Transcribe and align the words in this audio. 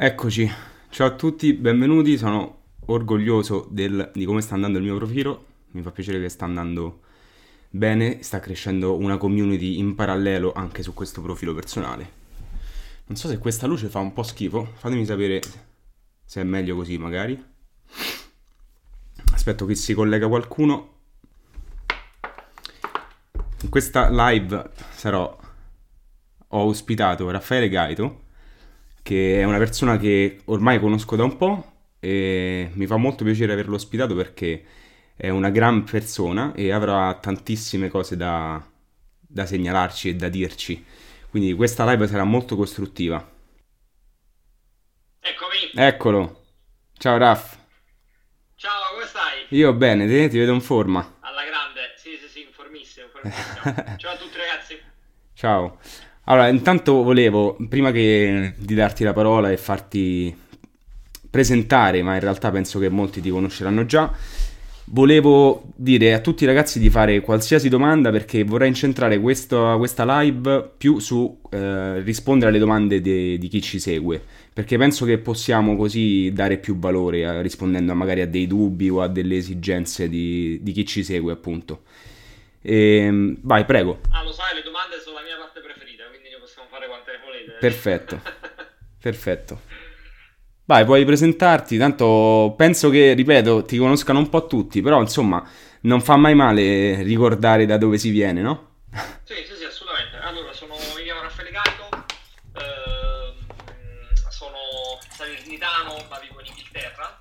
Eccoci, 0.00 0.48
ciao 0.90 1.08
a 1.08 1.14
tutti, 1.16 1.52
benvenuti, 1.54 2.16
sono 2.16 2.66
orgoglioso 2.86 3.66
del- 3.68 4.12
di 4.14 4.24
come 4.26 4.40
sta 4.42 4.54
andando 4.54 4.78
il 4.78 4.84
mio 4.84 4.94
profilo, 4.94 5.46
mi 5.72 5.82
fa 5.82 5.90
piacere 5.90 6.20
che 6.20 6.28
sta 6.28 6.44
andando 6.44 7.00
bene, 7.68 8.22
sta 8.22 8.38
crescendo 8.38 8.96
una 8.96 9.16
community 9.16 9.78
in 9.80 9.96
parallelo 9.96 10.52
anche 10.52 10.84
su 10.84 10.94
questo 10.94 11.20
profilo 11.20 11.52
personale. 11.52 12.12
Non 13.06 13.16
so 13.16 13.26
se 13.26 13.38
questa 13.38 13.66
luce 13.66 13.88
fa 13.88 13.98
un 13.98 14.12
po' 14.12 14.22
schifo, 14.22 14.66
fatemi 14.76 15.04
sapere 15.04 15.42
se 16.24 16.42
è 16.42 16.44
meglio 16.44 16.76
così 16.76 16.96
magari. 16.96 17.44
Aspetto 19.32 19.66
che 19.66 19.74
si 19.74 19.94
collega 19.94 20.28
qualcuno. 20.28 20.92
In 23.62 23.68
questa 23.68 24.08
live 24.10 24.70
sarò 24.94 25.36
ho 26.50 26.62
ospitato 26.62 27.28
Raffaele 27.32 27.68
Gaito 27.68 28.26
che 29.08 29.40
è 29.40 29.44
una 29.44 29.56
persona 29.56 29.96
che 29.96 30.40
ormai 30.44 30.78
conosco 30.78 31.16
da 31.16 31.24
un 31.24 31.38
po' 31.38 31.72
e 31.98 32.68
mi 32.74 32.86
fa 32.86 32.98
molto 32.98 33.24
piacere 33.24 33.54
averlo 33.54 33.76
ospitato 33.76 34.14
perché 34.14 34.62
è 35.16 35.30
una 35.30 35.48
gran 35.48 35.82
persona 35.84 36.52
e 36.54 36.70
avrà 36.72 37.14
tantissime 37.14 37.88
cose 37.88 38.18
da, 38.18 38.62
da 39.18 39.46
segnalarci 39.46 40.10
e 40.10 40.14
da 40.14 40.28
dirci. 40.28 40.84
Quindi 41.30 41.54
questa 41.54 41.90
live 41.90 42.06
sarà 42.06 42.24
molto 42.24 42.54
costruttiva. 42.54 43.16
Eccomi, 45.20 45.70
Eccolo. 45.74 46.44
Ciao 46.98 47.16
Raff. 47.16 47.56
ciao, 48.56 48.92
come 48.92 49.06
stai? 49.06 49.46
Io 49.56 49.72
bene, 49.72 50.06
te 50.06 50.28
ti 50.28 50.36
vedo 50.36 50.52
in 50.52 50.60
forma. 50.60 51.16
Alla 51.20 51.44
grande, 51.44 51.94
sì, 51.96 52.10
sì, 52.20 52.28
sì, 52.28 52.42
informissimo, 52.42 53.06
informissimo. 53.06 53.96
Ciao 53.96 54.12
a 54.12 54.16
tutti 54.18 54.36
ragazzi. 54.36 54.78
Ciao. 55.32 55.78
Allora, 56.30 56.48
intanto 56.48 57.02
volevo, 57.02 57.56
prima 57.70 57.90
che 57.90 58.52
di 58.58 58.74
darti 58.74 59.02
la 59.02 59.14
parola 59.14 59.50
e 59.50 59.56
farti 59.56 60.34
presentare, 61.30 62.02
ma 62.02 62.14
in 62.14 62.20
realtà 62.20 62.50
penso 62.50 62.78
che 62.78 62.90
molti 62.90 63.22
ti 63.22 63.30
conosceranno 63.30 63.86
già, 63.86 64.12
volevo 64.90 65.70
dire 65.74 66.12
a 66.12 66.18
tutti 66.20 66.44
i 66.44 66.46
ragazzi 66.46 66.78
di 66.78 66.90
fare 66.90 67.20
qualsiasi 67.20 67.70
domanda 67.70 68.10
perché 68.10 68.44
vorrei 68.44 68.68
incentrare 68.68 69.18
questo- 69.18 69.74
questa 69.78 70.20
live 70.20 70.70
più 70.76 70.98
su 70.98 71.40
eh, 71.50 72.00
rispondere 72.02 72.50
alle 72.50 72.58
domande 72.58 73.00
de- 73.00 73.38
di 73.38 73.48
chi 73.48 73.62
ci 73.62 73.78
segue, 73.78 74.22
perché 74.52 74.76
penso 74.76 75.06
che 75.06 75.16
possiamo 75.16 75.76
così 75.76 76.30
dare 76.34 76.58
più 76.58 76.78
valore 76.78 77.20
eh, 77.20 77.40
rispondendo 77.40 77.94
magari 77.94 78.20
a 78.20 78.26
dei 78.26 78.46
dubbi 78.46 78.90
o 78.90 79.00
a 79.00 79.08
delle 79.08 79.36
esigenze 79.36 80.10
di, 80.10 80.58
di 80.62 80.72
chi 80.72 80.84
ci 80.84 81.02
segue, 81.02 81.32
appunto. 81.32 81.84
Ehm, 82.60 83.38
vai, 83.42 83.64
prego. 83.64 84.00
Ah, 84.10 84.22
lo 84.22 84.32
sai, 84.32 84.54
le 84.56 84.62
domande 84.62 85.00
sono 85.02 85.16
la 85.16 85.22
mia 85.22 85.36
parte 85.38 85.60
preferita, 85.60 86.04
quindi 86.10 86.28
ne 86.28 86.38
possiamo 86.40 86.67
fare 86.78 86.86
quante 86.86 87.10
ne 87.12 87.18
volete. 87.24 87.52
Perfetto. 87.58 88.22
Perfetto. 89.02 89.60
Vai, 90.64 90.84
puoi 90.84 91.04
presentarti, 91.04 91.78
tanto 91.78 92.54
penso 92.56 92.90
che, 92.90 93.14
ripeto, 93.14 93.64
ti 93.64 93.78
conoscano 93.78 94.18
un 94.18 94.28
po' 94.28 94.46
tutti, 94.46 94.82
però 94.82 95.00
insomma, 95.00 95.42
non 95.82 96.02
fa 96.02 96.16
mai 96.16 96.34
male 96.34 97.02
ricordare 97.02 97.64
da 97.64 97.78
dove 97.78 97.96
si 97.96 98.10
viene, 98.10 98.42
no? 98.42 98.82
Sì, 99.24 99.34
sì, 99.46 99.56
sì, 99.56 99.64
assolutamente. 99.64 100.18
Allora, 100.18 100.52
sono, 100.52 100.74
mi 100.94 101.02
chiamo 101.04 101.22
Raffaele 101.22 101.50
Gaito, 101.50 101.88
ehm, 102.58 103.34
sono 104.28 104.58
salernitano, 105.08 106.04
ma 106.10 106.18
vivo 106.18 106.40
in 106.40 106.46
Inghilterra. 106.46 107.18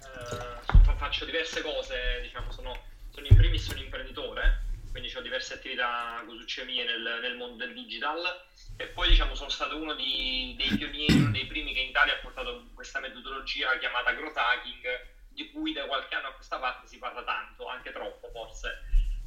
Eh, 0.00 0.94
faccio 0.96 1.26
diverse 1.26 1.60
cose, 1.60 1.94
diciamo, 2.22 2.50
sono, 2.50 2.74
sono 3.10 3.26
in 3.26 3.36
primis 3.36 3.68
un 3.68 3.78
imprenditore, 3.78 4.62
quindi 4.92 5.12
ho 5.14 5.20
diverse 5.20 5.52
attività 5.52 6.22
cosucce 6.26 6.64
mie 6.64 6.84
nel, 6.84 7.18
nel 7.20 7.36
mondo 7.36 7.62
del 7.66 7.74
digital 7.74 8.16
e 8.76 8.88
poi 8.88 9.08
diciamo 9.08 9.34
sono 9.34 9.48
stato 9.48 9.76
uno 9.76 9.94
di- 9.94 10.54
dei 10.56 10.76
pionieri, 10.76 11.14
uno 11.14 11.30
dei 11.30 11.46
primi 11.46 11.72
che 11.72 11.80
in 11.80 11.88
Italia 11.88 12.14
ha 12.14 12.18
portato 12.18 12.64
questa 12.74 13.00
metodologia 13.00 13.76
chiamata 13.78 14.12
growth 14.12 14.36
hacking, 14.36 15.00
di 15.28 15.50
cui 15.50 15.72
da 15.72 15.84
qualche 15.86 16.14
anno 16.14 16.28
a 16.28 16.32
questa 16.32 16.58
parte 16.58 16.86
si 16.86 16.98
parla 16.98 17.22
tanto, 17.22 17.66
anche 17.66 17.90
troppo 17.92 18.28
forse. 18.30 18.78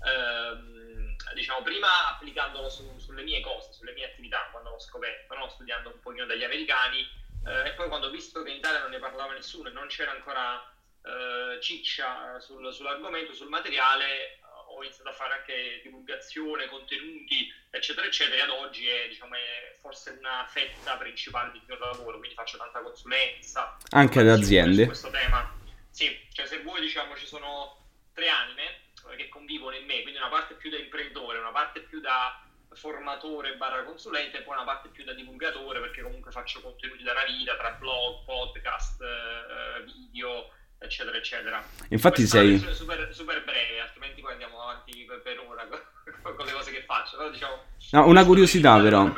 Ehm, 0.06 1.16
diciamo 1.34 1.62
prima 1.62 2.08
applicandolo 2.08 2.70
su- 2.70 2.98
sulle 3.00 3.24
mie 3.24 3.42
cose, 3.42 3.72
sulle 3.74 3.92
mie 3.92 4.06
attività 4.06 4.48
quando 4.50 4.70
l'ho 4.70 4.80
scoperto, 4.80 5.34
no? 5.36 5.48
studiando 5.50 5.90
un 5.90 6.00
pochino 6.00 6.26
dagli 6.26 6.44
americani 6.44 7.00
eh, 7.46 7.68
e 7.68 7.74
poi 7.74 7.88
quando 7.88 8.08
ho 8.08 8.10
visto 8.10 8.42
che 8.42 8.50
in 8.50 8.58
Italia 8.58 8.80
non 8.80 8.90
ne 8.92 9.00
parlava 9.00 9.34
nessuno 9.34 9.68
e 9.68 9.72
non 9.72 9.88
c'era 9.88 10.12
ancora 10.12 10.62
eh, 11.02 11.58
ciccia 11.60 12.40
sul- 12.40 12.74
sull'argomento, 12.74 13.34
sul 13.34 13.48
materiale, 13.48 14.39
ho 14.80 14.84
iniziato 14.84 15.10
a 15.10 15.14
fare 15.14 15.34
anche 15.34 15.82
divulgazione, 15.84 16.68
contenuti, 16.68 17.52
eccetera, 17.70 18.08
eccetera, 18.08 18.38
e 18.38 18.42
ad 18.42 18.50
oggi 18.50 18.88
è, 18.88 19.08
diciamo, 19.08 19.36
è 19.36 19.78
forse 19.82 20.16
una 20.20 20.46
fetta 20.48 20.98
principale 20.98 21.52
del 21.52 21.62
mio 21.68 21.78
lavoro, 21.78 22.18
quindi 22.18 22.36
faccio 22.36 22.58
tanta 22.58 22.82
consulenza, 22.82 23.78
Anche 23.90 24.20
ad 24.20 24.26
formazione 24.28 24.62
aziende. 24.62 24.82
su 24.82 24.88
questo 24.88 25.10
tema. 25.12 25.58
Sì, 25.90 26.28
cioè 26.32 26.46
se 26.46 26.62
vuoi 26.62 26.80
diciamo 26.82 27.16
ci 27.16 27.26
sono 27.26 27.88
tre 28.14 28.30
anime 28.30 28.64
eh, 29.12 29.16
che 29.18 29.28
convivono 29.30 29.76
in 29.76 29.86
me, 29.86 30.02
quindi 30.02 30.20
una 30.20 30.30
parte 30.30 30.56
più 30.56 30.70
da 30.70 30.78
imprenditore, 30.78 31.40
una 31.40 31.52
parte 31.52 31.82
più 31.82 32.00
da 32.00 32.44
formatore 32.72 33.58
barra 33.58 33.84
consulente 33.84 34.38
e 34.38 34.42
poi 34.44 34.56
una 34.56 34.64
parte 34.64 34.90
più 34.90 35.04
da 35.04 35.14
divulgatore 35.14 35.80
perché 35.80 36.04
comunque 36.04 36.32
faccio 36.32 36.62
contenuti 36.62 37.02
dalla 37.04 37.26
vita 37.26 37.58
tra 37.58 37.72
blog, 37.72 38.24
podcast, 38.26 39.02
eh, 39.02 39.84
video, 39.84 40.52
eccetera, 40.80 41.18
eccetera. 41.18 41.64
Infatti 41.90 42.22
Questa 42.22 42.40
sei... 42.40 42.58
super, 42.58 43.10
super 43.12 43.44
breve, 43.44 43.82
altrimenti 43.82 44.22
poi 44.22 44.32
andiamo 44.32 44.62
avanti 44.62 45.06
per, 45.06 45.40
ora 45.48 45.68
con, 45.68 45.80
con 46.36 46.46
le 46.46 46.52
cose 46.52 46.72
che 46.72 46.84
faccio, 46.86 47.18
però 47.18 47.30
diciamo... 47.30 47.54
No, 47.92 48.08
una 48.08 48.26
curiosità 48.26 48.80
però, 48.80 49.12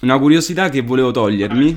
una 0.00 0.18
curiosità 0.18 0.68
che 0.68 0.82
volevo 0.82 1.10
togliermi. 1.10 1.76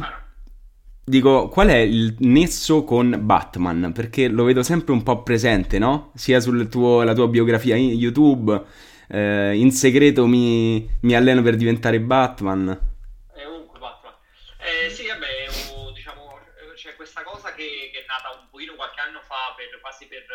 Dico, 1.04 1.50
qual 1.50 1.68
è 1.68 1.78
il 1.78 2.16
nesso 2.20 2.84
con 2.84 3.18
Batman? 3.22 3.92
Perché 3.94 4.28
lo 4.28 4.44
vedo 4.44 4.64
sempre 4.64 4.94
un 4.94 5.04
po' 5.04 5.24
presente, 5.24 5.78
no? 5.80 6.12
Sia 6.16 6.40
sulla 6.40 6.66
tua 6.66 7.28
biografia 7.28 7.76
in 7.76 7.90
YouTube, 7.92 8.64
eh, 9.10 9.56
in 9.56 9.72
segreto 9.72 10.26
mi, 10.26 10.88
mi 11.02 11.16
alleno 11.16 11.42
per 11.42 11.56
diventare 11.56 12.00
Batman. 12.00 12.70
È 13.34 13.46
ovunque 13.46 13.80
Batman. 13.80 14.14
Eh, 14.60 14.90
sì, 14.90 15.08
vabbè, 15.08 15.94
diciamo, 15.94 16.40
eh, 16.40 16.74
c'è 16.76 16.96
questa 16.96 17.24
cosa 17.24 17.54
che, 17.54 17.91
un 18.40 18.50
pochino 18.50 18.76
qualche 18.76 19.00
anno 19.00 19.22
fa, 19.22 19.54
per, 19.56 19.80
quasi 19.80 20.08
per, 20.08 20.26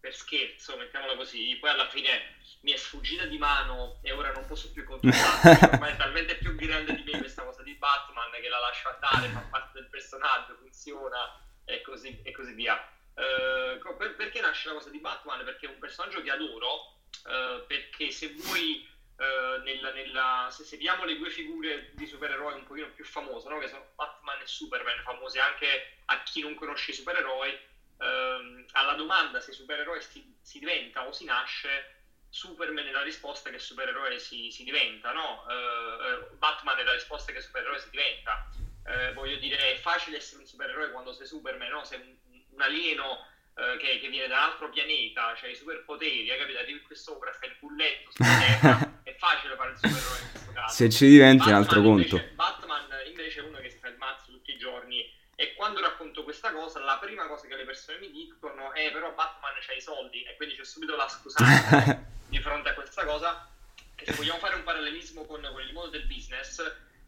per 0.00 0.14
scherzo, 0.14 0.76
mettiamola 0.76 1.16
così. 1.16 1.56
Poi 1.56 1.70
alla 1.70 1.88
fine 1.88 2.36
mi 2.60 2.72
è 2.72 2.76
sfuggita 2.76 3.24
di 3.24 3.38
mano 3.38 3.98
e 4.02 4.12
ora 4.12 4.32
non 4.32 4.46
posso 4.46 4.70
più 4.72 4.84
controllare. 4.84 5.58
Ormai 5.72 5.92
è 5.92 5.96
talmente 5.96 6.36
più 6.36 6.54
grande 6.54 6.94
di 6.94 7.02
me 7.02 7.18
questa 7.18 7.44
cosa 7.44 7.62
di 7.62 7.74
Batman 7.74 8.30
che 8.32 8.48
la 8.48 8.58
lascio 8.58 8.88
andare, 8.88 9.28
fa 9.28 9.40
parte 9.50 9.78
del 9.80 9.88
personaggio, 9.88 10.56
funziona 10.56 11.40
e 11.64 11.80
così, 11.82 12.20
e 12.22 12.32
così 12.32 12.52
via. 12.52 12.76
Eh, 13.14 13.80
per- 13.96 14.14
perché 14.16 14.40
nasce 14.40 14.68
la 14.68 14.74
cosa 14.74 14.90
di 14.90 15.00
Batman? 15.00 15.44
Perché 15.44 15.66
è 15.66 15.70
un 15.70 15.78
personaggio 15.78 16.22
che 16.22 16.30
adoro, 16.30 17.00
eh, 17.26 17.64
perché 17.66 18.10
se 18.10 18.32
vuoi 18.34 18.86
eh, 19.18 19.56
nella, 19.60 19.90
nella- 19.90 20.46
se 20.50 20.62
seguiamo 20.64 21.04
le 21.04 21.16
due 21.16 21.28
figure 21.28 21.88
di 21.90 22.06
supereroi 22.06 22.54
un 22.54 22.62
pochino 22.62 22.88
più 22.90 23.04
famose, 23.04 23.48
no? 23.48 23.58
che 23.58 23.66
sono 23.66 23.84
Batman 23.94 24.40
e 24.40 24.46
Superman, 24.46 25.00
famose 25.02 25.38
anche 25.40 25.82
a 26.06 26.22
chi 26.22 26.40
non 26.40 26.54
conosce 26.54 26.92
i 26.92 26.94
supereroi, 26.94 27.58
ehm, 27.98 28.64
alla 28.72 28.94
domanda 28.94 29.40
se 29.40 29.52
supereroe 29.52 30.00
si, 30.00 30.24
si 30.40 30.58
diventa 30.58 31.04
o 31.04 31.10
si 31.12 31.24
nasce, 31.24 31.88
Superman 32.30 32.86
è 32.86 32.90
la 32.90 33.00
risposta 33.02 33.50
che 33.50 33.58
supereroe 33.58 34.18
si, 34.18 34.48
si 34.50 34.62
diventa, 34.62 35.10
no? 35.12 35.44
Eh, 35.48 35.96
eh, 36.12 36.36
Batman 36.36 36.78
è 36.78 36.82
la 36.82 36.92
risposta 36.92 37.32
che 37.32 37.40
supereroe 37.40 37.78
si 37.78 37.88
diventa. 37.88 38.40
Eh, 38.84 39.12
voglio 39.12 39.36
dire, 39.36 39.56
è 39.70 39.74
facile 39.74 40.16
essere 40.16 40.40
un 40.40 40.46
supereroe 40.46 40.90
quando 40.90 41.12
sei 41.12 41.26
Superman, 41.26 41.68
no? 41.70 41.84
Sei 41.84 41.98
un, 41.98 42.14
un 42.50 42.60
alieno 42.60 43.18
eh, 43.58 43.76
che, 43.78 43.98
che 43.98 44.08
viene 44.08 44.28
da 44.28 44.36
un 44.36 44.42
altro 44.52 44.70
pianeta, 44.70 45.34
cioè 45.36 45.50
i 45.50 45.54
superpoteri, 45.56 46.30
hai 46.30 46.38
capito? 46.38 46.58
Arrivi 46.58 46.80
qui 46.82 46.94
sopra, 46.94 47.32
fai 47.32 47.48
il 47.48 47.56
bulletto 47.58 48.10
sulla 48.12 48.38
terra, 48.38 49.00
è 49.02 49.14
facile 49.16 49.56
fare 49.56 49.70
il 49.72 49.76
supereroe 49.78 50.18
in 50.20 50.30
questo 50.30 50.52
caso. 50.52 50.74
Se 50.74 50.90
ci 50.90 51.06
diventi 51.08 51.48
è 51.48 51.52
un 51.52 51.60
Batman 51.60 51.62
altro 51.62 51.82
conto. 51.82 52.16
invece- 52.16 52.32
Batman 52.34 52.86
invece 53.06 53.40
è 53.40 53.42
uno 53.42 53.58
che 53.58 53.70
si 53.70 53.78
fa 53.78 53.88
il 53.88 53.96
mazzo 53.96 54.30
tutti 54.30 54.52
i 54.52 54.58
giorni 54.58 55.12
e 55.34 55.54
quando 55.54 55.80
racconto 55.80 56.24
questa 56.24 56.52
cosa 56.52 56.80
la 56.80 56.98
prima 56.98 57.26
cosa 57.26 57.46
che 57.46 57.56
le 57.56 57.64
persone 57.64 57.98
mi 57.98 58.10
dicono 58.10 58.72
è 58.72 58.90
però 58.90 59.12
Batman 59.12 59.52
c'ha 59.60 59.72
i 59.72 59.80
soldi 59.80 60.22
e 60.22 60.34
quindi 60.36 60.56
c'è 60.56 60.64
subito 60.64 60.96
la 60.96 61.08
scusante 61.08 62.06
di 62.28 62.40
fronte 62.40 62.70
a 62.70 62.74
questa 62.74 63.04
cosa 63.04 63.48
che 63.94 64.04
se 64.04 64.14
vogliamo 64.14 64.38
fare 64.38 64.56
un 64.56 64.64
parallelismo 64.64 65.24
con, 65.26 65.40
con 65.40 65.60
il 65.60 65.72
mondo 65.72 65.90
del 65.90 66.06
business 66.06 66.60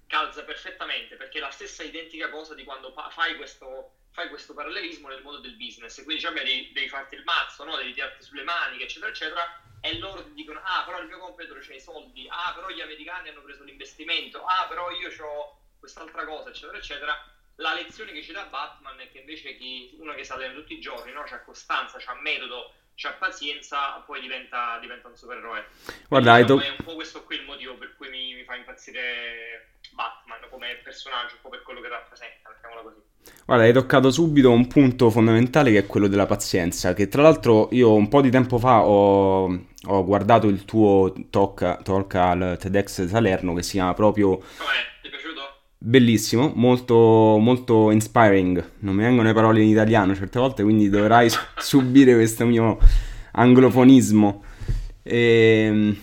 calza 0.07 0.43
perfettamente 0.45 1.17
perché 1.17 1.39
è 1.39 1.41
la 1.41 1.51
stessa 1.51 1.83
identica 1.83 2.29
cosa 2.31 2.55
di 2.55 2.65
quando 2.65 2.93
pa- 2.93 3.11
fai 3.11 3.37
questo, 3.37 3.95
fai 4.13 4.29
questo 4.29 4.55
parallelismo 4.55 5.09
nel 5.09 5.23
mondo 5.23 5.41
del 5.41 5.57
business 5.57 5.99
e 5.99 6.05
quindi 6.05 6.23
cioè, 6.23 6.33
beh, 6.33 6.43
devi, 6.43 6.73
devi 6.73 6.89
farti 6.89 7.15
il 7.15 7.25
mazzo, 7.25 7.65
no? 7.65 7.77
devi 7.77 7.93
tirarti 7.93 8.23
sulle 8.23 8.43
maniche 8.43 8.85
eccetera 8.85 9.11
eccetera 9.11 9.63
e 9.81 9.99
loro 9.99 10.23
ti 10.25 10.33
dicono 10.35 10.61
ah 10.63 10.83
però 10.85 11.01
il 11.01 11.07
mio 11.07 11.19
competitor 11.19 11.65
c'ha 11.65 11.75
i 11.75 11.81
soldi 11.81 12.27
ah 12.29 12.53
però 12.55 12.69
gli 12.69 12.81
americani 12.81 13.29
hanno 13.29 13.43
preso 13.43 13.63
l'investimento 13.63 14.45
ah 14.45 14.67
però 14.69 14.91
io 14.91 15.11
ho 15.25 15.59
quest'altra 15.79 16.25
cosa 16.25 16.51
eccetera 16.51 16.77
eccetera 16.77 17.25
la 17.57 17.75
lezione 17.75 18.13
che 18.13 18.23
ci 18.23 18.33
dà 18.33 18.45
Batman 18.47 18.99
è 19.01 19.11
che 19.11 19.19
invece 19.19 19.55
chi, 19.57 19.91
uno 19.99 20.15
che 20.15 20.25
si 20.25 20.33
allena 20.33 20.55
tutti 20.55 20.73
i 20.73 20.81
giorni 20.81 21.13
no? 21.13 21.23
c'ha 21.25 21.41
costanza, 21.43 21.99
c'ha 21.99 22.15
metodo 22.15 22.73
c'ha 23.01 23.17
pazienza, 23.19 24.05
poi 24.05 24.21
diventa, 24.21 24.77
diventa 24.79 25.09
un 25.09 25.17
supereroe. 25.17 25.65
Guarda, 26.07 26.37
diciamo, 26.37 26.61
to- 26.61 26.67
è 26.67 26.69
un 26.69 26.85
po' 26.85 26.95
questo 26.95 27.25
qui 27.25 27.37
il 27.37 27.45
motivo 27.45 27.75
per 27.77 27.95
cui 27.97 28.11
mi, 28.11 28.35
mi 28.35 28.45
fa 28.45 28.57
impazzire 28.57 29.71
Batman 29.95 30.41
come 30.51 30.79
personaggio, 30.85 31.37
un 31.37 31.41
po' 31.41 31.49
per 31.49 31.63
quello 31.63 31.81
che 31.81 31.89
rappresenta, 31.89 32.51
mettiamola 32.51 32.83
così. 32.83 33.01
Guarda, 33.47 33.65
hai 33.65 33.73
toccato 33.73 34.11
subito 34.11 34.51
un 34.51 34.67
punto 34.67 35.09
fondamentale 35.09 35.73
che 35.73 35.79
è 35.79 35.87
quello 35.87 36.09
della 36.09 36.27
pazienza, 36.27 36.93
che 36.93 37.09
tra 37.09 37.23
l'altro 37.23 37.69
io 37.73 37.95
un 37.95 38.09
po' 38.09 38.21
di 38.21 38.31
tempo 38.31 38.59
fa 38.59 38.83
ho, 38.83 39.45
ho 39.45 40.05
guardato 40.05 40.47
il 40.47 40.67
tuo 40.67 41.13
talk, 41.31 41.83
talk 41.83 42.15
al 42.15 42.59
TEDx 42.61 43.07
Salerno 43.07 43.55
che 43.55 43.63
si 43.63 43.73
chiama 43.73 43.95
proprio... 43.95 44.37
Com'è? 44.37 44.90
Bellissimo, 45.83 46.53
molto, 46.57 46.95
molto 47.39 47.91
inspiring. 47.91 48.73
Non 48.81 48.95
mi 48.95 49.03
vengono 49.03 49.29
le 49.29 49.33
parole 49.33 49.63
in 49.63 49.69
italiano 49.71 50.15
certe 50.15 50.39
volte, 50.39 50.63
quindi 50.63 50.91
dovrai 50.91 51.31
subire 51.57 52.13
questo 52.15 52.45
mio 52.45 52.79
anglofonismo. 53.33 54.43
E, 55.03 55.17
ehm, 55.17 55.97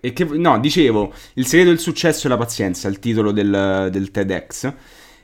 e 0.00 0.12
che, 0.12 0.24
no, 0.24 0.58
dicevo, 0.58 1.12
il 1.34 1.46
segreto 1.46 1.70
del 1.70 1.78
successo 1.78 2.26
è 2.26 2.30
la 2.30 2.36
pazienza, 2.36 2.88
il 2.88 2.98
titolo 2.98 3.30
del, 3.30 3.88
del 3.92 4.10
TEDx. 4.10 4.72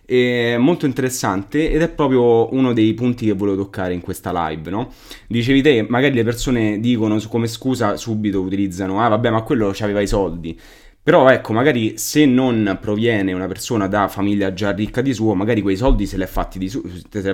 È 0.07 0.57
molto 0.57 0.87
interessante 0.87 1.71
ed 1.71 1.83
è 1.83 1.89
proprio 1.89 2.53
uno 2.55 2.73
dei 2.73 2.95
punti 2.95 3.27
che 3.27 3.33
volevo 3.33 3.57
toccare 3.65 3.95
in 3.95 4.01
questa 4.01 4.31
live, 4.49 4.71
no? 4.71 4.93
Dicevi 5.27 5.61
te, 5.61 5.87
magari 5.89 6.15
le 6.15 6.25
persone 6.25 6.79
dicono 6.79 7.19
come 7.29 7.49
scusa 7.49 7.97
subito 7.97 8.41
utilizzano, 8.43 9.03
ah 9.03 9.09
vabbè 9.09 9.31
ma 9.31 9.43
quello 9.43 9.75
aveva 9.81 10.01
i 10.01 10.07
soldi. 10.07 10.57
Però 11.05 11.29
ecco, 11.29 11.53
magari 11.53 11.99
se 11.99 12.25
non 12.25 12.79
proviene 12.81 13.35
una 13.35 13.47
persona 13.47 13.89
da 13.89 14.09
famiglia 14.09 14.55
già 14.55 14.71
ricca 14.71 15.03
di 15.03 15.13
suo, 15.13 15.35
magari 15.35 15.61
quei 15.61 15.77
soldi 15.77 16.07
se 16.07 16.17
li 16.17 16.23
ha 16.23 16.27
fatti, 16.27 16.67
su- 16.67 16.83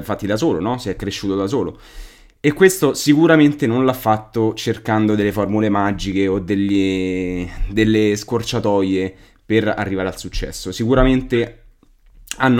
fatti 0.03 0.27
da 0.27 0.37
solo, 0.37 0.59
no? 0.59 0.77
Si 0.77 0.89
è 0.89 0.97
cresciuto 0.97 1.37
da 1.37 1.47
solo. 1.47 1.79
E 2.41 2.53
questo 2.53 2.95
sicuramente 2.95 3.69
non 3.69 3.85
l'ha 3.85 3.93
fatto 3.93 4.55
cercando 4.55 5.15
delle 5.15 5.31
formule 5.31 5.69
magiche 5.69 6.27
o 6.27 6.41
degli, 6.41 7.49
delle 7.69 8.17
scorciatoie 8.17 9.15
per 9.47 9.69
arrivare 9.69 10.09
al 10.09 10.19
successo. 10.19 10.73
Sicuramente 10.73 11.63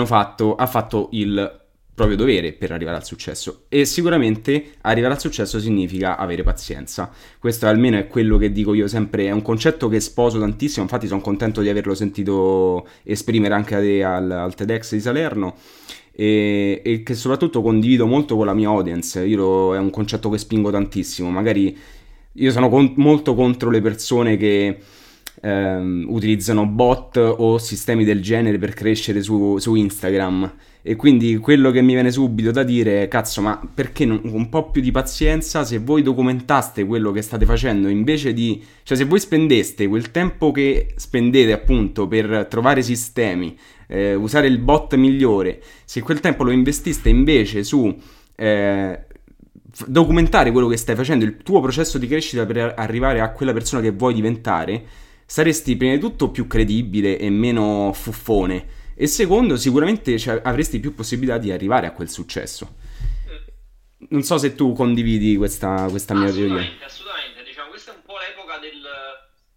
fatto, 0.05 0.55
ha 0.55 0.65
fatto 0.65 1.09
il 1.11 1.60
proprio 2.05 2.17
dovere 2.17 2.53
per 2.53 2.71
arrivare 2.71 2.97
al 2.97 3.05
successo. 3.05 3.63
E 3.69 3.85
sicuramente 3.85 4.73
arrivare 4.81 5.13
al 5.13 5.19
successo 5.19 5.59
significa 5.59 6.17
avere 6.17 6.43
pazienza. 6.43 7.11
Questo 7.39 7.67
almeno 7.67 7.97
è 7.97 8.07
quello 8.07 8.37
che 8.37 8.51
dico 8.51 8.73
io 8.73 8.87
sempre, 8.87 9.25
è 9.25 9.31
un 9.31 9.41
concetto 9.41 9.87
che 9.87 9.99
sposo 9.99 10.39
tantissimo, 10.39 10.83
infatti 10.83 11.07
sono 11.07 11.21
contento 11.21 11.61
di 11.61 11.69
averlo 11.69 11.93
sentito 11.93 12.87
esprimere 13.03 13.53
anche 13.53 14.03
al, 14.03 14.31
al 14.31 14.55
TEDx 14.55 14.93
di 14.93 15.01
Salerno. 15.01 15.55
E, 16.13 16.81
e, 16.83 17.03
che 17.03 17.13
soprattutto 17.13 17.61
condivido 17.61 18.05
molto 18.05 18.35
con 18.35 18.45
la 18.45 18.53
mia 18.53 18.67
audience, 18.67 19.23
io, 19.23 19.73
è 19.73 19.77
un 19.77 19.89
concetto 19.89 20.29
che 20.29 20.37
spingo 20.37 20.69
tantissimo, 20.69 21.29
magari 21.29 21.77
io 22.33 22.51
sono 22.51 22.69
con, 22.69 22.93
molto 22.97 23.33
contro 23.33 23.69
le 23.69 23.81
persone 23.81 24.37
che 24.37 24.77
ehm, 25.41 26.05
utilizzano 26.07 26.65
bot 26.65 27.17
o 27.17 27.57
sistemi 27.57 28.03
del 28.03 28.21
genere 28.21 28.57
per 28.57 28.73
crescere 28.73 29.21
su, 29.21 29.57
su, 29.57 29.75
Instagram. 29.75 30.53
E 30.83 30.95
quindi 30.95 31.37
quello 31.37 31.69
che 31.69 31.81
mi 31.81 31.93
viene 31.93 32.11
subito 32.11 32.49
da 32.49 32.63
dire 32.63 33.03
è, 33.03 33.07
cazzo, 33.07 33.41
ma 33.41 33.61
perché 33.71 34.03
non, 34.03 34.19
un 34.23 34.49
po' 34.49 34.71
più 34.71 34.81
di 34.81 34.89
pazienza 34.89 35.63
se 35.63 35.77
voi 35.77 36.01
documentaste 36.01 36.85
quello 36.85 37.11
che 37.11 37.21
state 37.21 37.45
facendo 37.45 37.87
invece 37.87 38.33
di... 38.33 38.63
Cioè 38.81 38.97
se 38.97 39.05
voi 39.05 39.19
spendeste 39.19 39.87
quel 39.87 40.09
tempo 40.09 40.51
che 40.51 40.93
spendete 40.95 41.51
appunto 41.51 42.07
per 42.07 42.47
trovare 42.49 42.81
sistemi, 42.81 43.55
eh, 43.87 44.15
usare 44.15 44.47
il 44.47 44.57
bot 44.57 44.95
migliore, 44.95 45.61
se 45.85 46.01
quel 46.01 46.19
tempo 46.19 46.43
lo 46.43 46.51
investiste 46.51 47.09
invece 47.09 47.63
su... 47.63 47.95
Eh, 48.35 49.05
documentare 49.85 50.51
quello 50.51 50.67
che 50.67 50.77
stai 50.77 50.95
facendo, 50.95 51.23
il 51.23 51.37
tuo 51.37 51.61
processo 51.61 51.97
di 51.97 52.07
crescita 52.07 52.45
per 52.45 52.73
arrivare 52.75 53.21
a 53.21 53.31
quella 53.31 53.53
persona 53.53 53.81
che 53.81 53.91
vuoi 53.91 54.13
diventare, 54.13 54.83
saresti 55.25 55.77
prima 55.77 55.93
di 55.93 55.99
tutto 55.99 56.29
più 56.29 56.47
credibile 56.47 57.17
e 57.17 57.29
meno 57.29 57.91
fuffone. 57.93 58.79
E 58.95 59.07
secondo, 59.07 59.55
sicuramente 59.57 60.17
cioè, 60.19 60.41
avresti 60.43 60.79
più 60.79 60.93
possibilità 60.93 61.37
di 61.37 61.51
arrivare 61.51 61.87
a 61.87 61.91
quel 61.91 62.09
successo. 62.09 62.75
Non 64.09 64.23
so 64.23 64.37
se 64.37 64.55
tu 64.55 64.73
condividi 64.73 65.37
questa, 65.37 65.87
questa 65.89 66.13
mia 66.13 66.31
teoria. 66.31 66.69
Assolutamente, 66.83 67.43
diciamo, 67.43 67.69
questa 67.69 67.93
è 67.93 67.95
un 67.95 68.01
po' 68.03 68.17
l'epoca 68.17 68.57
del... 68.57 68.81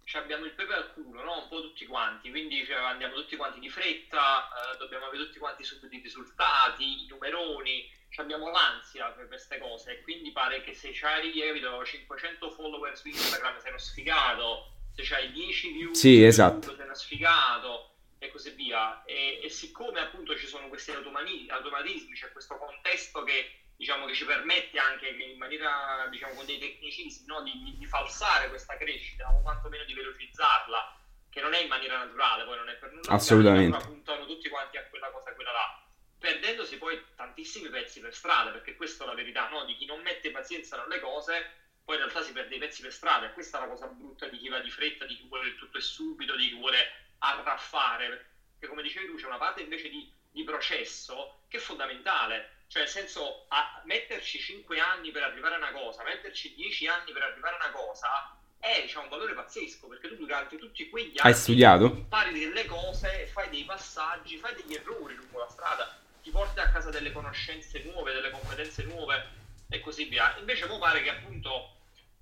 Cioè, 0.03 0.21
abbiamo 0.21 0.45
il 0.45 0.51
pepe 0.51 0.73
al 0.73 0.93
culo, 0.93 1.23
no? 1.23 1.41
Un 1.41 1.47
po' 1.49 1.61
tutti 1.61 1.85
quanti, 1.85 2.29
quindi 2.29 2.63
cioè, 2.63 2.75
andiamo 2.75 3.15
tutti 3.15 3.35
quanti 3.35 3.59
di 3.59 3.69
fretta, 3.69 4.47
eh, 4.47 4.77
dobbiamo 4.77 5.07
avere 5.07 5.25
tutti 5.25 5.39
quanti 5.39 5.63
subito 5.63 5.93
i 5.93 5.99
risultati, 5.99 6.83
i 6.83 7.07
numeroni, 7.09 7.89
cioè, 8.09 8.23
abbiamo 8.23 8.49
l'ansia 8.49 9.07
per 9.07 9.27
queste 9.27 9.57
cose 9.57 9.91
e 9.91 10.01
quindi 10.03 10.31
pare 10.31 10.61
che 10.61 10.73
se 10.73 10.91
c'hai, 10.93 11.33
capito, 11.33 11.83
500 11.83 12.51
follower 12.51 12.95
su 12.95 13.07
Instagram 13.07 13.59
sei 13.59 13.69
uno 13.71 13.79
sfigato, 13.79 14.71
se 14.93 15.01
c'hai 15.03 15.31
10 15.31 15.71
view 15.73 15.93
sì, 15.93 16.23
esatto. 16.23 16.73
sei 16.75 16.85
una 16.85 16.93
sfigato 16.93 17.94
e 18.17 18.29
così 18.29 18.51
via. 18.51 19.03
E, 19.05 19.39
e 19.43 19.49
siccome 19.49 19.99
appunto 19.99 20.35
ci 20.37 20.47
sono 20.47 20.67
questi 20.67 20.91
automani- 20.91 21.49
automatismi, 21.49 22.15
c'è 22.15 22.31
questo 22.31 22.57
contesto 22.57 23.23
che 23.23 23.59
diciamo 23.75 24.05
che 24.05 24.13
ci 24.13 24.25
permette 24.25 24.79
anche 24.79 25.07
in 25.07 25.37
maniera, 25.37 26.07
diciamo, 26.09 26.33
con 26.33 26.45
dei 26.45 26.57
tecnicismi, 26.57 27.25
no? 27.27 27.43
di, 27.43 27.75
di, 27.77 27.85
falsare 27.85 28.49
questa 28.49 28.77
crescita 28.77 29.27
o 29.27 29.41
quantomeno 29.41 29.83
di 29.83 29.93
velocizzarla, 29.93 30.99
che 31.29 31.41
non 31.41 31.53
è 31.53 31.59
in 31.59 31.67
maniera 31.67 31.97
naturale, 31.97 32.45
poi 32.45 32.57
non 32.57 32.69
è 32.69 32.75
per 32.75 32.91
nulla. 32.91 33.11
Assolutamente. 33.11 33.77
puntano 33.85 34.25
tutti 34.25 34.47
quanti 34.47 34.77
a 34.77 34.85
quella 34.85 35.11
cosa, 35.11 35.33
quella 35.33 35.51
là, 35.51 35.83
perdendosi 36.17 36.77
poi 36.77 37.03
tantissimi 37.15 37.69
pezzi 37.69 37.99
per 37.99 38.13
strada, 38.13 38.51
perché 38.51 38.75
questa 38.75 39.03
è 39.03 39.07
la 39.07 39.13
verità, 39.13 39.49
no? 39.49 39.65
Di 39.65 39.75
chi 39.75 39.85
non 39.85 40.01
mette 40.01 40.31
pazienza 40.31 40.77
nelle 40.81 40.99
cose 41.01 41.63
poi 41.85 41.97
in 41.97 42.01
realtà 42.01 42.23
si 42.23 42.31
perde 42.31 42.55
i 42.55 42.59
pezzi 42.59 42.81
per 42.81 42.91
strada 42.91 43.27
e 43.27 43.33
questa 43.33 43.59
è 43.59 43.61
la 43.61 43.67
cosa 43.67 43.85
brutta 43.85 44.27
di 44.27 44.39
chi 44.39 44.49
va 44.49 44.59
di 44.59 44.71
fretta, 44.71 45.05
di 45.05 45.15
chi 45.17 45.27
vuole 45.27 45.49
il 45.49 45.55
tutto 45.55 45.77
e 45.77 45.81
subito, 45.81 46.35
di 46.35 46.49
chi 46.49 46.55
vuole 46.55 46.77
arraffare, 47.19 48.07
perché 48.53 48.67
come 48.67 48.81
dicevi 48.81 49.07
tu 49.07 49.15
c'è 49.15 49.25
una 49.25 49.37
parte 49.37 49.61
invece 49.61 49.89
di, 49.89 50.11
di 50.31 50.43
processo 50.43 51.39
che 51.47 51.57
è 51.57 51.59
fondamentale, 51.59 52.63
cioè 52.67 52.83
nel 52.83 52.91
senso 52.91 53.45
a 53.49 53.81
metterci 53.85 54.39
5 54.39 54.79
anni 54.79 55.11
per 55.11 55.23
arrivare 55.23 55.55
a 55.55 55.57
una 55.57 55.71
cosa, 55.71 56.03
metterci 56.03 56.53
10 56.55 56.87
anni 56.87 57.11
per 57.11 57.23
arrivare 57.23 57.57
a 57.57 57.65
una 57.65 57.71
cosa 57.71 58.37
è 58.65 58.81
diciamo, 58.81 59.03
un 59.03 59.09
valore 59.09 59.33
pazzesco 59.33 59.87
perché 59.87 60.07
tu 60.07 60.15
durante 60.15 60.57
tutti 60.57 60.89
quegli 60.89 61.17
anni 61.19 61.31
hai 61.31 61.33
studiato 61.35 61.85
impari 61.85 62.39
delle 62.39 62.65
cose, 62.65 63.27
fai 63.27 63.49
dei 63.49 63.63
passaggi, 63.63 64.37
fai 64.37 64.55
degli 64.55 64.73
errori 64.73 65.13
lungo 65.13 65.39
la 65.39 65.49
strada, 65.49 65.95
ti 66.23 66.31
porti 66.31 66.59
a 66.59 66.71
casa 66.71 66.89
delle 66.89 67.11
conoscenze 67.11 67.83
nuove, 67.83 68.13
delle 68.13 68.31
competenze 68.31 68.83
nuove 68.83 69.43
e 69.69 69.79
così 69.79 70.05
via. 70.05 70.35
Invece 70.39 70.67
mi 70.67 70.79
pare 70.79 71.03
che 71.03 71.09
appunto 71.09 71.74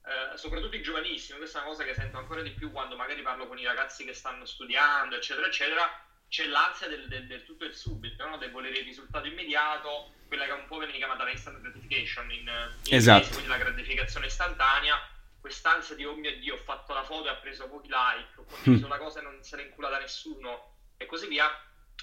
eh, 0.05 0.37
soprattutto 0.37 0.75
i 0.75 0.81
giovanissimi, 0.81 1.37
questa 1.37 1.59
è 1.59 1.61
una 1.61 1.71
cosa 1.71 1.83
che 1.83 1.93
sento 1.93 2.17
ancora 2.17 2.41
di 2.41 2.51
più 2.51 2.71
quando 2.71 2.95
magari 2.95 3.21
parlo 3.21 3.47
con 3.47 3.57
i 3.57 3.63
ragazzi 3.63 4.03
che 4.03 4.13
stanno 4.13 4.45
studiando, 4.45 5.15
eccetera, 5.15 5.47
eccetera, 5.47 6.05
c'è 6.27 6.45
l'ansia 6.47 6.87
del, 6.87 7.07
del, 7.07 7.27
del 7.27 7.45
tutto 7.45 7.63
e 7.63 7.71
subito, 7.71 8.27
no? 8.27 8.37
del 8.37 8.51
volere 8.51 8.79
il 8.79 8.85
risultato 8.85 9.27
immediato, 9.27 10.13
quella 10.27 10.45
che 10.45 10.51
un 10.51 10.65
po' 10.65 10.79
viene 10.79 10.93
chiamata 10.93 11.23
la 11.23 11.29
instant 11.29 11.61
gratification 11.61 12.29
in, 12.31 12.39
in 12.39 12.93
esatto. 12.93 13.17
inglese, 13.17 13.31
quindi 13.31 13.49
la 13.49 13.57
gratificazione 13.57 14.25
istantanea, 14.25 14.99
quest'ansia 15.39 15.95
di 15.95 16.05
oh 16.05 16.15
mio 16.15 16.35
Dio, 16.39 16.55
ho 16.55 16.57
fatto 16.57 16.93
la 16.93 17.03
foto 17.03 17.27
e 17.27 17.29
ha 17.29 17.35
preso 17.35 17.69
pochi 17.69 17.87
like, 17.87 18.39
ho 18.39 18.45
condiviso 18.45 18.87
mm. 18.87 18.89
la 18.91 18.97
cosa 18.97 19.19
e 19.19 19.23
non 19.23 19.43
se 19.43 19.55
l'è 19.55 19.63
inculata 19.63 19.99
nessuno 19.99 20.75
e 20.97 21.05
così 21.05 21.27
via. 21.27 21.47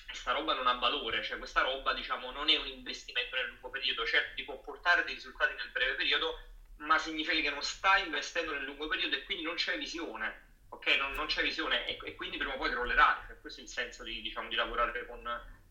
Questa 0.06 0.32
roba 0.32 0.54
non 0.54 0.66
ha 0.66 0.74
valore, 0.74 1.22
cioè 1.22 1.38
questa 1.38 1.62
roba 1.62 1.92
diciamo 1.92 2.30
non 2.30 2.48
è 2.48 2.56
un 2.56 2.66
investimento 2.66 3.36
nel 3.36 3.48
lungo 3.48 3.70
periodo, 3.70 4.06
certo 4.06 4.34
ti 4.34 4.44
può 4.44 4.60
portare 4.60 5.04
dei 5.04 5.14
risultati 5.14 5.54
nel 5.54 5.70
breve 5.70 5.94
periodo, 5.94 6.38
ma 6.80 6.98
significa 6.98 7.40
che 7.40 7.50
non 7.50 7.62
stai 7.62 8.04
investendo 8.04 8.52
nel 8.52 8.64
lungo 8.64 8.88
periodo 8.88 9.16
e 9.16 9.24
quindi 9.24 9.44
non 9.44 9.54
c'è 9.54 9.76
visione, 9.76 10.64
ok? 10.68 10.86
Non, 10.98 11.12
non 11.12 11.26
c'è 11.26 11.42
visione 11.42 11.86
e, 11.86 11.98
e, 12.02 12.14
quindi 12.14 12.36
prima 12.36 12.54
o 12.54 12.56
poi 12.56 12.70
crollerai, 12.70 13.26
cioè, 13.26 13.40
questo 13.40 13.60
è 13.60 13.64
il 13.64 13.68
senso 13.68 14.02
di, 14.02 14.20
diciamo, 14.22 14.48
di 14.48 14.54
lavorare 14.54 15.06
con, 15.06 15.20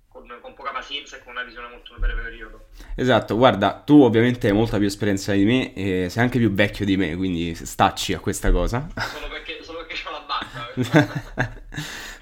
con, 0.07 0.37
con, 0.41 0.53
poca 0.53 0.71
pazienza 0.71 1.17
e 1.17 1.23
con 1.23 1.33
una 1.33 1.43
visione 1.43 1.67
molto 1.67 1.91
nel 1.91 1.99
breve 1.99 2.21
periodo. 2.21 2.67
Esatto, 2.95 3.37
guarda, 3.37 3.81
tu 3.83 4.01
ovviamente 4.01 4.47
hai 4.47 4.53
molta 4.53 4.77
più 4.77 4.85
esperienza 4.85 5.33
di 5.33 5.45
me 5.45 5.73
e 5.73 6.09
sei 6.09 6.23
anche 6.23 6.37
più 6.37 6.51
vecchio 6.51 6.85
di 6.85 6.95
me, 6.95 7.15
quindi 7.15 7.55
stacci 7.55 8.13
a 8.13 8.19
questa 8.19 8.51
cosa. 8.51 8.87
Solo 8.95 9.29
perché, 9.29 9.63
solo 9.63 9.85
perché 9.85 10.07
ho 10.07 10.11
la 10.11 10.25
banca. 10.25 11.61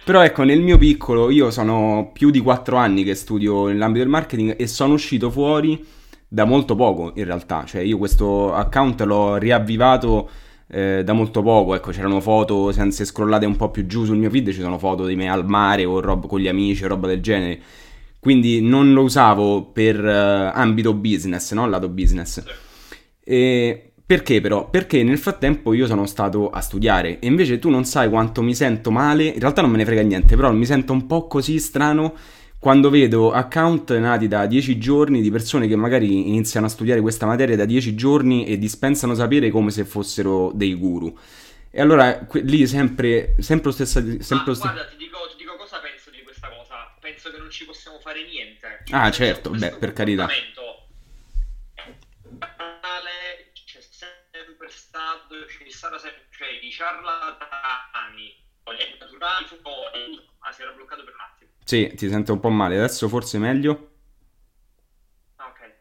Però 0.05 0.23
ecco, 0.23 0.43
nel 0.43 0.61
mio 0.61 0.77
piccolo, 0.77 1.29
io 1.29 1.51
sono 1.51 2.11
più 2.13 2.29
di 2.29 2.39
4 2.39 2.77
anni 2.77 3.03
che 3.03 3.15
studio 3.15 3.67
nell'ambito 3.67 4.05
del 4.05 4.13
marketing 4.13 4.55
e 4.57 4.65
sono 4.65 4.93
uscito 4.93 5.29
fuori 5.29 5.95
da 6.27 6.45
molto 6.45 6.75
poco 6.75 7.13
in 7.15 7.23
realtà, 7.23 7.63
cioè 7.65 7.81
io 7.81 7.97
questo 7.97 8.53
account 8.53 9.01
l'ho 9.01 9.37
riavvivato 9.37 10.29
eh, 10.67 11.01
da 11.03 11.13
molto 11.13 11.41
poco, 11.41 11.75
ecco 11.75 11.91
c'erano 11.91 12.19
foto, 12.19 12.71
se 12.71 13.05
scrollate 13.05 13.45
un 13.45 13.55
po' 13.55 13.71
più 13.71 13.85
giù 13.85 14.03
sul 14.03 14.17
mio 14.17 14.29
feed 14.29 14.51
ci 14.51 14.61
sono 14.61 14.77
foto 14.77 15.05
di 15.05 15.15
me 15.15 15.29
al 15.29 15.45
mare 15.45 15.85
o 15.85 16.01
roba 16.01 16.27
con 16.27 16.39
gli 16.39 16.47
amici 16.47 16.83
o 16.83 16.87
roba 16.87 17.07
del 17.07 17.21
genere, 17.21 17.59
quindi 18.19 18.59
non 18.59 18.91
lo 18.91 19.03
usavo 19.03 19.63
per 19.63 20.03
uh, 20.03 20.51
ambito 20.53 20.93
business, 20.93 21.53
no? 21.53 21.67
Lato 21.67 21.87
business. 21.87 22.43
E 23.23 23.91
perché 24.05 24.41
però? 24.41 24.69
Perché 24.69 25.03
nel 25.03 25.17
frattempo 25.17 25.73
io 25.73 25.85
sono 25.85 26.05
stato 26.05 26.49
a 26.49 26.59
studiare 26.59 27.19
e 27.19 27.27
invece 27.27 27.59
tu 27.59 27.69
non 27.69 27.85
sai 27.85 28.09
quanto 28.09 28.41
mi 28.41 28.55
sento 28.55 28.91
male, 28.91 29.25
in 29.25 29.39
realtà 29.39 29.61
non 29.61 29.71
me 29.71 29.77
ne 29.77 29.85
frega 29.85 30.01
niente, 30.01 30.35
però 30.35 30.51
mi 30.51 30.65
sento 30.65 30.93
un 30.93 31.07
po' 31.07 31.27
così 31.27 31.59
strano 31.59 32.13
quando 32.59 32.89
vedo 32.89 33.31
account 33.31 33.95
nati 33.97 34.27
da 34.27 34.45
10 34.47 34.77
giorni 34.77 35.21
di 35.21 35.29
persone 35.29 35.67
che 35.67 35.75
magari 35.75 36.27
iniziano 36.27 36.65
a 36.65 36.69
studiare 36.69 37.01
questa 37.01 37.25
materia 37.25 37.55
da 37.55 37.65
10 37.65 37.95
giorni 37.95 38.45
e 38.45 38.57
dispensano 38.57 39.13
sapere 39.13 39.49
come 39.51 39.69
se 39.71 39.85
fossero 39.85 40.51
dei 40.53 40.73
guru. 40.73 41.15
E 41.69 41.81
allora 41.81 42.25
que- 42.25 42.41
lì 42.41 42.65
sempre, 42.65 43.35
sempre 43.39 43.65
lo 43.67 43.71
stesso... 43.71 43.99
Sempre 43.99 44.51
Ma 44.51 44.53
sto... 44.55 44.67
guarda, 44.67 44.85
ti 44.87 44.97
dico, 44.97 45.17
ti 45.29 45.37
dico 45.37 45.55
cosa 45.55 45.79
penso 45.79 46.09
di 46.09 46.23
questa 46.23 46.49
cosa. 46.49 46.95
Penso 46.99 47.29
che 47.31 47.37
non 47.37 47.51
ci 47.51 47.65
possiamo 47.65 47.99
fare 47.99 48.25
niente. 48.25 48.83
Ah, 48.89 49.05
Io 49.05 49.11
certo, 49.11 49.49
questo 49.49 49.69
beh, 49.69 49.77
per 49.77 49.93
carità. 49.93 50.27
C'è 53.65 53.81
sempre 54.31 54.69
stato, 54.69 55.47
ci 55.47 55.69
sarà 55.69 55.99
sempre, 55.99 56.23
cioè 56.31 56.47
i 56.61 56.71
ciarlatani, 56.71 58.35
naturali, 58.99 59.45
fuori. 59.61 60.27
Ah, 60.39 60.51
si 60.51 60.61
era 60.61 60.71
bloccato 60.71 61.03
per 61.03 61.13
un 61.13 61.19
attimo. 61.19 61.51
Sì, 61.67 61.91
ti 61.95 62.07
sento 62.07 62.31
un 62.31 62.39
po' 62.39 62.47
male, 62.47 62.77
adesso 62.77 63.09
forse 63.09 63.37
meglio? 63.39 63.71
Ah, 65.35 65.47
ok. 65.47 65.75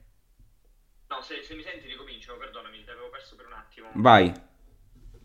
No, 1.07 1.23
se, 1.23 1.45
se 1.45 1.55
mi 1.55 1.63
senti 1.63 1.87
ricomincio, 1.87 2.37
perdonami, 2.37 2.83
ti 2.83 2.91
avevo 2.91 3.09
perso 3.09 3.37
per 3.37 3.47
un 3.47 3.53
attimo. 3.53 3.91
Vai. 3.95 4.33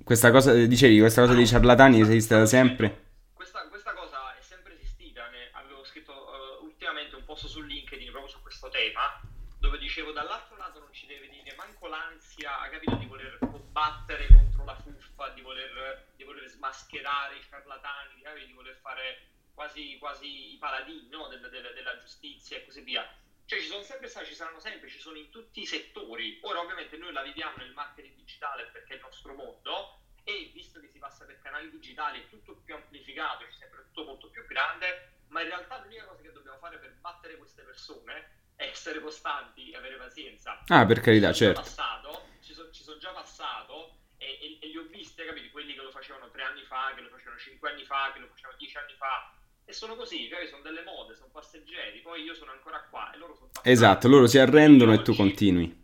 Questa 0.04 0.30
cosa, 0.30 0.54
dicevi, 0.54 1.00
questa 1.00 1.22
cosa 1.22 1.34
dei 1.34 1.48
ciarlatani 1.48 2.00
esiste 2.00 2.38
da 2.38 2.46
sempre? 2.46 3.14
Questa, 3.34 3.68
questa 3.70 3.94
cosa 3.94 4.38
è 4.38 4.42
sempre 4.44 4.76
esistita, 4.76 5.28
ne 5.30 5.50
avevo 5.54 5.84
scritto 5.84 6.14
eh, 6.14 6.64
ultimamente 6.64 7.16
un 7.16 7.26
post 7.26 7.48
su 7.48 7.64
LinkedIn 7.64 8.12
proprio 8.12 8.32
su 8.32 8.40
questo 8.44 8.70
tema, 8.70 9.20
dove 9.58 9.80
dicevo 9.80 10.12
dall'altro 10.12 10.58
lato 10.58 10.78
non 10.78 10.94
ci 10.94 11.08
deve 11.08 11.28
dire 11.28 11.56
manco 11.58 11.88
l'ansia, 11.88 12.62
ha 12.62 12.70
capito, 12.70 12.98
di 12.98 13.08
voler 13.08 13.40
combattere 13.40 14.28
contro 14.28 14.64
la 14.66 14.76
fuffa, 14.76 15.30
di 15.30 15.42
voler, 15.42 16.06
di 16.16 16.24
voler 16.24 16.48
smascherare 16.48 17.38
i 17.38 17.42
ciarlatani, 17.50 18.22
di 18.46 18.54
voler 18.54 18.78
fare 18.80 19.31
quasi, 19.62 19.98
quasi 20.00 20.54
i 20.54 20.58
paladini 20.58 21.08
no? 21.10 21.28
del- 21.28 21.40
del- 21.50 21.74
della 21.74 21.98
giustizia 22.00 22.58
e 22.58 22.66
così 22.66 22.82
via. 22.82 23.08
Cioè 23.46 23.60
ci 23.60 23.68
sono 23.68 23.84
sempre 23.84 24.08
stati, 24.08 24.26
ci 24.28 24.34
saranno 24.34 24.60
sempre, 24.60 24.90
ci 24.90 24.98
sono 25.00 25.18
in 25.18 25.30
tutti 25.30 25.62
i 25.62 25.66
settori. 25.66 26.40
Ora 26.44 26.60
ovviamente 26.62 26.98
noi 26.98 27.12
la 27.12 27.22
viviamo 27.22 27.58
nel 27.58 27.74
marketing 27.74 28.16
digitale 28.16 28.66
perché 28.72 28.94
è 28.94 28.96
il 28.96 29.02
nostro 29.02 29.34
mondo 29.34 30.00
e 30.24 30.50
visto 30.54 30.80
che 30.80 30.88
si 30.88 30.98
passa 30.98 31.26
per 31.26 31.40
canali 31.42 31.70
digitali 31.70 32.22
è 32.22 32.30
tutto 32.30 32.56
più 32.64 32.74
amplificato, 32.74 33.44
c'è 33.46 33.52
sempre 33.52 33.84
tutto 33.86 34.04
molto 34.06 34.30
più 34.30 34.46
grande, 34.46 35.10
ma 35.28 35.42
in 35.42 35.48
realtà 35.48 35.78
l'unica 35.84 36.06
cosa 36.06 36.22
che 36.22 36.32
dobbiamo 36.32 36.58
fare 36.58 36.78
per 36.78 36.94
battere 37.00 37.38
queste 37.38 37.62
persone 37.64 38.40
è 38.56 38.64
essere 38.66 39.00
costanti 39.00 39.70
e 39.72 39.78
avere 39.78 39.96
pazienza. 39.98 40.64
Ah, 40.68 40.86
per 40.86 41.02
carità, 41.02 41.32
Ci 41.34 41.44
sono 41.44 41.54
certo. 41.54 41.62
passato, 41.62 42.26
ci, 42.42 42.54
so- 42.54 42.72
ci 42.72 42.84
sono 42.84 42.98
già 43.00 43.12
passato 43.12 43.98
e, 44.18 44.26
e- 44.40 44.60
e 44.62 44.68
li 44.68 44.78
ho 44.78 44.84
visti, 44.84 45.24
capito, 45.26 45.50
quelli 45.52 45.74
che 45.74 45.82
lo 45.82 45.92
facevano 45.92 46.30
tre 46.30 46.44
anni 46.44 46.64
fa, 46.64 46.94
che 46.96 47.02
lo 47.02 47.10
facevano 47.10 47.38
cinque 47.40 47.72
anni 47.72 47.84
fa, 47.86 48.12
che 48.14 48.20
lo 48.20 48.28
facevano 48.28 48.58
dieci 48.58 48.78
anni 48.78 48.94
fa. 48.96 49.34
E 49.72 49.74
sono 49.74 49.96
così, 49.96 50.28
cioè 50.28 50.46
sono 50.48 50.62
delle 50.64 50.84
mode, 50.84 51.16
sono 51.16 51.30
passeggeri, 51.32 52.00
poi 52.02 52.24
io 52.24 52.36
sono 52.36 52.52
ancora 52.52 52.86
qua 52.90 53.10
e 53.14 53.18
loro 53.18 53.34
sono 53.36 53.48
passati. 53.54 53.70
Esatto, 53.70 54.10
loro 54.10 54.28
si 54.28 54.38
arrendono 54.38 54.92
e 54.92 55.02
tu 55.02 55.12
Oggi- 55.12 55.20
continui. 55.22 55.80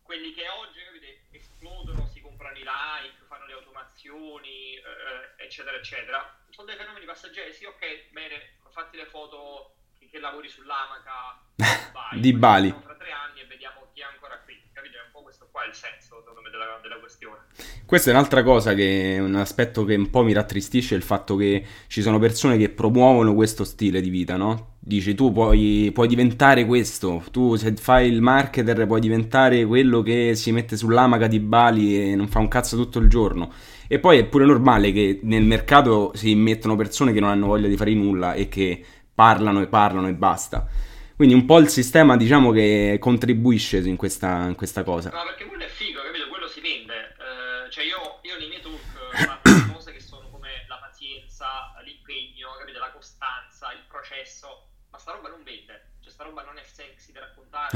quelli 0.00 0.32
che 0.32 0.48
oggi 0.48 0.80
capite, 0.82 1.20
esplodono, 1.32 2.06
si 2.06 2.22
comprano 2.22 2.56
i 2.56 2.60
like, 2.64 3.24
fanno 3.28 3.44
le 3.44 3.52
automazioni, 3.52 4.76
eh, 4.76 5.44
eccetera, 5.44 5.76
eccetera, 5.76 6.34
sono 6.48 6.66
dei 6.66 6.76
fenomeni 6.76 7.04
passeggeri. 7.04 7.52
Sì, 7.52 7.66
ok, 7.66 8.08
bene, 8.12 8.56
fatti 8.70 8.96
le 8.96 9.04
foto 9.04 9.74
che, 10.16 10.20
lavori 10.20 10.48
sull'amaca 10.48 11.44
vai, 11.56 12.20
Di 12.20 12.32
Bali. 12.32 12.70
Fra 12.70 12.96
tre 12.96 13.12
anni 13.12 13.40
e 13.40 13.46
vediamo 13.48 13.84
chi 13.92 14.00
è 14.00 14.04
ancora 14.04 14.40
qui. 14.44 14.54
Capite? 14.72 14.96
È 14.96 15.04
un 15.04 15.12
po' 15.12 15.22
questo 15.22 15.48
qua 15.52 15.64
il 15.64 15.74
senso, 15.74 16.24
secondo 16.24 16.40
me, 16.40 16.50
della, 16.50 16.80
della 16.82 16.98
questione. 16.98 17.44
Questa 17.84 18.10
è 18.10 18.12
un'altra 18.12 18.42
cosa 18.42 18.74
che 18.74 19.18
un 19.20 19.36
aspetto 19.36 19.84
che 19.84 19.94
un 19.94 20.10
po' 20.10 20.24
mi 20.24 20.32
rattristisce 20.32 20.94
è 20.94 20.96
il 20.96 21.04
fatto 21.04 21.36
che 21.36 21.64
ci 21.86 22.02
sono 22.02 22.18
persone 22.18 22.56
che 22.56 22.68
promuovono 22.70 23.34
questo 23.34 23.64
stile 23.64 24.00
di 24.00 24.08
vita, 24.08 24.36
no? 24.36 24.74
Dici 24.80 25.14
tu 25.14 25.32
puoi, 25.32 25.90
puoi 25.92 26.08
diventare 26.08 26.64
questo, 26.64 27.22
tu 27.30 27.54
se 27.56 27.74
fai 27.76 28.08
il 28.08 28.22
marketer 28.22 28.86
puoi 28.86 29.00
diventare 29.00 29.64
quello 29.66 30.02
che 30.02 30.34
si 30.34 30.52
mette 30.52 30.76
sull'amaca 30.76 31.26
di 31.26 31.40
Bali 31.40 32.10
e 32.10 32.16
non 32.16 32.28
fa 32.28 32.40
un 32.40 32.48
cazzo 32.48 32.76
tutto 32.76 32.98
il 32.98 33.08
giorno. 33.08 33.52
E 33.88 34.00
poi 34.00 34.18
è 34.18 34.24
pure 34.26 34.44
normale 34.44 34.90
che 34.90 35.20
nel 35.22 35.44
mercato 35.44 36.10
si 36.14 36.30
immettono 36.30 36.74
persone 36.74 37.12
che 37.12 37.20
non 37.20 37.30
hanno 37.30 37.46
voglia 37.46 37.68
di 37.68 37.76
fare 37.76 37.94
nulla 37.94 38.34
e 38.34 38.48
che 38.48 38.84
parlano 39.16 39.62
e 39.62 39.66
parlano 39.66 40.08
e 40.08 40.12
basta. 40.12 40.68
Quindi 41.16 41.34
un 41.34 41.46
po' 41.46 41.56
il 41.58 41.68
sistema 41.68 42.14
diciamo 42.14 42.52
che 42.52 42.98
contribuisce 43.00 43.78
in 43.78 43.96
questa, 43.96 44.44
in 44.44 44.54
questa 44.54 44.84
cosa. 44.84 45.08
No, 45.08 45.24
perché 45.24 45.46
quello 45.46 45.64
è 45.64 45.68
figo, 45.68 46.02
capito? 46.02 46.28
Quello 46.28 46.46
si 46.46 46.60
vende. 46.60 47.16
Eh, 47.16 47.70
cioè 47.70 47.84
io, 47.84 48.20
io 48.20 48.36
nei 48.36 48.48
miei 48.48 48.60
talk 48.60 48.76
eh, 49.16 49.24
parlo 49.24 49.72
cose 49.72 49.92
che 49.92 50.00
sono 50.00 50.28
come 50.28 50.66
la 50.68 50.76
pazienza, 50.76 51.72
l'impegno, 51.82 52.50
capito? 52.58 52.78
La 52.78 52.92
costanza, 52.92 53.72
il 53.72 53.80
processo, 53.88 54.68
ma 54.90 54.98
sta 54.98 55.12
roba 55.12 55.30
non 55.30 55.42
vende. 55.42 55.96
Cioè 56.00 56.12
sta 56.12 56.24
roba 56.24 56.42
non 56.42 56.58
è 56.58 56.62
sexy 56.62 57.12
da 57.12 57.20
raccontare, 57.20 57.72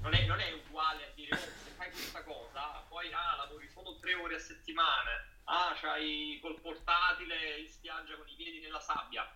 non, 0.00 0.14
è, 0.14 0.24
non 0.24 0.40
è 0.40 0.52
uguale 0.66 1.04
a 1.04 1.12
dire 1.14 1.36
oh, 1.36 1.36
se 1.36 1.70
fai 1.76 1.90
questa 1.90 2.24
cosa, 2.24 2.82
poi 2.88 3.12
ah, 3.12 3.36
lavori 3.36 3.68
solo 3.68 3.98
tre 4.00 4.14
ore 4.14 4.36
a 4.36 4.40
settimana, 4.40 5.12
ah, 5.44 5.76
c'hai 5.78 6.38
col 6.40 6.58
portatile 6.58 7.60
in 7.60 7.68
spiaggia 7.68 8.16
con 8.16 8.26
i 8.26 8.34
piedi 8.34 8.60
nella 8.60 8.80
sabbia. 8.80 9.28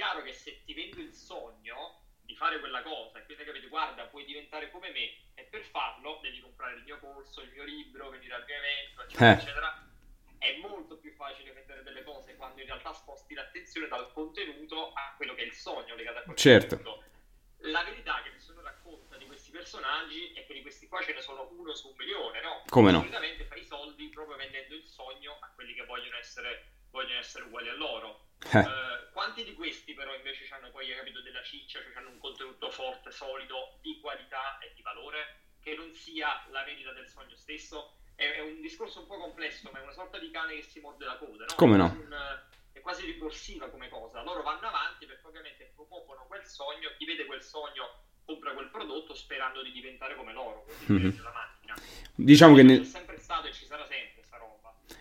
È 0.00 0.02
chiaro 0.02 0.22
che 0.22 0.32
se 0.32 0.62
ti 0.64 0.72
vendo 0.72 0.98
il 1.02 1.12
sogno 1.12 2.00
di 2.22 2.34
fare 2.34 2.58
quella 2.58 2.80
cosa 2.80 3.18
e 3.18 3.24
quindi 3.26 3.44
capite, 3.44 3.66
guarda, 3.66 4.06
puoi 4.06 4.24
diventare 4.24 4.70
come 4.70 4.90
me 4.92 5.12
e 5.34 5.42
per 5.42 5.62
farlo 5.62 6.20
devi 6.22 6.40
comprare 6.40 6.76
il 6.76 6.84
mio 6.84 6.98
corso, 7.00 7.42
il 7.42 7.50
mio 7.50 7.64
libro, 7.64 8.08
venire 8.08 8.32
al 8.32 8.44
mio 8.46 8.54
evento, 8.56 9.02
eccetera, 9.02 9.30
Eh. 9.30 9.34
eccetera. 9.34 9.88
È 10.38 10.56
molto 10.56 10.96
più 10.96 11.12
facile 11.12 11.52
vendere 11.52 11.82
delle 11.82 12.02
cose 12.02 12.34
quando 12.36 12.60
in 12.62 12.66
realtà 12.68 12.94
sposti 12.94 13.34
l'attenzione 13.34 13.88
dal 13.88 14.10
contenuto 14.14 14.90
a 14.94 15.12
quello 15.18 15.34
che 15.34 15.42
è 15.42 15.44
il 15.44 15.52
sogno 15.52 15.94
legato 15.94 16.20
a 16.20 16.22
quel 16.22 16.36
Certo. 16.36 16.76
contenuto. 16.76 17.04
La 17.64 17.82
verità 17.84 18.22
che 18.22 18.30
nessuno 18.30 18.62
racconta 18.62 19.18
di 19.18 19.26
questi 19.26 19.50
personaggi 19.50 20.32
è 20.32 20.46
che 20.46 20.54
di 20.54 20.62
questi 20.62 20.88
qua 20.88 21.02
ce 21.02 21.12
ne 21.12 21.20
sono 21.20 21.46
uno 21.52 21.74
su 21.74 21.88
un 21.88 21.94
milione, 21.98 22.40
no? 22.40 22.62
Come 22.70 22.90
no? 22.90 23.00
Solitamente 23.00 23.44
fai 23.44 23.60
i 23.60 23.66
soldi 23.66 24.08
proprio 24.08 24.36
vendendo 24.38 24.74
il 24.74 24.86
sogno 24.86 25.36
a 25.42 25.50
quelli 25.54 25.74
che 25.74 25.84
vogliono 25.84 26.16
essere, 26.16 26.69
vogliono 26.90 27.18
essere 27.18 27.44
uguali 27.44 27.68
a 27.68 27.74
loro. 27.74 28.26
Eh. 28.52 28.58
Eh, 28.58 29.10
quanti 29.12 29.44
di 29.44 29.54
questi 29.54 29.92
però 29.94 30.14
invece 30.14 30.46
hanno 30.50 30.70
poi 30.70 30.88
capito 30.94 31.20
della 31.22 31.42
ciccia, 31.42 31.80
cioè 31.82 31.92
hanno 31.96 32.10
un 32.10 32.18
contenuto 32.18 32.70
forte, 32.70 33.10
solido, 33.10 33.78
di 33.82 34.00
qualità 34.00 34.58
e 34.58 34.72
di 34.74 34.82
valore, 34.82 35.40
che 35.62 35.74
non 35.74 35.92
sia 35.92 36.44
la 36.50 36.64
vendita 36.64 36.92
del 36.92 37.06
sogno 37.08 37.36
stesso? 37.36 37.96
È, 38.14 38.24
è 38.24 38.40
un 38.40 38.60
discorso 38.60 39.00
un 39.00 39.06
po' 39.06 39.18
complesso, 39.18 39.68
ma 39.72 39.78
è 39.78 39.82
una 39.82 39.92
sorta 39.92 40.18
di 40.18 40.30
cane 40.30 40.54
che 40.56 40.62
si 40.62 40.80
morde 40.80 41.04
la 41.04 41.16
coda, 41.16 41.44
no? 41.44 41.54
Come 41.56 41.76
no? 41.76 41.84
un- 41.86 42.48
è 42.72 42.80
quasi 42.80 43.04
ricorsiva 43.04 43.68
come 43.68 43.88
cosa. 43.88 44.22
Loro 44.22 44.42
vanno 44.42 44.68
avanti 44.68 45.04
perché 45.04 45.26
ovviamente 45.26 45.72
promuovono 45.74 46.24
quel 46.26 46.44
sogno, 46.46 46.90
chi 46.96 47.04
vede 47.04 47.26
quel 47.26 47.42
sogno 47.42 48.04
compra 48.24 48.52
quel 48.52 48.68
prodotto 48.70 49.12
sperando 49.14 49.60
di 49.62 49.72
diventare 49.72 50.14
come 50.14 50.32
loro, 50.32 50.64
Mhm. 50.86 51.20
macchina. 51.32 51.74
Diciamo 52.14 52.54
che 52.54 52.60
C'è 52.62 52.66
nel- 52.68 52.84
sempre 52.84 53.18
stato 53.18 53.48
e 53.48 53.52
ci 53.52 53.64
sarà 53.66 53.84
sempre. 53.86 54.09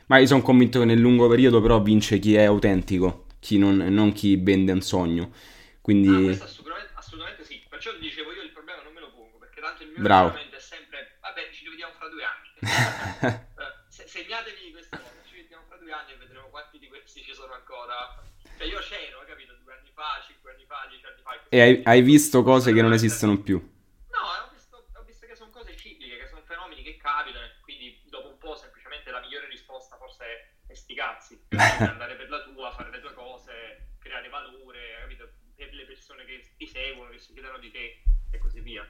Ma 0.10 0.18
io 0.18 0.25
sono 0.25 0.42
convinto 0.42 0.80
che 0.80 0.86
nel 0.86 0.98
lungo 1.00 1.28
periodo 1.28 1.62
però 1.62 1.80
vince 1.82 2.18
chi 2.18 2.34
è 2.36 2.44
autentico, 2.44 3.25
chi 3.39 3.60
non, 3.60 3.78
non 3.78 4.12
chi 4.12 4.38
vende 4.38 4.72
un 4.72 4.82
sogno. 4.82 5.30
Ah, 5.32 5.78
Quindi 5.82 6.24
questo 6.24 6.46
assolutamente, 6.46 6.92
assolutamente 6.96 7.44
sì, 7.46 7.63
perciò 7.70 7.92
dicevo 7.94 8.34
io 8.34 8.42
il 8.42 8.50
problema 8.50 8.82
non 8.82 8.94
me 8.94 9.01
lo 9.01 9.12
pongo, 9.12 9.38
perché 9.38 9.62
tanto 9.62 9.84
il 9.84 9.89
mio 9.89 10.01
Bravo. 10.01 10.34
è 10.34 10.60
sempre, 10.60 11.18
vabbè 11.22 11.50
ci 11.51 11.63
rivediamo 11.66 11.94
fra 11.94 12.08
due 12.10 12.24
anni. 12.24 12.48
Eh, 13.60 13.74
se- 13.89 14.08
segnatevi 14.08 14.72
questa 14.72 14.98
cosa, 14.98 15.13
ci 15.28 15.36
vediamo 15.36 15.63
fra 15.68 15.78
due 15.78 15.92
anni 15.92 16.13
e 16.13 16.16
vedremo 16.18 16.48
quanti 16.50 16.80
di 16.80 16.88
questi 16.88 17.22
ci 17.22 17.34
sono 17.34 17.54
ancora. 17.54 18.18
Cioè 18.58 18.66
io 18.68 18.80
c'ero, 18.80 19.22
capito, 19.28 19.54
due 19.62 19.74
anni 19.78 19.89
fa, 19.94 20.24
cinque 20.25 20.54
anni 20.54 20.63
fa, 20.66 20.88
dieci 20.89 21.06
anni 21.06 21.22
fa. 21.22 21.38
e 21.50 21.60
hai, 21.62 21.82
hai 21.84 22.01
visto 22.01 22.42
cose 22.42 22.74
che 22.74 22.82
non 22.82 22.94
esistono 22.94 23.38
più. 23.38 23.58
No, 23.60 24.20
ho 24.20 24.50
visto, 24.54 24.88
ho 24.96 25.04
visto 25.06 25.25
che 25.28 25.36
sono 25.36 25.51
cose 25.51 25.75
cicliche, 25.78 26.18
che 26.18 26.28
sono 26.28 26.42
fenomeni 26.48 26.82
che 26.82 26.98
capitano 26.98 27.46
e 27.46 27.51
quindi 27.62 28.00
dopo 28.10 28.30
un 28.30 28.38
po' 28.38 28.56
semplicemente 28.56 29.12
la 29.12 29.20
migliore 29.20 29.48
risposta 29.48 29.98
forse 29.98 30.24
è, 30.24 30.72
è 30.72 30.75
sti 30.75 30.94
cazzi. 30.96 31.39
Cioè, 31.49 31.49
andare 31.89 32.16
per 32.16 32.30
la 32.30 32.42
tua, 32.44 32.72
fare 32.72 32.89
le 32.92 33.00
tue 33.01 33.13
cose, 33.13 33.51
creare 34.00 34.30
valore, 34.30 34.80
capito? 35.01 35.30
Per 35.56 35.74
le 35.74 35.84
persone 35.86 36.24
che 36.25 36.44
ti 36.58 36.66
seguono, 36.68 37.10
che 37.12 37.20
si 37.20 37.34
fidano 37.34 37.58
di 37.60 37.72
te 37.72 38.01
e 38.32 38.38
così 38.38 38.60
via. 38.62 38.88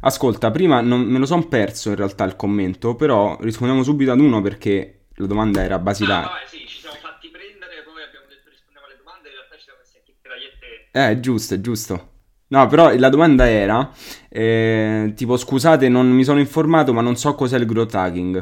Ascolta, 0.00 0.50
prima 0.50 0.80
non, 0.80 1.00
me 1.02 1.18
lo 1.18 1.26
son 1.26 1.48
perso 1.48 1.90
in 1.90 1.96
realtà 1.96 2.24
il 2.24 2.36
commento, 2.36 2.94
però 2.94 3.36
rispondiamo 3.40 3.82
subito 3.82 4.12
ad 4.12 4.20
uno 4.20 4.40
perché 4.42 5.06
la 5.16 5.26
domanda 5.26 5.62
era 5.62 5.76
Ah, 5.76 5.78
basilare. 5.78 6.26
vabbè, 6.26 6.46
sì, 6.46 6.66
ci 6.66 6.78
siamo 6.80 6.96
fatti 6.96 7.28
prendere, 7.28 7.82
poi 7.84 8.02
abbiamo 8.02 8.26
detto 8.26 8.48
rispondiamo 8.50 8.86
alle 8.86 8.96
domande, 8.96 9.28
in 9.28 9.34
realtà 9.34 9.56
ci 9.56 9.62
siamo 9.64 9.78
messi 9.80 9.96
a 9.98 10.00
chiacchierare 10.04 10.40
io 10.40 10.48
e 10.48 10.58
te. 10.58 11.10
Eh, 11.10 11.20
giusto, 11.20 11.54
è 11.54 11.60
giusto. 11.60 12.12
No, 12.48 12.66
però 12.66 12.94
la 12.96 13.08
domanda 13.08 13.48
era, 13.48 13.90
eh, 14.28 15.12
tipo, 15.16 15.36
scusate, 15.36 15.88
non 15.88 16.08
mi 16.10 16.24
sono 16.24 16.38
informato, 16.40 16.92
ma 16.92 17.00
non 17.00 17.16
so 17.16 17.34
cos'è 17.34 17.58
il 17.58 17.66
growth 17.66 17.94
hacking. 17.94 18.36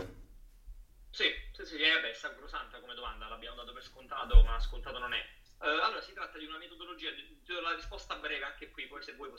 Sì, 1.10 1.24
sì, 1.52 1.64
sì, 1.64 1.76
eh, 1.76 2.00
beh, 2.00 2.10
è 2.10 2.14
sacrosanta 2.14 2.78
come 2.80 2.94
domanda, 2.94 3.28
l'abbiamo 3.28 3.56
dato 3.56 3.72
per 3.72 3.82
scontato, 3.82 4.42
ma 4.42 4.58
scontato 4.60 4.98
non 4.98 5.12
è. 5.12 5.18
Eh, 5.62 5.68
allora, 5.86 6.00
si 6.00 6.12
tratta 6.12 6.38
di 6.38 6.46
una 6.46 6.58
metodologia, 6.58 7.10
ti 7.14 7.52
do 7.52 7.60
la 7.60 7.74
risposta 7.74 8.16
breve 8.16 8.44
anche 8.44 8.70
qui, 8.70 8.86
poi 8.86 9.02
se 9.02 9.14
vuoi 9.16 9.30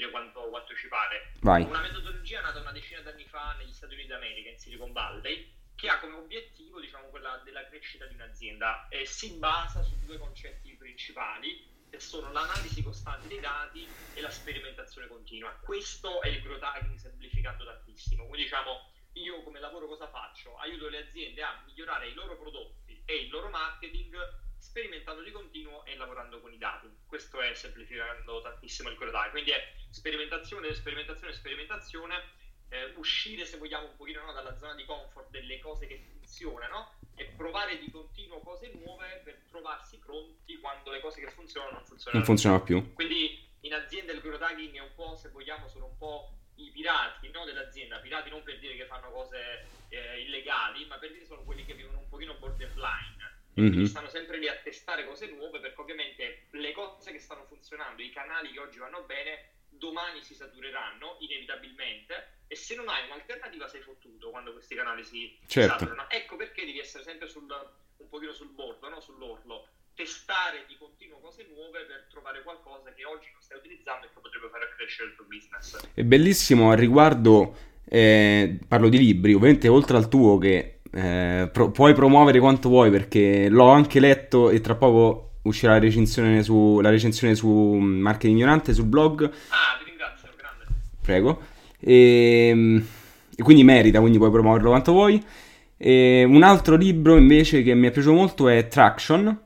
approfondire 0.00 0.10
quanto, 0.10 0.48
quanto 0.48 0.74
ci 0.74 0.88
pare. 0.88 1.32
Vai. 1.40 1.62
Una 1.62 1.80
metodologia 1.80 2.40
nata 2.40 2.60
una 2.60 2.72
decina 2.72 3.00
d'anni 3.00 3.24
fa 3.26 3.54
negli 3.58 3.72
Stati 3.72 3.94
Uniti 3.94 4.08
d'America, 4.08 4.50
in 4.50 4.58
Silicon 4.58 4.92
Valley, 4.92 5.52
che 5.74 5.88
ha 5.88 5.98
come 6.00 6.14
obiettivo, 6.14 6.80
diciamo, 6.80 7.08
quella 7.08 7.40
della 7.44 7.66
crescita 7.68 8.06
di 8.06 8.14
un'azienda 8.14 8.88
e 8.88 9.04
si 9.06 9.36
basa 9.38 9.82
su 9.82 9.98
due 10.04 10.18
concetti 10.18 10.74
principali. 10.76 11.68
che 11.90 11.98
sono 11.98 12.30
l'analisi 12.30 12.84
costante 12.84 13.26
dei 13.26 13.40
dati 13.40 13.86
e 14.14 14.20
la 14.20 14.30
sperimentazione 14.30 15.08
continua. 15.08 15.50
Questo 15.60 16.22
è 16.22 16.28
il 16.28 16.40
growth 16.40 16.62
hacking 16.62 16.96
semplificando 16.96 17.64
tantissimo. 17.64 18.26
Quindi 18.26 18.44
diciamo, 18.44 18.92
io 19.14 19.42
come 19.42 19.58
lavoro 19.58 19.88
cosa 19.88 20.08
faccio? 20.08 20.56
Aiuto 20.58 20.88
le 20.88 21.08
aziende 21.08 21.42
a 21.42 21.60
migliorare 21.66 22.08
i 22.08 22.14
loro 22.14 22.38
prodotti 22.38 23.02
e 23.04 23.16
il 23.22 23.30
loro 23.30 23.48
marketing 23.50 24.16
sperimentando 24.60 25.22
di 25.22 25.32
continuo 25.32 25.84
e 25.84 25.96
lavorando 25.96 26.40
con 26.40 26.52
i 26.52 26.58
dati. 26.58 26.86
Questo 27.06 27.40
è 27.40 27.52
semplificando 27.54 28.40
tantissimo 28.42 28.90
il 28.90 28.96
hacking. 28.96 29.30
Quindi 29.30 29.50
è 29.50 29.72
sperimentazione, 29.90 30.72
sperimentazione, 30.74 31.32
sperimentazione, 31.32 32.22
eh, 32.68 32.92
uscire 32.96 33.44
se 33.44 33.56
vogliamo 33.56 33.86
un 33.86 33.96
pochino 33.96 34.22
no, 34.22 34.32
dalla 34.32 34.56
zona 34.56 34.74
di 34.74 34.84
comfort 34.84 35.30
delle 35.30 35.58
cose 35.58 35.86
che 35.86 35.98
funzionano 35.98 36.94
e 37.16 37.24
provare 37.36 37.78
di 37.78 37.90
continuo 37.90 38.40
cose 38.40 38.70
nuove 38.74 39.20
per 39.24 39.40
trovarsi 39.48 39.98
pronti 39.98 40.56
quando 40.58 40.90
le 40.90 41.00
cose 41.00 41.20
che 41.20 41.30
funzionano 41.30 41.72
non 41.72 41.84
funzionano, 41.84 42.18
non 42.18 42.24
funzionano 42.24 42.62
più. 42.62 42.94
Quindi 42.94 43.48
in 43.62 43.74
azienda 43.74 44.12
il 44.12 44.20
growth 44.20 44.42
hacking 44.42 44.76
è 44.76 44.80
un 44.80 44.94
po', 44.94 45.16
se 45.16 45.30
vogliamo, 45.30 45.68
sono 45.68 45.86
un 45.86 45.96
po' 45.96 46.32
i 46.56 46.70
pirati 46.70 47.30
no, 47.30 47.44
dell'azienda. 47.44 47.98
Pirati 47.98 48.30
non 48.30 48.42
per 48.42 48.58
dire 48.58 48.76
che 48.76 48.86
fanno 48.86 49.10
cose 49.10 49.66
eh, 49.88 50.20
illegali, 50.20 50.84
ma 50.86 50.98
per 50.98 51.12
dire 51.12 51.24
sono 51.24 51.42
quelli 51.42 51.64
che 51.64 51.74
vivono 51.74 51.98
un 51.98 52.08
pochino 52.08 52.34
borderline. 52.34 53.38
Mm-hmm. 53.58 53.84
stanno 53.84 54.08
sempre 54.08 54.38
lì 54.38 54.46
a 54.48 54.54
testare 54.62 55.04
cose 55.06 55.26
nuove 55.26 55.58
perché 55.58 55.80
ovviamente 55.80 56.46
le 56.50 56.72
cose 56.72 57.10
che 57.12 57.18
stanno 57.18 57.44
funzionando, 57.46 58.02
i 58.02 58.10
canali 58.10 58.52
che 58.52 58.60
oggi 58.60 58.78
vanno 58.78 59.02
bene, 59.02 59.50
domani 59.68 60.22
si 60.22 60.34
satureranno 60.34 61.16
inevitabilmente 61.20 62.44
e 62.46 62.56
se 62.56 62.74
non 62.74 62.88
hai 62.88 63.06
un'alternativa 63.06 63.68
sei 63.68 63.80
fottuto 63.80 64.30
quando 64.30 64.52
questi 64.52 64.74
canali 64.74 65.04
si 65.04 65.36
certo. 65.46 65.78
saturano. 65.78 66.08
Ecco 66.10 66.36
perché 66.36 66.64
devi 66.64 66.78
essere 66.78 67.04
sempre 67.04 67.28
sul, 67.28 67.46
un 67.96 68.08
pochino 68.08 68.32
sul 68.32 68.48
bordo, 68.48 68.88
no? 68.88 69.00
sull'orlo, 69.00 69.68
testare 69.94 70.64
di 70.66 70.76
continuo 70.76 71.18
cose 71.18 71.46
nuove 71.52 71.84
per 71.84 72.06
trovare 72.10 72.42
qualcosa 72.42 72.92
che 72.92 73.04
oggi 73.04 73.28
non 73.32 73.40
stai 73.40 73.58
utilizzando 73.58 74.06
e 74.06 74.08
che 74.12 74.20
potrebbe 74.20 74.48
fare 74.48 74.68
crescere 74.76 75.10
il 75.10 75.14
tuo 75.14 75.24
business. 75.26 75.78
È 75.94 76.02
bellissimo 76.02 76.70
al 76.70 76.78
riguardo, 76.78 77.56
eh, 77.84 78.58
parlo 78.66 78.88
di 78.88 78.98
libri, 78.98 79.34
ovviamente 79.34 79.68
oltre 79.68 79.96
al 79.96 80.08
tuo 80.08 80.38
che 80.38 80.79
eh, 80.92 81.48
pro- 81.52 81.70
puoi 81.70 81.94
promuovere 81.94 82.38
quanto 82.40 82.68
vuoi 82.68 82.90
perché 82.90 83.48
l'ho 83.48 83.68
anche 83.68 84.00
letto 84.00 84.50
e 84.50 84.60
tra 84.60 84.74
poco 84.74 85.30
uscirà 85.42 85.72
la 85.72 85.78
recensione 85.78 86.42
su, 86.42 86.80
la 86.80 86.90
recensione 86.90 87.34
su 87.34 87.48
Marketing 87.48 88.36
Ignorante 88.36 88.74
sul 88.74 88.86
blog. 88.86 89.24
Ah, 89.24 89.78
ti 89.78 89.84
ringrazio, 89.86 90.28
grande. 90.36 90.66
Prego. 91.00 91.40
E, 91.78 92.82
e 93.36 93.42
quindi 93.42 93.64
merita, 93.64 94.00
quindi 94.00 94.18
puoi 94.18 94.30
promuoverlo 94.30 94.68
quanto 94.68 94.92
vuoi. 94.92 95.22
E 95.76 96.24
un 96.24 96.42
altro 96.42 96.76
libro 96.76 97.16
invece 97.16 97.62
che 97.62 97.74
mi 97.74 97.86
è 97.86 97.90
piaciuto 97.90 98.14
molto 98.14 98.48
è 98.48 98.68
Traction, 98.68 99.40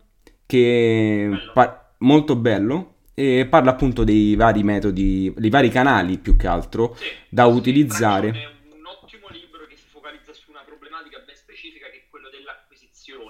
che 0.47 1.31
è 1.31 1.53
pa- 1.53 1.93
molto 1.99 2.35
bello 2.35 2.93
e 3.15 3.47
parla 3.49 3.71
appunto 3.71 4.03
dei 4.03 4.35
vari 4.35 4.65
metodi, 4.65 5.33
dei 5.37 5.51
vari 5.51 5.69
canali 5.69 6.19
più 6.19 6.35
che 6.35 6.49
altro 6.49 6.97
sì, 6.97 7.07
da 7.29 7.45
sì, 7.45 7.51
utilizzare. 7.51 8.31
Traction 8.33 8.51
è 8.51 8.75
un 8.75 8.87
ottimo 8.87 9.27
libro 9.31 9.67
che 9.69 9.77
si 9.77 9.87
focalizza 9.89 10.33
su 10.33 10.51
una 10.51 10.65
problematica 10.67 11.23
ben 11.25 11.37
specifica 11.37 11.87
che 11.87 11.99
è 11.99 12.03
quello 12.11 12.29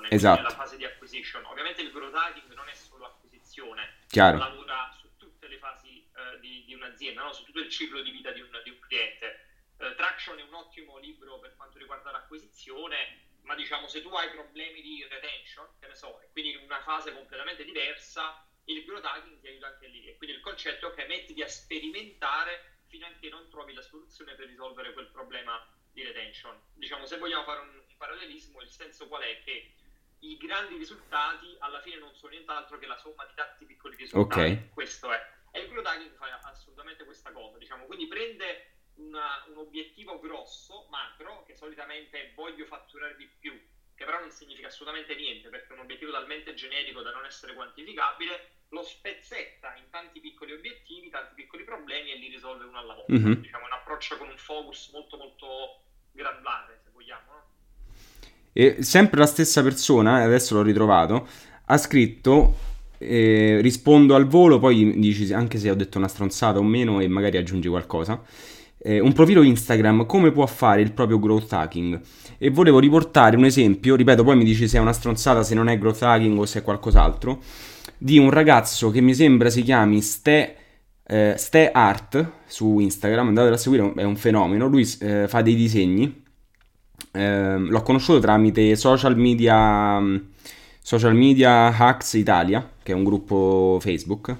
dell'acquisizione, 0.08 0.14
esatto. 0.14 0.42
nella 0.42 0.50
fase 0.50 0.76
di 0.76 0.84
acquisition. 0.84 1.44
Ovviamente 1.46 1.82
il 1.82 1.90
growth 1.90 2.14
hacking 2.14 2.52
non 2.54 2.68
è 2.68 2.74
solo 2.74 3.06
acquisizione, 3.06 3.98
Chiaro. 4.08 4.38
lavora 4.38 4.94
su 4.98 5.16
tutte 5.16 5.48
le 5.48 5.58
fasi 5.58 6.08
uh, 6.14 6.38
di, 6.40 6.64
di, 6.64 6.74
un'azienda, 6.74 7.22
no? 7.22 7.32
su 7.32 7.44
tutto 7.44 7.60
il 7.60 7.68
ciclo 7.68 8.02
di 8.02 8.10
vita 8.10 8.30
di 8.30 8.40
un, 8.40 8.60
di 8.62 8.70
un 8.70 8.78
cliente. 8.80 9.48
Uh, 9.78 9.94
Traction 9.94 10.38
è 10.38 10.42
un 10.42 10.54
ottimo 10.54 10.98
libro 10.98 11.38
per 11.38 11.56
quanto 11.56 11.78
riguarda 11.78 12.10
l'acquisizione, 12.10 13.28
ma 13.42 13.54
diciamo 13.54 13.86
se 13.88 14.02
tu 14.02 14.08
hai 14.10 14.30
problemi 14.30 14.80
di 14.80 15.06
retention, 15.08 15.66
che 15.80 15.88
ne 15.88 15.94
so, 15.94 16.20
e 16.20 16.28
quindi 16.32 16.52
in 16.52 16.58
una 16.58 16.80
fase 16.82 17.12
completamente 17.12 17.64
diversa, 17.64 18.46
il 18.64 18.84
growth 18.84 19.04
hacking 19.04 19.40
ti 19.40 19.48
aiuta 19.48 19.68
anche 19.68 19.88
lì. 19.88 20.06
E 20.06 20.16
quindi 20.16 20.36
il 20.36 20.42
concetto 20.42 20.90
è 20.90 20.94
che 20.94 21.06
mettiti 21.06 21.42
a 21.42 21.48
sperimentare 21.48 22.72
fino 22.86 23.06
a 23.06 23.10
che 23.18 23.28
non 23.28 23.48
trovi 23.50 23.74
la 23.74 23.82
soluzione 23.82 24.34
per 24.34 24.46
risolvere 24.46 24.92
quel 24.92 25.08
problema 25.08 25.66
di 25.92 26.02
retention. 26.02 26.60
Diciamo, 26.74 27.06
se 27.06 27.18
vogliamo 27.18 27.44
fare 27.44 27.60
un 27.60 27.82
parallelismo, 27.96 28.60
il 28.60 28.70
senso 28.70 29.08
qual 29.08 29.22
è? 29.22 29.42
Che 29.42 29.74
i 30.30 30.36
grandi 30.36 30.76
risultati 30.76 31.54
alla 31.58 31.80
fine 31.80 31.98
non 31.98 32.14
sono 32.14 32.32
nient'altro 32.32 32.78
che 32.78 32.86
la 32.86 32.96
somma 32.96 33.24
di 33.26 33.34
tanti 33.34 33.64
piccoli 33.64 33.96
risultati. 33.96 34.40
Okay. 34.40 34.68
Questo 34.72 35.12
è. 35.12 35.32
E 35.52 35.60
il 35.60 35.68
growth 35.68 35.86
hacking 35.86 36.14
fa 36.14 36.38
assolutamente 36.42 37.04
questa 37.04 37.30
cosa, 37.30 37.58
diciamo, 37.58 37.84
quindi 37.84 38.06
prende 38.06 38.70
una, 38.96 39.44
un 39.48 39.58
obiettivo 39.58 40.18
grosso, 40.18 40.86
macro, 40.90 41.44
che 41.44 41.54
solitamente 41.54 42.20
è 42.20 42.32
voglio 42.34 42.64
fatturare 42.64 43.16
di 43.16 43.28
più, 43.38 43.52
che 43.94 44.04
però 44.04 44.18
non 44.18 44.30
significa 44.30 44.68
assolutamente 44.68 45.14
niente, 45.14 45.48
perché 45.48 45.68
è 45.68 45.72
un 45.72 45.80
obiettivo 45.80 46.10
talmente 46.10 46.54
generico 46.54 47.02
da 47.02 47.12
non 47.12 47.24
essere 47.24 47.54
quantificabile, 47.54 48.62
lo 48.70 48.82
spezzetta 48.82 49.76
in 49.76 49.88
tanti 49.90 50.20
piccoli 50.20 50.52
obiettivi, 50.52 51.10
tanti 51.10 51.34
piccoli 51.34 51.62
problemi 51.62 52.10
e 52.10 52.16
li 52.16 52.28
risolve 52.28 52.64
uno 52.64 52.78
alla 52.78 52.94
volta. 52.94 53.12
Mm-hmm. 53.12 53.32
Diciamo, 53.40 53.66
un 53.66 53.72
approccio 53.72 54.16
con 54.16 54.28
un 54.28 54.38
focus 54.38 54.90
molto 54.90 55.16
molto 55.16 55.82
granulare, 56.10 56.80
se 56.82 56.90
vogliamo, 56.90 57.32
no? 57.32 57.53
E 58.56 58.76
sempre 58.80 59.18
la 59.18 59.26
stessa 59.26 59.62
persona, 59.62 60.22
adesso 60.22 60.54
l'ho 60.54 60.62
ritrovato, 60.62 61.26
ha 61.66 61.76
scritto 61.76 62.54
eh, 62.98 63.58
rispondo 63.60 64.14
al 64.14 64.26
volo, 64.26 64.60
poi 64.60 64.96
dici 64.98 65.32
anche 65.32 65.58
se 65.58 65.70
ho 65.70 65.74
detto 65.74 65.98
una 65.98 66.06
stronzata 66.06 66.60
o 66.60 66.62
meno 66.62 67.00
e 67.00 67.08
magari 67.08 67.36
aggiungi 67.36 67.66
qualcosa. 67.68 68.22
Eh, 68.78 69.00
un 69.00 69.12
profilo 69.12 69.42
Instagram, 69.42 70.06
come 70.06 70.30
può 70.30 70.46
fare 70.46 70.82
il 70.82 70.92
proprio 70.92 71.18
growth 71.18 71.52
hacking? 71.52 72.00
E 72.38 72.50
volevo 72.50 72.78
riportare 72.78 73.36
un 73.36 73.44
esempio, 73.44 73.96
ripeto, 73.96 74.22
poi 74.22 74.36
mi 74.36 74.44
dici 74.44 74.68
se 74.68 74.78
è 74.78 74.80
una 74.80 74.92
stronzata, 74.92 75.42
se 75.42 75.54
non 75.54 75.68
è 75.68 75.76
growth 75.76 76.02
hacking 76.02 76.38
o 76.38 76.46
se 76.46 76.60
è 76.60 76.62
qualcos'altro, 76.62 77.42
di 77.98 78.18
un 78.18 78.30
ragazzo 78.30 78.90
che 78.90 79.00
mi 79.00 79.14
sembra 79.14 79.50
si 79.50 79.62
chiami 79.62 80.00
Ste, 80.00 80.56
eh, 81.04 81.34
Ste 81.36 81.70
Art 81.72 82.30
su 82.46 82.78
Instagram, 82.78 83.28
andatelo 83.28 83.54
a 83.54 83.58
seguire, 83.58 83.92
è 83.96 84.04
un 84.04 84.16
fenomeno, 84.16 84.66
lui 84.66 84.88
eh, 85.00 85.26
fa 85.26 85.42
dei 85.42 85.56
disegni, 85.56 86.22
ehm, 87.12 87.68
l'ho 87.68 87.82
conosciuto 87.82 88.18
tramite 88.18 88.76
social 88.76 89.16
media, 89.16 90.02
social 90.80 91.14
media 91.14 91.76
Hacks 91.76 92.14
Italia, 92.14 92.68
che 92.82 92.92
è 92.92 92.94
un 92.94 93.04
gruppo 93.04 93.78
Facebook. 93.80 94.36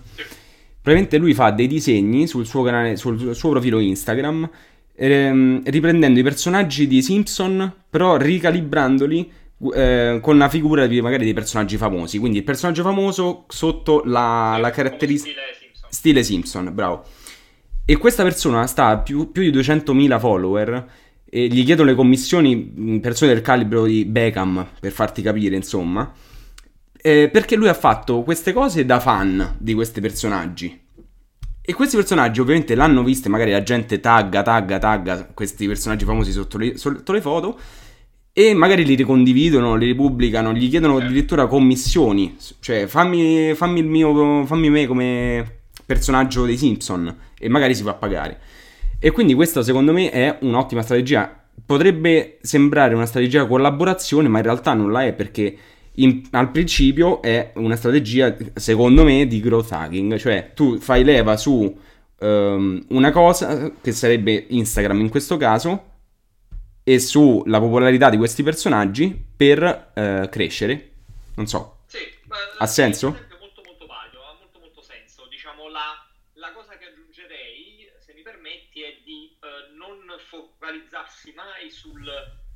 Probabilmente 0.81 1.17
lui 1.19 1.33
fa 1.35 1.51
dei 1.51 1.67
disegni 1.67 2.27
sul 2.27 2.47
suo, 2.47 2.63
canale, 2.63 2.97
sul 2.97 3.35
suo 3.35 3.51
profilo 3.51 3.79
Instagram, 3.79 4.49
ehm, 4.95 5.63
riprendendo 5.65 6.21
i 6.21 6.23
personaggi 6.23 6.87
di 6.87 7.01
Simpson, 7.01 7.73
però 7.89 8.17
ricalibrandoli 8.17 9.33
eh, 9.75 10.19
con 10.21 10.35
una 10.35 10.49
figura 10.49 10.87
di 10.87 11.01
magari 11.01 11.25
dei 11.25 11.33
personaggi 11.33 11.77
famosi. 11.77 12.19
Quindi 12.19 12.39
il 12.39 12.45
personaggio 12.45 12.83
famoso 12.83 13.45
sotto 13.49 14.03
la, 14.05 14.59
la 14.61 14.71
caratteristica. 14.71 15.41
Stile 15.41 15.55
Simpson. 15.59 15.91
Stile 15.91 16.23
Simpson, 16.23 16.75
bravo. 16.75 17.05
E 17.87 17.97
questa 17.97 18.23
persona 18.23 18.67
sta 18.67 18.87
a 18.87 18.99
più, 18.99 19.31
più 19.31 19.43
di 19.43 19.51
200.000 19.51 20.19
follower 20.19 20.87
e 21.37 21.49
gli 21.49 21.65
chiedono 21.65 21.89
le 21.89 21.97
commissioni 21.97 23.01
persone 23.03 23.33
del 23.33 23.43
calibro 23.43 23.87
di 23.87 24.05
Beckham, 24.05 24.65
per 24.79 24.93
farti 24.93 25.21
capire, 25.21 25.57
insomma. 25.57 26.13
Eh, 26.95 27.29
perché 27.29 27.57
lui 27.57 27.67
ha 27.67 27.75
fatto 27.75 28.23
queste 28.23 28.53
cose 28.53 28.85
da 28.85 29.01
fan 29.01 29.57
di 29.59 29.75
questi 29.75 30.01
personaggi. 30.01 30.81
E 31.61 31.73
questi 31.73 31.97
personaggi 31.97 32.41
ovviamente 32.41 32.77
l'hanno 32.77 33.03
viste, 33.03 33.29
magari 33.29 33.51
la 33.51 33.65
gente 33.65 33.99
tagga, 33.99 34.43
tagga, 34.43 34.79
tagga 34.79 35.29
questi 35.35 35.67
personaggi 35.67 36.05
famosi 36.05 36.31
sotto 36.31 36.57
le, 36.57 36.77
sotto 36.77 37.11
le 37.11 37.21
foto 37.21 37.59
e 38.33 38.55
magari 38.55 38.85
li 38.85 38.95
ricondividono, 38.95 39.75
li 39.75 39.87
ripubblicano, 39.87 40.53
gli 40.53 40.71
chiedono 40.71 40.99
addirittura 40.99 41.49
commissioni, 41.49 42.37
cioè 42.61 42.87
fammi, 42.87 43.55
fammi 43.55 43.81
il 43.81 43.87
mio, 43.87 44.47
fammi 44.47 44.71
me 44.71 44.87
come 44.87 45.63
personaggio 45.85 46.45
dei 46.45 46.57
Simpson 46.57 47.13
e 47.37 47.49
magari 47.49 47.75
si 47.75 47.83
fa 47.83 47.95
pagare. 47.95 48.39
E 49.05 49.11
quindi 49.11 49.35
questa 49.35 49.63
secondo 49.63 49.93
me 49.93 50.09
è 50.11 50.39
un'ottima 50.41 50.81
strategia. 50.81 51.45
Potrebbe 51.67 52.39
sembrare 52.41 52.95
una 52.95 53.05
strategia 53.05 53.43
di 53.43 53.49
collaborazione, 53.49 54.29
ma 54.29 54.39
in 54.39 54.45
realtà 54.45 54.73
non 54.73 54.91
la 54.91 55.05
è 55.05 55.13
perché 55.13 55.55
in, 55.97 56.23
al 56.31 56.51
principio 56.51 57.21
è 57.21 57.53
una 57.57 57.77
strategia, 57.77 58.35
secondo 58.55 59.05
me, 59.05 59.27
di 59.27 59.41
growth 59.41 59.73
hacking. 59.73 60.17
Cioè 60.17 60.53
tu 60.55 60.79
fai 60.79 61.05
leva 61.05 61.37
su 61.37 61.79
um, 62.21 62.83
una 62.89 63.11
cosa, 63.11 63.73
che 63.79 63.93
sarebbe 63.93 64.47
Instagram 64.49 65.01
in 65.01 65.11
questo 65.11 65.37
caso, 65.37 65.85
e 66.83 66.99
sulla 66.99 67.61
popolarità 67.61 68.09
di 68.09 68.17
questi 68.17 68.43
personaggi 68.43 69.23
per 69.37 69.93
uh, 69.95 70.31
crescere. 70.31 70.93
Non 71.35 71.47
so. 71.47 71.81
Sì, 71.89 71.99
ha 72.57 72.67
senso? 72.67 73.24
Focalizzarsi 80.65 81.33
mai 81.33 81.71
sul, 81.71 82.11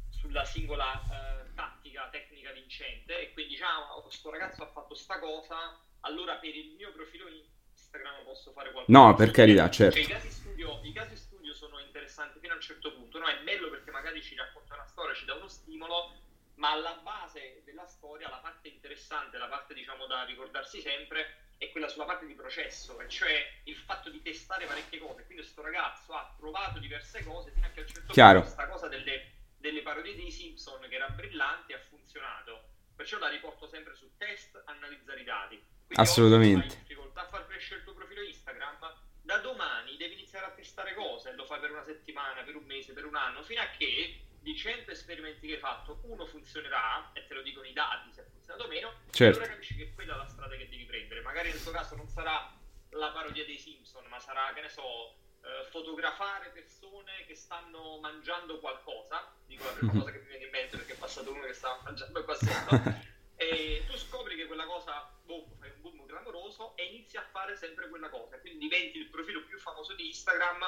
sulla 0.09 0.45
singola 0.45 1.03
uh, 1.05 1.55
tattica 1.55 2.09
tecnica 2.11 2.53
vincente 2.53 3.21
e 3.21 3.33
quindi 3.33 3.53
diciamo, 3.53 4.01
questo 4.01 4.31
ragazzo 4.31 4.63
ha 4.63 4.67
fatto 4.69 4.95
sta 4.95 5.19
cosa, 5.19 5.79
allora 6.01 6.37
per 6.37 6.55
il 6.55 6.75
mio 6.75 6.91
profilo 6.93 7.29
Instagram 7.29 8.25
posso 8.25 8.53
fare 8.53 8.73
qualcosa. 8.73 8.99
No, 8.99 9.15
per 9.15 9.31
carità, 9.31 9.69
certo. 9.69 9.97
Cioè, 9.97 10.05
i, 10.05 10.07
casi 10.07 10.31
studio, 10.31 10.81
I 10.83 10.93
casi 10.93 11.17
studio 11.17 11.53
sono 11.53 11.79
interessanti 11.81 12.39
fino 12.39 12.53
a 12.53 12.57
un 12.57 12.63
certo 12.63 12.95
punto, 12.95 13.19
no? 13.19 13.27
È 13.27 13.43
bello 13.43 13.69
perché 13.69 13.91
magari 13.91 14.23
ci 14.23 14.35
racconta 14.35 14.75
una 14.75 14.87
storia, 14.87 15.15
ci 15.15 15.27
dà 15.27 15.35
uno 15.35 15.49
stimolo, 15.49 16.15
ma 16.55 16.71
alla 16.71 16.99
base 17.03 17.61
della 17.65 17.87
storia, 17.87 18.31
la 18.31 18.39
parte 18.39 18.69
interessante, 18.69 19.37
la 19.37 19.49
parte 19.49 19.75
diciamo 19.75 20.07
da 20.07 20.25
ricordarsi 20.25 20.81
sempre, 20.81 21.48
è 21.59 21.71
quella 21.71 21.89
sulla 21.89 22.05
parte 22.05 22.25
di 22.25 22.35
processo, 22.35 22.99
e 23.01 23.09
cioè 23.09 23.61
il 23.65 23.77
fatto 23.77 24.09
di 24.11 24.23
testare 24.23 24.65
parecchie 24.65 25.01
cose. 25.01 25.25
Quindi 25.25 25.43
questo 25.43 25.61
ragazzo 25.61 26.15
ha 26.15 26.35
provato 26.39 26.79
diverse 26.79 27.23
cose 27.25 27.51
fino 27.51 27.67
a 27.67 27.71
che 27.71 27.81
a 27.81 27.83
un 27.83 27.89
certo 27.89 28.13
Chiaro. 28.13 28.41
punto 28.41 28.55
questa 28.55 28.73
cosa 28.73 28.89
delle, 28.89 29.33
delle 29.57 29.83
parodie 29.83 30.15
dei 30.15 30.31
Simpson 30.31 30.81
che 30.89 30.95
era 30.95 31.09
brillante 31.09 31.75
ha 31.75 31.81
funzionato. 31.89 32.71
Perciò 32.95 33.19
la 33.19 33.29
riporto 33.29 33.67
sempre 33.67 33.95
su 33.95 34.11
test, 34.17 34.63
analizzare 34.67 35.21
i 35.21 35.25
dati. 35.25 35.57
Quindi 35.87 36.03
Assolutamente. 36.03 36.75
hai 36.75 36.79
difficoltà 36.81 37.23
a 37.23 37.29
far 37.29 37.47
crescere 37.47 37.81
il 37.81 37.85
tuo 37.85 37.95
profilo 37.95 38.23
Instagram, 38.23 38.79
da 39.23 39.39
domani 39.39 39.97
devi 39.97 40.15
iniziare 40.15 40.47
a 40.47 40.51
testare 40.51 40.95
cose, 40.95 41.33
lo 41.35 41.45
fai 41.45 41.61
per 41.61 41.71
una 41.71 41.85
settimana, 41.85 42.43
per 42.43 42.57
un 42.57 42.65
mese, 42.65 42.93
per 42.93 43.05
un 43.05 43.17
anno, 43.17 43.43
fino 43.43 43.61
a 43.61 43.67
che 43.77 44.28
di 44.41 44.57
100 44.57 44.91
esperimenti 44.91 45.47
che 45.47 45.55
hai 45.55 45.59
fatto, 45.59 46.01
uno 46.05 46.27
funzionerà, 46.27 47.11
e 47.13 47.27
te 47.27 47.35
lo 47.35 47.43
dicono 47.43 47.67
i 47.67 47.73
dati 47.73 48.13
se 48.13 48.21
ha 48.23 48.25
funzionato 48.25 48.65
o 48.65 48.69
meno, 48.69 48.93
Certo. 49.11 49.39
allora 49.39 49.53
capisci 49.53 49.75
che 49.77 49.93
quella 49.95 50.15
è 50.15 50.17
la 50.19 50.27
strada 50.29 50.57
che 50.57 50.69
devi 50.69 50.85
prendere. 50.85 51.21
Magari 51.23 51.51
nel 51.51 51.63
tuo 51.63 51.73
caso 51.73 51.97
non 51.97 52.09
sarà 52.09 52.53
la 52.91 53.11
parodia 53.11 53.45
dei 53.45 53.59
Simpson, 53.59 54.07
ma 54.07 54.19
sarà, 54.19 54.53
che 54.55 54.61
ne 54.63 54.69
so, 54.69 55.15
eh, 55.43 55.65
fotografare 55.71 56.51
persone 56.51 57.25
che 57.27 57.35
stanno 57.35 57.99
mangiando 58.01 58.59
qualcosa, 58.59 59.35
dico 59.47 59.65
la 59.65 59.73
prima 59.73 59.93
Mhm. 59.93 59.99
cosa 59.99 60.11
che 60.13 60.19
mi 60.21 60.27
viene 60.27 60.45
in 60.45 60.51
mente 60.51 60.77
perché 60.77 60.93
è 60.95 60.97
passato 60.97 61.31
uno 61.33 61.43
che 61.45 61.53
stava 61.53 61.81
mangiando 61.85 62.25
qua 62.25 62.35
sotto, 62.35 62.83
e 63.37 63.85
tu 63.87 63.97
scopri 63.97 64.35
che 64.37 64.47
quella 64.47 64.65
cosa, 64.65 65.13
boom, 65.25 65.55
fai 65.59 65.71
un 65.71 65.81
boom 65.83 66.07
clamoroso 66.07 66.75
e 66.77 66.85
inizi 66.87 67.17
a 67.19 67.23
fare 67.31 67.57
sempre 67.57 67.89
quella 67.89 68.09
cosa, 68.09 68.39
quindi 68.41 68.59
diventi 68.61 68.99
il 68.99 69.09
profilo 69.09 69.45
più 69.45 69.59
famoso 69.59 69.95
di 69.95 70.07
Instagram 70.09 70.59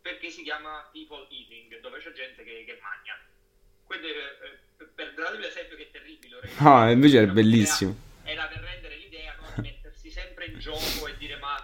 perché 0.00 0.30
si 0.30 0.42
chiama 0.42 0.88
People 0.92 1.26
Eating, 1.30 1.80
dove 1.80 1.98
c'è 1.98 2.12
gente 2.12 2.42
che, 2.42 2.64
che 2.66 2.78
mangia. 2.80 3.18
Quindi, 3.84 4.06
eh, 4.08 4.82
eh, 4.82 4.84
per 4.94 5.14
darvi 5.14 5.42
l'esempio 5.42 5.76
che 5.76 5.84
è 5.84 5.90
terribile, 5.90 6.40
che- 6.40 6.50
Ah, 6.58 6.90
invece 6.90 7.22
è 7.22 7.26
bellissimo. 7.26 7.96
Era 8.24 8.46
per 8.46 8.58
rendere 8.60 8.96
l'idea 8.96 9.34
no, 9.40 9.50
di 9.56 9.62
mettersi 9.62 10.10
sempre 10.10 10.46
in 10.46 10.58
gioco 10.58 11.06
e 11.08 11.16
dire 11.18 11.36
ma 11.36 11.56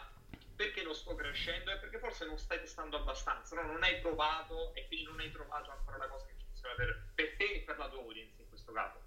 perché 0.57 0.83
non 0.83 0.95
sto 0.95 1.15
crescendo? 1.15 1.71
È 1.71 1.79
perché 1.79 1.99
forse 1.99 2.25
non 2.27 2.39
stai 2.39 2.59
testando 2.61 2.97
abbastanza, 2.97 3.55
no? 3.57 3.71
non 3.73 3.83
hai 3.83 4.01
provato 4.01 4.75
e 4.75 4.87
quindi 4.89 5.05
non 5.07 5.21
hai 5.21 5.31
trovato 5.31 5.71
ancora 5.71 5.99
la 5.99 6.09
cosa 6.09 6.27
che 6.27 6.33
funziona 6.45 6.75
per, 6.75 7.11
per 7.15 7.37
te 7.37 7.45
e 7.45 7.63
per 7.65 7.77
la 7.79 7.89
tua 7.89 8.01
audience 8.01 8.41
in 8.41 8.49
questo 8.49 8.73
caso. 8.73 9.01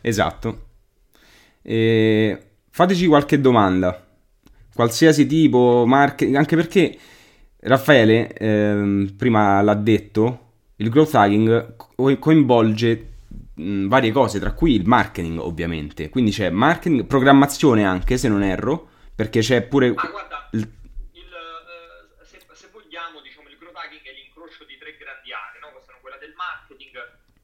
Esatto. 0.00 0.68
E 1.62 2.50
fateci 2.70 3.06
qualche 3.06 3.40
domanda, 3.40 4.04
qualsiasi 4.74 5.26
tipo, 5.26 5.84
marketing, 5.86 6.36
anche 6.36 6.56
perché 6.56 6.98
Raffaele 7.66 8.32
ehm, 8.32 9.14
prima 9.16 9.60
l'ha 9.60 9.74
detto, 9.74 10.52
il 10.76 10.88
growth 10.88 11.14
hacking 11.14 11.74
co- 11.76 12.16
coinvolge 12.18 13.08
mh, 13.54 13.88
varie 13.88 14.12
cose, 14.12 14.38
tra 14.38 14.52
cui 14.52 14.74
il 14.74 14.86
marketing 14.86 15.38
ovviamente, 15.40 16.08
quindi 16.08 16.30
c'è 16.30 16.48
marketing, 16.50 17.04
programmazione 17.06 17.84
anche 17.84 18.18
se 18.18 18.28
non 18.28 18.42
erro, 18.44 18.88
perché 19.14 19.40
c'è 19.40 19.62
pure... 19.62 19.92
Ma 19.92 20.06
guarda, 20.08 20.48
il- 20.52 20.60
il, 20.60 21.26
eh, 21.26 22.24
se, 22.24 22.38
se 22.52 22.68
vogliamo, 22.70 23.20
diciamo, 23.20 23.48
il 23.48 23.56
growth 23.58 23.74
hacking 23.76 24.02
è 24.02 24.12
l'incrocio 24.14 24.64
di 24.64 24.78
tre 24.78 24.94
grandi 24.96 25.32
aree, 25.32 25.58
no? 25.58 25.74
Sono 25.84 25.98
quella 26.00 26.18
del 26.18 26.34
marketing, 26.36 26.94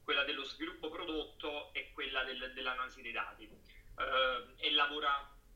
quella 0.05 0.23
dello 0.23 0.45
sviluppo 0.45 0.87
prodotto 0.89 1.73
e 1.73 1.91
quella 1.93 2.23
del- 2.23 2.53
dell'analisi 2.55 3.01
dei 3.01 3.11
dati. 3.11 3.43
Eh, 3.43 4.67
e 4.67 4.71
lavora 4.71 5.11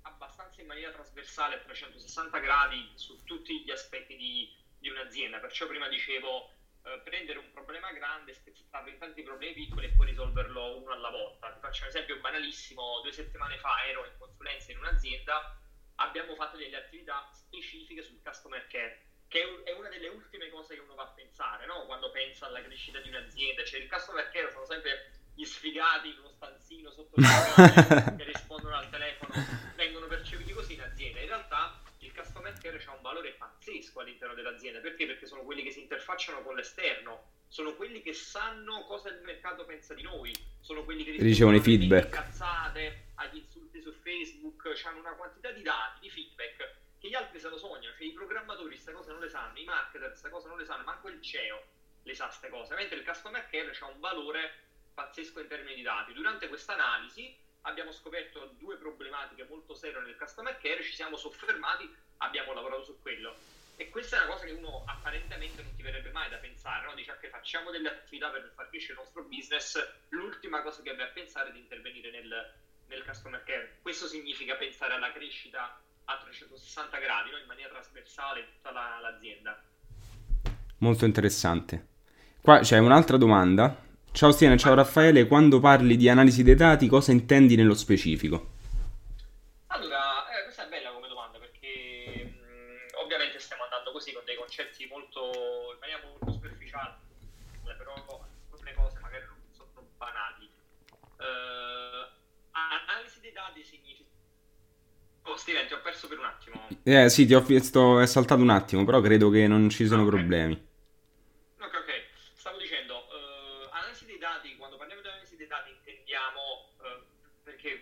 abbastanza 0.07 0.61
in 0.61 0.67
maniera 0.67 0.91
trasversale 0.91 1.55
a 1.55 1.59
360 1.59 2.37
gradi 2.39 2.91
su 2.95 3.23
tutti 3.23 3.63
gli 3.63 3.71
aspetti 3.71 4.15
di, 4.15 4.53
di 4.79 4.89
un'azienda. 4.89 5.39
Perciò 5.39 5.67
prima 5.67 5.87
dicevo 5.87 6.51
eh, 6.83 6.99
prendere 7.03 7.39
un 7.39 7.51
problema 7.51 7.91
grande, 7.91 8.33
spezzettarlo 8.33 8.89
in 8.89 8.97
tanti 8.97 9.21
problemi 9.23 9.53
piccoli 9.53 9.85
e 9.85 9.93
poi 9.95 10.07
risolverlo 10.07 10.77
uno 10.77 10.91
alla 10.91 11.09
volta. 11.09 11.51
Ti 11.51 11.59
faccio 11.59 11.83
un 11.83 11.89
esempio 11.89 12.19
banalissimo, 12.19 13.01
due 13.01 13.11
settimane 13.11 13.57
fa 13.57 13.85
ero 13.85 14.05
in 14.05 14.17
consulenza 14.17 14.71
in 14.71 14.79
un'azienda 14.79 15.57
abbiamo 15.97 16.35
fatto 16.35 16.57
delle 16.57 16.77
attività 16.77 17.27
specifiche 17.31 18.01
sul 18.01 18.21
customer 18.23 18.65
care, 18.67 19.01
che 19.27 19.63
è 19.63 19.71
una 19.71 19.89
delle 19.89 20.07
ultime 20.09 20.49
cose 20.49 20.75
che 20.75 20.81
uno 20.81 20.95
va 20.95 21.03
a 21.03 21.13
pensare, 21.15 21.65
no? 21.65 21.85
quando 21.85 22.11
pensa 22.11 22.47
alla 22.47 22.61
crescita 22.61 22.99
di 22.99 23.09
un'azienda. 23.09 23.63
Cioè, 23.63 23.79
il 23.79 23.89
customer 23.89 24.29
care 24.29 24.51
sono 24.51 24.65
sempre 24.65 25.11
gli 25.33 25.45
sfigati 25.45 26.09
in 26.09 26.17
uno 26.19 26.29
stanzino 26.29 26.89
sotto 26.91 27.19
il 27.19 27.25
che 28.17 28.23
rispondono 28.23 28.75
al 28.75 28.89
telefono, 28.89 29.33
vengono 29.75 30.07
percepiti 30.07 30.51
così 30.53 30.73
in 30.73 30.81
azienda. 30.81 31.19
In 31.19 31.27
realtà 31.27 31.79
il 31.99 32.13
customer 32.13 32.53
care 32.59 32.83
ha 32.85 32.91
un 32.93 33.01
valore 33.17 33.33
pazzesco 33.33 33.99
all'interno 33.99 34.33
dell'azienda, 34.33 34.79
perché? 34.79 35.05
Perché 35.05 35.25
sono 35.25 35.43
quelli 35.43 35.63
che 35.63 35.71
si 35.71 35.81
interfacciano 35.81 36.41
con 36.43 36.55
l'esterno, 36.55 37.31
sono 37.47 37.75
quelli 37.75 38.01
che 38.01 38.13
sanno 38.13 38.83
cosa 38.85 39.09
il 39.09 39.21
mercato 39.23 39.65
pensa 39.65 39.93
di 39.93 40.03
noi, 40.03 40.33
sono 40.59 40.83
quelli 40.83 41.03
che 41.03 41.11
Ricevono 41.11 41.57
i 41.57 41.61
feedback. 41.61 42.09
cazzate, 42.09 43.11
agli 43.15 43.37
insulti 43.37 43.81
su 43.81 43.91
Facebook, 43.91 44.65
hanno 44.85 44.99
una 44.99 45.13
quantità 45.15 45.51
di 45.51 45.61
dati, 45.61 46.01
di 46.01 46.09
feedback 46.09 46.75
che 46.99 47.09
gli 47.09 47.15
altri 47.15 47.39
se 47.39 47.49
lo 47.49 47.57
sognano, 47.57 47.95
cioè 47.95 48.07
i 48.07 48.13
programmatori 48.13 48.69
queste 48.69 48.91
cose 48.91 49.11
non 49.11 49.19
le 49.19 49.29
sanno, 49.29 49.57
i 49.57 49.63
marketer 49.63 50.09
queste 50.09 50.29
cose 50.29 50.47
non 50.47 50.57
le 50.57 50.65
sanno, 50.65 50.83
manco 50.83 51.09
il 51.09 51.21
CEO 51.21 51.63
le 52.03 52.15
sa 52.15 52.25
queste 52.25 52.49
cose, 52.49 52.75
mentre 52.75 52.97
il 52.97 53.05
customer 53.05 53.47
care 53.49 53.75
ha 53.79 53.85
un 53.85 53.99
valore 53.99 54.65
pazzesco 54.93 55.41
in 55.41 55.47
termini 55.47 55.75
di 55.75 55.81
dati. 55.81 56.13
Durante 56.13 56.47
questa 56.47 56.73
analisi 56.73 57.35
abbiamo 57.61 57.91
scoperto 57.91 58.55
due 58.57 58.77
problematiche 58.77 59.43
molto 59.43 59.75
serie 59.75 59.99
nel 59.99 60.15
customer 60.15 60.57
care, 60.57 60.81
ci 60.83 60.93
siamo 60.93 61.17
soffermati, 61.17 61.93
abbiamo 62.17 62.53
lavorato 62.53 62.83
su 62.83 63.01
quello. 63.01 63.35
E 63.75 63.89
questa 63.89 64.17
è 64.17 64.23
una 64.23 64.33
cosa 64.33 64.45
che 64.45 64.51
uno 64.51 64.83
apparentemente 64.87 65.61
non 65.61 65.75
ti 65.75 65.83
verrebbe 65.83 66.09
mai 66.11 66.29
da 66.29 66.37
pensare, 66.37 66.87
no? 66.87 66.95
Dice 66.95 67.15
che 67.21 67.29
facciamo 67.29 67.69
delle 67.69 67.89
attività 67.89 68.29
per 68.29 68.51
far 68.55 68.69
crescere 68.69 68.93
il 68.93 68.99
nostro 68.99 69.23
business, 69.23 69.77
l'ultima 70.09 70.61
cosa 70.61 70.81
che 70.81 70.89
abbiamo 70.89 71.09
a 71.09 71.13
pensare 71.13 71.49
è 71.49 71.51
di 71.51 71.59
intervenire 71.59 72.09
nel, 72.09 72.53
nel 72.87 73.03
customer 73.05 73.43
care. 73.43 73.77
Questo 73.81 74.07
significa 74.07 74.55
pensare 74.55 74.93
alla 74.93 75.11
crescita 75.11 75.79
a 76.05 76.17
360 76.17 76.97
gradi, 76.97 77.31
no? 77.31 77.37
in 77.37 77.45
maniera 77.45 77.69
trasversale 77.69 78.45
tutta 78.53 78.71
la- 78.71 78.99
l'azienda. 78.99 79.61
Molto 80.79 81.05
interessante. 81.05 81.87
Qua 82.41 82.59
c'è 82.59 82.79
un'altra 82.79 83.17
domanda. 83.17 83.85
Ciao 84.11 84.31
Stiana, 84.31 84.57
ciao 84.57 84.73
Raffaele, 84.73 85.27
quando 85.27 85.59
parli 85.59 85.97
di 85.97 86.09
analisi 86.09 86.41
dei 86.41 86.55
dati 86.55 86.87
cosa 86.87 87.11
intendi 87.11 87.55
nello 87.55 87.75
specifico? 87.75 88.55
Concetti 94.57 94.87
molto, 94.87 95.73
in 95.73 95.79
maniera 95.79 96.01
molto 96.03 96.31
superficiale, 96.31 96.97
però 97.77 97.93
alcune 98.49 98.73
cose 98.73 98.99
magari 98.99 99.25
non 99.25 99.37
sono 99.51 99.87
banali. 99.97 100.49
Eh, 101.19 102.09
analisi 102.51 103.19
dei 103.19 103.31
dati 103.33 103.63
significa... 103.63 104.09
Oh, 105.23 105.35
Steven, 105.37 105.67
ti 105.67 105.73
ho 105.73 105.81
perso 105.81 106.07
per 106.07 106.17
un 106.17 106.25
attimo. 106.25 106.67
Eh 106.83 107.09
sì, 107.09 107.27
ti 107.27 107.35
ho 107.35 107.41
visto, 107.41 107.99
è 107.99 108.07
saltato 108.07 108.41
un 108.41 108.49
attimo, 108.49 108.83
però 108.83 108.99
credo 108.99 109.29
che 109.29 109.45
non 109.45 109.69
ci 109.69 109.85
sono 109.85 110.01
Ok. 110.03 110.09
problemi. 110.09 110.53
Ok, 111.59 111.73
ok. 111.75 112.07
Stavo 112.33 112.57
dicendo, 112.57 112.95
eh, 113.11 113.69
analisi 113.71 114.05
dei 114.05 114.17
dati, 114.17 114.55
quando 114.55 114.77
parliamo 114.77 115.01
di 115.01 115.07
analisi 115.07 115.35
dei 115.35 115.47
dati 115.47 115.69
intendiamo, 115.69 116.71
eh, 116.81 117.03
perché 117.43 117.79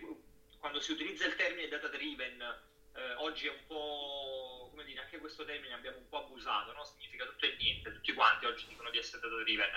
quando 0.58 0.80
si 0.80 0.92
utilizza 0.92 1.26
il 1.26 1.36
termine 1.36 1.68
data 1.68 1.88
driven, 1.88 2.36
eh, 3.06 3.14
oggi 3.14 3.46
è 3.46 3.50
un 3.50 3.66
po', 3.66 4.68
come 4.70 4.84
dire, 4.84 5.00
anche 5.00 5.18
questo 5.18 5.44
termine 5.44 5.74
abbiamo 5.74 5.98
un 5.98 6.08
po' 6.08 6.24
abusato, 6.24 6.72
no? 6.72 6.84
Significa 6.84 7.24
tutto 7.24 7.46
e 7.46 7.56
niente, 7.58 7.92
tutti 7.92 8.12
quanti 8.12 8.46
oggi 8.46 8.66
dicono 8.66 8.90
di 8.90 8.98
essere 8.98 9.20
data 9.22 9.36
driven. 9.42 9.70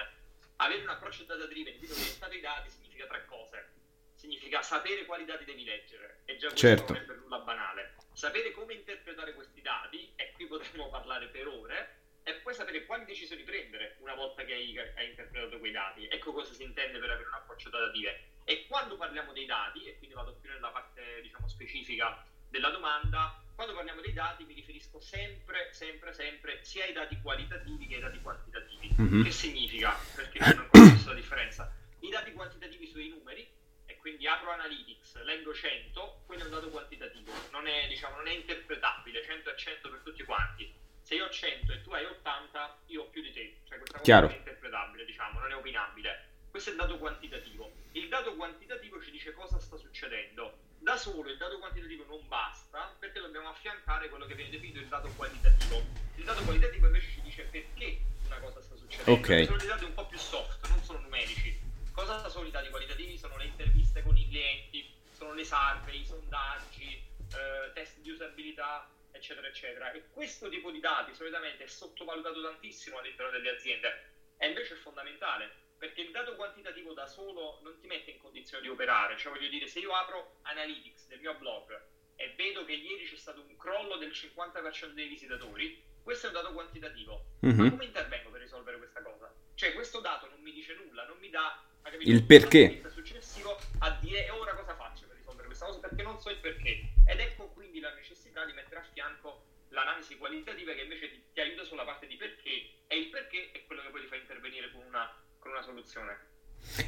Avere 0.57 0.81
un 0.81 0.89
approccio 0.89 1.23
data 1.23 1.45
driven, 1.45 1.77
quindi 1.77 1.95
orientato 1.95 2.33
ai 2.33 2.41
dati, 2.41 2.69
significa 2.69 3.05
tre 3.07 3.25
cose. 3.25 3.77
Significa 4.15 4.61
sapere 4.61 5.05
quali 5.05 5.23
dati 5.23 5.45
devi 5.45 5.63
leggere, 5.63 6.23
e 6.25 6.35
già 6.35 6.53
Certo. 6.53 6.91
non 6.91 7.01
è 7.01 7.05
per 7.05 7.17
nulla 7.17 7.39
banale. 7.39 7.95
Sapere 8.11 8.51
come 8.51 8.73
interpretare 8.73 9.33
questi 9.33 9.61
dati, 9.61 10.11
e 10.15 10.33
qui 10.33 10.45
potremmo 10.47 10.89
parlare 10.89 11.27
per 11.27 11.47
ore, 11.47 12.01
e 12.23 12.33
poi 12.41 12.53
sapere 12.53 12.85
quali 12.85 13.05
decisioni 13.05 13.43
prendere 13.43 13.95
una 13.99 14.15
volta 14.15 14.43
che 14.43 14.53
hai, 14.53 14.77
hai 14.77 15.07
interpretato 15.09 15.57
quei 15.59 15.71
dati. 15.71 16.05
Ecco 16.07 16.33
cosa 16.33 16.53
si 16.53 16.63
intende 16.63 16.99
per 16.99 17.09
avere 17.11 17.27
un 17.27 17.33
approccio 17.33 17.69
datative. 17.69 18.31
E 18.43 18.67
quando 18.67 18.97
parliamo 18.97 19.31
dei 19.31 19.45
dati, 19.45 19.85
e 19.85 19.97
quindi 19.97 20.15
vado 20.15 20.35
più 20.35 20.49
nella 20.49 20.69
parte 20.69 21.21
diciamo 21.21 21.47
specifica 21.47 22.25
della 22.49 22.69
domanda, 22.69 23.41
quando 23.55 23.73
parliamo 23.73 24.01
dei 24.01 24.13
dati 24.13 24.43
mi 24.45 24.53
riferisco 24.53 24.99
sempre, 24.99 25.69
sempre, 25.73 26.13
sempre 26.13 26.59
sia 26.63 26.85
ai 26.85 26.93
dati 26.93 27.19
qualitativi 27.21 27.87
che 27.87 27.95
ai 27.95 28.01
dati 28.01 28.19
quantitativi. 28.21 28.93
Mhm. 28.95 29.23
Che 29.23 29.31
significa? 29.31 29.95
Perché 30.15 30.39
non 30.39 30.69
visto 30.71 31.09
la 31.09 31.15
differenza. 31.15 31.73
I 31.99 32.09
dati 32.09 32.31
quantitativi 32.31 32.87
sui 32.87 33.09
numeri, 33.09 33.47
e 33.85 33.97
quindi 33.97 34.27
apro 34.27 34.51
Analytics, 34.51 35.21
leggo 35.23 35.53
100, 35.53 36.23
quello 36.25 36.43
è 36.43 36.45
un 36.45 36.51
dato 36.51 36.69
quantitativo, 36.69 37.31
non 37.51 37.67
è, 37.67 37.87
diciamo, 37.87 38.17
non 38.17 38.27
è 38.27 38.31
interpretabile, 38.31 39.23
100 39.23 39.49
è 39.49 39.55
100 39.55 39.89
per 39.89 39.99
tutti 40.03 40.23
quanti. 40.23 40.73
Se 41.01 41.15
io 41.15 41.25
ho 41.25 41.29
100 41.29 41.73
e 41.73 41.81
tu 41.81 41.91
hai 41.91 42.05
80, 42.05 42.79
io 42.87 43.01
ho 43.01 43.09
più 43.09 43.21
di 43.21 43.31
te, 43.33 43.57
cioè 43.67 43.77
questa 43.77 43.97
cosa 43.97 44.03
Chiaro. 44.03 44.27
non 44.27 44.35
è 44.35 44.37
interpretabile, 44.37 45.05
diciamo, 45.05 45.39
non 45.39 45.51
è 45.51 45.55
opinabile. 45.55 46.27
Questo 46.49 46.69
è 46.69 46.73
il 46.73 46.79
dato 46.79 46.97
quantitativo. 46.97 47.71
Il 47.93 48.07
dato 48.07 48.35
quantitativo 48.35 49.01
ci 49.01 49.11
dice 49.11 49.33
cosa 49.33 49.59
sta 49.59 49.75
succedendo. 49.75 50.68
Da 50.79 50.95
solo 50.95 51.29
il 51.29 51.37
dato 51.37 51.59
quantitativo 51.59 52.05
non 52.05 52.25
basta 52.27 52.95
perché 52.99 53.19
dobbiamo 53.19 53.49
affiancare 53.49 54.07
quello 54.09 54.25
che 54.25 54.33
viene 54.33 54.49
definito 54.49 54.79
il 54.79 54.87
dato 54.87 55.09
qualitativo. 55.15 55.83
Il 56.15 56.23
dato 56.23 56.41
qualitativo 56.43 56.85
invece 56.85 57.11
ci 57.11 57.21
dice 57.21 57.43
perché 57.43 57.99
una 58.25 58.39
cosa 58.39 58.61
sta 58.61 58.75
succedendo. 58.75 59.11
Ok. 59.11 59.45
Sono 59.45 59.57
dei 59.57 59.67
dati 59.67 59.83
un 59.83 59.93
po' 59.93 60.05
più 60.07 60.17
soft, 60.17 60.67
non 60.69 60.81
sono 60.81 60.99
numerici. 60.99 61.59
Cosa 61.91 62.29
sono 62.29 62.47
i 62.47 62.51
dati 62.51 62.69
qualitativi? 62.69 63.17
Sono 63.17 63.35
le 63.37 63.45
interviste 63.45 64.01
con 64.03 64.15
i 64.17 64.27
clienti, 64.27 64.89
sono 65.11 65.33
le 65.33 65.43
survey, 65.43 66.01
i 66.01 66.05
sondaggi, 66.05 66.93
eh, 66.93 67.73
test 67.73 67.97
di 67.99 68.11
usabilità, 68.11 68.89
eccetera, 69.11 69.47
eccetera. 69.47 69.91
E 69.91 70.05
questo 70.11 70.47
tipo 70.47 70.71
di 70.71 70.79
dati 70.79 71.13
solitamente 71.13 71.65
è 71.65 71.67
sottovalutato 71.67 72.41
tantissimo 72.41 72.99
all'interno 72.99 73.31
delle 73.31 73.49
aziende 73.49 74.11
e 74.37 74.47
invece 74.47 74.75
è 74.75 74.77
fondamentale 74.77 75.67
perché 75.79 76.01
il 76.01 76.11
dato 76.11 76.35
quantitativo 76.35 76.93
da 76.93 77.07
solo 77.07 77.59
non 77.63 77.79
ti 77.79 77.87
mette 77.87 78.11
in 78.11 78.19
condizione 78.19 78.61
di 78.61 78.69
operare. 78.69 79.17
Cioè, 79.17 79.31
voglio 79.31 79.47
dire, 79.47 79.65
se 79.65 79.79
io 79.79 79.93
apro 79.93 80.39
Analytics 80.43 81.07
del 81.07 81.19
mio 81.19 81.33
blog 81.35 81.81
e 82.15 82.33
vedo 82.35 82.65
che 82.65 82.73
ieri 82.73 83.05
c'è 83.05 83.15
stato 83.15 83.41
un 83.47 83.55
crollo 83.55 83.95
del 83.95 84.09
50% 84.09 84.91
dei 84.91 85.07
visitatori, 85.07 85.81
questo 86.03 86.27
è 86.27 86.29
un 86.29 86.35
dato 86.35 86.51
quantitativo. 86.51 87.25
Mm-hmm. 87.45 87.57
Ma 87.57 87.63
mhm. 87.63 87.69
come 87.71 87.85
intervengo 87.85 88.29
per 88.29 88.41
risolvere 88.41 88.77
questa 88.77 89.01
cosa? 89.01 89.33
Cioè, 89.55 89.73
questo 89.73 90.01
dato 90.01 90.27
non 90.29 90.41
mi 90.41 90.51
dice 90.51 90.75
nulla, 90.75 91.05
non 91.05 91.17
mi 91.17 91.29
dà 91.29 91.63
capito, 91.81 92.11
il 92.11 92.23
perché 92.23 92.81
successivo 92.89 93.57
a 93.79 93.97
dire 94.01 94.25
e 94.25 94.29
ora 94.31 94.53
cosa 94.53 94.75
faccio 94.75 95.07
per 95.07 95.15
risolvere 95.15 95.47
questa 95.47 95.65
cosa 95.65 95.79
perché 95.79 96.03
non 96.03 96.19
so 96.19 96.29
il 96.29 96.37
perché. 96.37 96.91
Ed 97.07 97.19
ecco 97.19 97.47
quindi 97.49 97.79
la 97.79 97.93
necessità 97.93 98.45
di 98.45 98.53
mettere 98.53 98.81
a 98.81 98.83
fianco 98.83 99.45
l'analisi 99.69 100.17
qualitativa 100.17 100.73
che 100.73 100.81
invece 100.81 101.09
ti, 101.09 101.23
ti 101.33 101.39
aiuta 101.39 101.63
sulla 101.63 101.85
parte 101.85 102.07
di 102.07 102.15
perché 102.15 102.69
e 102.87 102.97
il 102.97 103.09
perché 103.09 103.51
è 103.51 103.65
quello 103.65 103.81
che 103.81 103.89
poi 103.89 104.01
ti 104.01 104.07
fa 104.07 104.15
intervenire 104.15 104.71
con 104.71 104.81
una, 104.81 105.11
con 105.49 105.51
una 105.51 105.61
soluzione. 105.63 106.17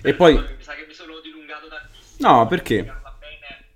E 0.01 0.13
poi... 0.13 0.35
Mi 0.35 0.45
sa 0.59 0.75
che 0.75 0.85
mi 0.87 0.93
sono 0.93 1.19
dilungato 1.19 1.67
tantissimo. 1.67 2.29
No, 2.29 2.47
perché? 2.47 2.93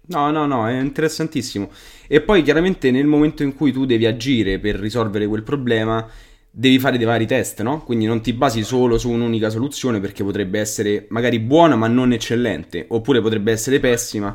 No, 0.07 0.29
no, 0.29 0.45
no, 0.45 0.67
è 0.67 0.79
interessantissimo. 0.79 1.71
E 2.07 2.21
poi 2.21 2.43
chiaramente 2.43 2.91
nel 2.91 3.07
momento 3.07 3.41
in 3.41 3.55
cui 3.55 3.71
tu 3.71 3.85
devi 3.85 4.05
agire 4.05 4.59
per 4.59 4.75
risolvere 4.75 5.25
quel 5.25 5.41
problema, 5.41 6.07
devi 6.51 6.77
fare 6.77 6.97
dei 6.97 7.07
vari 7.07 7.25
test, 7.25 7.61
no? 7.63 7.83
Quindi 7.83 8.05
non 8.05 8.21
ti 8.21 8.33
basi 8.33 8.63
solo 8.63 8.99
su 8.99 9.09
un'unica 9.09 9.49
soluzione 9.49 9.99
perché 9.99 10.23
potrebbe 10.23 10.59
essere 10.59 11.07
magari 11.09 11.39
buona 11.39 11.75
ma 11.75 11.87
non 11.87 12.13
eccellente, 12.13 12.85
oppure 12.89 13.19
potrebbe 13.19 13.51
essere 13.51 13.79
pessima. 13.79 14.29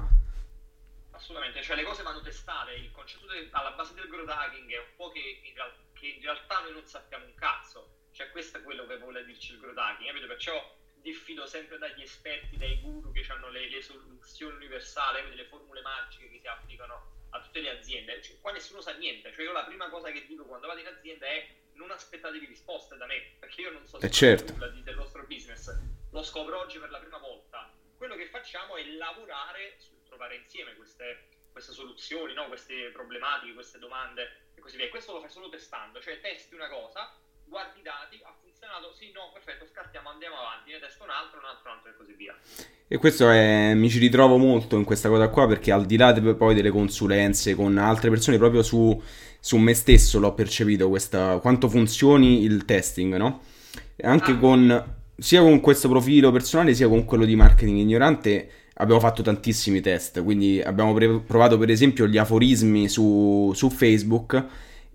Assolutamente, 1.12 1.62
cioè 1.62 1.76
le 1.76 1.84
cose 1.84 2.02
vanno 2.02 2.20
testate, 2.20 2.72
il 2.74 2.90
concetto 2.90 3.26
de- 3.26 3.46
alla 3.52 3.72
base 3.76 3.94
del 3.94 4.08
growth 4.08 4.28
hacking 4.28 4.68
è 4.72 4.78
un 4.78 4.92
po' 4.96 5.10
che 5.10 5.20
in, 5.20 5.54
real- 5.54 5.72
che 5.92 6.06
in, 6.18 6.22
realtà 6.22 6.58
noi 6.64 6.72
non 6.72 6.82
sappiamo 6.84 7.26
un 7.26 7.34
cazzo, 7.36 7.86
cioè 8.10 8.28
questo 8.32 8.58
è 8.58 8.62
quello 8.62 8.84
che 8.88 8.98
vuole 8.98 9.24
dirci 9.24 9.52
il 9.52 9.60
growth 9.60 9.78
hacking, 9.78 10.10
capito? 10.10 10.29
Perciò 10.40 10.74
diffido 11.02 11.44
sempre 11.44 11.76
dagli 11.76 12.00
esperti, 12.00 12.56
dai 12.56 12.80
guru 12.80 13.12
che 13.12 13.26
hanno 13.28 13.50
le, 13.50 13.68
le 13.68 13.82
soluzioni 13.82 14.56
universali, 14.56 15.36
le 15.36 15.44
formule 15.44 15.82
magiche 15.82 16.30
che 16.30 16.38
si 16.40 16.46
applicano 16.46 17.26
a 17.28 17.42
tutte 17.42 17.60
le 17.60 17.68
aziende. 17.68 18.22
Cioè, 18.22 18.40
qua 18.40 18.50
nessuno 18.50 18.80
sa 18.80 18.92
niente. 18.92 19.34
Cioè, 19.34 19.44
io 19.44 19.52
la 19.52 19.66
prima 19.66 19.90
cosa 19.90 20.10
che 20.10 20.24
dico 20.24 20.46
quando 20.46 20.66
vado 20.66 20.80
in 20.80 20.86
azienda 20.86 21.26
è 21.26 21.46
non 21.74 21.90
aspettatevi 21.90 22.46
risposte 22.46 22.96
da 22.96 23.04
me, 23.04 23.36
perché 23.38 23.60
io 23.60 23.70
non 23.70 23.86
so 23.86 24.00
se 24.00 24.10
certo. 24.10 24.52
nulla 24.52 24.68
del 24.68 24.94
vostro 24.94 25.26
business. 25.26 25.78
Lo 26.10 26.22
scopro 26.22 26.58
oggi 26.58 26.78
per 26.78 26.88
la 26.88 27.00
prima 27.00 27.18
volta. 27.18 27.70
Quello 27.98 28.16
che 28.16 28.30
facciamo 28.30 28.78
è 28.78 28.84
lavorare 28.92 29.74
sul 29.76 30.02
trovare 30.04 30.36
insieme 30.36 30.74
queste, 30.74 31.28
queste 31.52 31.72
soluzioni, 31.72 32.32
no? 32.32 32.46
queste 32.46 32.88
problematiche, 32.92 33.52
queste 33.52 33.78
domande 33.78 34.46
e 34.54 34.60
così 34.62 34.76
via. 34.76 34.86
E 34.86 34.88
questo 34.88 35.12
lo 35.12 35.20
fai 35.20 35.28
solo 35.28 35.50
testando, 35.50 36.00
cioè 36.00 36.18
testi 36.18 36.54
una 36.54 36.70
cosa, 36.70 37.14
guardi 37.50 37.80
i 37.80 37.82
dati, 37.82 38.16
ha 38.22 38.32
funzionato, 38.40 38.94
sì, 38.96 39.10
no, 39.12 39.28
perfetto, 39.34 39.66
scartiamo, 39.66 40.08
andiamo 40.08 40.38
avanti, 40.38 40.70
ne 40.70 40.78
testo 40.78 41.02
un 41.02 41.10
altro, 41.10 41.42
un 41.42 41.46
altro, 41.50 41.68
un 41.68 41.76
altro 41.76 41.90
e 41.90 41.94
così 41.98 42.14
via. 42.14 42.34
E 42.86 42.96
questo 42.96 43.28
è, 43.28 43.74
mi 43.74 43.90
ci 43.90 43.98
ritrovo 43.98 44.38
molto 44.38 44.76
in 44.76 44.84
questa 44.84 45.08
cosa 45.08 45.28
qua 45.28 45.46
perché 45.46 45.70
al 45.70 45.84
di 45.84 45.96
là 45.96 46.12
de, 46.12 46.34
poi 46.34 46.54
delle 46.54 46.70
consulenze 46.70 47.54
con 47.54 47.76
altre 47.76 48.08
persone, 48.08 48.38
proprio 48.38 48.62
su, 48.62 49.00
su 49.38 49.56
me 49.58 49.74
stesso 49.74 50.18
l'ho 50.18 50.32
percepito 50.32 50.88
questa, 50.88 51.38
quanto 51.38 51.68
funzioni 51.68 52.42
il 52.42 52.64
testing, 52.64 53.16
no? 53.16 53.42
Anche 54.02 54.32
ah. 54.32 54.38
con, 54.38 54.96
sia 55.18 55.42
con 55.42 55.60
questo 55.60 55.88
profilo 55.88 56.30
personale 56.30 56.72
sia 56.72 56.88
con 56.88 57.04
quello 57.04 57.24
di 57.24 57.36
marketing 57.36 57.78
ignorante 57.78 58.50
abbiamo 58.74 59.00
fatto 59.00 59.22
tantissimi 59.22 59.80
test, 59.80 60.22
quindi 60.22 60.62
abbiamo 60.62 60.94
pre- 60.94 61.20
provato 61.20 61.58
per 61.58 61.68
esempio 61.68 62.06
gli 62.06 62.16
aforismi 62.16 62.88
su, 62.88 63.52
su 63.54 63.68
Facebook 63.68 64.44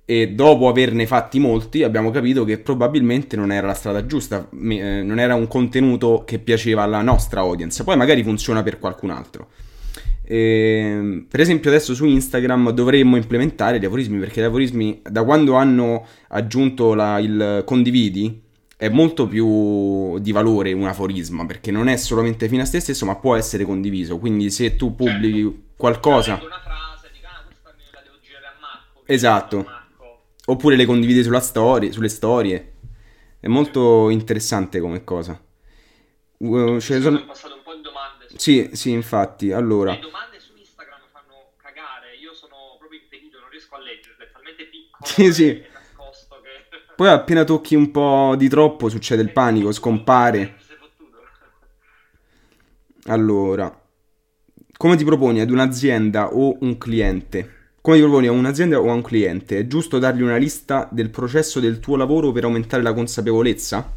e 0.08 0.30
dopo 0.30 0.68
averne 0.68 1.08
fatti 1.08 1.39
molti 1.39 1.82
abbiamo 1.82 2.12
capito 2.12 2.46
che 2.46 2.60
probabilmente 2.60 3.36
non 3.36 3.52
era 3.52 3.65
la 3.65 3.74
strada 3.74 4.06
giusta, 4.06 4.48
eh, 4.52 5.02
non 5.02 5.18
era 5.18 5.34
un 5.34 5.48
contenuto 5.48 6.24
che 6.26 6.38
piaceva 6.38 6.84
alla 6.84 7.02
nostra 7.02 7.41
audience, 7.41 7.84
poi 7.84 7.98
magari 7.98 8.24
funziona 8.24 8.62
per 8.62 8.78
qualcun 8.78 9.10
altro. 9.10 9.48
E, 10.24 10.38
ehm, 10.38 11.26
per 11.28 11.39
esempio 11.39 11.72
adesso 11.72 11.96
su 11.96 12.06
Instagram 12.06 12.72
dovremmo 12.72 13.15
implementare 13.15 13.80
gli 13.80 13.86
aforismi 13.86 14.20
perché 14.20 14.41
gli 14.41 14.46
aforismi 14.46 15.02
da 15.04 15.24
quando 15.24 15.54
hanno 15.54 16.06
aggiunto 16.30 16.94
la, 16.94 17.20
il 17.20 17.63
condividi 17.65 18.41
è 18.78 18.89
molto 18.89 19.28
più 19.28 20.18
di 20.20 20.32
valore 20.32 20.74
un 20.74 20.88
aforisma 20.88 21.46
perché 21.46 21.72
non 21.72 21.88
è 21.88 21.96
solamente 21.96 22.48
fine 22.48 22.63
a 22.63 22.65
se 22.65 22.80
stesso 22.80 23.06
ma 23.06 23.15
può 23.15 23.36
essere 23.36 23.65
condiviso 23.65 24.18
quindi 24.18 24.50
se 24.50 24.76
tu 24.76 24.96
pubblichi 24.96 25.44
certo. 25.44 25.60
qualcosa 25.78 26.34
una 26.44 26.60
frase, 26.62 27.10
dica, 27.13 27.30
ah, 28.60 29.04
esatto 29.06 29.65
Oppure 30.47 30.75
le 30.75 30.86
condividi 30.86 31.23
sulla 31.23 31.39
story, 31.39 31.91
sulle 31.91 32.10
storie. 32.10 32.73
È 33.39 33.47
molto 33.47 34.10
interessante 34.10 34.79
come 34.79 35.03
cosa. 35.03 35.39
Uh, 36.38 36.79
cioè, 36.79 37.01
sono 37.01 37.25
passato 37.25 37.55
un 37.55 37.62
po' 37.63 37.73
di 37.73 37.81
domande. 37.81 38.27
Sì, 38.36 38.69
sì, 38.73 38.91
infatti. 38.91 39.51
Allora. 39.51 39.93
Le 39.93 39.99
domande 39.99 40.39
su 40.39 40.53
Instagram 40.55 40.99
fanno 41.12 41.53
cagare. 41.58 42.15
Io 42.21 42.34
sono 42.34 42.75
proprio 42.77 42.99
impedito, 42.99 43.39
non 43.39 43.49
riesco 43.49 43.75
a 43.75 43.79
leggerle. 43.79 44.25
È 44.25 44.31
talmente 44.31 44.65
piccolo 44.65 45.05
sì, 45.05 45.34
sì. 45.34 45.63
nascosto 45.73 46.41
che... 46.41 46.93
Poi 46.95 47.08
appena 47.08 47.43
tocchi 47.43 47.73
un 47.75 47.89
po' 47.89 48.36
di 48.38 48.47
troppo 48.47 48.89
succede 48.89 49.23
il 49.23 49.31
panico, 49.31 49.71
scompare. 49.71 50.58
Allora. 53.05 53.81
Come 54.77 54.95
ti 54.95 55.05
proponi 55.05 55.39
ad 55.39 55.49
un'azienda 55.49 56.34
o 56.34 56.58
un 56.60 56.77
cliente? 56.77 57.55
Come 57.86 57.98
ti 57.98 58.04
proponi 58.04 58.26
a 58.26 58.32
un'azienda 58.32 58.80
o 58.80 58.89
a 58.89 58.93
un 58.93 59.04
cliente? 59.04 59.60
È 59.60 59.67
giusto 59.67 60.00
dargli 60.00 60.24
una 60.24 60.38
lista 60.38 60.89
del 60.91 61.12
processo 61.12 61.60
del 61.60 61.80
tuo 61.80 61.98
lavoro 61.98 62.32
per 62.32 62.43
aumentare 62.43 62.82
la 62.82 62.93
consapevolezza? 62.93 63.93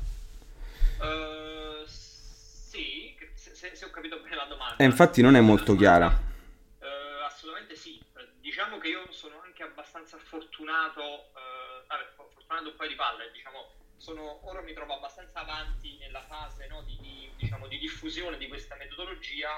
Uh, 1.01 1.87
sì, 1.87 3.17
se, 3.33 3.55
se, 3.55 3.85
ho 3.87 3.89
capito 3.89 4.21
bene 4.21 4.37
la 4.37 4.45
domanda. 4.45 4.77
Eh, 4.77 4.85
infatti 4.85 5.23
non 5.23 5.37
è 5.37 5.41
molto 5.41 5.75
chiara. 5.75 6.07
Uh, 6.07 7.25
assolutamente 7.25 7.77
sì. 7.77 7.99
Diciamo 8.43 8.77
che 8.77 8.89
io 8.89 9.07
sono 9.09 9.41
anche 9.43 9.63
abbastanza 9.63 10.19
fortunato, 10.19 11.01
uh, 11.01 11.89
vabbè, 11.89 12.13
fortunato 12.15 12.69
un 12.69 12.77
paio 12.77 12.91
di 12.91 12.95
palle, 12.95 13.31
diciamo, 13.33 13.73
sono, 13.97 14.47
ora 14.51 14.61
mi 14.61 14.75
trovo 14.75 14.97
abbastanza 14.97 15.41
avanti 15.41 15.97
nella 15.97 16.27
fase 16.29 16.67
no, 16.69 16.83
di, 16.83 16.99
di, 17.01 17.31
diciamo, 17.39 17.67
di 17.67 17.79
diffusione 17.79 18.37
di 18.37 18.49
questa 18.49 18.77
metodologia 18.77 19.49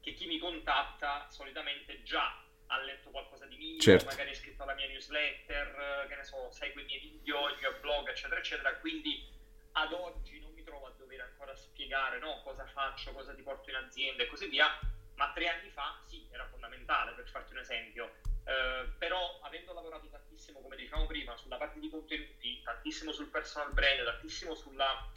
che 0.00 0.14
chi 0.14 0.24
mi 0.24 0.38
contatta 0.38 1.26
solitamente 1.28 2.00
già 2.02 2.43
ha 2.74 2.82
letto 2.82 3.10
qualcosa 3.10 3.46
di 3.46 3.56
mio, 3.56 3.80
certo. 3.80 4.06
magari 4.06 4.30
ha 4.30 4.32
iscritto 4.32 4.62
alla 4.64 4.74
mia 4.74 4.88
newsletter, 4.88 6.06
che 6.08 6.16
ne 6.16 6.24
so, 6.24 6.50
segue 6.50 6.82
i 6.82 6.84
miei 6.84 7.00
video, 7.00 7.48
il 7.48 7.56
mio 7.60 7.78
blog, 7.80 8.08
eccetera, 8.08 8.40
eccetera. 8.40 8.76
Quindi 8.78 9.28
ad 9.72 9.92
oggi 9.92 10.40
non 10.40 10.52
mi 10.52 10.62
trovo 10.64 10.86
a 10.86 10.92
dover 10.96 11.20
ancora 11.20 11.54
spiegare 11.54 12.18
no, 12.18 12.40
cosa 12.42 12.66
faccio, 12.66 13.12
cosa 13.12 13.34
ti 13.34 13.42
porto 13.42 13.70
in 13.70 13.76
azienda 13.76 14.24
e 14.24 14.26
così 14.26 14.48
via, 14.48 14.66
ma 15.14 15.32
tre 15.32 15.48
anni 15.48 15.70
fa 15.70 16.00
sì, 16.04 16.26
era 16.30 16.46
fondamentale 16.46 17.12
per 17.12 17.28
farti 17.28 17.52
un 17.52 17.60
esempio. 17.60 18.16
Eh, 18.44 18.88
però 18.98 19.40
avendo 19.42 19.72
lavorato 19.72 20.08
tantissimo, 20.08 20.60
come 20.60 20.76
dicevamo 20.76 21.06
prima, 21.06 21.36
sulla 21.36 21.56
parte 21.56 21.78
di 21.78 21.88
contenuti, 21.88 22.60
tantissimo 22.62 23.12
sul 23.12 23.28
personal 23.28 23.72
brand, 23.72 24.04
tantissimo 24.04 24.54
sulla 24.54 25.10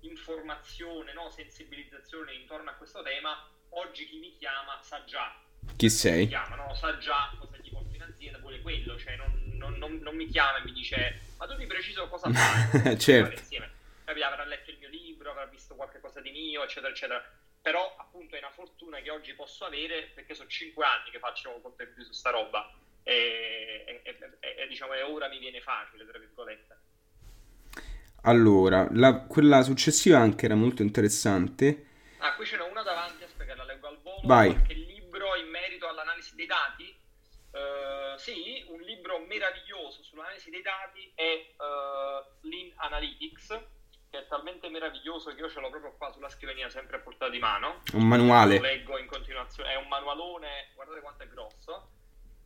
informazione, 0.00 1.12
no, 1.12 1.30
sensibilizzazione 1.30 2.34
intorno 2.34 2.70
a 2.70 2.74
questo 2.74 3.02
tema, 3.02 3.48
oggi 3.70 4.06
chi 4.06 4.18
mi 4.18 4.36
chiama 4.36 4.82
sa 4.82 5.02
già 5.04 5.43
chi 5.76 5.90
sei? 5.90 6.28
Chiamano, 6.28 6.74
sa 6.74 6.96
già 6.98 7.32
cosa 7.38 7.56
gli 7.60 7.70
porto 7.70 7.94
in 7.94 8.02
azienda, 8.02 8.38
vuole 8.38 8.60
quello, 8.60 8.98
cioè 8.98 9.16
non, 9.16 9.32
non, 9.56 9.74
non, 9.78 9.98
non, 9.98 10.16
mi 10.16 10.26
chiama 10.28 10.58
e 10.58 10.64
mi 10.64 10.72
dice 10.72 11.20
ma 11.36 11.46
tu 11.46 11.56
di 11.56 11.66
preciso 11.66 12.08
cosa 12.08 12.30
fai? 12.32 12.98
certo. 12.98 13.40
Insieme. 13.40 13.72
Avrà 14.04 14.44
letto 14.44 14.70
il 14.70 14.78
mio 14.78 14.88
libro, 14.88 15.30
avrà 15.30 15.46
visto 15.46 15.74
qualche 15.74 16.00
cosa 16.00 16.20
di 16.20 16.30
mio, 16.30 16.62
eccetera, 16.62 16.92
eccetera. 16.92 17.24
Però 17.60 17.96
appunto 17.98 18.36
è 18.36 18.38
una 18.38 18.50
fortuna 18.50 18.98
che 19.00 19.10
oggi 19.10 19.32
posso 19.34 19.64
avere 19.64 20.10
perché 20.14 20.34
sono 20.34 20.48
cinque 20.48 20.84
anni 20.84 21.10
che 21.10 21.18
faccio 21.18 21.58
contenuti 21.62 22.04
su 22.04 22.12
sta 22.12 22.30
roba 22.30 22.70
e, 23.02 24.02
e, 24.04 24.16
e, 24.40 24.54
e 24.62 24.68
diciamo 24.68 24.92
e 24.92 25.02
ora 25.02 25.28
mi 25.28 25.38
viene 25.38 25.60
facile, 25.60 26.06
tra 26.06 26.18
virgolette. 26.18 26.76
Allora, 28.22 28.86
la, 28.92 29.20
quella 29.20 29.62
successiva 29.62 30.18
anche 30.18 30.46
era 30.46 30.54
molto 30.54 30.82
interessante. 30.82 31.86
Ah, 32.18 32.34
qui 32.36 32.46
ce 32.46 32.56
n'è 32.56 32.62
una 32.62 32.82
davanti, 32.82 33.22
aspetta, 33.22 33.54
la 33.54 33.64
leggo 33.64 33.86
al 33.88 33.98
volo. 34.02 34.20
Vai. 34.24 34.62
Che 34.62 34.72
libro 35.34 35.36
in 35.36 35.48
merito 35.48 35.88
all'analisi 35.88 36.34
dei 36.34 36.46
dati? 36.46 37.02
Uh, 37.50 38.16
sì, 38.16 38.64
un 38.68 38.80
libro 38.80 39.18
meraviglioso 39.20 40.02
sull'analisi 40.02 40.50
dei 40.50 40.62
dati 40.62 41.12
è 41.14 41.54
uh, 41.56 42.48
Lean 42.48 42.72
Analytics, 42.76 43.46
che 44.10 44.18
è 44.18 44.26
talmente 44.26 44.68
meraviglioso 44.68 45.32
che 45.34 45.40
io 45.40 45.48
ce 45.48 45.60
l'ho 45.60 45.70
proprio 45.70 45.94
qua 45.96 46.10
sulla 46.12 46.28
scrivania, 46.28 46.68
sempre 46.68 46.96
a 46.96 47.00
portata 47.00 47.30
di 47.30 47.38
mano. 47.38 47.82
Un 47.92 48.08
manuale. 48.08 48.56
Lo 48.56 48.62
leggo 48.62 48.98
in 48.98 49.06
continuazione, 49.06 49.72
è 49.72 49.76
un 49.76 49.88
manualone, 49.88 50.70
guardate 50.74 51.00
quanto 51.00 51.22
è 51.22 51.28
grosso, 51.28 51.90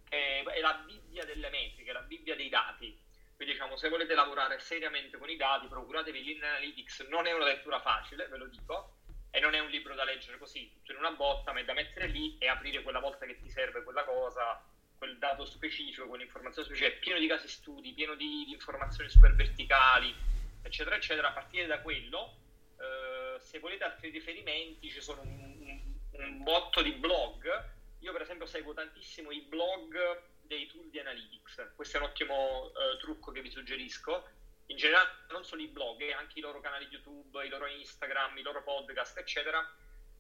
è, 0.08 0.42
è 0.44 0.60
la 0.60 0.82
Bibbia 0.84 1.24
delle 1.24 1.48
metriche, 1.48 1.92
la 1.92 2.02
Bibbia 2.02 2.36
dei 2.36 2.50
dati. 2.50 3.06
Quindi 3.34 3.54
diciamo, 3.54 3.76
se 3.76 3.88
volete 3.88 4.14
lavorare 4.14 4.58
seriamente 4.58 5.16
con 5.16 5.30
i 5.30 5.36
dati, 5.36 5.68
procuratevi 5.68 6.24
Lean 6.24 6.42
Analytics, 6.42 7.06
non 7.08 7.26
è 7.26 7.32
una 7.32 7.46
lettura 7.46 7.80
facile, 7.80 8.26
ve 8.26 8.36
lo 8.36 8.46
dico, 8.46 8.97
e 9.30 9.40
non 9.40 9.54
è 9.54 9.58
un 9.58 9.70
libro 9.70 9.94
da 9.94 10.04
leggere 10.04 10.38
così, 10.38 10.70
tutto 10.72 10.92
in 10.92 10.98
una 10.98 11.12
botta, 11.12 11.52
ma 11.52 11.60
è 11.60 11.64
da 11.64 11.74
mettere 11.74 12.06
lì 12.06 12.36
e 12.38 12.48
aprire 12.48 12.82
quella 12.82 13.00
volta 13.00 13.26
che 13.26 13.38
ti 13.40 13.50
serve 13.50 13.82
quella 13.82 14.04
cosa 14.04 14.62
quel 14.98 15.16
dato 15.16 15.46
specifico, 15.46 16.08
quell'informazione 16.08 16.66
specifica, 16.66 16.94
è 16.94 16.98
pieno 16.98 17.20
di 17.20 17.28
casi 17.28 17.48
studi, 17.48 17.94
pieno 17.94 18.14
di, 18.16 18.44
di 18.44 18.52
informazioni 18.52 19.08
super 19.08 19.34
verticali, 19.34 20.12
eccetera, 20.60 20.96
eccetera. 20.96 21.28
A 21.28 21.32
partire 21.32 21.66
da 21.66 21.80
quello, 21.80 22.36
eh, 22.76 23.40
se 23.40 23.60
volete 23.60 23.84
altri 23.84 24.10
riferimenti, 24.10 24.90
ci 24.90 25.00
sono 25.00 25.22
un, 25.22 25.56
un, 25.60 25.94
un 26.10 26.42
botto 26.42 26.82
di 26.82 26.92
blog. 26.92 27.76
Io, 28.00 28.12
per 28.12 28.22
esempio, 28.22 28.46
seguo 28.46 28.74
tantissimo 28.74 29.30
i 29.30 29.40
blog 29.42 30.22
dei 30.42 30.66
tool 30.66 30.90
di 30.90 30.98
analytics. 30.98 31.72
Questo 31.76 31.96
è 31.96 32.00
un 32.00 32.06
ottimo 32.06 32.72
eh, 32.72 32.98
trucco 32.98 33.30
che 33.30 33.40
vi 33.40 33.50
suggerisco. 33.50 34.28
In 34.68 34.76
generale, 34.76 35.10
non 35.30 35.44
solo 35.44 35.62
i 35.62 35.68
blog, 35.68 36.00
eh, 36.00 36.12
anche 36.12 36.38
i 36.38 36.42
loro 36.42 36.60
canali 36.60 36.86
YouTube, 36.90 37.44
i 37.44 37.48
loro 37.48 37.66
Instagram, 37.66 38.38
i 38.38 38.42
loro 38.42 38.62
podcast, 38.62 39.18
eccetera 39.18 39.66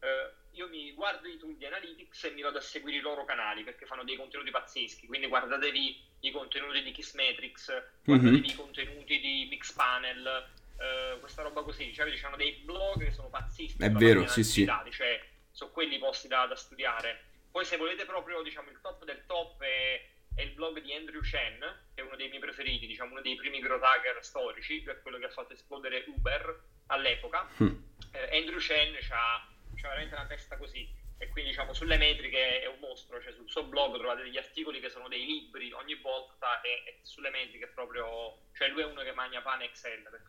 eh, 0.00 0.32
io 0.52 0.68
mi 0.68 0.92
guardo 0.92 1.28
i 1.28 1.36
tool 1.36 1.56
di 1.56 1.66
Analytics 1.66 2.24
e 2.24 2.30
mi 2.30 2.42
vado 2.42 2.58
a 2.58 2.60
seguire 2.60 2.98
i 2.98 3.00
loro 3.00 3.24
canali 3.24 3.64
perché 3.64 3.86
fanno 3.86 4.04
dei 4.04 4.16
contenuti 4.16 4.50
pazzeschi. 4.50 5.06
Quindi 5.06 5.26
guardatevi 5.26 6.02
i 6.20 6.30
contenuti 6.30 6.82
di 6.82 6.92
Kissmetrics, 6.92 7.82
guardatevi 8.04 8.40
mm-hmm. 8.40 8.50
i 8.50 8.54
contenuti 8.54 9.20
di 9.20 9.46
Mixpanel, 9.50 10.46
eh, 10.78 11.18
questa 11.20 11.42
roba 11.42 11.62
così. 11.62 11.92
Cioè, 11.92 12.10
ci 12.10 12.18
sono 12.18 12.36
dei 12.36 12.52
blog 12.64 13.04
che 13.04 13.12
sono 13.12 13.28
pazzeschi. 13.28 13.82
È 13.82 13.90
vero, 13.90 14.26
sì, 14.26 14.42
sì. 14.42 14.66
Cioè, 14.90 15.24
sono 15.50 15.70
quelli 15.70 15.98
posti 15.98 16.28
da, 16.28 16.46
da, 16.46 16.56
studiare. 16.56 17.24
Poi, 17.50 17.64
se 17.64 17.76
volete 17.76 18.04
proprio, 18.04 18.42
diciamo, 18.42 18.70
il 18.70 18.80
top 18.80 19.04
del 19.04 19.24
top 19.26 19.62
è, 19.62 20.08
è, 20.38 20.42
il 20.42 20.52
blog 20.52 20.80
di 20.80 20.94
Andrew 20.94 21.20
Chen, 21.20 21.58
che 21.94 22.00
è 22.00 22.04
uno 22.04 22.16
dei 22.16 22.28
miei 22.28 22.40
preferiti, 22.40 22.86
diciamo, 22.86 23.12
uno 23.12 23.20
dei 23.20 23.34
primi 23.34 23.60
growth 23.60 23.82
hacker 23.82 24.24
storici, 24.24 24.82
che 24.82 24.92
è 24.92 25.00
quello 25.00 25.18
che 25.18 25.26
ha 25.26 25.30
fatto 25.30 25.52
esplodere 25.52 26.04
Uber 26.06 26.62
all'epoca. 26.86 27.48
Mm. 27.62 27.76
Eh, 28.12 28.38
Andrew 28.38 28.58
Chen 28.58 28.96
ha 29.10 29.46
c'è 29.78 29.88
veramente 29.88 30.14
una 30.14 30.26
testa 30.26 30.56
così 30.56 30.88
e 31.18 31.28
quindi 31.28 31.50
diciamo 31.50 31.72
sulle 31.72 31.96
metriche 31.96 32.60
è 32.60 32.66
un 32.66 32.78
mostro, 32.80 33.20
cioè 33.22 33.32
sul 33.32 33.48
suo 33.48 33.64
blog 33.64 33.96
trovate 33.96 34.22
degli 34.22 34.36
articoli 34.36 34.80
che 34.80 34.88
sono 34.88 35.08
dei 35.08 35.24
libri 35.24 35.72
ogni 35.72 35.94
volta 35.94 36.60
e, 36.60 36.82
e 36.84 36.98
sulle 37.02 37.30
metriche 37.30 37.64
è 37.66 37.68
proprio, 37.68 38.42
cioè 38.52 38.68
lui 38.68 38.82
è 38.82 38.86
uno 38.86 39.02
che 39.02 39.12
mangia 39.12 39.40
pane 39.40 39.64
Excel 39.64 40.02
per 40.02 40.22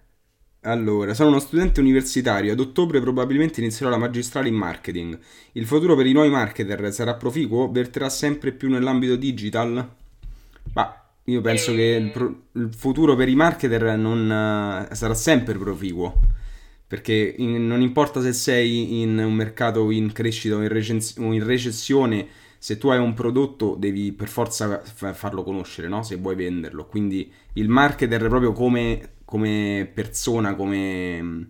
Allora, 0.63 1.15
sono 1.15 1.29
uno 1.29 1.39
studente 1.39 1.79
universitario, 1.79 2.51
ad 2.53 2.59
ottobre 2.59 2.99
probabilmente 3.01 3.61
inizierò 3.61 3.89
la 3.89 3.97
magistrale 3.97 4.47
in 4.47 4.53
marketing. 4.53 5.17
Il 5.53 5.65
futuro 5.65 5.95
per 5.95 6.05
i 6.05 6.11
nuovi 6.11 6.29
marketer 6.29 6.93
sarà 6.93 7.15
proficuo? 7.15 7.71
Verterà 7.71 8.09
sempre 8.09 8.51
più 8.51 8.69
nell'ambito 8.69 9.15
digital? 9.15 9.89
Ma 10.73 11.03
io 11.23 11.41
penso 11.41 11.73
che 11.73 11.81
il, 11.81 12.11
pro- 12.11 12.41
il, 12.51 12.69
futuro 12.75 13.15
per 13.15 13.27
i 13.27 13.35
marketer 13.35 13.97
non, 13.97 14.19
uh, 14.25 14.93
sarà 14.93 15.15
sempre 15.15 15.57
proficuo 15.57 16.19
perché 16.91 17.35
in, 17.37 17.65
non 17.65 17.81
importa 17.81 18.21
se 18.21 18.33
sei 18.33 19.01
in 19.01 19.17
un 19.17 19.33
mercato 19.33 19.89
in 19.91 20.11
crescita 20.11 20.55
o 20.55 20.61
in, 20.61 20.67
recens- 20.67 21.17
o 21.17 21.31
in, 21.31 21.43
recessione, 21.43 22.27
se 22.57 22.77
tu 22.77 22.89
hai 22.89 22.99
un 22.99 23.13
prodotto 23.13 23.75
devi 23.79 24.11
per 24.11 24.27
forza 24.27 24.81
f- 24.83 25.13
farlo 25.15 25.41
conoscere, 25.41 25.87
no? 25.87 26.03
se 26.03 26.17
vuoi 26.17 26.35
venderlo. 26.35 26.85
Quindi 26.85 27.31
il 27.53 27.69
marketer 27.69 28.27
proprio 28.27 28.51
come, 28.51 29.09
come 29.31 29.89
persona, 29.95 30.55
come 30.55 31.21
mm, 31.21 31.43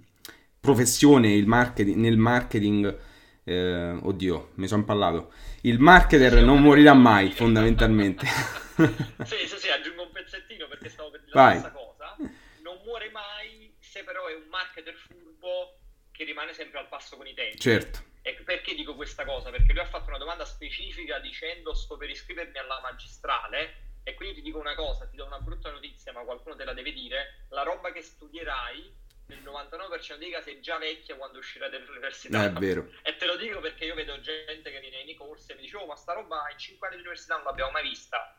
professione, 0.60 1.34
il 1.34 1.48
marketing, 1.48 1.98
nel 1.98 2.16
marketing, 2.16 3.00
eh, 3.44 3.98
oddio, 4.04 4.52
mi 4.58 4.68
sono 4.68 4.82
impallato. 4.82 5.34
Il 5.62 5.80
marketer 5.80 6.44
non 6.44 6.62
morirà 6.62 6.94
mai, 6.94 7.32
fondamentalmente. 7.32 8.28
sì, 9.26 9.48
sì, 9.48 9.58
sì, 9.58 9.70
aggiungo 9.72 10.04
un 10.04 10.12
pezzettino 10.12 10.68
perché 10.68 10.90
stavo 10.90 11.10
per 11.10 11.22
dire 11.22 11.32
Vai. 11.34 11.56
la 11.56 11.60
stessa 11.60 11.74
cosa. 11.74 12.16
Non 12.62 12.78
muore 12.86 13.10
mai 13.10 13.74
se 13.80 14.04
però 14.04 14.28
è 14.28 14.36
un 14.36 14.48
marketer 14.48 14.94
furbo 14.94 15.80
che 16.12 16.24
rimane 16.24 16.54
sempre 16.54 16.78
al 16.78 16.88
passo 16.88 17.18
con 17.18 17.26
i 17.26 17.34
tempi. 17.34 17.58
Certo. 17.58 18.04
E 18.22 18.34
perché 18.46 18.76
dico 18.76 18.94
questa 18.94 19.26
cosa? 19.26 19.50
Perché 19.50 19.74
lui 19.74 19.82
ha 19.82 19.88
fatto 19.88 20.10
una 20.10 20.20
domanda 20.20 20.46
specifica 20.46 21.18
dicendo 21.18 21.74
sto 21.74 21.98
per 21.98 22.12
iscrivermi 22.12 22.60
alla 22.60 22.80
magistrale 22.84 23.90
e 24.04 24.14
quindi 24.16 24.36
ti 24.36 24.42
dico 24.42 24.60
una 24.60 24.76
cosa, 24.76 25.08
ti 25.08 25.16
do 25.16 25.26
una 25.26 25.40
brutta 25.40 25.72
notizia 25.72 26.12
ma 26.12 26.24
qualcuno 26.24 26.56
te 26.56 26.64
la 26.64 26.74
deve 26.74 26.92
dire, 26.92 27.46
la 27.50 27.64
roba 27.64 27.92
che 27.92 28.02
studierai 28.02 29.00
nel 29.28 29.44
99% 29.44 30.18
dei 30.18 30.32
casi 30.32 30.52
è 30.52 30.60
già 30.60 30.78
vecchia 30.78 31.16
quando 31.16 31.38
uscirai 31.38 31.70
dall'università. 31.70 32.46
È 32.46 32.52
vero. 32.52 32.90
E 33.04 33.16
te 33.16 33.26
lo 33.26 33.38
dico 33.38 33.60
perché 33.60 33.86
io 33.86 33.96
vedo 33.96 34.20
gente 34.20 34.72
che 34.72 34.80
viene 34.80 35.04
nei 35.04 35.16
corsi 35.16 35.52
e 35.52 35.56
mi 35.56 35.62
dice 35.62 35.78
oh 35.78 35.86
ma 35.86 35.96
sta 35.96 36.14
roba 36.14 36.50
in 36.52 36.58
5 36.58 36.88
anni 36.88 36.98
di 36.98 37.04
università 37.04 37.36
non 37.36 37.46
l'abbiamo 37.46 37.72
mai 37.72 37.84
vista. 37.84 38.36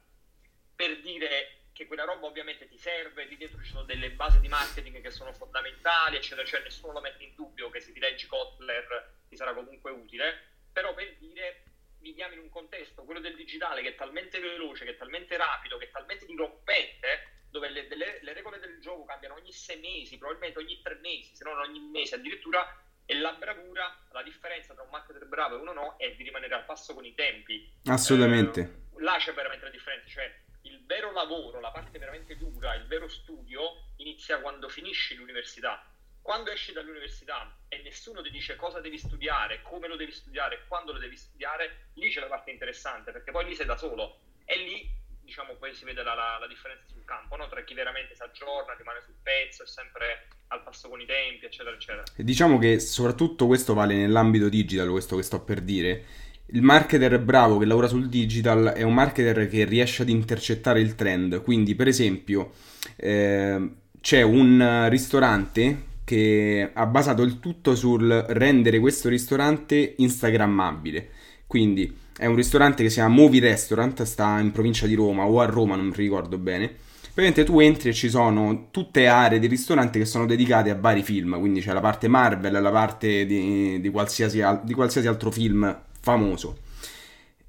Per 0.75 1.01
dire 1.01 1.63
che 1.73 1.87
quella 1.87 2.05
roba 2.05 2.27
ovviamente 2.27 2.69
ti 2.69 2.77
serve, 2.77 3.25
lì 3.25 3.37
dietro 3.37 3.63
ci 3.63 3.71
sono 3.71 3.85
delle 3.85 4.11
basi 4.11 4.41
di 4.41 4.49
marketing 4.49 5.01
che 5.01 5.11
sono 5.11 5.33
fondamentali, 5.33 6.17
eccetera, 6.17 6.47
cioè 6.47 6.63
nessuno 6.63 6.93
lo 6.93 7.01
mette 7.01 7.23
in 7.25 7.35
dubbio 7.35 7.71
che 7.71 7.81
se 7.81 7.93
ti 7.93 8.01
leggi 8.01 8.27
Kotler 8.27 9.21
ti 9.29 9.37
sarà 9.37 9.55
comunque 9.55 9.91
utile, 9.91 10.51
però 10.71 10.93
per 10.93 11.17
dire 11.17 11.63
viviamo 12.03 12.35
in 12.35 12.41
un 12.41 12.51
contesto, 12.51 13.05
quello 13.05 13.21
del 13.21 13.37
digitale, 13.37 13.81
che 13.81 13.91
è 13.91 13.95
talmente 13.95 14.39
veloce, 14.39 14.85
che 14.85 14.91
è 14.91 14.97
talmente 14.97 15.37
rapido, 15.37 15.79
che 15.79 15.87
è 15.87 15.91
talmente 15.91 16.27
dirompente, 16.27 17.47
dove 17.49 17.71
le, 17.71 17.87
delle, 17.87 18.19
le 18.21 18.33
regole 18.35 18.59
del 18.59 18.81
gioco 18.81 19.05
cambiano 19.05 19.35
ogni 19.35 19.53
sei 19.53 19.79
mesi, 19.79 20.19
probabilmente 20.19 20.59
ogni 20.59 20.81
tre 20.83 20.97
mesi, 20.97 21.35
se 21.35 21.45
non 21.45 21.59
ogni 21.59 21.81
mese 21.81 22.17
addirittura, 22.17 22.67
e 23.05 23.15
la 23.15 23.33
bravura, 23.33 24.05
la 24.13 24.23
differenza 24.23 24.75
tra 24.75 24.83
un 24.83 24.91
marketer 24.91 25.27
bravo 25.27 25.57
e 25.57 25.61
uno 25.61 25.73
no, 25.73 25.97
è 25.99 26.15
di 26.15 26.23
rimanere 26.23 26.55
al 26.55 26.65
passo 26.65 26.95
con 26.95 27.05
i 27.05 27.15
tempi. 27.15 27.71
Assolutamente. 27.87 28.61
Eh, 28.61 29.03
là 29.03 29.17
c'è 29.19 29.33
veramente 29.33 29.65
la 29.65 29.71
differenza, 29.71 30.09
cioè 30.09 30.41
il 30.63 30.85
vero 30.87 31.13
lavoro, 31.13 31.61
la 31.61 31.71
parte 31.71 31.99
veramente 31.99 32.37
dura, 32.37 32.75
il 32.75 32.87
vero 32.87 33.09
studio 33.09 33.93
inizia 33.97 34.41
quando 34.41 34.69
finisci 34.69 35.15
l'università. 35.15 35.85
Quando 36.23 36.53
esci 36.53 36.73
dall'università 36.73 37.53
e 37.69 37.83
nessuno 37.83 38.23
ti 38.23 38.31
dice 38.31 38.55
cosa 38.55 38.81
devi 38.81 38.97
studiare, 38.97 39.61
come 39.63 39.89
lo 39.89 39.97
devi 39.97 40.13
studiare, 40.13 40.65
quando 40.69 40.93
lo 40.93 41.01
devi 41.01 41.17
studiare, 41.17 41.89
lì 41.95 42.09
c'è 42.11 42.21
la 42.21 42.27
parte 42.27 42.53
interessante, 42.53 43.11
perché 43.11 43.33
poi 43.33 43.45
lì 43.45 43.55
sei 43.57 43.67
da 43.67 43.77
solo. 43.77 44.21
E 44.45 44.57
lì, 44.57 44.89
diciamo, 45.21 45.55
poi 45.57 45.75
si 45.75 45.85
vede 45.85 46.05
la, 46.05 46.15
la, 46.15 46.39
la 46.39 46.47
differenza 46.47 46.85
sul 46.87 47.05
campo, 47.05 47.35
no? 47.37 47.49
tra 47.49 47.65
chi 47.65 47.75
veramente 47.75 48.15
si 48.15 48.23
aggiorna, 48.23 48.75
rimane 48.75 49.03
sul 49.03 49.17
pezzo, 49.21 49.65
è 49.65 49.67
sempre 49.67 50.29
al 50.49 50.63
passo 50.63 50.89
con 50.89 51.01
i 51.01 51.07
tempi, 51.07 51.47
eccetera, 51.47 51.75
eccetera. 51.75 52.05
Diciamo 52.15 52.59
che 52.59 52.79
soprattutto 52.79 53.47
questo 53.47 53.75
vale 53.75 53.95
nell'ambito 53.95 54.49
digital, 54.49 54.91
questo 54.91 55.17
che 55.17 55.23
sto 55.23 55.43
per 55.43 55.61
dire 55.61 56.05
il 56.47 56.63
marketer 56.63 57.19
bravo 57.19 57.59
che 57.59 57.65
lavora 57.65 57.89
sul 57.89 58.09
digital 58.09 58.75
è 58.77 58.83
un 58.83 58.95
marketer 58.95 59.49
che 59.49 59.65
riesce 59.65 60.03
ad 60.03 60.09
intercettare 60.09 60.81
il 60.81 60.95
trend. 60.95 61.43
Quindi, 61.43 61.75
per 61.75 61.89
esempio, 61.89 62.53
eh, 62.97 63.71
c'è 64.01 64.23
un 64.23 64.87
ristorante 64.91 65.91
che 66.05 66.71
ha 66.73 66.87
basato 66.87 67.23
il 67.23 67.41
tutto 67.41 67.75
sul 67.75 68.09
rendere 68.29 68.79
questo 68.79 69.09
ristorante 69.09 69.95
instagrammabile. 69.97 71.09
Quindi 71.47 71.95
è 72.17 72.27
un 72.27 72.37
ristorante 72.37 72.83
che 72.83 72.89
si 72.89 72.97
chiama 72.97 73.15
Movie 73.15 73.41
Restaurant, 73.41 74.03
sta 74.03 74.39
in 74.39 74.53
provincia 74.53 74.87
di 74.87 74.95
Roma 74.95 75.25
o 75.25 75.41
a 75.41 75.47
Roma, 75.47 75.77
non 75.77 75.87
mi 75.87 75.95
ricordo 75.95 76.39
bene. 76.39 76.67
Praticamente 77.15 77.45
tu 77.45 77.61
entri 77.61 77.91
e 77.91 77.93
ci 77.93 78.09
sono 78.09 78.69
tutte 78.71 79.07
aree 79.07 79.39
di 79.39 79.47
ristorante 79.47 79.99
che 79.99 80.07
sono 80.07 80.25
dedicate 80.25 80.71
a 80.71 80.77
vari 80.77 81.03
film, 81.03 81.39
quindi 81.39 81.61
c'è 81.61 81.73
la 81.75 81.81
parte 81.81 82.09
Marvel, 82.09 82.61
la 82.61 82.71
parte 82.71 83.27
di, 83.27 83.81
di, 83.81 83.91
qualsiasi, 83.91 84.43
di 84.63 84.73
qualsiasi 84.73 85.09
altro 85.09 85.31
film 85.31 85.79
famoso. 86.01 86.57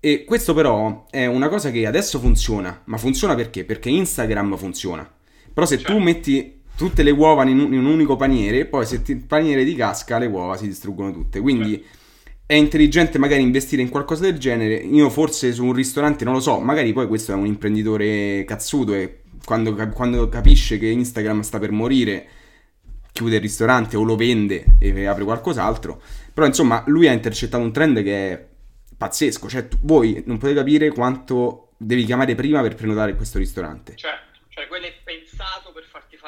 E 0.02 0.26
questo 0.26 0.54
però 0.54 1.06
è 1.10 1.26
una 1.28 1.48
cosa 1.48 1.72
che 1.72 1.88
adesso 1.88 2.20
funziona, 2.20 2.82
ma 2.86 2.98
funziona 2.98 3.36
perché? 3.36 3.64
Perché 3.64 3.90
Instagram 3.90 4.58
funziona. 4.58 5.10
Però 5.54 5.66
se 5.66 5.78
certo. 5.78 5.94
tu 5.94 6.00
metti 6.00 6.62
tutte 6.76 7.04
le 7.04 7.12
uova 7.12 7.44
in 7.44 7.60
un, 7.60 7.74
in 7.74 7.80
un, 7.80 7.86
unico 7.86 8.16
paniere, 8.16 8.66
poi 8.66 8.86
se 8.86 9.02
il 9.06 9.26
paniere 9.26 9.64
ti 9.66 9.76
casca 9.76 10.18
le 10.18 10.26
uova 10.26 10.58
si 10.58 10.68
distruggono 10.68 11.12
tutte. 11.12 11.40
Quindi 11.40 11.72
certo. 11.72 11.98
è 12.46 12.56
intelligente 12.56 13.18
magari 13.18 13.42
investire 13.42 13.82
in 13.82 13.90
qualcosa 13.90 14.24
del 14.24 14.38
genere. 14.38 14.76
Io 14.76 15.10
forse 15.10 15.54
su 15.54 15.66
un 15.66 15.74
ristorante 15.74 16.24
non 16.24 16.34
lo 16.34 16.40
so, 16.40 16.60
magari 16.60 16.94
poi 16.94 17.08
questo 17.08 17.32
è 17.32 17.36
un 17.36 17.46
imprenditore 17.46 18.44
cazzuto 18.46 18.94
e 18.94 19.22
quando, 19.46 19.76
quando 19.94 20.30
capisce 20.30 20.78
che 20.78 20.88
Instagram 20.88 21.42
sta 21.42 21.60
per 21.60 21.72
morire 21.72 22.28
chiude 23.12 23.36
il 23.36 23.42
ristorante 23.42 23.96
o 23.96 24.04
lo 24.04 24.16
vende 24.16 24.66
e 24.80 25.06
apre 25.06 25.24
qualcos'altro. 25.24 26.02
Però 26.34 26.48
insomma, 26.48 26.84
lui 26.88 27.08
ha 27.08 27.12
intercettato 27.12 27.64
un 27.64 27.72
trend 27.72 28.02
che 28.02 28.32
è 28.32 28.48
pazzesco. 28.98 29.48
Cioè, 29.48 29.68
tu, 29.68 29.78
voi 29.82 30.24
non 30.26 30.38
potete 30.38 30.60
capire 30.60 30.90
quanto 30.90 31.70
devi 31.78 32.06
chiamare 32.06 32.36
prima 32.36 32.62
per 32.62 32.76
prenotare 32.76 33.16
questo 33.16 33.38
ristorante. 33.38 33.96
Certo, 33.96 34.40
cioè 34.50 34.68
quello 34.68 34.88
è 34.88 34.94
pensato 35.04 35.72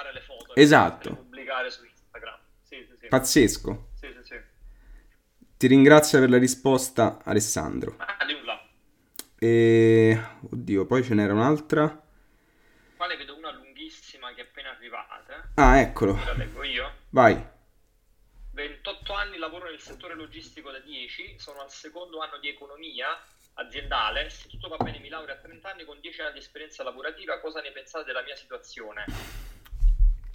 fare 0.06 0.14
le 0.14 0.22
foto. 0.22 0.56
Esatto. 0.56 1.10
Per 1.10 1.18
pubblicare 1.18 1.72
su 1.72 1.84
Instagram. 1.86 2.38
Sì, 2.62 2.86
sì, 2.88 2.98
sì. 3.00 3.08
Pazzesco. 3.08 3.90
Ti 5.58 5.68
ringrazio 5.68 6.20
per 6.20 6.30
la 6.30 6.38
risposta, 6.38 7.22
Alessandro. 7.24 7.96
Ah, 7.98 8.26
nulla. 8.26 8.62
E... 9.40 10.22
Oddio, 10.52 10.86
poi 10.86 11.04
ce 11.04 11.14
n'era 11.14 11.34
un'altra. 11.34 12.04
Qua 12.98 13.08
ne 13.08 13.16
vedo 13.16 13.38
una 13.38 13.52
lunghissima 13.52 14.34
che 14.34 14.42
è 14.42 14.44
appena 14.44 14.72
arrivata. 14.72 15.52
Ah, 15.56 15.80
eccolo. 15.80 16.20
La 16.26 16.34
leggo 16.34 16.62
io. 16.64 16.92
Vai. 17.10 17.54
28 18.52 19.14
anni 19.14 19.38
lavoro 19.38 19.70
nel 19.70 19.80
settore 19.80 20.14
logistico 20.14 20.72
da 20.72 20.80
10, 20.80 21.36
sono 21.40 21.62
al 21.62 21.72
secondo 21.72 22.20
anno 22.20 22.38
di 22.40 22.50
economia 22.50 23.08
aziendale, 23.54 24.30
se 24.30 24.48
tutto 24.48 24.68
va 24.68 24.78
bene 24.78 25.00
mi 25.00 25.10
laureo 25.10 25.36
a 25.36 25.38
30 25.38 25.70
anni 25.70 25.86
con 25.86 26.00
10 26.00 26.22
anni 26.22 26.34
di 26.34 26.40
esperienza 26.40 26.84
lavorativa, 26.84 27.40
cosa 27.40 27.62
ne 27.62 27.72
pensate 27.72 28.06
della 28.06 28.24
mia 28.24 28.36
situazione? 28.36 29.06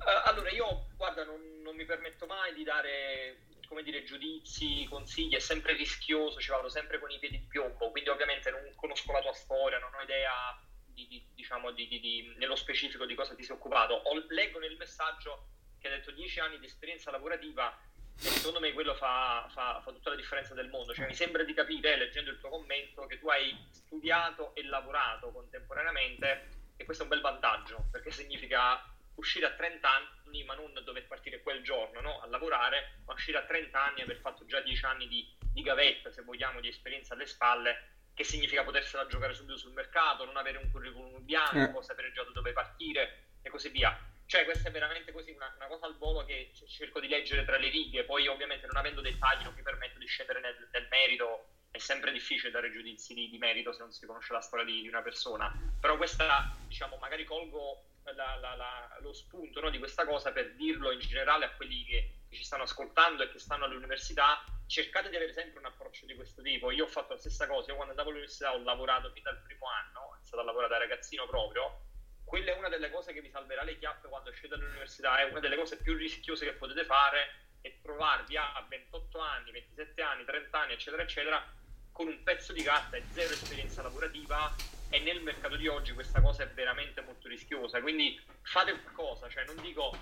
Uh, 0.00 0.28
allora 0.28 0.50
io, 0.50 0.86
guarda, 0.96 1.24
non, 1.24 1.40
non, 1.62 1.76
mi 1.76 1.84
permetto 1.84 2.26
mai 2.26 2.54
di 2.54 2.64
dare 2.64 3.48
come 3.68 3.82
dire, 3.84 4.02
giudizi, 4.02 4.84
consigli, 4.88 5.36
è 5.36 5.38
sempre 5.38 5.74
rischioso, 5.74 6.40
ci 6.40 6.50
vado 6.50 6.68
sempre 6.68 6.98
con 6.98 7.08
i 7.10 7.18
piedi 7.20 7.38
di 7.38 7.46
piombo, 7.46 7.90
quindi 7.90 8.10
ovviamente 8.10 8.50
non 8.50 8.68
conosco 8.74 9.12
la 9.12 9.20
tua 9.20 9.32
storia, 9.32 9.78
non 9.78 9.94
ho 9.94 10.02
idea 10.02 10.60
di, 10.86 11.06
di, 11.06 11.24
diciamo, 11.34 11.70
di, 11.70 12.34
nello 12.36 12.56
specifico 12.56 13.06
di 13.06 13.14
cosa 13.14 13.36
ti 13.36 13.44
sei 13.44 13.54
occupato. 13.54 13.94
Ho, 13.94 14.24
leggo 14.28 14.58
nel 14.58 14.76
messaggio 14.76 15.46
che 15.78 15.86
ha 15.86 15.90
detto 15.90 16.10
10 16.10 16.40
anni 16.40 16.58
di 16.58 16.66
esperienza 16.66 17.12
lavorativa 17.12 17.78
e 18.18 18.28
secondo 18.28 18.58
me 18.58 18.72
quello 18.72 18.94
fa, 18.94 19.46
fa, 19.50 19.80
fa, 19.82 19.92
tutta 19.92 20.10
la 20.10 20.16
differenza 20.16 20.52
del 20.54 20.68
mondo. 20.68 20.92
Cioè, 20.92 21.06
mi 21.06 21.14
sembra 21.14 21.44
di 21.44 21.54
capire, 21.54 21.96
leggendo 21.96 22.30
il 22.30 22.40
tuo 22.40 22.48
commento, 22.48 23.06
che 23.06 23.20
tu 23.20 23.28
hai 23.28 23.56
studiato 23.70 24.52
e 24.56 24.64
lavorato 24.64 25.30
contemporaneamente 25.30 26.48
e 26.76 26.84
questo 26.84 27.04
è 27.04 27.06
un 27.06 27.12
bel 27.12 27.22
vantaggio, 27.22 27.86
perché 27.92 28.10
significa 28.10 28.82
uscire 29.20 29.46
a 29.46 29.52
30 29.52 29.88
anni 29.88 30.44
ma 30.44 30.54
non 30.54 30.72
dover 30.84 31.06
partire 31.06 31.40
quel 31.40 31.62
giorno 31.62 32.00
no? 32.00 32.20
a 32.20 32.26
lavorare, 32.26 33.00
ma 33.04 33.12
uscire 33.12 33.38
a 33.38 33.44
30 33.44 33.82
anni 33.82 34.00
e 34.00 34.02
aver 34.02 34.18
fatto 34.18 34.44
già 34.46 34.60
10 34.60 34.84
anni 34.84 35.06
di, 35.06 35.26
di 35.52 35.62
gavetta, 35.62 36.10
se 36.10 36.22
vogliamo, 36.22 36.60
di 36.60 36.68
esperienza 36.68 37.14
alle 37.14 37.26
spalle, 37.26 37.98
che 38.14 38.24
significa 38.24 38.64
potersela 38.64 39.06
giocare 39.06 39.34
subito 39.34 39.56
sul 39.56 39.72
mercato, 39.72 40.24
non 40.24 40.36
avere 40.36 40.58
un 40.58 40.70
curriculum 40.70 41.24
bianco, 41.24 41.80
eh. 41.80 41.82
sapere 41.82 42.12
già 42.12 42.24
da 42.24 42.30
dove 42.30 42.52
partire 42.52 43.28
e 43.42 43.50
così 43.50 43.68
via. 43.68 43.96
Cioè, 44.26 44.44
questa 44.44 44.68
è 44.68 44.72
veramente 44.72 45.10
così 45.10 45.32
una, 45.32 45.52
una, 45.56 45.66
cosa 45.66 45.86
al 45.86 45.96
volo 45.96 46.24
che 46.24 46.52
cerco 46.68 47.00
di 47.00 47.08
leggere 47.08 47.44
tra 47.44 47.56
le 47.56 47.68
righe, 47.68 48.04
poi 48.04 48.28
ovviamente 48.28 48.66
non 48.66 48.76
avendo 48.76 49.00
dettagli 49.00 49.42
non 49.42 49.54
mi 49.54 49.62
permetto 49.62 49.98
di 49.98 50.06
scendere 50.06 50.40
nel, 50.40 50.68
nel 50.72 50.86
merito, 50.88 51.46
è 51.72 51.78
sempre 51.78 52.12
difficile 52.12 52.50
dare 52.50 52.70
giudizi 52.70 53.14
di, 53.14 53.28
di, 53.28 53.38
merito 53.38 53.72
se 53.72 53.80
non 53.80 53.92
si 53.92 54.06
conosce 54.06 54.32
la 54.32 54.40
storia 54.40 54.64
di, 54.64 54.82
di 54.82 54.88
una 54.88 55.02
persona, 55.02 55.52
però 55.80 55.96
questa, 55.96 56.54
diciamo, 56.66 56.96
magari 56.98 57.24
colgo 57.24 57.89
la, 58.14 58.36
la, 58.36 58.54
la, 58.54 58.98
lo 59.00 59.12
spunto 59.12 59.60
no, 59.60 59.70
di 59.70 59.78
questa 59.78 60.04
cosa 60.04 60.32
per 60.32 60.54
dirlo 60.54 60.92
in 60.92 61.00
generale 61.00 61.44
a 61.44 61.50
quelli 61.52 61.84
che, 61.84 62.12
che, 62.28 62.36
ci 62.36 62.44
stanno 62.44 62.64
ascoltando 62.64 63.22
e 63.22 63.30
che 63.30 63.38
stanno 63.38 63.64
all'università, 63.64 64.44
cercate 64.66 65.08
di 65.08 65.16
avere 65.16 65.32
sempre 65.32 65.58
un 65.58 65.66
approccio 65.66 66.06
di 66.06 66.14
questo 66.14 66.42
tipo. 66.42 66.70
Io 66.70 66.84
ho 66.84 66.88
fatto 66.88 67.14
la 67.14 67.18
stessa 67.18 67.46
cosa, 67.46 67.70
io 67.70 67.74
quando 67.74 67.92
andavo 67.92 68.10
all'università 68.10 68.54
ho 68.54 68.62
lavorato 68.62 69.10
fin 69.12 69.22
dal 69.22 69.40
primo 69.42 69.66
anno, 69.68 70.00
ho 70.00 70.14
iniziato 70.16 70.42
a 70.42 70.44
lavorare 70.44 70.72
da 70.72 70.78
ragazzino 70.78 71.26
proprio, 71.26 71.86
quella 72.24 72.52
è 72.52 72.56
una 72.56 72.68
delle 72.68 72.90
cose 72.90 73.12
che 73.12 73.20
vi 73.20 73.30
salverà 73.30 73.64
le 73.64 73.78
chiappe 73.78 74.08
quando 74.08 74.30
uscite 74.30 74.48
dall'università, 74.48 75.18
è 75.18 75.24
una 75.24 75.40
delle 75.40 75.56
cose 75.56 75.76
più 75.76 75.96
rischiose 75.96 76.44
che 76.44 76.52
potete 76.52 76.84
fare 76.84 77.48
è 77.60 77.80
trovarvi 77.82 78.36
a 78.36 78.64
28 78.68 79.18
anni, 79.18 79.50
27 79.50 80.00
anni, 80.00 80.24
30 80.24 80.58
anni, 80.58 80.72
eccetera, 80.72 81.02
eccetera, 81.02 81.44
con 81.92 82.06
un 82.06 82.22
pezzo 82.22 82.52
di 82.52 82.62
carta 82.62 82.96
e 82.96 83.02
zero 83.12 83.34
esperienza 83.34 83.82
lavorativa 83.82 84.54
e 84.90 84.98
nel 84.98 85.22
mercato 85.22 85.56
di 85.56 85.68
oggi 85.68 85.92
questa 85.92 86.20
cosa 86.20 86.42
è 86.42 86.48
veramente 86.48 87.00
molto 87.00 87.28
rischiosa, 87.28 87.80
quindi 87.80 88.20
fate 88.42 88.72
qualcosa, 88.72 89.28
cioè 89.28 89.44
non 89.44 89.56
dico 89.62 89.96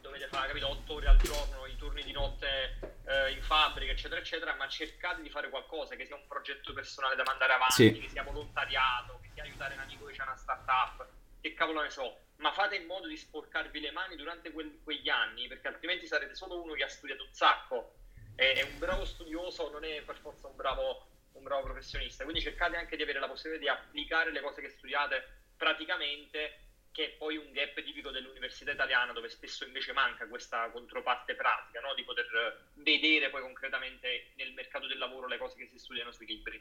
dovete 0.00 0.28
fare 0.28 0.48
capito, 0.48 0.68
8 0.68 0.92
ore 0.94 1.08
al 1.08 1.16
giorno, 1.18 1.66
i 1.66 1.76
turni 1.76 2.02
di 2.02 2.12
notte 2.12 2.78
eh, 3.06 3.32
in 3.32 3.42
fabbrica, 3.42 3.92
eccetera, 3.92 4.20
eccetera, 4.20 4.54
ma 4.54 4.68
cercate 4.68 5.22
di 5.22 5.30
fare 5.30 5.48
qualcosa 5.48 5.96
che 5.96 6.06
sia 6.06 6.14
un 6.14 6.26
progetto 6.26 6.72
personale 6.72 7.16
da 7.16 7.24
mandare 7.24 7.52
avanti, 7.52 7.74
sì. 7.74 8.00
che 8.00 8.08
sia 8.08 8.22
volontariato, 8.22 9.18
che 9.22 9.30
sia 9.32 9.42
aiutare 9.42 9.74
un 9.74 9.80
amico 9.80 10.06
che 10.06 10.20
ha 10.20 10.24
una 10.24 10.36
startup, 10.36 11.06
che 11.40 11.54
cavolo 11.54 11.82
ne 11.82 11.90
so, 11.90 12.18
ma 12.36 12.52
fate 12.52 12.76
in 12.76 12.86
modo 12.86 13.06
di 13.06 13.16
sporcarvi 13.16 13.80
le 13.80 13.90
mani 13.90 14.16
durante 14.16 14.50
quel, 14.52 14.78
quegli 14.82 15.08
anni, 15.08 15.48
perché 15.48 15.68
altrimenti 15.68 16.06
sarete 16.06 16.34
solo 16.34 16.62
uno 16.62 16.74
che 16.74 16.84
ha 16.84 16.88
studiato 16.88 17.24
un 17.24 17.32
sacco. 17.32 17.94
È, 18.34 18.42
è 18.42 18.62
un 18.62 18.78
bravo 18.78 19.04
studioso, 19.04 19.70
non 19.70 19.84
è 19.84 20.02
per 20.02 20.18
forza 20.18 20.46
un 20.46 20.56
bravo 20.56 21.06
bravo 21.46 21.62
professionista. 21.62 22.24
Quindi 22.24 22.42
cercate 22.42 22.76
anche 22.76 22.96
di 22.96 23.02
avere 23.02 23.20
la 23.20 23.28
possibilità 23.28 23.62
di 23.62 23.68
applicare 23.68 24.32
le 24.32 24.40
cose 24.40 24.60
che 24.60 24.68
studiate 24.68 25.22
praticamente, 25.56 26.58
che 26.90 27.04
è 27.04 27.10
poi 27.16 27.36
un 27.36 27.52
gap 27.52 27.80
tipico 27.82 28.10
dell'università 28.10 28.72
italiana, 28.72 29.12
dove 29.12 29.28
spesso 29.28 29.64
invece 29.64 29.92
manca 29.92 30.26
questa 30.26 30.68
controparte 30.70 31.34
pratica, 31.34 31.80
no? 31.80 31.94
di 31.94 32.02
poter 32.02 32.26
vedere 32.74 33.30
poi 33.30 33.42
concretamente 33.42 34.32
nel 34.36 34.52
mercato 34.52 34.86
del 34.86 34.98
lavoro 34.98 35.28
le 35.28 35.38
cose 35.38 35.56
che 35.56 35.68
si 35.70 35.78
studiano 35.78 36.10
sui 36.10 36.26
libri. 36.26 36.60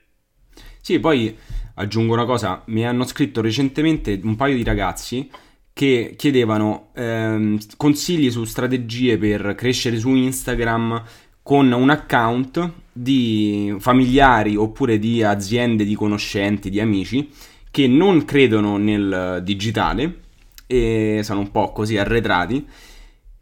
Sì, 0.80 1.00
poi 1.00 1.36
aggiungo 1.76 2.14
una 2.14 2.26
cosa, 2.26 2.64
mi 2.68 2.86
hanno 2.86 3.06
scritto 3.06 3.42
recentemente 3.42 4.20
un 4.24 4.36
paio 4.36 4.56
di 4.56 4.64
ragazzi 4.64 5.30
che 5.74 6.14
chiedevano 6.16 6.92
ehm, 6.96 7.60
consigli 7.76 8.32
su 8.32 8.46
strategie 8.46 9.18
per 9.18 9.56
crescere 9.56 9.98
su 9.98 10.14
Instagram 10.14 11.04
con 11.42 11.72
un 11.72 11.90
account 11.90 12.84
di 12.98 13.76
familiari 13.80 14.56
oppure 14.56 14.98
di 14.98 15.22
aziende, 15.22 15.84
di 15.84 15.96
conoscenti, 15.96 16.70
di 16.70 16.80
amici 16.80 17.30
che 17.70 17.88
non 17.88 18.24
credono 18.24 18.78
nel 18.78 19.42
digitale 19.44 20.20
e 20.66 21.20
sono 21.24 21.42
un 21.42 21.52
po' 21.52 21.74
così 21.74 21.98
arretrati. 21.98 22.66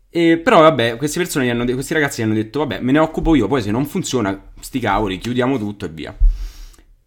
E 0.09 0.37
però 0.39 0.61
vabbè, 0.61 0.97
queste 0.97 1.19
persone, 1.19 1.51
hanno, 1.51 1.65
questi 1.65 1.93
ragazzi 1.93 2.23
hanno 2.23 2.33
detto 2.33 2.59
vabbè, 2.59 2.79
me 2.79 2.91
ne 2.91 2.97
occupo 2.97 3.35
io, 3.35 3.47
poi 3.47 3.61
se 3.61 3.69
non 3.69 3.85
funziona, 3.85 4.51
sti 4.59 4.79
cavoli, 4.79 5.19
chiudiamo 5.19 5.59
tutto 5.59 5.85
e 5.85 5.89
via. 5.89 6.17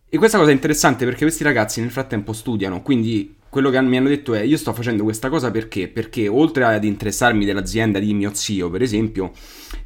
E 0.08 0.18
questa 0.18 0.38
cosa 0.38 0.50
è 0.50 0.54
interessante 0.54 1.04
perché 1.04 1.22
questi 1.22 1.42
ragazzi 1.42 1.80
nel 1.80 1.90
frattempo 1.90 2.32
studiano, 2.32 2.80
quindi 2.80 3.34
quello 3.56 3.70
che 3.70 3.80
mi 3.80 3.96
hanno 3.96 4.08
detto 4.08 4.34
è 4.34 4.42
io 4.42 4.58
sto 4.58 4.74
facendo 4.74 5.02
questa 5.02 5.30
cosa 5.30 5.50
perché? 5.50 5.88
Perché 5.88 6.28
oltre 6.28 6.64
ad 6.64 6.84
interessarmi 6.84 7.46
dell'azienda 7.46 7.98
di 7.98 8.12
mio 8.12 8.34
zio, 8.34 8.68
per 8.68 8.82
esempio, 8.82 9.32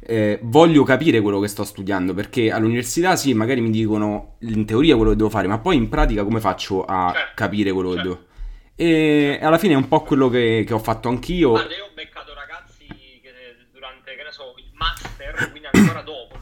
eh, 0.01 0.39
voglio 0.41 0.83
capire 0.83 1.21
quello 1.21 1.39
che 1.39 1.47
sto 1.47 1.63
studiando, 1.63 2.13
perché 2.13 2.51
all'università 2.51 3.15
sì, 3.15 3.33
magari 3.33 3.61
mi 3.61 3.69
dicono 3.69 4.35
in 4.39 4.65
teoria 4.65 4.97
quello 4.97 5.11
che 5.11 5.15
devo 5.15 5.29
fare, 5.29 5.47
ma 5.47 5.59
poi 5.59 5.77
in 5.77 5.87
pratica 5.87 6.25
come 6.25 6.41
faccio 6.41 6.83
a 6.83 7.13
certo, 7.13 7.31
capire 7.33 7.71
quello 7.71 7.93
certo. 7.93 8.09
che 8.09 8.15
devo... 8.15 8.29
E 8.75 9.39
alla 9.41 9.57
fine 9.57 9.75
è 9.75 9.77
un 9.77 9.87
po' 9.87 10.01
quello 10.01 10.27
che, 10.27 10.65
che 10.67 10.73
ho 10.73 10.79
fatto 10.79 11.07
anch'io. 11.07 11.51
Guarda, 11.51 11.73
io 11.73 11.85
ho 11.85 11.91
beccato 11.93 12.33
ragazzi 12.33 12.87
che 13.21 13.31
durante, 13.71 14.15
che 14.17 14.23
ne 14.23 14.31
so, 14.33 14.53
il 14.57 14.69
master, 14.73 15.49
quindi 15.49 15.69
ancora 15.71 16.01
dopo 16.01 16.41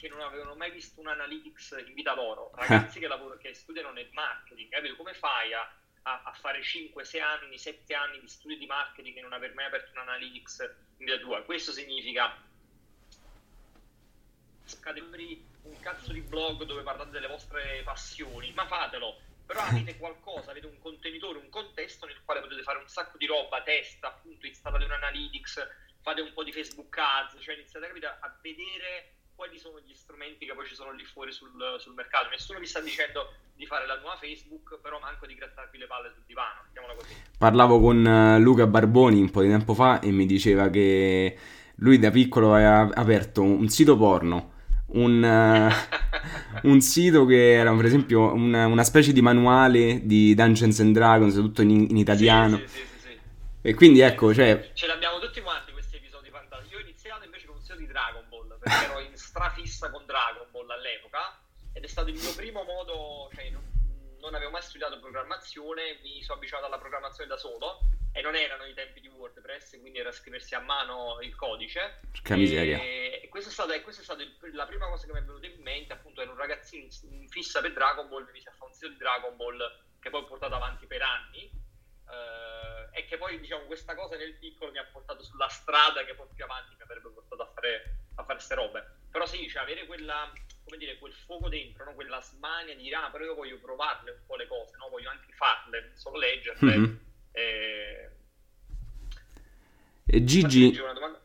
che 0.00 0.08
non 0.08 0.20
avevano 0.20 0.54
mai 0.54 0.70
visto 0.70 0.98
un 1.00 1.08
analytics 1.08 1.84
in 1.86 1.92
vita 1.92 2.14
loro, 2.14 2.50
ragazzi 2.56 2.98
che, 2.98 3.06
lavoro, 3.06 3.36
che 3.36 3.52
studiano 3.52 3.92
nel 3.92 4.08
marketing, 4.12 4.70
capito? 4.70 4.96
Come 4.96 5.12
fai 5.12 5.52
a, 5.52 5.60
a, 6.02 6.22
a, 6.24 6.32
fare 6.32 6.62
5, 6.62 7.04
6 7.04 7.20
anni, 7.20 7.58
7 7.58 7.94
anni 7.94 8.20
di 8.20 8.28
studi 8.28 8.56
di 8.56 8.66
marketing 8.66 9.16
e 9.18 9.20
non 9.20 9.32
aver 9.32 9.54
mai 9.54 9.66
aperto 9.66 9.90
un 9.92 9.98
analytics 9.98 10.60
in 10.98 11.06
vita 11.06 11.18
tua? 11.18 11.42
Questo 11.42 11.72
significa 11.72 12.36
scadere 14.64 15.06
un 15.62 15.80
cazzo 15.80 16.12
di 16.12 16.20
blog 16.20 16.64
dove 16.64 16.82
parlate 16.82 17.10
delle 17.10 17.26
vostre 17.26 17.82
passioni, 17.84 18.52
ma 18.52 18.66
fatelo. 18.66 19.20
Però 19.44 19.60
avete 19.60 19.96
qualcosa, 19.98 20.52
avete 20.52 20.66
un 20.66 20.78
contenitore, 20.78 21.38
un 21.38 21.48
contesto 21.48 22.06
nel 22.06 22.22
quale 22.24 22.40
potete 22.40 22.62
fare 22.62 22.78
un 22.78 22.88
sacco 22.88 23.16
di 23.18 23.26
roba, 23.26 23.62
testa, 23.62 24.08
appunto, 24.08 24.46
installate 24.46 24.84
un 24.84 24.92
analytics, 24.92 25.66
fate 26.00 26.20
un 26.20 26.32
po' 26.32 26.44
di 26.44 26.52
Facebook 26.52 26.96
ads, 26.96 27.36
cioè 27.40 27.54
iniziate 27.54 27.86
a, 27.86 28.18
a 28.20 28.38
vedere 28.40 29.19
quali 29.40 29.58
sono 29.58 29.80
gli 29.80 29.94
strumenti 29.94 30.44
che 30.44 30.52
poi 30.52 30.66
ci 30.66 30.74
sono 30.74 30.92
lì 30.92 31.02
fuori 31.02 31.32
sul, 31.32 31.48
sul, 31.78 31.94
mercato. 31.94 32.28
Nessuno 32.28 32.58
vi 32.58 32.66
sta 32.66 32.80
dicendo 32.80 33.32
di 33.56 33.64
fare 33.64 33.86
la 33.86 33.96
nuova 33.96 34.18
Facebook, 34.18 34.78
però 34.82 35.00
manco 35.00 35.24
di 35.24 35.34
grattarvi 35.34 35.78
le 35.78 35.86
palle 35.86 36.10
sul 36.12 36.24
divano. 36.26 36.60
Parlavo 37.38 37.80
con 37.80 38.06
eh, 38.06 38.38
Luca 38.38 38.66
Barboni 38.66 39.18
un 39.18 39.30
po' 39.30 39.40
di 39.40 39.48
tempo 39.48 39.72
fa 39.72 40.00
e 40.00 40.10
mi 40.10 40.26
diceva 40.26 40.68
che 40.68 41.38
lui 41.76 41.98
da 41.98 42.10
piccolo 42.10 42.52
aveva 42.52 42.90
aperto 42.92 43.40
un 43.40 43.66
sito 43.70 43.96
porno. 43.96 44.58
Un, 44.92 45.22
uh, 45.22 46.68
un 46.68 46.80
sito 46.82 47.24
che 47.24 47.52
era 47.52 47.72
per 47.74 47.84
esempio 47.86 48.34
una, 48.34 48.66
una, 48.66 48.82
specie 48.82 49.12
di 49.12 49.22
manuale 49.22 50.00
di 50.04 50.34
Dungeons 50.34 50.80
and 50.80 50.92
Dragons 50.92 51.32
tutto 51.34 51.62
in, 51.62 51.70
in 51.70 51.96
italiano 51.96 52.56
sì, 52.56 52.66
sì, 52.66 52.84
sì, 52.98 53.18
e 53.62 53.74
quindi 53.74 54.00
ecco 54.00 54.34
cioè... 54.34 54.72
ce 54.74 54.88
l'abbiamo 54.88 55.20
tutti 55.20 55.40
quanti 55.42 55.70
questi 55.70 55.94
episodi 55.94 56.28
fantastici 56.30 56.72
io 56.72 56.80
ho 56.80 56.82
iniziato 56.82 57.24
invece 57.24 57.46
con 57.46 57.54
un 57.54 57.62
sito 57.62 57.76
di 57.76 57.86
Dragon 57.86 58.24
Ball 58.28 58.58
perché 58.58 58.84
ero 58.84 58.99
strafissa 59.80 59.90
con 59.90 60.04
Dragon 60.04 60.46
Ball 60.50 60.70
all'epoca 60.70 61.40
ed 61.72 61.82
è 61.82 61.86
stato 61.86 62.10
il 62.10 62.16
mio 62.16 62.34
primo 62.34 62.62
modo, 62.64 63.30
cioè 63.32 63.48
non, 63.48 63.64
non 64.20 64.34
avevo 64.34 64.50
mai 64.50 64.62
studiato 64.62 64.98
programmazione, 65.00 66.00
mi 66.02 66.22
sono 66.22 66.36
avvicinato 66.36 66.66
alla 66.66 66.78
programmazione 66.78 67.28
da 67.28 67.38
solo 67.38 67.80
e 68.12 68.20
non 68.20 68.34
erano 68.34 68.64
i 68.64 68.74
tempi 68.74 69.00
di 69.00 69.08
WordPress, 69.08 69.78
quindi 69.78 70.00
era 70.00 70.10
scriversi 70.10 70.54
a 70.54 70.60
mano 70.60 71.20
il 71.22 71.34
codice. 71.36 72.00
Che 72.22 72.36
miseria. 72.36 72.76
E 72.76 73.28
questa 73.30 73.50
è 73.50 73.52
stata, 73.52 73.80
questa 73.82 74.00
è 74.00 74.04
stata 74.04 74.22
il, 74.22 74.36
la 74.52 74.66
prima 74.66 74.88
cosa 74.88 75.06
che 75.06 75.12
mi 75.12 75.20
è 75.20 75.22
venuta 75.22 75.46
in 75.46 75.62
mente, 75.62 75.92
appunto 75.92 76.20
ero 76.20 76.32
un 76.32 76.36
ragazzino 76.36 76.88
in 77.12 77.28
fissa 77.28 77.60
per 77.60 77.72
Dragon 77.72 78.08
Ball, 78.08 78.28
mi 78.32 78.40
si 78.40 78.48
è 78.48 78.50
fatto 78.50 78.66
un 78.66 78.72
sito 78.72 78.88
di 78.88 78.96
Dragon 78.96 79.36
Ball 79.36 79.58
che 80.00 80.10
poi 80.10 80.22
ho 80.22 80.26
portato 80.26 80.54
avanti 80.54 80.86
per 80.86 81.02
anni. 81.02 81.68
Uh, 82.10 82.90
e 82.90 83.04
che 83.04 83.16
poi 83.18 83.38
diciamo 83.38 83.66
questa 83.66 83.94
cosa 83.94 84.16
nel 84.16 84.34
piccolo 84.34 84.72
mi 84.72 84.78
ha 84.78 84.84
portato 84.84 85.22
sulla 85.22 85.46
strada 85.46 86.04
che 86.04 86.16
poi 86.16 86.26
più 86.34 86.42
avanti 86.42 86.74
mi 86.74 86.82
avrebbe 86.82 87.08
portato 87.08 87.42
a 87.42 87.52
fare 87.54 88.00
a 88.16 88.22
fare 88.24 88.34
queste 88.34 88.54
robe. 88.54 88.99
Però 89.10 89.26
sì, 89.26 89.48
cioè 89.48 89.62
avere 89.62 89.86
quella, 89.86 90.30
come 90.64 90.76
dire, 90.76 90.98
quel 90.98 91.12
fuoco 91.12 91.48
dentro, 91.48 91.84
no? 91.84 91.94
quella 91.94 92.20
smania 92.20 92.74
di 92.74 92.82
dire, 92.82 92.96
ah, 92.96 93.10
però 93.10 93.24
io 93.24 93.34
voglio 93.34 93.58
provarle 93.58 94.10
un 94.10 94.20
po' 94.26 94.36
le 94.36 94.46
cose, 94.46 94.76
no? 94.76 94.88
voglio 94.88 95.10
anche 95.10 95.32
farle, 95.32 95.80
non 95.80 95.96
solo 95.96 96.18
leggerle. 96.18 96.76
Mm-hmm. 96.76 96.94
E... 97.32 98.10
e... 100.06 100.24
Gigi, 100.24 100.78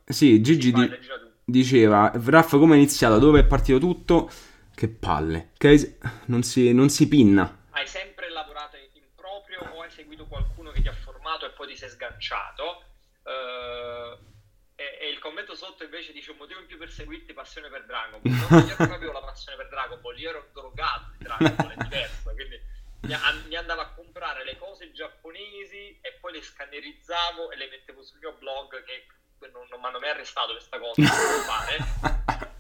sì, 0.06 0.42
Gigi 0.42 0.62
sì, 0.62 0.72
di... 0.72 0.98
diceva, 1.44 2.12
Raff 2.16 2.52
come 2.52 2.74
è 2.74 2.78
iniziato, 2.78 3.20
dove 3.20 3.42
è 3.42 3.46
partito 3.46 3.78
tutto? 3.78 4.32
Che 4.74 4.88
palle, 4.90 5.52
che 5.58 5.98
non, 6.26 6.42
si, 6.42 6.74
non 6.74 6.90
si 6.90 7.08
pinna. 7.08 7.66
Hai 7.70 7.88
sempre 7.88 8.30
lavorato 8.30 8.78
in 8.78 9.04
proprio 9.16 9.60
o 9.74 9.82
hai 9.82 9.92
seguito 9.92 10.26
qualcuno 10.26 10.72
che 10.72 10.82
ti 10.82 10.88
ha 10.88 10.94
formato 10.94 11.46
e 11.46 11.52
poi 11.52 11.68
ti 11.68 11.78
sei 11.78 11.90
sganciato? 11.90 12.84
Uh 13.24 14.34
E, 14.76 14.98
e, 15.00 15.10
il 15.10 15.20
commento 15.20 15.56
sotto 15.56 15.86
invece 15.86 16.12
dice 16.12 16.32
un 16.32 16.38
motivo 16.38 16.60
in 16.60 16.66
più 16.66 16.78
per 16.78 16.92
seguirti 16.92 17.34
passione 17.34 17.70
per 17.70 17.86
Dragon 17.86 18.20
Ball. 18.22 18.48
No, 18.50 18.68
io 18.68 18.76
non 18.80 18.92
avevo 18.92 19.14
la 19.14 19.22
passione 19.22 19.58
per 19.58 19.70
Dragon 19.70 20.02
Ball, 20.02 20.18
io 20.18 20.30
ero 20.30 20.50
drogato 20.52 21.12
di 21.18 21.24
Dragon 21.24 21.56
Ball, 21.56 21.72
è 21.72 21.84
diverso, 21.84 22.34
quindi 22.34 22.60
mi, 23.02 23.16
mi 23.48 23.56
andavo 23.56 23.82
a 23.82 23.90
comprare 23.92 24.44
le 24.44 24.58
cose 24.58 24.92
giapponesi 24.92 25.98
e 26.02 26.18
poi 26.20 26.34
le 26.34 26.42
scannerizzavo 26.42 27.52
e 27.52 27.56
le 27.56 27.70
mettevo 27.70 28.04
sul 28.04 28.18
mio 28.20 28.34
blog 28.34 28.84
che 28.84 29.06
non, 29.52 29.66
non 29.70 29.80
mi 29.80 29.86
hanno 29.86 30.00
mai 30.00 30.10
arrestato 30.10 30.52
questa 30.54 30.80
cosa, 30.80 31.02
non 31.02 31.42
fare, 31.44 31.78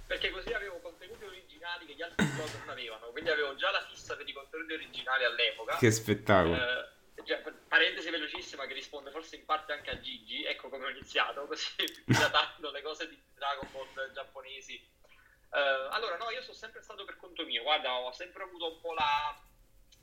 perché 0.08 0.30
così 0.30 0.54
avevo 0.54 0.80
contenuti 0.80 1.24
originali 1.26 1.86
che 1.86 1.96
gli 1.96 2.02
altri 2.02 2.26
blog 2.28 2.50
non 2.60 2.70
avevano, 2.70 3.08
quindi 3.08 3.30
avevo 3.30 3.56
già 3.56 3.72
la 3.72 3.86
fissa 3.90 4.16
per 4.16 4.28
i 4.28 4.34
contenuti 4.34 4.74
originali 4.74 5.24
all'epoca. 5.26 5.78
Che 5.78 5.92
spettacolo. 5.92 6.56
Eh, 6.56 6.94
cioè, 7.26 7.42
parentesi 7.68 8.10
velocissima 8.10 8.66
che 8.66 8.74
risponde 8.74 9.12
forse 9.12 9.36
in 9.36 9.46
parte 9.46 9.74
anche 9.74 9.90
a 9.90 10.00
Gigi, 10.00 10.44
ecco 10.46 10.70
come 10.70 10.86
ho 10.86 10.90
iniziato, 10.90 11.46
così 11.48 11.74
datando 12.06 12.72
le 12.72 12.82
cose 12.82 13.10
di 13.10 13.22
Dragon 13.34 13.70
Ball 13.72 14.12
giapponesi. 14.14 14.94
Uh, 15.50 15.90
allora, 15.90 16.18
no, 16.18 16.30
io 16.32 16.42
sono 16.42 16.54
sempre 16.54 16.82
stato 16.82 17.06
per 17.06 17.18
conto 17.18 17.46
mio, 17.46 17.64
guarda, 17.64 17.94
ho 17.94 18.12
sempre 18.12 18.44
avuto 18.44 18.74
un 18.74 18.82
po' 18.82 18.94
la, 18.94 19.42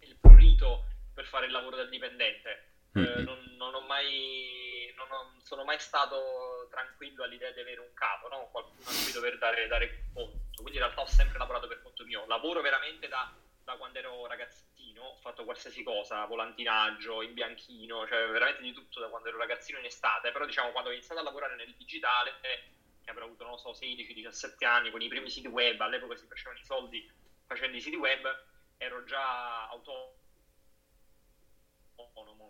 il 0.00 0.16
prurito 0.16 0.86
per 1.14 1.26
fare 1.26 1.46
il 1.46 1.52
lavoro 1.52 1.76
del 1.76 1.88
dipendente. 1.88 2.70
Mm-hmm. 2.98 3.20
Uh, 3.20 3.22
non, 3.22 3.54
non, 3.56 3.74
ho 3.74 3.80
mai, 3.80 4.92
non 4.96 5.10
ho, 5.10 5.34
sono 5.42 5.64
mai 5.64 5.78
stato 5.78 6.68
tranquillo 6.70 7.24
all'idea 7.24 7.50
di 7.52 7.60
avere 7.60 7.80
un 7.80 7.92
capo, 7.94 8.28
no? 8.28 8.48
qualcuno 8.50 8.88
a 8.88 9.02
cui 9.02 9.12
dover 9.12 9.38
dare, 9.38 9.66
dare 9.66 10.04
conto. 10.12 10.40
Quindi 10.54 10.78
in 10.78 10.84
realtà 10.84 11.02
ho 11.02 11.06
sempre 11.06 11.38
lavorato 11.38 11.68
per 11.68 11.82
conto 11.82 12.04
mio. 12.04 12.26
Lavoro 12.26 12.60
veramente 12.60 13.08
da, 13.08 13.34
da 13.64 13.76
quando 13.76 13.98
ero 13.98 14.26
ragazzino 14.26 14.71
ho 14.98 15.14
fatto 15.20 15.44
qualsiasi 15.44 15.82
cosa, 15.82 16.24
volantinaggio, 16.24 17.22
in 17.22 17.32
bianchino, 17.32 18.06
cioè 18.06 18.26
veramente 18.28 18.62
di 18.62 18.72
tutto 18.72 19.00
da 19.00 19.08
quando 19.08 19.28
ero 19.28 19.38
ragazzino 19.38 19.78
in 19.78 19.84
estate, 19.84 20.30
però 20.30 20.44
diciamo 20.44 20.70
quando 20.70 20.90
ho 20.90 20.92
iniziato 20.92 21.20
a 21.20 21.24
lavorare 21.24 21.54
nel 21.54 21.74
digitale, 21.74 22.34
che 22.40 23.10
avrò 23.10 23.24
avuto, 23.24 23.44
non 23.44 23.56
so, 23.58 23.72
16-17 23.72 24.64
anni, 24.64 24.90
con 24.90 25.00
i 25.00 25.08
primi 25.08 25.28
siti 25.30 25.48
web, 25.48 25.80
all'epoca 25.80 26.16
si 26.16 26.26
facevano 26.26 26.58
i 26.58 26.64
soldi 26.64 27.04
facendo 27.46 27.76
i 27.76 27.80
siti 27.80 27.96
web, 27.96 28.36
ero 28.76 29.02
già 29.04 29.68
autonomo, 29.68 30.10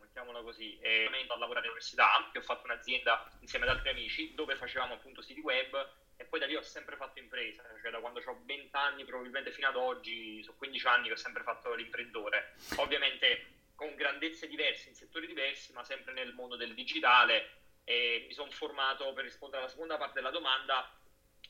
mettiamola 0.01 0.43
così, 0.43 0.77
e 0.79 1.07
ho 1.07 1.37
lavorare 1.37 1.67
all'università, 1.67 2.29
che 2.31 2.39
ho 2.39 2.43
fatto 2.43 2.67
un'azienda 2.67 3.23
insieme 3.41 3.65
ad 3.65 3.73
altri 3.73 3.91
amici, 3.91 4.33
dove 4.35 4.55
facevamo 4.55 4.95
appunto 4.95 5.21
siti 5.23 5.41
web, 5.41 5.87
e 6.23 6.25
poi 6.25 6.39
da 6.39 6.47
lì 6.47 6.55
ho 6.55 6.63
sempre 6.63 6.95
fatto 6.97 7.19
impresa, 7.19 7.65
cioè 7.81 7.91
da 7.91 7.99
quando 7.99 8.23
ho 8.25 8.41
20 8.45 8.69
anni 8.77 9.05
probabilmente 9.05 9.51
fino 9.51 9.67
ad 9.67 9.77
oggi, 9.77 10.41
sono 10.43 10.57
15 10.57 10.87
anni 10.87 11.07
che 11.09 11.15
ho 11.15 11.17
sempre 11.17 11.43
fatto 11.43 11.75
l'imprenditore, 11.75 12.55
ovviamente 12.77 13.47
con 13.75 13.95
grandezze 13.97 14.47
diverse, 14.47 14.89
in 14.89 14.95
settori 14.95 15.27
diversi, 15.27 15.73
ma 15.73 15.83
sempre 15.83 16.13
nel 16.13 16.33
mondo 16.33 16.55
del 16.55 16.75
digitale 16.75 17.61
e 17.85 18.25
mi 18.29 18.33
sono 18.33 18.53
formato, 18.53 19.13
per 19.13 19.25
rispondere 19.25 19.63
alla 19.63 19.71
seconda 19.71 19.97
parte 19.97 20.15
della 20.15 20.31
domanda, 20.31 20.97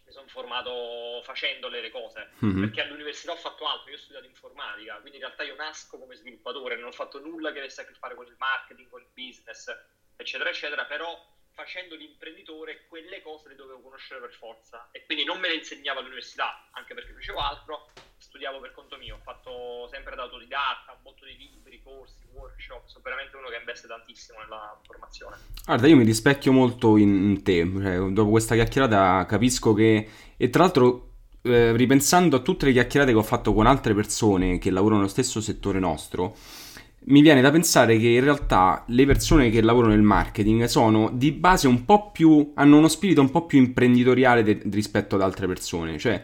mi 0.06 0.10
sono 0.10 0.26
formato 0.28 1.20
facendo 1.22 1.68
le 1.68 1.90
cose, 1.90 2.30
mm-hmm. 2.42 2.60
perché 2.60 2.80
all'università 2.80 3.32
ho 3.32 3.36
fatto 3.36 3.68
altro, 3.68 3.90
io 3.90 3.96
ho 3.96 4.00
studiato 4.00 4.24
informatica, 4.24 4.94
quindi 5.00 5.18
in 5.18 5.24
realtà 5.24 5.42
io 5.42 5.54
nasco 5.54 5.98
come 5.98 6.16
sviluppatore, 6.16 6.76
non 6.76 6.88
ho 6.88 6.92
fatto 6.92 7.20
nulla 7.20 7.52
che 7.52 7.58
avesse 7.58 7.82
a 7.82 7.84
che 7.84 7.92
fare 7.92 8.14
con 8.14 8.26
il 8.26 8.36
marketing, 8.38 8.88
con 8.88 9.02
il 9.02 9.08
business, 9.12 9.68
eccetera, 10.16 10.48
eccetera, 10.48 10.86
però 10.86 11.31
facendo 11.52 11.94
l'imprenditore 11.94 12.86
quelle 12.88 13.22
cose 13.22 13.48
le 13.48 13.54
dovevo 13.54 13.80
conoscere 13.80 14.20
per 14.20 14.32
forza. 14.32 14.88
E 14.92 15.04
quindi 15.04 15.24
non 15.24 15.38
me 15.38 15.48
le 15.48 15.56
insegnavo 15.56 16.00
all'università, 16.00 16.68
anche 16.72 16.94
perché 16.94 17.12
facevo 17.12 17.38
altro, 17.38 17.90
studiavo 18.18 18.60
per 18.60 18.72
conto 18.72 18.96
mio, 18.96 19.16
ho 19.16 19.20
fatto 19.22 19.88
sempre 19.90 20.14
da 20.16 20.22
autodidatta, 20.22 20.92
un 20.92 21.02
botto 21.02 21.24
di 21.24 21.36
libri, 21.36 21.82
corsi, 21.82 22.16
workshop, 22.32 22.86
sono 22.86 23.02
veramente 23.04 23.36
uno 23.36 23.48
che 23.48 23.56
investe 23.56 23.86
tantissimo 23.86 24.38
nella 24.40 24.78
formazione. 24.84 25.36
Guarda, 25.64 25.86
io 25.86 25.96
mi 25.96 26.04
rispecchio 26.04 26.52
molto 26.52 26.96
in 26.96 27.42
te, 27.42 27.68
cioè, 27.70 27.96
dopo 28.10 28.30
questa 28.30 28.54
chiacchierata 28.54 29.26
capisco 29.26 29.74
che, 29.74 30.08
e 30.36 30.50
tra 30.50 30.62
l'altro 30.62 31.10
eh, 31.42 31.76
ripensando 31.76 32.36
a 32.36 32.40
tutte 32.40 32.66
le 32.66 32.72
chiacchierate 32.72 33.12
che 33.12 33.18
ho 33.18 33.22
fatto 33.22 33.52
con 33.52 33.66
altre 33.66 33.94
persone 33.94 34.58
che 34.58 34.70
lavorano 34.70 35.00
nello 35.00 35.10
stesso 35.10 35.40
settore 35.40 35.78
nostro, 35.78 36.36
mi 37.04 37.20
viene 37.20 37.40
da 37.40 37.50
pensare 37.50 37.98
che 37.98 38.08
in 38.08 38.22
realtà 38.22 38.84
le 38.88 39.06
persone 39.06 39.50
che 39.50 39.60
lavorano 39.60 39.92
nel 39.92 40.02
marketing 40.02 40.64
sono 40.64 41.10
di 41.12 41.32
base 41.32 41.66
un 41.66 41.84
po' 41.84 42.10
più. 42.10 42.52
hanno 42.54 42.78
uno 42.78 42.88
spirito 42.88 43.20
un 43.20 43.30
po' 43.30 43.46
più 43.46 43.58
imprenditoriale 43.58 44.42
de- 44.42 44.62
rispetto 44.70 45.16
ad 45.16 45.22
altre 45.22 45.46
persone. 45.46 45.98
Cioè, 45.98 46.22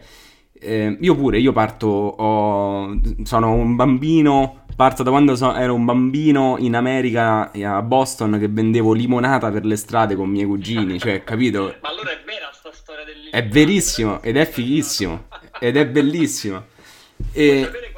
eh, 0.53 0.97
io 0.99 1.15
pure, 1.15 1.39
io 1.39 1.51
parto, 1.51 1.87
ho, 1.87 2.99
sono 3.23 3.53
un 3.53 3.75
bambino, 3.75 4.65
parto 4.75 5.03
da 5.03 5.09
quando 5.09 5.35
so, 5.35 5.53
ero 5.53 5.73
un 5.73 5.85
bambino 5.85 6.55
in 6.59 6.75
America, 6.75 7.51
a 7.51 7.81
Boston, 7.81 8.37
che 8.39 8.47
vendevo 8.47 8.93
limonata 8.93 9.51
per 9.51 9.65
le 9.65 9.75
strade 9.75 10.15
con 10.15 10.27
i 10.27 10.31
miei 10.31 10.45
cugini, 10.45 10.99
cioè, 10.99 11.23
capito? 11.23 11.75
Ma 11.81 11.89
allora 11.89 12.11
è 12.11 12.19
vera 12.25 12.49
sta 12.53 12.71
storia 12.71 13.03
del 13.03 13.15
limonata? 13.15 13.37
È 13.37 13.47
verissimo, 13.47 14.21
ed 14.21 14.37
è 14.37 14.45
fighissimo, 14.45 15.25
ed 15.59 15.75
è 15.75 15.85
bellissimo. 15.87 16.65
E... 17.33 17.47
Vuoi 17.47 17.63
sapere 17.63 17.91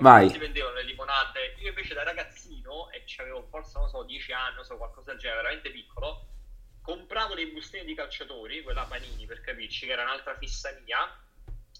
non 0.00 0.30
si 0.30 0.38
vendevano 0.38 0.74
le 0.74 0.84
limonate? 0.84 1.54
Io 1.58 1.68
invece 1.68 1.94
da 1.94 2.02
ragazzino, 2.02 2.90
e 2.90 3.04
avevo 3.18 3.46
forse, 3.50 3.78
non 3.78 3.88
so, 3.88 4.02
10 4.02 4.32
anni, 4.32 4.54
non 4.56 4.64
so, 4.64 4.76
qualcosa 4.76 5.10
del 5.10 5.20
genere, 5.20 5.42
veramente 5.42 5.70
piccolo, 5.70 6.26
compravo 6.82 7.34
le 7.34 7.48
bustine 7.48 7.84
di 7.84 7.94
calciatori, 7.94 8.62
quella 8.62 8.84
Panini 8.84 9.26
per 9.26 9.40
capirci, 9.40 9.86
che 9.86 9.92
era 9.92 10.02
un'altra 10.02 10.36
fissa 10.36 10.76
mia, 10.84 10.98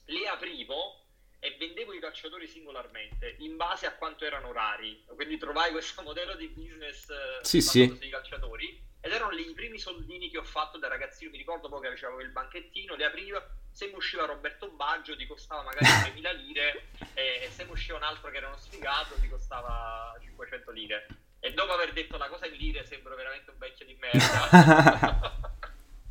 le 0.06 0.28
aprivo 0.28 1.04
e 1.40 1.56
vendevo 1.58 1.92
i 1.92 2.00
calciatori 2.00 2.48
singolarmente 2.48 3.36
in 3.38 3.56
base 3.56 3.86
a 3.86 3.94
quanto 3.94 4.24
erano 4.24 4.52
rari. 4.52 5.04
Quindi 5.06 5.38
trovai 5.38 5.70
questo 5.70 6.02
modello 6.02 6.34
di 6.34 6.48
business 6.48 7.08
eh, 7.08 7.44
sì, 7.44 7.60
sì. 7.60 7.96
sui 7.96 8.10
calciatori 8.10 8.86
ed 9.00 9.12
erano 9.12 9.30
lì 9.30 9.48
i 9.48 9.54
primi 9.54 9.78
soldini 9.78 10.30
che 10.30 10.38
ho 10.38 10.44
fatto 10.44 10.78
da 10.78 10.88
ragazzino. 10.88 11.30
Mi 11.30 11.38
ricordo 11.38 11.68
poi 11.68 11.80
che 11.80 12.04
avevo 12.04 12.20
il 12.20 12.30
banchettino, 12.30 12.94
li 12.94 13.04
aprivo. 13.04 13.42
Se 13.78 13.86
mi 13.86 13.94
usciva 13.94 14.26
Roberto 14.26 14.72
Baggio 14.74 15.14
ti 15.14 15.24
costava 15.24 15.62
magari 15.62 15.86
3.000 16.18 16.36
lire 16.42 16.86
e 17.14 17.48
se 17.48 17.62
mi 17.62 17.70
usciva 17.70 17.96
un 17.96 18.02
altro 18.02 18.28
che 18.28 18.38
era 18.38 18.48
uno 18.48 18.56
sfigato 18.58 19.14
ti 19.20 19.28
costava 19.28 20.18
500 20.20 20.70
lire. 20.72 21.06
E 21.38 21.52
dopo 21.52 21.74
aver 21.74 21.92
detto 21.92 22.16
la 22.16 22.26
cosa 22.26 22.46
in 22.46 22.54
lire 22.54 22.84
sembro 22.84 23.14
veramente 23.14 23.52
un 23.52 23.56
vecchio 23.56 23.86
di 23.86 23.96
merda. 24.00 25.46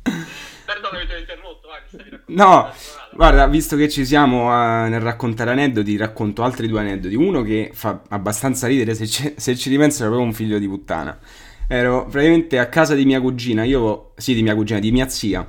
Perdona 0.64 0.98
che 0.98 1.06
ti 1.08 1.12
ho 1.12 1.18
interrotto, 1.18 1.68
vai, 1.68 1.82
mi 1.82 1.88
stavi 1.88 2.08
raccontando. 2.08 2.42
No, 2.42 2.74
guarda, 3.12 3.46
visto 3.48 3.76
che 3.76 3.90
ci 3.90 4.06
siamo 4.06 4.50
a, 4.50 4.88
nel 4.88 5.02
raccontare 5.02 5.50
aneddoti, 5.50 5.98
racconto 5.98 6.42
altri 6.42 6.68
due 6.68 6.80
aneddoti. 6.80 7.14
Uno 7.16 7.42
che 7.42 7.72
fa 7.74 8.00
abbastanza 8.08 8.66
ridere, 8.66 8.94
se, 8.94 9.06
ci, 9.06 9.34
se 9.36 9.54
ci 9.54 9.68
ripenso, 9.68 9.98
era 9.98 10.08
proprio 10.08 10.26
un 10.26 10.34
figlio 10.34 10.58
di 10.58 10.66
puttana. 10.66 11.18
Ero 11.68 12.06
praticamente 12.06 12.58
a 12.58 12.68
casa 12.68 12.94
di 12.94 13.04
mia 13.04 13.20
cugina, 13.20 13.62
io, 13.62 14.14
sì, 14.16 14.32
di 14.32 14.42
mia 14.42 14.54
cugina, 14.54 14.78
di 14.78 14.90
mia 14.90 15.06
zia. 15.10 15.46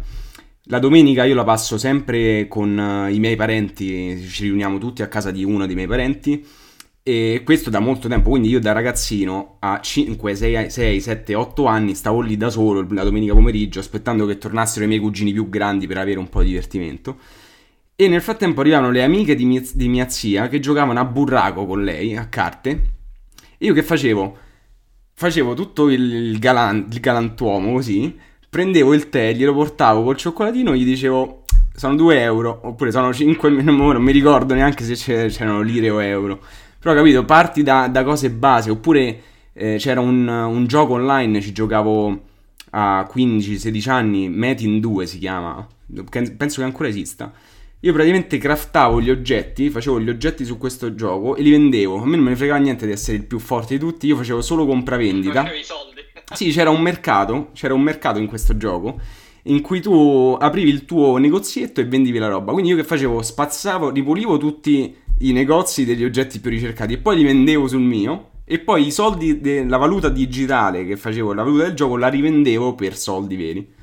La 0.71 0.77
domenica 0.77 1.23
io 1.23 1.33
la 1.33 1.43
passo 1.43 1.79
sempre 1.79 2.47
con 2.47 2.77
uh, 2.77 3.11
i 3.11 3.17
miei 3.17 3.35
parenti, 3.35 4.21
ci 4.21 4.43
riuniamo 4.43 4.77
tutti 4.77 5.01
a 5.01 5.07
casa 5.07 5.31
di 5.31 5.43
uno 5.43 5.65
dei 5.65 5.73
miei 5.73 5.87
parenti 5.87 6.45
e 7.01 7.41
questo 7.43 7.71
da 7.71 7.79
molto 7.79 8.07
tempo, 8.07 8.29
quindi 8.29 8.49
io 8.49 8.59
da 8.59 8.71
ragazzino 8.71 9.55
a 9.61 9.81
5, 9.81 10.35
6, 10.35 10.69
6, 10.69 11.01
7, 11.01 11.33
8 11.33 11.65
anni 11.65 11.95
stavo 11.95 12.21
lì 12.21 12.37
da 12.37 12.51
solo 12.51 12.85
la 12.91 13.03
domenica 13.03 13.33
pomeriggio 13.33 13.79
aspettando 13.79 14.27
che 14.27 14.37
tornassero 14.37 14.85
i 14.85 14.87
miei 14.87 14.99
cugini 14.99 15.33
più 15.33 15.49
grandi 15.49 15.87
per 15.87 15.97
avere 15.97 16.19
un 16.19 16.29
po' 16.29 16.43
di 16.43 16.49
divertimento. 16.49 17.17
E 17.95 18.07
nel 18.07 18.21
frattempo 18.21 18.61
arrivavano 18.61 18.91
le 18.91 19.01
amiche 19.01 19.33
di 19.33 19.45
mia, 19.45 19.63
di 19.73 19.87
mia 19.87 20.07
zia 20.07 20.49
che 20.49 20.59
giocavano 20.59 20.99
a 20.99 21.05
burraco 21.05 21.65
con 21.65 21.83
lei, 21.83 22.15
a 22.15 22.27
carte. 22.27 22.69
E 23.57 23.65
io 23.65 23.73
che 23.73 23.81
facevo? 23.81 24.37
Facevo 25.13 25.55
tutto 25.55 25.89
il, 25.89 26.37
galan, 26.37 26.89
il 26.91 26.99
galantuomo 26.99 27.73
così, 27.73 28.27
prendevo 28.49 28.93
il 28.93 29.09
tè, 29.09 29.33
glielo 29.33 29.53
portavo 29.53 30.03
col 30.03 30.17
cioccolatino 30.17 30.75
gli 30.75 30.83
dicevo 30.83 31.43
sono 31.79 31.95
2 31.95 32.21
euro, 32.21 32.59
oppure 32.63 32.91
sono 32.91 33.13
5, 33.13 33.49
non 33.63 34.01
mi 34.01 34.11
ricordo 34.11 34.53
neanche 34.53 34.83
se 34.83 34.95
c'erano 35.29 35.61
lire 35.61 35.89
o 35.89 36.01
euro. 36.01 36.39
Però 36.77 36.93
capito, 36.93 37.23
parti 37.23 37.63
da, 37.63 37.87
da 37.87 38.03
cose 38.03 38.29
base, 38.29 38.69
oppure 38.69 39.21
eh, 39.53 39.75
c'era 39.77 40.01
un, 40.01 40.27
un, 40.27 40.67
gioco 40.67 40.93
online, 40.93 41.41
ci 41.41 41.53
giocavo 41.53 42.21
a 42.71 43.09
15-16 43.11 43.89
anni, 43.89 44.29
Metin 44.29 44.79
2 44.79 45.05
si 45.05 45.19
chiama, 45.19 45.65
penso 46.37 46.59
che 46.59 46.63
ancora 46.63 46.89
esista. 46.89 47.31
Io 47.81 47.93
praticamente 47.93 48.37
craftavo 48.37 48.99
gli 48.99 49.09
oggetti, 49.09 49.69
facevo 49.69 50.01
gli 50.01 50.09
oggetti 50.09 50.43
su 50.43 50.57
questo 50.57 50.95
gioco 50.95 51.37
e 51.37 51.41
li 51.41 51.51
vendevo. 51.51 52.01
A 52.01 52.05
me 52.05 52.15
non 52.17 52.25
me 52.25 52.31
ne 52.31 52.35
fregava 52.35 52.59
niente 52.59 52.85
di 52.85 52.91
essere 52.91 53.15
il 53.15 53.23
più 53.23 53.39
forte 53.39 53.75
di 53.75 53.79
tutti, 53.79 54.05
io 54.05 54.17
facevo 54.17 54.41
solo 54.41 54.65
compravendita. 54.65 55.43
Facevi 55.43 55.59
i 55.59 55.63
soldi. 55.63 55.98
Sì, 56.33 56.51
c'era 56.51 56.69
un 56.69 56.81
mercato, 56.81 57.49
c'era 57.53 57.73
un 57.73 57.81
mercato 57.81 58.19
in 58.19 58.27
questo 58.27 58.55
gioco 58.57 58.99
in 59.43 59.61
cui 59.61 59.81
tu 59.81 60.37
aprivi 60.39 60.69
il 60.69 60.85
tuo 60.85 61.17
negozietto 61.17 61.81
e 61.81 61.85
vendivi 61.85 62.17
la 62.17 62.27
roba. 62.27 62.51
Quindi 62.51 62.71
io 62.71 62.75
che 62.75 62.83
facevo? 62.83 63.21
Spazzavo, 63.21 63.89
ripulivo 63.89 64.37
tutti 64.37 64.95
i 65.19 65.31
negozi 65.31 65.85
degli 65.85 66.03
oggetti 66.03 66.39
più 66.39 66.49
ricercati 66.49 66.93
e 66.93 66.97
poi 66.97 67.17
li 67.17 67.23
vendevo 67.23 67.67
sul 67.67 67.81
mio 67.81 68.31
e 68.45 68.59
poi 68.59 68.87
i 68.87 68.91
soldi 68.91 69.39
della 69.41 69.77
valuta 69.77 70.09
digitale 70.09 70.85
che 70.85 70.97
facevo, 70.97 71.33
la 71.33 71.43
valuta 71.43 71.63
del 71.63 71.73
gioco, 71.73 71.97
la 71.97 72.07
rivendevo 72.07 72.75
per 72.75 72.95
soldi 72.95 73.35
veri. 73.35 73.75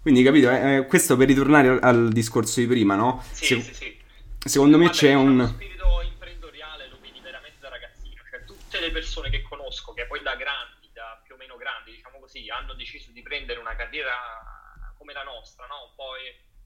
Quindi 0.00 0.22
capito, 0.22 0.50
eh, 0.50 0.76
eh 0.76 0.86
questo 0.86 1.16
per 1.16 1.28
ritornare 1.28 1.68
al, 1.68 1.78
al, 1.82 2.12
discorso 2.12 2.60
di 2.60 2.66
prima, 2.66 2.94
no? 2.94 3.22
Sì, 3.30 3.44
Se, 3.44 3.60
sì, 3.60 3.74
sì. 3.74 3.96
Secondo 4.38 4.78
me 4.78 4.88
c'è 4.90 5.14
un... 5.14 5.36
Lo 5.36 5.46
spirito 5.46 5.84
imprenditoriale 6.08 6.88
lo 6.88 6.96
vedi 7.02 7.20
veramente 7.22 7.58
da 7.60 7.68
ragazzino, 7.68 8.22
cioè 8.30 8.44
tutte 8.44 8.80
le 8.80 8.90
persone 8.90 9.28
che 9.30 9.42
conosco, 9.42 9.92
che 9.92 10.06
poi 10.06 10.22
da 10.22 10.34
grandi, 10.34 10.78
vita 10.80 11.20
più 11.24 11.34
o 11.34 11.38
meno 11.38 11.56
grandi, 11.56 11.92
diciamo 11.92 12.18
così, 12.38 12.50
hanno 12.50 12.74
deciso 12.74 13.10
di 13.10 13.22
prendere 13.22 13.58
una 13.58 13.74
carriera 13.74 14.14
come 14.96 15.12
la 15.12 15.24
nostra, 15.24 15.66
no? 15.66 15.88
un 15.88 15.94
po' 15.94 16.12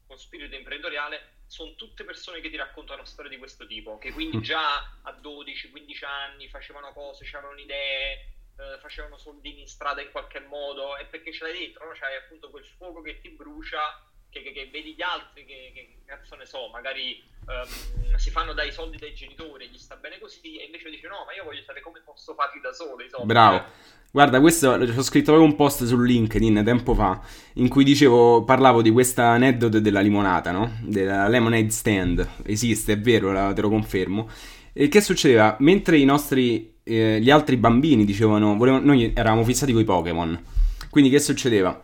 con 0.05 0.17
spirito 0.17 0.55
imprenditoriale, 0.55 1.41
sono 1.47 1.75
tutte 1.75 2.03
persone 2.03 2.41
che 2.41 2.49
ti 2.49 2.55
raccontano 2.55 3.05
storie 3.05 3.29
di 3.29 3.37
questo 3.37 3.65
tipo, 3.65 3.97
che 3.97 4.11
quindi 4.11 4.37
mm. 4.37 4.41
già 4.41 4.77
a 4.77 5.11
12-15 5.11 6.05
anni 6.05 6.49
facevano 6.49 6.91
cose, 6.93 7.25
avevano 7.35 7.59
idee, 7.59 8.33
eh, 8.57 8.77
facevano 8.79 9.17
soldini 9.17 9.61
in 9.61 9.67
strada 9.67 10.01
in 10.01 10.11
qualche 10.11 10.39
modo, 10.39 10.97
e 10.97 11.05
perché 11.05 11.31
ce 11.31 11.43
l'hai 11.43 11.57
dentro, 11.57 11.85
no? 11.85 11.93
c'hai 11.93 12.15
appunto 12.15 12.49
quel 12.49 12.65
fuoco 12.65 13.01
che 13.01 13.19
ti 13.21 13.29
brucia, 13.29 13.81
che, 14.33 14.41
che, 14.41 14.51
che 14.51 14.69
vedi 14.71 14.95
gli 14.95 15.01
altri 15.03 15.45
che, 15.45 15.71
che, 15.73 15.87
cazzo 16.05 16.35
ne 16.35 16.45
so, 16.45 16.69
magari 16.73 17.21
um, 17.45 18.15
si 18.17 18.31
fanno 18.31 18.53
dai 18.53 18.71
soldi 18.71 18.97
dai 18.97 19.13
genitori, 19.13 19.69
gli 19.69 19.77
sta 19.77 19.95
bene 19.95 20.17
così, 20.19 20.57
e 20.57 20.65
invece 20.65 20.89
dici 20.89 21.05
no, 21.05 21.23
ma 21.25 21.33
io 21.33 21.43
voglio 21.43 21.61
sapere 21.61 21.81
come 21.81 22.01
posso 22.03 22.33
farli 22.33 22.59
da 22.59 22.73
solo 22.73 22.97
soldi. 23.09 23.25
Bravo. 23.25 23.63
Guarda, 24.11 24.39
questo 24.39 24.69
ho 24.69 25.01
scritto 25.01 25.31
proprio 25.31 25.49
un 25.49 25.55
post 25.55 25.85
su 25.85 25.99
LinkedIn 25.99 26.61
tempo 26.63 26.93
fa 26.93 27.19
in 27.53 27.67
cui 27.67 27.83
dicevo, 27.83 28.43
parlavo 28.43 28.83
di 28.83 28.91
questa 28.91 29.29
aneddoto 29.29 29.79
della 29.79 30.01
limonata, 30.01 30.51
no? 30.51 30.77
Della 30.83 31.27
lemonade 31.27 31.71
stand. 31.71 32.29
Esiste, 32.43 32.93
è 32.93 32.99
vero, 32.99 33.53
te 33.53 33.61
lo 33.61 33.69
confermo. 33.69 34.29
E 34.71 34.87
che 34.87 35.01
succedeva? 35.01 35.55
Mentre 35.61 35.97
i 35.97 36.05
nostri, 36.05 36.75
eh, 36.83 37.19
gli 37.21 37.31
altri 37.31 37.57
bambini 37.57 38.05
dicevano, 38.05 38.55
volevano, 38.55 38.85
noi 38.85 39.11
eravamo 39.15 39.43
fissati 39.43 39.71
con 39.71 39.81
i 39.81 39.85
Pokémon. 39.85 40.43
Quindi 40.91 41.09
che 41.09 41.19
succedeva? 41.19 41.81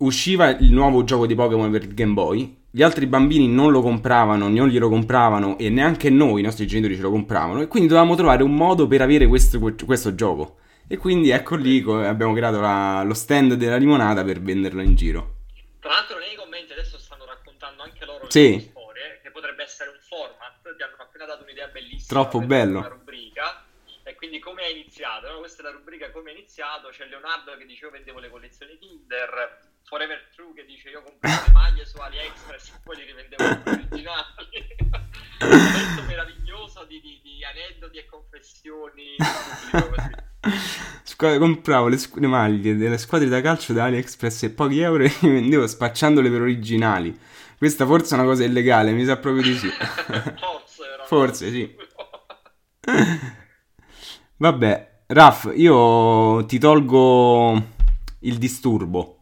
Usciva 0.00 0.50
il 0.50 0.70
nuovo 0.70 1.02
gioco 1.02 1.26
di 1.26 1.34
Pokémon 1.34 1.72
per 1.72 1.88
Game 1.88 2.12
Boy, 2.12 2.66
gli 2.70 2.82
altri 2.82 3.06
bambini 3.06 3.48
non 3.48 3.72
lo 3.72 3.82
compravano, 3.82 4.48
non 4.48 4.68
glielo 4.68 4.88
compravano 4.88 5.58
e 5.58 5.70
neanche 5.70 6.08
noi, 6.08 6.38
i 6.38 6.44
nostri 6.44 6.68
genitori, 6.68 6.94
ce 6.94 7.02
lo 7.02 7.10
compravano. 7.10 7.62
E 7.62 7.66
quindi 7.66 7.88
dovevamo 7.88 8.14
trovare 8.14 8.44
un 8.44 8.54
modo 8.54 8.86
per 8.86 9.02
avere 9.02 9.26
questo, 9.26 9.58
questo 9.58 10.14
gioco. 10.14 10.58
E 10.86 10.98
quindi 10.98 11.30
ecco 11.30 11.56
lì 11.56 11.82
abbiamo 11.82 12.32
creato 12.32 12.60
la, 12.60 13.02
lo 13.02 13.12
stand 13.12 13.54
della 13.54 13.76
limonata 13.76 14.22
per 14.22 14.40
venderlo 14.40 14.82
in 14.82 14.94
giro. 14.94 15.34
Tra 15.80 15.90
l'altro 15.90 16.16
nei 16.18 16.36
commenti 16.36 16.70
adesso 16.70 16.96
stanno 16.96 17.24
raccontando 17.24 17.82
anche 17.82 18.04
loro 18.04 18.30
sì. 18.30 18.54
le 18.54 18.60
storie, 18.60 19.20
che 19.20 19.32
potrebbe 19.32 19.64
essere 19.64 19.90
un 19.90 19.98
format, 19.98 20.76
ti 20.76 20.82
hanno 20.84 20.94
appena 20.96 21.24
dato 21.24 21.42
un'idea 21.42 21.66
bellissima. 21.66 22.20
Troppo 22.20 22.38
bello. 22.46 22.78
Una 22.78 22.88
rubrica. 22.88 23.64
E 24.04 24.14
quindi 24.14 24.38
come 24.38 24.62
hai 24.62 24.78
iniziato? 24.78 25.28
No? 25.32 25.38
Questa 25.40 25.62
è 25.62 25.64
la 25.64 25.72
rubrica 25.72 26.12
come 26.12 26.30
hai 26.30 26.36
iniziato. 26.36 26.88
C'è 26.90 27.04
Leonardo 27.06 27.56
che 27.58 27.66
dice 27.66 27.86
io 27.86 27.90
vendevo 27.90 28.20
le 28.20 28.30
collezioni 28.30 28.78
Kinder, 28.78 29.66
Forever 29.88 30.28
True 30.34 30.52
che 30.54 30.66
dice 30.66 30.90
io 30.90 31.02
compravo 31.02 31.42
le 31.46 31.52
maglie 31.52 31.86
su 31.86 31.96
AliExpress 31.98 32.68
e 32.68 32.80
poi 32.84 32.96
li 32.96 33.04
rivendevo 33.04 33.70
originali. 33.70 34.26
un 35.40 35.48
momento 35.48 36.02
meraviglioso 36.06 36.84
di, 36.84 37.00
di, 37.00 37.20
di 37.22 37.42
aneddoti 37.42 37.96
e 37.96 38.04
confessioni. 38.04 39.16
Compravo 41.16 41.88
le, 41.88 41.98
le, 42.14 42.26
maglie 42.26 42.76
delle 42.76 42.98
squadre 42.98 43.28
da 43.28 43.40
calcio 43.40 43.72
da 43.72 43.84
AliExpress 43.84 44.42
e 44.44 44.50
pochi 44.50 44.80
euro 44.80 45.04
e 45.08 45.16
li 45.20 45.30
vendevo 45.30 45.66
spacciandole 45.66 46.28
per 46.28 46.42
originali. 46.42 47.18
Questa 47.56 47.86
forse 47.86 48.14
è 48.14 48.18
una 48.18 48.26
cosa 48.26 48.44
illegale, 48.44 48.92
mi 48.92 49.06
sa 49.06 49.16
proprio 49.16 49.42
di 49.42 49.56
sì. 49.56 49.68
forse, 50.36 50.84
forse 51.06 51.50
sì. 51.50 51.76
Vabbè, 54.36 55.00
Raf, 55.06 55.50
io 55.54 56.44
ti 56.44 56.58
tolgo 56.58 57.76
il 58.20 58.36
disturbo. 58.36 59.17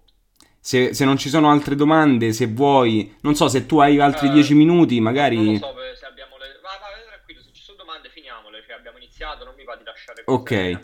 Se, 0.66 0.94
se, 0.94 1.04
non 1.04 1.16
ci 1.16 1.28
sono 1.28 1.48
altre 1.48 1.76
domande, 1.76 2.32
se 2.32 2.48
vuoi, 2.48 3.14
non 3.20 3.36
so 3.36 3.46
se 3.46 3.66
tu 3.66 3.78
hai 3.78 4.00
altri 4.00 4.28
10 4.28 4.52
uh, 4.52 4.56
minuti, 4.56 4.98
magari. 4.98 5.36
Non 5.36 5.52
lo 5.52 5.58
so 5.60 5.94
se 5.94 6.06
abbiamo 6.06 6.36
le. 6.38 6.58
Va, 6.60 6.70
va, 6.80 6.86
tranquillo, 7.06 7.40
se 7.40 7.50
ci 7.52 7.62
sono 7.62 7.78
domande, 7.78 8.08
finiamole. 8.08 8.64
Cioè, 8.66 8.74
abbiamo 8.74 8.98
iniziato, 8.98 9.44
non 9.44 9.54
mi 9.56 9.62
va 9.62 9.76
di 9.76 9.84
lasciare 9.84 10.24
Ok. 10.24 10.80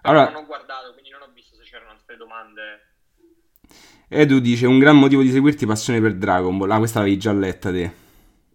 Allora, 0.00 0.30
non 0.30 0.44
ho 0.44 0.46
guardato, 0.46 0.92
quindi 0.94 1.10
non 1.10 1.20
ho 1.20 1.28
visto 1.34 1.54
se 1.54 1.64
c'erano 1.64 1.90
altre 1.90 2.16
domande. 2.16 2.94
Edu 4.08 4.38
dice: 4.38 4.66
Un 4.66 4.78
gran 4.78 4.96
motivo 4.96 5.20
di 5.20 5.30
seguirti, 5.30 5.66
passione 5.66 6.00
per 6.00 6.14
Dragon 6.14 6.56
Ball. 6.56 6.70
Ah, 6.70 6.78
questa 6.78 7.00
l'avevi 7.00 7.18
già 7.18 7.32
letta 7.34 7.70
te. 7.70 7.92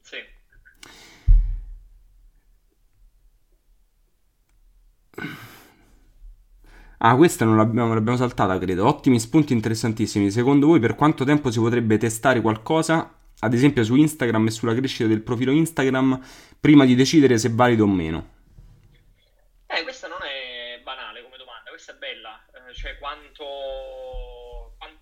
Sì. 0.02 0.18
Ah, 7.08 7.16
questa 7.16 7.46
non 7.46 7.56
l'abbiamo, 7.56 7.94
l'abbiamo 7.94 8.18
saltata, 8.18 8.58
credo. 8.58 8.88
Ottimi 8.88 9.20
spunti 9.20 9.54
interessantissimi. 9.54 10.32
Secondo 10.32 10.66
voi, 10.66 10.80
per 10.80 10.96
quanto 10.96 11.24
tempo 11.24 11.52
si 11.52 11.60
potrebbe 11.60 12.00
testare 12.00 12.42
qualcosa, 12.42 13.14
ad 13.42 13.54
esempio 13.54 13.84
su 13.84 13.94
Instagram 13.94 14.48
e 14.48 14.50
sulla 14.50 14.74
crescita 14.74 15.08
del 15.08 15.22
profilo 15.22 15.52
Instagram, 15.52 16.20
prima 16.60 16.84
di 16.84 16.96
decidere 16.96 17.38
se 17.38 17.50
è 17.50 17.52
valido 17.52 17.84
o 17.84 17.88
meno? 17.88 18.34
Eh, 19.68 19.84
questa 19.84 20.08
non 20.08 20.18
è 20.24 20.56
questa 21.76 21.92
è 21.92 21.96
bella, 21.98 22.42
eh, 22.54 22.74
cioè 22.74 22.98
quanto, 22.98 23.44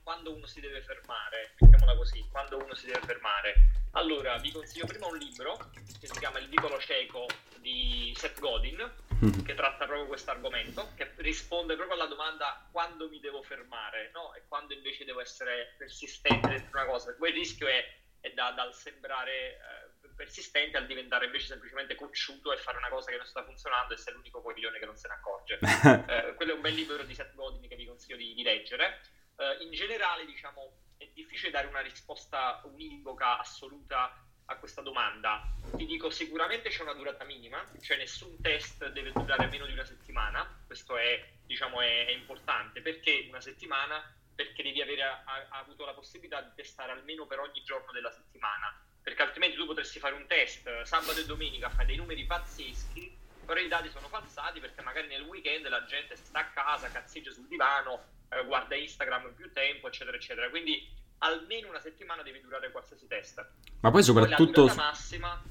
quando 0.03 0.35
uno 0.35 0.45
si 0.47 0.59
deve 0.59 0.81
fermare, 0.81 1.53
mettiamola 1.59 1.95
così, 1.95 2.25
quando 2.29 2.57
uno 2.57 2.73
si 2.73 2.87
deve 2.87 2.99
fermare. 3.05 3.53
Allora, 3.91 4.35
vi 4.39 4.51
consiglio 4.51 4.87
prima 4.87 5.05
un 5.07 5.17
libro 5.17 5.55
che 5.99 6.07
si 6.07 6.19
chiama 6.19 6.39
Il 6.39 6.49
vicolo 6.49 6.77
cieco 6.79 7.27
di 7.61 8.11
Seth 8.17 8.39
Godin, 8.39 8.91
mm-hmm. 9.23 9.43
che 9.43 9.53
tratta 9.53 9.85
proprio 9.85 10.07
questo 10.07 10.31
argomento, 10.31 10.91
che 10.95 11.11
risponde 11.17 11.75
proprio 11.75 11.95
alla 11.95 12.07
domanda 12.07 12.67
quando 12.71 13.09
mi 13.09 13.19
devo 13.19 13.41
fermare, 13.41 14.11
no? 14.13 14.33
E 14.33 14.43
quando 14.47 14.73
invece 14.73 15.05
devo 15.05 15.21
essere 15.21 15.75
persistente 15.77 16.47
dentro 16.47 16.79
una 16.79 16.85
cosa. 16.85 17.13
Poi 17.13 17.29
il 17.29 17.35
rischio 17.35 17.67
è, 17.67 17.83
è 18.19 18.31
da, 18.31 18.51
dal 18.51 18.73
sembrare... 18.73 19.31
Eh, 19.31 19.83
persistente 20.15 20.77
al 20.77 20.85
diventare 20.85 21.25
invece 21.25 21.47
semplicemente 21.47 21.95
cocciuto 21.95 22.53
e 22.53 22.57
fare 22.57 22.77
una 22.77 22.89
cosa 22.89 23.09
che 23.09 23.17
non 23.17 23.25
sta 23.25 23.43
funzionando 23.43 23.93
e 23.93 23.95
essere 23.95 24.15
l'unico 24.15 24.41
coglione 24.41 24.79
che 24.79 24.85
non 24.85 24.95
se 24.95 25.07
ne 25.07 25.13
accorge. 25.15 25.59
eh, 26.07 26.35
quello 26.35 26.51
è 26.51 26.55
un 26.55 26.61
bel 26.61 26.73
libro 26.73 27.03
di 27.03 27.13
Seth 27.13 27.33
Godin 27.33 27.67
che 27.67 27.75
vi 27.75 27.85
consiglio 27.85 28.17
di, 28.17 28.33
di 28.33 28.43
leggere. 28.43 29.01
Eh, 29.37 29.63
in 29.63 29.71
generale, 29.71 30.25
diciamo, 30.25 30.77
è 30.97 31.09
difficile 31.13 31.51
dare 31.51 31.67
una 31.67 31.81
risposta 31.81 32.61
univoca, 32.65 33.39
assoluta 33.39 34.13
a 34.53 34.57
questa 34.57 34.81
domanda. 34.81 35.43
Ti 35.75 35.85
dico 35.85 36.09
sicuramente 36.09 36.69
c'è 36.69 36.81
una 36.81 36.93
durata 36.93 37.23
minima, 37.23 37.63
cioè 37.81 37.97
nessun 37.97 38.39
test 38.41 38.87
deve 38.91 39.11
durare 39.11 39.47
meno 39.47 39.65
di 39.65 39.73
una 39.73 39.85
settimana, 39.85 40.61
questo 40.65 40.97
è, 40.97 41.23
diciamo, 41.45 41.81
è, 41.81 42.07
è 42.07 42.11
importante 42.11 42.81
perché 42.81 43.25
una 43.29 43.41
settimana 43.41 44.01
perché 44.35 44.63
devi 44.63 44.81
avere 44.81 45.03
a, 45.03 45.23
a, 45.25 45.59
avuto 45.59 45.85
la 45.85 45.93
possibilità 45.93 46.41
di 46.41 46.49
testare 46.55 46.91
almeno 46.91 47.27
per 47.27 47.39
ogni 47.39 47.61
giorno 47.63 47.91
della 47.91 48.11
settimana 48.11 48.75
perché 49.03 49.21
altrimenti 49.21 49.57
tu 49.57 49.65
potresti 49.65 49.99
fare 49.99 50.15
un 50.15 50.25
test 50.27 50.81
sabato 50.83 51.19
e 51.19 51.25
domenica, 51.25 51.69
fai 51.69 51.85
dei 51.85 51.97
numeri 51.97 52.25
pazzeschi, 52.25 53.17
però 53.45 53.59
i 53.59 53.67
dati 53.67 53.89
sono 53.89 54.07
falsati 54.07 54.61
perché 54.61 54.81
magari 54.81 55.07
nel 55.07 55.23
weekend 55.23 55.67
la 55.67 55.83
gente 55.83 56.15
sta 56.15 56.39
a 56.39 56.45
casa, 56.45 56.89
cazzeggia 56.89 57.31
sul 57.31 57.47
divano, 57.47 58.05
eh, 58.29 58.45
guarda 58.45 58.75
Instagram 58.75 59.33
più 59.33 59.51
tempo, 59.51 59.87
eccetera, 59.87 60.15
eccetera. 60.15 60.49
Quindi 60.49 60.89
almeno 61.23 61.69
una 61.69 61.79
settimana 61.79 62.21
deve 62.21 62.41
durare 62.41 62.71
qualsiasi 62.71 63.07
test. 63.07 63.45
Ma 63.79 63.91
poi 63.91 64.03
soprattutto... 64.03 64.65
Poi 64.65 64.75
massima... 64.75 65.41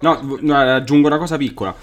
No, 0.00 0.38
no, 0.40 0.56
aggiungo 0.56 1.08
una 1.08 1.18
cosa 1.18 1.36
piccola. 1.36 1.74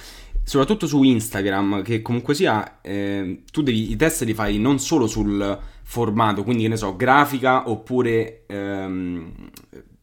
Soprattutto 0.44 0.88
su 0.88 1.02
Instagram, 1.04 1.82
che 1.82 2.02
comunque 2.02 2.34
sia, 2.34 2.80
eh, 2.82 3.44
tu 3.52 3.62
devi, 3.62 3.92
i 3.92 3.96
test 3.96 4.24
li 4.24 4.34
fai 4.34 4.60
non 4.60 4.80
solo 4.80 5.08
sul 5.08 5.60
formato, 5.84 6.44
quindi 6.44 6.64
che 6.64 6.70
ne 6.70 6.78
so, 6.78 6.96
grafica 6.96 7.70
oppure 7.70 8.46
ehm, 8.46 9.50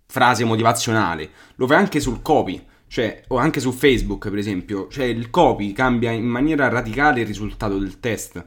frase 0.07 0.45
motivazionale, 0.45 1.31
lo 1.57 1.67
fai 1.67 1.77
anche 1.79 2.01
sul 2.01 2.23
copy, 2.23 2.65
cioè, 2.89 3.23
o 3.29 3.37
anche 3.37 3.61
su 3.61 3.73
Facebook, 3.73 4.29
per 4.29 4.39
esempio, 4.39 4.89
cioè 4.89 5.07
il 5.07 5.31
copy 5.31 5.73
cambia 5.73 6.11
in 6.11 6.27
maniera 6.27 6.69
radicale 6.69 7.21
il 7.21 7.27
risultato 7.27 7.79
del 7.79 8.01
test. 8.01 8.45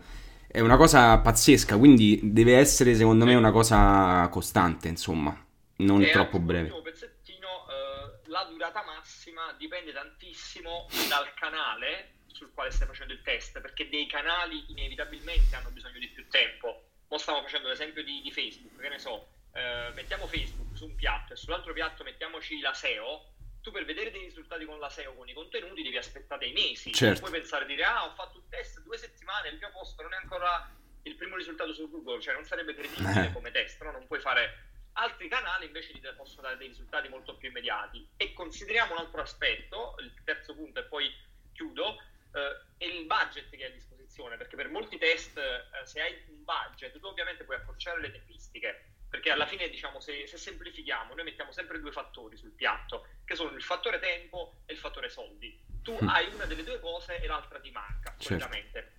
È 0.56 0.62
una 0.62 0.78
cosa 0.78 1.18
pazzesca, 1.20 1.78
quindi 1.78 2.18
deve 2.32 2.56
essere, 2.56 2.96
secondo 2.96 3.26
me, 3.26 3.36
una 3.36 3.52
cosa 3.52 4.26
costante, 4.30 4.88
insomma, 4.88 5.36
non 5.80 6.02
e 6.02 6.12
troppo 6.12 6.40
breve. 6.40 6.70
pezzettino, 6.82 7.68
eh, 7.68 8.30
la 8.30 8.48
durata 8.50 8.82
massima 8.86 9.54
dipende 9.58 9.92
tantissimo 9.92 10.88
dal 11.10 11.34
canale 11.34 12.22
sul 12.28 12.54
quale 12.54 12.72
stai 12.72 12.88
facendo 12.88 13.12
il 13.12 13.22
test, 13.22 13.60
perché 13.60 13.90
dei 13.90 14.08
canali 14.08 14.64
inevitabilmente 14.70 15.58
hanno 15.58 15.72
bisogno 15.72 16.00
di 16.00 16.08
più 16.08 16.26
tempo. 16.30 16.84
Ora 17.10 17.20
stiamo 17.20 17.42
facendo 17.42 17.68
l'esempio 17.68 18.02
di, 18.06 18.22
di 18.22 18.32
Facebook, 18.32 18.80
che 18.80 18.88
ne 18.88 19.00
so, 19.00 19.28
eh, 19.52 19.92
mettiamo 19.94 20.26
Facebook 20.26 20.78
su 20.78 20.86
un 20.86 20.96
piatto 20.96 21.34
e 21.34 21.36
sull'altro 21.36 21.74
piatto 21.74 22.06
mettiamoci 22.06 22.62
la 22.62 22.74
SEO, 22.74 23.35
tu 23.66 23.72
per 23.72 23.84
vedere 23.84 24.12
dei 24.12 24.22
risultati 24.22 24.64
con 24.64 24.78
la 24.78 24.92
SEO, 24.92 25.16
con 25.16 25.28
i 25.28 25.34
contenuti, 25.34 25.82
devi 25.82 25.98
aspettare 25.98 26.46
dei 26.46 26.54
mesi. 26.54 26.94
Certo. 26.94 27.22
Non 27.22 27.30
puoi 27.30 27.42
pensare 27.42 27.66
di 27.66 27.74
dire, 27.74 27.84
ah, 27.84 28.06
ho 28.06 28.14
fatto 28.14 28.38
un 28.38 28.48
test 28.48 28.80
due 28.82 28.96
settimane, 28.96 29.50
il 29.50 29.58
mio 29.58 29.72
posto 29.72 30.04
non 30.04 30.14
è 30.14 30.18
ancora 30.18 30.70
il 31.02 31.16
primo 31.16 31.36
risultato 31.36 31.74
su 31.74 31.90
Google, 31.90 32.22
cioè 32.22 32.36
non 32.36 32.46
sarebbe 32.46 32.76
credibile 32.76 33.26
eh. 33.26 33.34
come 33.34 33.50
test, 33.50 33.82
no? 33.82 33.92
Non 33.92 34.06
puoi 34.06 34.20
fare... 34.20 34.74
Altri 34.98 35.28
canali 35.28 35.66
invece 35.66 35.92
ti 35.92 36.00
possono 36.16 36.44
dare 36.44 36.56
dei 36.56 36.68
risultati 36.68 37.10
molto 37.10 37.36
più 37.36 37.50
immediati. 37.50 38.08
E 38.16 38.32
consideriamo 38.34 38.94
un 38.94 39.00
altro 39.00 39.22
aspetto, 39.22 39.96
il 40.00 40.14
terzo 40.24 40.56
punto 40.56 40.80
e 40.80 40.84
poi 40.84 41.12
chiudo, 41.52 41.98
eh, 42.34 42.62
è 42.78 42.86
il 42.86 43.06
budget 43.06 43.50
che 43.50 43.66
hai 43.66 43.72
a 43.72 43.74
disposizione, 43.74 44.38
perché 44.38 44.56
per 44.56 44.70
molti 44.70 44.98
test, 44.98 45.38
eh, 45.38 45.86
se 45.86 46.00
hai 46.00 46.24
un 46.30 46.46
budget, 46.46 46.98
tu 46.98 47.08
ovviamente 47.08 47.44
puoi 47.44 47.58
accorciare 47.58 48.00
le 48.00 48.12
tempistiche, 48.12 48.95
perché 49.16 49.32
alla 49.32 49.48
fine, 49.48 49.70
diciamo, 49.70 50.02
se, 50.02 50.28
se, 50.28 50.36
semplifichiamo, 50.36 51.14
noi 51.14 51.24
mettiamo 51.24 51.54
sempre 51.54 51.80
due 51.80 51.94
fattori 51.94 52.36
sul 52.36 52.52
piatto, 52.52 53.08
che 53.24 53.36
sono 53.36 53.56
il 53.56 53.64
fattore 53.64 53.98
tempo 54.00 54.58
e 54.66 54.74
il 54.74 54.80
fattore 54.80 55.10
soldi. 55.10 55.58
Tu 55.82 55.98
mm. 56.04 56.08
hai 56.10 56.34
una 56.34 56.44
delle 56.44 56.66
due 56.66 56.82
cose 56.82 57.22
e 57.22 57.26
l'altra 57.26 57.62
ti 57.62 57.72
manca, 57.72 58.14
certo. 58.18 58.50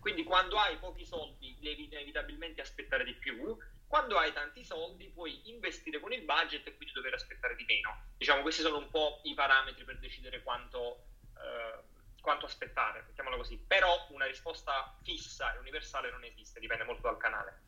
Quindi 0.01 0.25
quando 0.25 0.57
hai 0.59 0.79
pochi 0.79 1.05
soldi 1.05 1.55
devi 1.61 1.85
inevitabilmente 1.85 2.63
aspettare 2.63 3.05
di 3.05 3.13
più. 3.13 3.57
Quando 3.87 4.17
hai 4.17 4.33
tanti 4.33 4.65
soldi 4.65 5.09
puoi 5.11 5.49
investire 5.51 6.01
con 6.01 6.13
il 6.13 6.23
budget 6.23 6.67
e 6.67 6.75
quindi 6.77 6.95
dover 6.95 7.13
aspettare 7.13 7.55
di 7.55 7.65
meno. 7.65 8.15
Diciamo, 8.17 8.41
questi 8.41 8.63
sono 8.63 8.79
un 8.79 8.91
po' 8.91 9.21
i 9.25 9.35
parametri 9.35 9.85
per 9.85 9.99
decidere 9.99 10.43
quanto, 10.43 11.09
eh, 11.37 11.83
quanto 12.23 12.47
aspettare, 12.47 13.05
mettiamola 13.07 13.37
così. 13.37 13.59
Però 13.59 14.07
una 14.11 14.25
risposta 14.25 14.97
fissa 15.03 15.55
e 15.55 15.59
universale 15.59 16.11
non 16.11 16.25
esiste, 16.25 16.59
dipende 16.59 16.85
molto 16.85 17.03
dal 17.03 17.19
canale. 17.19 17.66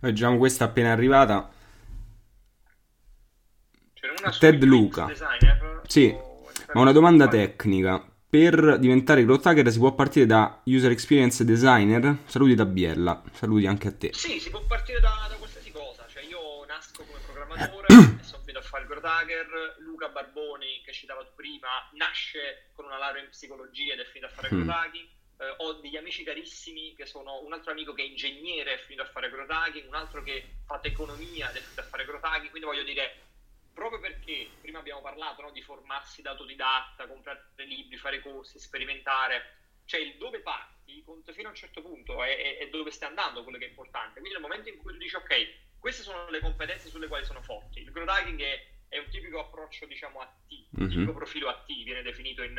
Eh, 0.00 0.12
diciamo, 0.12 0.38
questa 0.38 0.64
appena 0.64 0.92
arrivata. 0.92 1.50
Ted 4.38 4.62
Luca. 4.64 5.06
Designer, 5.06 5.82
sì, 5.86 6.14
ma 6.72 6.80
una 6.80 6.92
domanda 6.92 7.28
tecnica. 7.28 8.04
Per 8.28 8.78
diventare 8.78 9.24
growth 9.24 9.46
hacker 9.46 9.70
si 9.70 9.78
può 9.78 9.94
partire 9.94 10.26
da 10.26 10.60
user 10.64 10.90
experience 10.90 11.44
designer? 11.44 12.18
Saluti 12.24 12.54
da 12.54 12.64
Biella, 12.64 13.22
saluti 13.32 13.66
anche 13.66 13.88
a 13.88 13.92
te. 13.92 14.10
Sì, 14.12 14.40
si 14.40 14.50
può 14.50 14.60
partire 14.66 14.98
da, 14.98 15.26
da 15.28 15.36
qualsiasi 15.36 15.70
cosa. 15.70 16.04
Cioè 16.08 16.24
io 16.24 16.64
nasco 16.66 17.04
come 17.04 17.20
programmatore 17.24 17.86
e 17.86 18.24
sono 18.24 18.42
venuto 18.44 18.64
a 18.64 18.68
fare 18.68 18.82
il 18.82 18.88
growth 18.88 19.04
hacker. 19.04 19.46
Luca 19.86 20.08
Barboni, 20.08 20.82
che 20.84 20.92
citava 20.92 21.22
tu 21.22 21.30
prima, 21.36 21.68
nasce 21.92 22.70
con 22.72 22.86
una 22.86 22.98
laurea 22.98 23.22
in 23.22 23.28
psicologia 23.28 23.92
ed 23.92 24.00
è 24.00 24.04
finito 24.04 24.26
a 24.26 24.30
fare 24.30 24.48
mm. 24.52 24.62
growth 24.62 24.76
hacking. 24.76 25.08
Eh, 25.36 25.54
ho 25.58 25.72
degli 25.74 25.96
amici 25.96 26.22
carissimi 26.22 26.94
che 26.94 27.06
sono 27.06 27.40
un 27.40 27.52
altro 27.52 27.72
amico 27.72 27.92
che 27.92 28.02
è 28.02 28.06
ingegnere 28.06 28.74
è 28.74 28.78
finito 28.78 29.02
a 29.02 29.06
fare 29.06 29.30
growth 29.30 29.50
hacking, 29.50 29.88
un 29.88 29.94
altro 29.94 30.22
che 30.22 30.58
fa 30.64 30.78
economia 30.82 31.50
ed 31.50 31.56
è 31.56 31.60
finito 31.60 31.80
a 31.80 31.84
fare 31.84 32.04
growth 32.04 32.24
hacking. 32.24 32.50
Quindi 32.50 32.68
voglio 32.68 32.84
dire 32.84 33.22
proprio 33.72 33.98
perché 33.98 34.48
prima 34.60 34.78
abbiamo 34.78 35.00
parlato 35.00 35.42
no, 35.42 35.50
di 35.50 35.60
formarsi 35.60 36.22
da 36.22 36.30
autodidatta, 36.30 37.08
comprare 37.08 37.48
libri, 37.56 37.96
fare 37.96 38.22
corsi, 38.22 38.58
sperimentare, 38.60 39.56
cioè 39.84 40.00
il 40.00 40.16
dove 40.16 40.38
parti 40.40 41.02
conta 41.04 41.32
fino 41.32 41.48
a 41.48 41.50
un 41.50 41.56
certo 41.56 41.82
punto 41.82 42.22
e, 42.22 42.58
e, 42.60 42.68
dove 42.70 42.92
stai 42.92 43.08
andando 43.08 43.42
quello 43.42 43.58
che 43.58 43.66
è 43.66 43.68
importante. 43.68 44.20
Quindi 44.20 44.30
nel 44.30 44.40
momento 44.40 44.68
in 44.68 44.78
cui 44.78 44.92
tu 44.92 44.98
dici 44.98 45.16
ok, 45.16 45.78
queste 45.80 46.02
sono 46.02 46.30
le 46.30 46.40
competenze 46.40 46.88
sulle 46.88 47.08
quali 47.08 47.24
sono 47.24 47.42
forti, 47.42 47.80
il 47.80 47.90
growth 47.90 48.08
hacking 48.08 48.40
è, 48.40 48.66
è 48.88 48.98
un 48.98 49.08
tipico 49.10 49.40
approccio 49.40 49.86
diciamo 49.86 50.20
a 50.20 50.26
T, 50.26 50.52
un 50.52 50.84
mm-hmm. 50.84 50.88
tipico 50.90 51.12
profilo 51.12 51.48
a 51.48 51.60
T, 51.66 51.82
viene 51.82 52.02
definito 52.02 52.44
in, 52.44 52.54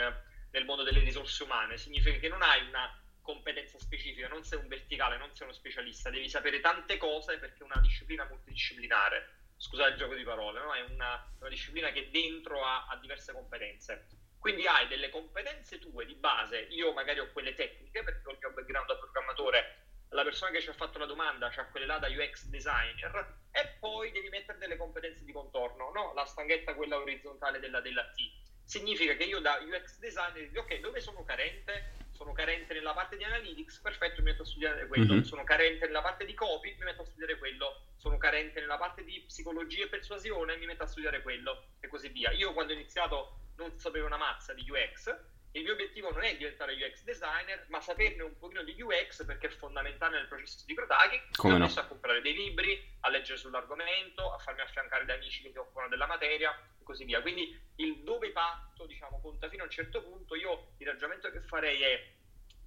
nel 0.55 0.65
mondo 0.65 0.83
delle 0.83 1.01
risorse 1.01 1.43
umane, 1.43 1.77
significa 1.77 2.17
che 2.17 2.29
non 2.29 2.41
hai 2.41 2.65
una 2.67 2.97
competenza 3.21 3.77
specifica, 3.77 4.29
non 4.29 4.43
sei 4.45 4.59
un 4.59 4.67
verticale, 4.67 5.17
non 5.17 5.35
sei 5.35 5.47
uno 5.47 5.55
specialista, 5.55 6.09
devi 6.09 6.29
sapere 6.29 6.61
tante 6.61 6.95
cose 6.95 7.37
perché 7.37 7.59
è 7.59 7.63
una 7.63 7.81
disciplina 7.81 8.23
multidisciplinare 8.25 9.43
scusate 9.57 9.91
il 9.91 9.97
gioco 9.97 10.15
di 10.15 10.23
parole, 10.23 10.59
no? 10.59 10.73
è 10.73 10.81
una, 10.81 11.27
una, 11.39 11.49
disciplina 11.49 11.89
che 11.91 12.09
dentro 12.11 12.63
ha, 12.63 12.87
ha, 12.87 12.95
diverse 12.97 13.31
competenze. 13.31 14.07
Quindi 14.37 14.67
hai 14.67 14.87
delle 14.87 15.09
competenze 15.09 15.79
tue 15.79 16.05
di 16.05 16.13
base, 16.15 16.67
io 16.69 16.93
magari 16.93 17.19
ho 17.19 17.31
quelle 17.31 17.53
tecniche 17.53 18.03
perché 18.03 18.27
ho 18.27 18.31
il 18.31 18.37
mio 18.39 18.51
background 18.51 18.87
da 18.87 18.97
programmatore, 18.97 19.85
la 20.09 20.23
persona 20.23 20.51
che 20.51 20.61
ci 20.61 20.69
ha 20.69 20.73
fatto 20.73 20.99
la 20.99 21.07
domanda 21.07 21.51
ha 21.53 21.69
quelle 21.69 21.87
là 21.87 21.97
da 21.97 22.07
UX 22.07 22.45
designer 22.45 23.39
e 23.51 23.75
poi 23.79 24.11
devi 24.11 24.29
mettere 24.29 24.59
delle 24.59 24.77
competenze 24.77 25.25
di 25.25 25.31
contorno, 25.31 25.91
no? 25.91 26.13
la 26.13 26.25
stanghetta 26.25 26.75
quella 26.75 26.97
orizzontale 26.97 27.59
della, 27.59 27.81
della 27.81 28.07
T. 28.11 28.44
Significa 28.65 29.15
che 29.15 29.23
io 29.23 29.39
da 29.39 29.59
UX 29.61 29.99
designer 29.99 30.49
dico 30.49 30.61
ok, 30.61 30.79
dove 30.79 30.99
sono 30.99 31.23
carente? 31.23 31.93
sono 32.15 32.31
carente 32.31 32.73
nella 32.73 32.93
parte 32.93 33.17
di 33.17 33.25
analytics, 33.25 33.79
perfetto, 33.79 34.21
mi 34.21 34.31
metto 34.31 34.43
a 34.43 34.45
studiare 34.45 34.87
quello, 34.87 35.13
mm-hmm. 35.13 35.23
sono 35.23 35.43
carente 35.43 35.85
nella 35.85 36.01
parte 36.01 36.25
di 36.25 36.33
copy, 36.33 36.73
mi 36.79 36.85
metto 36.85 37.01
a 37.01 37.05
studiare 37.05 37.37
quello, 37.37 37.87
sono 37.97 38.17
carente 38.17 38.61
nella 38.61 38.77
parte 38.77 39.03
di 39.03 39.21
psicologia 39.27 39.83
e 39.83 39.89
persuasione, 39.89 40.55
mi 40.55 40.65
metto 40.65 40.83
a 40.83 40.87
studiare 40.87 41.21
quello 41.21 41.71
e 41.81 41.87
così 41.87 42.07
via. 42.07 42.31
Io 42.31 42.53
quando 42.53 42.71
ho 42.71 42.75
iniziato 42.75 43.39
non 43.57 43.77
sapevo 43.77 44.05
una 44.05 44.17
mazza 44.17 44.53
di 44.53 44.65
UX, 44.69 45.13
il 45.55 45.63
mio 45.63 45.71
obiettivo 45.71 46.11
non 46.11 46.23
è 46.23 46.35
diventare 46.35 46.73
UX 46.73 47.03
designer, 47.03 47.65
ma 47.69 47.79
saperne 47.79 48.23
un 48.23 48.37
pochino 48.37 48.61
di 48.63 48.75
UX 48.81 49.25
perché 49.25 49.47
è 49.47 49.49
fondamentale 49.49 50.17
nel 50.17 50.27
processo 50.27 50.65
di 50.65 50.75
Crotaghi. 50.75 51.21
Mi 51.43 51.51
ho 51.51 51.57
messo 51.57 51.79
a 51.79 51.85
comprare 51.85 52.19
dei 52.21 52.33
libri, 52.33 52.97
a 53.01 53.09
leggere 53.09 53.37
sull'argomento, 53.37 54.33
a 54.33 54.37
farmi 54.37 54.61
affiancare 54.61 55.05
da 55.05 55.13
amici 55.13 55.41
che 55.41 55.51
si 55.51 55.57
occupano 55.57 55.87
della 55.87 56.07
materia 56.07 56.51
e 56.51 56.83
così 56.83 57.05
via. 57.05 57.21
Quindi 57.21 57.57
il 57.75 58.03
dove 58.03 58.31
patto, 58.31 58.85
diciamo, 58.85 59.21
conta 59.21 59.47
fino 59.47 59.63
a 59.63 59.65
un 59.65 59.71
certo 59.71 60.01
punto. 60.03 60.35
Io 60.35 60.71
il 60.77 60.87
ragionamento 60.87 61.31
che 61.31 61.39
farei 61.39 61.81
è 61.81 62.05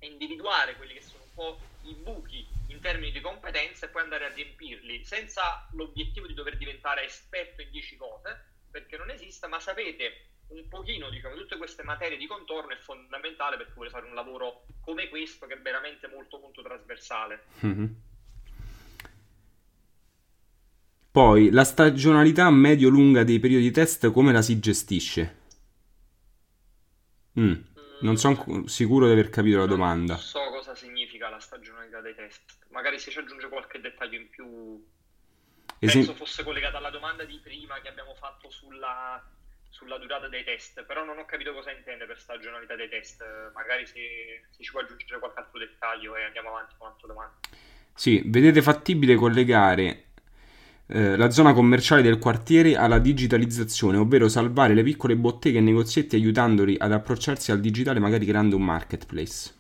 individuare 0.01 0.77
quelli 0.77 0.95
che 0.95 1.03
sono 1.03 1.25
un 1.25 1.35
po' 1.35 1.61
i 1.83 1.93
buchi 1.93 2.49
in 2.69 2.81
termini 2.81 3.13
di 3.13 3.21
competenze 3.21 3.85
e 3.85 3.89
poi 3.91 4.01
andare 4.01 4.25
a 4.25 4.33
riempirli, 4.33 5.05
senza 5.05 5.69
l'obiettivo 5.73 6.27
di 6.27 6.33
dover 6.33 6.57
diventare 6.57 7.05
esperto 7.05 7.61
in 7.61 7.71
10 7.71 7.97
cose, 7.97 8.45
perché 8.71 8.97
non 8.97 9.11
esista, 9.11 9.47
ma 9.47 9.61
sapete 9.61 10.29
un 10.49 10.69
pochino, 10.69 11.11
diciamo, 11.11 11.35
tutte 11.37 11.57
queste 11.57 11.83
materie 11.83 12.17
di 12.17 12.27
contorno 12.27 12.73
è 12.73 12.77
fondamentale 12.77 13.57
per 13.57 13.67
chi 13.67 13.75
vuole 13.75 13.91
fare 13.91 14.07
un 14.07 14.15
lavoro 14.15 14.65
come 14.81 15.09
questo 15.09 15.47
che 15.47 15.55
è 15.55 15.61
veramente 15.61 16.09
molto 16.09 16.39
molto 16.39 16.63
trasversale. 16.63 17.45
Mm-hmm. 17.65 17.87
Poi 21.11 21.51
la 21.51 21.65
stagionalità 21.65 22.51
medio-lunga 22.51 23.25
dei 23.25 23.41
periodi 23.41 23.65
di 23.65 23.71
test 23.71 24.11
come 24.13 24.33
la 24.33 24.43
si 24.43 24.59
gestisce? 24.59 25.37
Mm. 27.39 27.55
Non 28.01 28.17
sono 28.17 28.67
sicuro 28.69 29.07
di 29.07 29.13
aver 29.13 29.29
capito 29.29 29.59
la 29.59 29.67
domanda. 29.67 30.15
Non 30.15 30.23
so 30.23 30.39
cosa 30.51 30.75
significa 30.75 31.29
la 31.29 31.41
stagionalità 31.41 32.01
dei 32.01 32.15
test. 32.15 32.59
Magari 32.69 32.99
se 32.99 33.11
ci 33.11 33.19
aggiunge 33.19 33.49
qualche 33.49 33.81
dettaglio 33.81 34.19
in 34.19 34.31
più. 34.31 34.87
Esem- 35.81 36.05
penso 36.05 36.15
fosse 36.15 36.45
collegata 36.45 36.79
alla 36.79 36.91
domanda 36.91 37.25
di 37.25 37.39
prima 37.43 37.81
che 37.81 37.89
abbiamo 37.89 38.15
fatto 38.15 38.51
sulla 38.51 39.21
sulla 39.79 39.97
durata 39.99 40.27
dei 40.27 40.43
test, 40.43 40.83
però 40.83 41.05
non 41.05 41.19
ho 41.19 41.25
capito 41.25 41.53
cosa 41.53 41.71
intende 41.71 42.05
per 42.05 42.19
stagionalità 42.19 42.75
dei 42.75 42.89
test. 42.89 43.23
Magari 43.55 43.87
se, 43.87 44.43
se 44.51 44.65
ci 44.65 44.73
può 44.73 44.81
aggiungere 44.81 45.21
qualche 45.21 45.39
altro 45.39 45.59
dettaglio 45.61 46.17
e 46.17 46.25
andiamo 46.25 46.49
avanti 46.49 46.75
con 46.77 46.89
un'altra 46.89 47.07
domanda. 47.07 47.35
Sì, 47.95 48.23
vedete 48.27 48.61
fattibile 48.61 49.15
collegare 49.15 50.07
eh, 50.89 51.17
la 51.17 51.31
zona 51.31 51.53
commerciale 51.53 52.03
del 52.03 52.19
quartiere 52.19 52.75
alla 52.77 52.99
digitalizzazione, 52.99 53.99
ovvero 53.99 54.29
salvare 54.29 54.75
le 54.75 54.83
piccole 54.83 55.15
botteghe 55.15 55.59
e 55.59 55.61
negozietti 55.61 56.17
aiutandoli 56.17 56.77
ad 56.77 56.93
approcciarsi 56.93 57.53
al 57.53 57.61
digitale, 57.61 58.01
magari 58.01 58.27
creando 58.27 58.57
un 58.57 58.65
marketplace. 58.65 59.55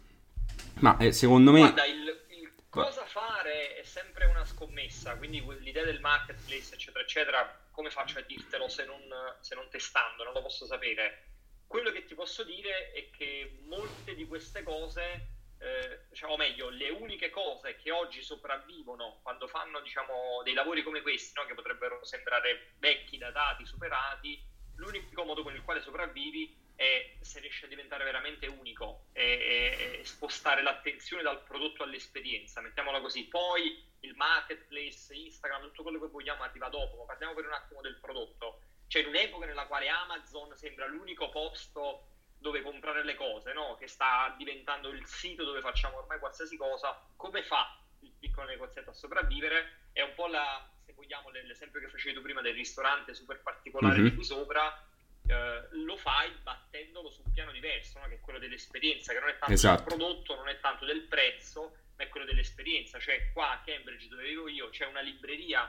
Ma 0.80 0.96
eh, 0.98 1.12
secondo 1.12 1.52
me... 1.52 1.60
Guarda, 1.60 1.84
il, 1.84 2.24
il 2.30 2.52
cosa 2.68 3.04
fare 3.04 3.76
è 3.76 3.84
sempre 3.84 4.26
una 4.26 4.44
scommessa, 4.44 5.16
quindi 5.16 5.44
l'idea 5.60 5.84
del 5.84 6.00
marketplace, 6.00 6.74
eccetera, 6.74 7.04
eccetera 7.04 7.66
come 7.78 7.90
faccio 7.90 8.18
a 8.18 8.22
dirtelo 8.22 8.66
se 8.66 8.84
non, 8.84 9.00
se 9.38 9.54
non 9.54 9.68
testando? 9.70 10.24
Non 10.24 10.32
lo 10.32 10.42
posso 10.42 10.66
sapere. 10.66 11.26
Quello 11.64 11.92
che 11.92 12.04
ti 12.06 12.16
posso 12.16 12.42
dire 12.42 12.90
è 12.90 13.08
che 13.10 13.60
molte 13.66 14.16
di 14.16 14.26
queste 14.26 14.64
cose 14.64 15.36
eh, 15.60 16.06
diciamo 16.08 16.36
meglio, 16.36 16.70
le 16.70 16.90
uniche 16.90 17.30
cose 17.30 17.76
che 17.76 17.92
oggi 17.92 18.20
sopravvivono 18.20 19.20
quando 19.22 19.46
fanno 19.46 19.80
diciamo, 19.80 20.42
dei 20.42 20.54
lavori 20.54 20.82
come 20.82 21.02
questi, 21.02 21.38
no? 21.38 21.46
che 21.46 21.54
potrebbero 21.54 22.04
sembrare 22.04 22.72
vecchi, 22.78 23.16
datati, 23.16 23.64
superati, 23.64 24.42
l'unico 24.74 25.22
modo 25.22 25.44
con 25.44 25.54
il 25.54 25.62
quale 25.62 25.80
sopravvivi 25.80 26.52
è 26.78 27.16
se 27.22 27.40
riesci 27.40 27.64
a 27.64 27.68
diventare 27.68 28.04
veramente 28.04 28.46
unico 28.46 29.06
e, 29.12 29.22
e, 29.24 29.98
e 29.98 30.04
spostare 30.04 30.62
l'attenzione 30.62 31.24
dal 31.24 31.42
prodotto 31.42 31.82
all'esperienza, 31.82 32.60
mettiamola 32.60 33.00
così. 33.00 33.24
Poi 33.24 33.84
il 34.00 34.14
marketplace, 34.14 35.12
Instagram, 35.12 35.62
tutto 35.62 35.82
quello 35.82 35.98
che 35.98 36.06
vogliamo 36.06 36.44
arriva 36.44 36.68
dopo, 36.68 36.98
ma 36.98 37.04
parliamo 37.04 37.34
per 37.34 37.46
un 37.46 37.52
attimo 37.52 37.80
del 37.80 37.98
prodotto. 38.00 38.60
C'è 38.86 39.04
un'epoca 39.04 39.44
nella 39.44 39.66
quale 39.66 39.88
Amazon 39.88 40.56
sembra 40.56 40.86
l'unico 40.86 41.30
posto 41.30 42.10
dove 42.38 42.62
comprare 42.62 43.02
le 43.02 43.16
cose, 43.16 43.52
no? 43.52 43.74
che 43.74 43.88
sta 43.88 44.32
diventando 44.38 44.90
il 44.90 45.04
sito 45.04 45.44
dove 45.44 45.60
facciamo 45.60 45.96
ormai 45.96 46.20
qualsiasi 46.20 46.56
cosa, 46.56 46.96
come 47.16 47.42
fa 47.42 47.76
il 48.02 48.12
piccolo 48.20 48.46
negozietto 48.46 48.90
a 48.90 48.94
sopravvivere? 48.94 49.88
È 49.92 50.02
un 50.02 50.14
po' 50.14 50.28
la, 50.28 50.64
se 50.84 50.92
vogliamo, 50.92 51.30
l'esempio 51.30 51.80
che 51.80 51.88
facevi 51.88 52.14
tu 52.14 52.22
prima 52.22 52.40
del 52.40 52.54
ristorante 52.54 53.14
super 53.14 53.42
particolare 53.42 53.98
mm-hmm. 53.98 54.10
di 54.10 54.14
qui 54.14 54.24
sopra, 54.24 54.86
eh, 55.28 55.68
lo 55.72 55.96
fai 55.96 56.30
battendolo 56.42 57.10
su 57.10 57.22
un 57.24 57.32
piano 57.32 57.52
diverso, 57.52 57.98
no? 57.98 58.08
che 58.08 58.14
è 58.14 58.20
quello 58.20 58.38
dell'esperienza, 58.38 59.12
che 59.12 59.20
non 59.20 59.28
è 59.28 59.38
tanto 59.38 59.52
esatto. 59.52 59.76
del 59.76 59.84
prodotto, 59.84 60.34
non 60.34 60.48
è 60.48 60.58
tanto 60.60 60.84
del 60.84 61.02
prezzo, 61.02 61.76
ma 61.96 62.04
è 62.04 62.08
quello 62.08 62.26
dell'esperienza. 62.26 62.98
Cioè 62.98 63.30
qua 63.32 63.52
a 63.52 63.62
Cambridge, 63.64 64.08
dove 64.08 64.22
vivo 64.22 64.48
io, 64.48 64.70
c'è 64.70 64.86
una 64.86 65.00
libreria 65.00 65.68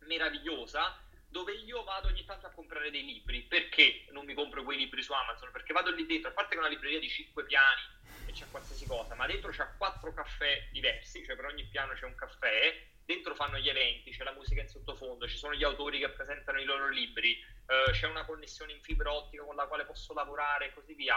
meravigliosa 0.00 0.98
dove 1.28 1.52
io 1.52 1.84
vado 1.84 2.08
ogni 2.08 2.24
tanto 2.24 2.46
a 2.46 2.50
comprare 2.50 2.90
dei 2.90 3.04
libri. 3.04 3.42
Perché 3.42 4.06
non 4.10 4.24
mi 4.24 4.34
compro 4.34 4.62
quei 4.62 4.78
libri 4.78 5.02
su 5.02 5.12
Amazon? 5.12 5.50
Perché 5.52 5.72
vado 5.72 5.90
lì 5.90 6.06
dentro, 6.06 6.30
a 6.30 6.32
parte 6.32 6.50
che 6.50 6.56
è 6.56 6.60
una 6.60 6.68
libreria 6.68 6.98
di 6.98 7.08
5 7.08 7.44
piani 7.44 7.82
e 8.26 8.32
c'è 8.32 8.46
qualsiasi 8.50 8.86
cosa, 8.86 9.14
ma 9.14 9.26
dentro 9.26 9.50
c'è 9.50 9.66
quattro 9.76 10.12
caffè 10.12 10.68
diversi, 10.70 11.24
cioè 11.24 11.36
per 11.36 11.46
ogni 11.46 11.64
piano 11.64 11.94
c'è 11.94 12.04
un 12.04 12.14
caffè, 12.14 12.86
dentro 13.04 13.34
fanno 13.34 13.58
gli 13.58 13.68
eventi, 13.68 14.10
c'è 14.10 14.22
la 14.24 14.32
musica 14.32 14.60
in 14.60 14.68
sottofondo, 14.68 15.26
ci 15.26 15.38
sono 15.38 15.54
gli 15.54 15.64
autori 15.64 15.98
che 15.98 16.10
presentano 16.10 16.60
i 16.60 16.64
loro 16.64 16.88
libri, 16.88 17.38
eh, 17.38 17.92
c'è 17.92 18.06
una 18.06 18.24
connessione 18.24 18.72
in 18.72 18.82
fibra 18.82 19.12
ottica 19.12 19.44
con 19.44 19.56
la 19.56 19.66
quale 19.66 19.86
posso 19.86 20.12
lavorare 20.12 20.66
e 20.66 20.74
così 20.74 20.92
via 20.94 21.16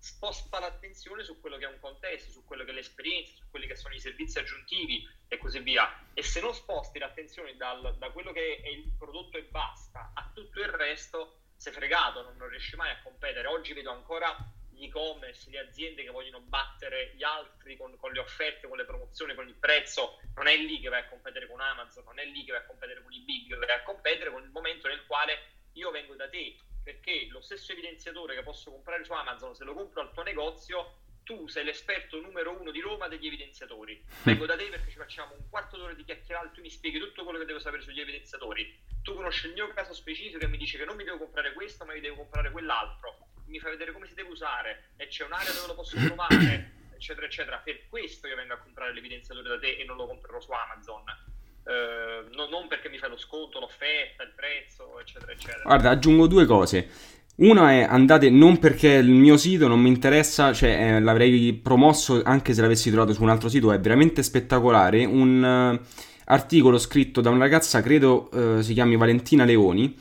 sposta 0.00 0.58
l'attenzione 0.58 1.22
su 1.22 1.38
quello 1.40 1.58
che 1.58 1.66
è 1.66 1.68
un 1.68 1.78
contesto, 1.78 2.30
su 2.30 2.44
quello 2.44 2.64
che 2.64 2.70
è 2.70 2.74
l'esperienza, 2.74 3.34
su 3.34 3.44
quelli 3.50 3.66
che 3.66 3.76
sono 3.76 3.94
i 3.94 4.00
servizi 4.00 4.38
aggiuntivi 4.38 5.06
e 5.28 5.36
così 5.36 5.60
via. 5.60 6.06
E 6.14 6.22
se 6.22 6.40
non 6.40 6.54
sposti 6.54 6.98
l'attenzione 6.98 7.54
dal, 7.56 7.96
da 7.98 8.10
quello 8.10 8.32
che 8.32 8.60
è 8.62 8.68
il 8.68 8.92
prodotto 8.98 9.36
e 9.36 9.42
basta 9.44 10.12
a 10.14 10.30
tutto 10.34 10.60
il 10.60 10.68
resto, 10.68 11.42
sei 11.56 11.72
fregato, 11.72 12.22
non, 12.22 12.36
non 12.38 12.48
riesci 12.48 12.76
mai 12.76 12.90
a 12.90 13.02
competere. 13.02 13.46
Oggi 13.46 13.74
vedo 13.74 13.90
ancora 13.90 14.34
gli 14.70 14.84
e-commerce, 14.84 15.50
le 15.50 15.58
aziende 15.58 16.02
che 16.02 16.10
vogliono 16.10 16.40
battere 16.40 17.12
gli 17.14 17.22
altri 17.22 17.76
con, 17.76 17.94
con, 17.98 18.12
le 18.12 18.20
offerte, 18.20 18.66
con 18.66 18.78
le 18.78 18.86
promozioni, 18.86 19.34
con 19.34 19.46
il 19.46 19.54
prezzo, 19.54 20.18
non 20.34 20.46
è 20.46 20.56
lì 20.56 20.80
che 20.80 20.88
vai 20.88 21.00
a 21.00 21.08
competere 21.08 21.46
con 21.46 21.60
Amazon, 21.60 22.04
non 22.04 22.18
è 22.18 22.24
lì 22.24 22.44
che 22.44 22.52
vai 22.52 22.62
a 22.62 22.64
competere 22.64 23.02
con 23.02 23.12
i 23.12 23.20
big, 23.20 23.54
vai 23.58 23.76
a 23.76 23.82
competere 23.82 24.30
con 24.30 24.42
il 24.42 24.48
momento 24.48 24.88
nel 24.88 25.04
quale 25.04 25.58
io 25.74 25.90
vengo 25.90 26.14
da 26.14 26.28
te, 26.30 26.56
perché 26.90 27.28
lo 27.30 27.40
stesso 27.40 27.70
evidenziatore 27.70 28.34
che 28.34 28.42
posso 28.42 28.70
comprare 28.70 29.04
su 29.04 29.12
Amazon, 29.12 29.54
se 29.54 29.62
lo 29.62 29.74
compro 29.74 30.00
al 30.00 30.12
tuo 30.12 30.24
negozio, 30.24 30.96
tu 31.22 31.46
sei 31.46 31.64
l'esperto 31.64 32.20
numero 32.20 32.58
uno 32.58 32.72
di 32.72 32.80
Roma 32.80 33.06
degli 33.06 33.28
evidenziatori. 33.28 34.02
Vengo 34.24 34.46
da 34.46 34.56
te 34.56 34.68
perché 34.68 34.90
ci 34.90 34.96
facciamo 34.96 35.34
un 35.34 35.48
quarto 35.48 35.76
d'ora 35.76 35.94
di 35.94 36.04
chiacchierata, 36.04 36.48
tu 36.48 36.60
mi 36.60 36.70
spieghi 36.70 36.98
tutto 36.98 37.22
quello 37.22 37.38
che 37.38 37.44
devo 37.44 37.60
sapere 37.60 37.82
sugli 37.82 38.00
evidenziatori. 38.00 38.88
Tu 39.02 39.14
conosci 39.14 39.46
il 39.46 39.52
mio 39.52 39.68
caso 39.68 39.94
specifico 39.94 40.44
e 40.44 40.48
mi 40.48 40.58
dici 40.58 40.76
che 40.76 40.84
non 40.84 40.96
mi 40.96 41.04
devo 41.04 41.18
comprare 41.18 41.52
questo, 41.52 41.84
ma 41.84 41.92
mi 41.92 42.00
devo 42.00 42.16
comprare 42.16 42.50
quell'altro. 42.50 43.28
Mi 43.46 43.60
fai 43.60 43.70
vedere 43.70 43.92
come 43.92 44.08
si 44.08 44.14
deve 44.14 44.30
usare 44.30 44.90
e 44.96 45.06
c'è 45.06 45.24
un'area 45.24 45.52
dove 45.52 45.68
lo 45.68 45.74
posso 45.74 45.96
trovare, 45.96 46.72
eccetera, 46.92 47.26
eccetera. 47.26 47.58
Per 47.58 47.88
questo 47.88 48.26
io 48.26 48.34
vengo 48.34 48.54
a 48.54 48.58
comprare 48.58 48.92
l'evidenziatore 48.92 49.48
da 49.48 49.58
te 49.58 49.76
e 49.76 49.84
non 49.84 49.96
lo 49.96 50.06
comprerò 50.06 50.40
su 50.40 50.50
Amazon. 50.50 51.04
Uh, 51.70 52.34
no, 52.34 52.48
non 52.50 52.66
perché 52.66 52.88
mi 52.88 52.98
fai 52.98 53.10
lo 53.10 53.16
sconto, 53.16 53.60
l'offerta, 53.60 54.24
il 54.24 54.32
prezzo, 54.34 54.98
eccetera, 55.00 55.30
eccetera. 55.30 55.62
Guarda, 55.62 55.90
aggiungo 55.90 56.26
due 56.26 56.46
cose. 56.46 56.88
Una 57.36 57.70
è 57.70 57.82
andate 57.82 58.28
non 58.28 58.58
perché 58.58 58.94
il 58.94 59.08
mio 59.08 59.36
sito 59.36 59.68
non 59.68 59.80
mi 59.80 59.88
interessa, 59.88 60.52
cioè 60.52 60.70
eh, 60.70 61.00
l'avrei 61.00 61.52
promosso 61.54 62.20
anche 62.22 62.52
se 62.52 62.60
l'avessi 62.60 62.90
trovato 62.90 63.12
su 63.12 63.22
un 63.22 63.30
altro 63.30 63.48
sito, 63.48 63.72
è 63.72 63.78
veramente 63.78 64.22
spettacolare. 64.22 65.04
Un 65.04 65.78
uh, 65.80 65.86
articolo 66.24 66.76
scritto 66.76 67.20
da 67.20 67.30
una 67.30 67.38
ragazza, 67.38 67.80
credo 67.80 68.28
uh, 68.32 68.60
si 68.60 68.74
chiami 68.74 68.96
Valentina 68.96 69.44
Leoni, 69.44 69.96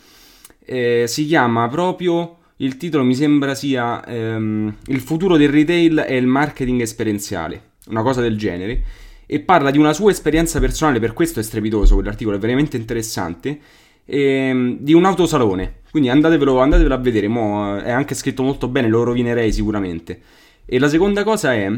eh, 0.65 1.05
si 1.07 1.25
chiama 1.25 1.67
proprio, 1.67 2.39
il 2.57 2.77
titolo 2.77 3.03
mi 3.03 3.15
sembra 3.15 3.55
sia 3.55 4.03
um, 4.05 4.75
Il 4.87 4.99
futuro 4.99 5.37
del 5.37 5.49
retail 5.49 6.05
e 6.07 6.17
il 6.17 6.27
marketing 6.27 6.81
esperienziale, 6.81 7.71
una 7.87 8.01
cosa 8.01 8.19
del 8.19 8.37
genere, 8.37 8.83
e 9.31 9.39
parla 9.41 9.69
di 9.69 9.77
una 9.77 9.93
sua 9.93 10.09
esperienza 10.09 10.59
personale, 10.59 10.99
per 10.99 11.13
questo 11.13 11.39
è 11.39 11.43
strepitoso, 11.43 11.93
quell'articolo 11.93 12.35
è 12.35 12.39
veramente 12.39 12.77
interessante 12.77 13.59
ehm, 14.03 14.77
di 14.79 14.93
un 14.93 15.05
autosalone. 15.05 15.81
Quindi 15.91 16.09
andatevelo, 16.09 16.59
andatevelo 16.59 16.95
a 16.95 16.97
vedere, 16.97 17.27
Mo, 17.27 17.77
eh, 17.77 17.83
è 17.83 17.91
anche 17.91 18.15
scritto 18.15 18.41
molto 18.41 18.67
bene, 18.67 18.87
lo 18.87 19.03
rovinerei 19.03 19.53
sicuramente. 19.53 20.19
E 20.65 20.79
la 20.79 20.87
seconda 20.87 21.23
cosa 21.23 21.53
è, 21.53 21.71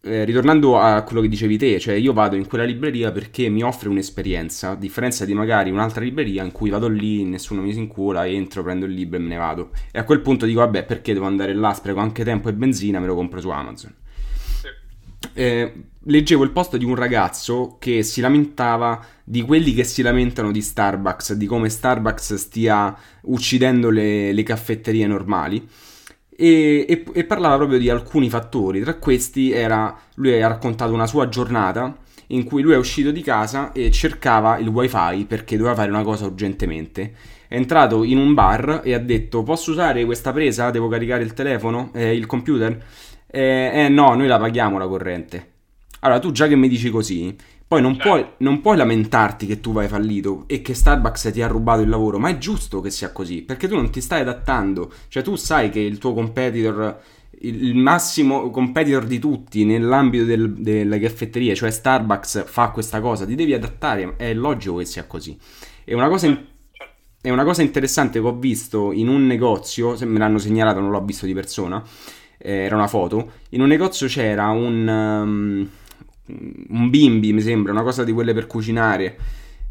eh, 0.00 0.24
ritornando 0.24 0.78
a 0.78 1.02
quello 1.02 1.20
che 1.20 1.28
dicevi 1.28 1.58
te, 1.58 1.78
cioè 1.78 1.92
io 1.92 2.14
vado 2.14 2.36
in 2.36 2.46
quella 2.46 2.64
libreria 2.64 3.12
perché 3.12 3.50
mi 3.50 3.62
offre 3.62 3.90
un'esperienza, 3.90 4.70
a 4.70 4.74
differenza 4.74 5.26
di 5.26 5.34
magari 5.34 5.70
un'altra 5.70 6.02
libreria 6.02 6.42
in 6.42 6.52
cui 6.52 6.70
vado 6.70 6.88
lì, 6.88 7.22
nessuno 7.22 7.60
mi 7.60 7.72
si 7.74 7.80
incula, 7.80 8.26
entro, 8.26 8.62
prendo 8.62 8.86
il 8.86 8.92
libro 8.92 9.18
e 9.18 9.20
me 9.20 9.28
ne 9.28 9.36
vado. 9.36 9.72
E 9.92 9.98
a 9.98 10.04
quel 10.04 10.20
punto 10.22 10.46
dico, 10.46 10.60
vabbè, 10.60 10.86
perché 10.86 11.12
devo 11.12 11.26
andare 11.26 11.52
là, 11.52 11.74
spreco 11.74 12.00
anche 12.00 12.24
tempo 12.24 12.48
e 12.48 12.54
benzina, 12.54 12.98
me 12.98 13.06
lo 13.06 13.14
compro 13.14 13.40
su 13.40 13.50
Amazon. 13.50 13.94
Eh, 15.32 15.72
leggevo 16.04 16.42
il 16.42 16.50
post 16.50 16.76
di 16.76 16.84
un 16.84 16.94
ragazzo 16.94 17.76
che 17.78 18.02
si 18.02 18.20
lamentava 18.20 19.04
di 19.24 19.42
quelli 19.42 19.74
che 19.74 19.84
si 19.84 20.02
lamentano 20.02 20.50
di 20.50 20.62
Starbucks, 20.62 21.34
di 21.34 21.46
come 21.46 21.68
Starbucks 21.68 22.34
stia 22.34 22.96
uccidendo 23.22 23.90
le, 23.90 24.32
le 24.32 24.42
caffetterie 24.42 25.06
normali. 25.06 25.68
E, 26.40 26.86
e, 26.88 27.04
e, 27.12 27.24
parlava 27.24 27.56
proprio 27.56 27.78
di 27.78 27.90
alcuni 27.90 28.30
fattori. 28.30 28.80
Tra 28.80 28.94
questi 28.94 29.50
era, 29.50 29.96
lui 30.14 30.40
ha 30.40 30.46
raccontato 30.46 30.92
una 30.92 31.06
sua 31.06 31.28
giornata 31.28 31.96
in 32.28 32.44
cui 32.44 32.62
lui 32.62 32.74
è 32.74 32.76
uscito 32.76 33.10
di 33.10 33.22
casa 33.22 33.72
e 33.72 33.90
cercava 33.90 34.58
il 34.58 34.68
wifi 34.68 35.24
perché 35.26 35.56
doveva 35.56 35.74
fare 35.74 35.90
una 35.90 36.02
cosa 36.02 36.26
urgentemente. 36.26 37.12
È 37.48 37.56
entrato 37.56 38.04
in 38.04 38.18
un 38.18 38.34
bar 38.34 38.82
e 38.84 38.92
ha 38.92 38.98
detto 38.98 39.42
posso 39.42 39.70
usare 39.70 40.04
questa 40.04 40.32
presa? 40.32 40.70
Devo 40.70 40.88
caricare 40.88 41.22
il 41.22 41.32
telefono? 41.32 41.90
Eh, 41.94 42.14
il 42.14 42.26
computer? 42.26 42.78
Eh, 43.30 43.70
eh 43.74 43.88
no, 43.88 44.14
noi 44.14 44.26
la 44.26 44.38
paghiamo 44.38 44.78
la 44.78 44.86
corrente. 44.86 45.52
Allora, 46.00 46.20
tu 46.20 46.30
già 46.30 46.46
che 46.46 46.56
mi 46.56 46.68
dici 46.68 46.90
così, 46.90 47.36
poi 47.68 47.82
non, 47.82 47.94
certo. 47.94 48.08
puoi, 48.08 48.26
non, 48.38 48.62
puoi, 48.62 48.78
lamentarti 48.78 49.46
che 49.46 49.60
tu 49.60 49.72
vai 49.72 49.88
fallito 49.88 50.44
e 50.46 50.62
che 50.62 50.72
Starbucks 50.72 51.30
ti 51.32 51.42
ha 51.42 51.46
rubato 51.48 51.82
il 51.82 51.90
lavoro, 51.90 52.18
ma 52.18 52.30
è 52.30 52.38
giusto 52.38 52.80
che 52.80 52.88
sia 52.88 53.12
così, 53.12 53.42
perché 53.42 53.68
tu 53.68 53.74
non 53.74 53.90
ti 53.90 54.00
stai 54.00 54.22
adattando. 54.22 54.90
Cioè, 55.08 55.22
tu 55.22 55.36
sai 55.36 55.68
che 55.68 55.80
il 55.80 55.98
tuo 55.98 56.14
competitor, 56.14 56.98
il, 57.40 57.74
massimo 57.74 58.48
competitor 58.50 59.04
di 59.04 59.18
tutti 59.18 59.66
nell'ambito 59.66 60.24
del, 60.24 60.54
delle 60.54 60.98
caffetterie, 60.98 61.54
cioè 61.54 61.70
Starbucks, 61.70 62.44
fa 62.46 62.70
questa 62.70 63.00
cosa, 63.00 63.26
ti 63.26 63.34
devi 63.34 63.52
adattare, 63.52 64.14
è 64.16 64.32
logico 64.32 64.76
che 64.76 64.86
sia 64.86 65.04
così. 65.04 65.36
E 65.84 65.94
una 65.94 66.08
cosa... 66.08 66.26
In, 66.26 66.36
certo. 66.72 66.94
è 67.20 67.28
una 67.28 67.44
cosa 67.44 67.60
interessante 67.60 68.18
che 68.18 68.26
ho 68.26 68.34
visto 68.34 68.92
in 68.92 69.08
un 69.08 69.26
negozio, 69.26 69.94
se 69.94 70.06
me 70.06 70.18
l'hanno 70.18 70.38
segnalato, 70.38 70.80
non 70.80 70.90
l'ho 70.90 71.04
visto 71.04 71.26
di 71.26 71.34
persona, 71.34 71.84
eh, 72.38 72.52
era 72.52 72.76
una 72.76 72.86
foto. 72.86 73.32
In 73.50 73.60
un 73.60 73.68
negozio 73.68 74.06
c'era 74.06 74.48
un, 74.48 74.86
um, 74.86 75.68
un 76.68 76.90
bimbi, 76.90 77.32
mi 77.32 77.40
sembra, 77.40 77.72
una 77.72 77.82
cosa 77.82 78.04
di 78.04 78.12
quelle 78.12 78.32
per 78.32 78.46
cucinare. 78.46 79.18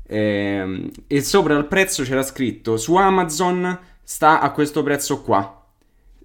Eh, 0.10 0.92
e 1.08 1.22
sopra 1.22 1.58
il 1.58 1.66
prezzo 1.66 2.04
c'era 2.04 2.24
scritto 2.24 2.78
su 2.78 2.96
Amazon 2.96 3.78
sta 4.04 4.40
a 4.40 4.52
questo 4.52 4.84
prezzo 4.84 5.22
qua. 5.22 5.66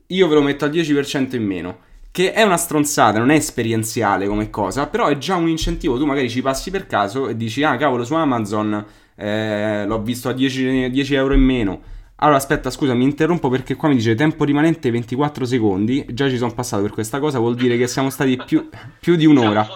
Io 0.09 0.29
ve 0.29 0.35
lo 0.35 0.43
metto 0.43 0.65
al 0.65 0.71
10% 0.71 1.35
in 1.37 1.45
meno. 1.45 1.79
Che 2.13 2.33
è 2.33 2.43
una 2.43 2.59
stronzata, 2.59 3.19
non 3.19 3.31
è 3.31 3.37
esperienziale 3.37 4.27
come 4.27 4.51
cosa, 4.51 4.87
però 4.87 5.07
è 5.07 5.17
già 5.17 5.37
un 5.37 5.49
incentivo. 5.49 5.97
Tu 5.97 6.05
magari 6.05 6.29
ci 6.29 6.43
passi 6.43 6.71
per 6.71 6.87
caso 6.87 7.29
e 7.29 7.37
dici: 7.37 7.63
Ah, 7.63 7.77
cavolo, 7.77 8.05
su 8.05 8.15
Amazon 8.15 8.85
eh, 9.15 9.85
l'ho 9.87 10.03
visto 10.03 10.29
a 10.29 10.33
10, 10.33 10.91
10 10.91 11.15
euro 11.15 11.33
in 11.33 11.41
meno. 11.41 11.81
Allora, 12.23 12.37
aspetta, 12.37 12.71
scusa, 12.71 12.95
mi 12.95 13.03
interrompo 13.03 13.49
perché 13.49 13.75
qua 13.75 13.89
mi 13.89 13.97
dice 13.97 14.15
tempo 14.15 14.45
rimanente 14.45 14.93
24 14.93 15.45
secondi. 15.45 16.07
Già 16.11 16.29
ci 16.29 16.37
sono 16.37 16.55
passato 16.55 16.83
per 16.83 16.93
questa 16.93 17.19
cosa, 17.19 17.41
vuol 17.41 17.57
dire 17.57 17.77
che 17.77 17.89
siamo 17.89 18.11
stati 18.11 18.41
più, 18.47 18.69
più 19.01 19.17
di 19.17 19.27
un'ora. 19.27 19.69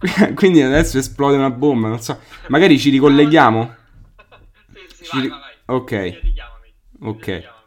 Quindi 0.34 0.60
adesso 0.60 0.98
esplode 0.98 1.36
una 1.36 1.50
bomba, 1.50 1.88
non 1.88 2.00
so. 2.00 2.18
Magari 2.48 2.78
ci 2.78 2.90
ricolleghiamo? 2.90 3.74
Sì, 4.74 4.80
sì, 4.96 5.04
ci... 5.04 5.16
vai, 5.16 5.28
vai, 5.28 5.40
vai. 5.40 5.76
Ok. 5.76 6.20
Ok. 7.00 7.57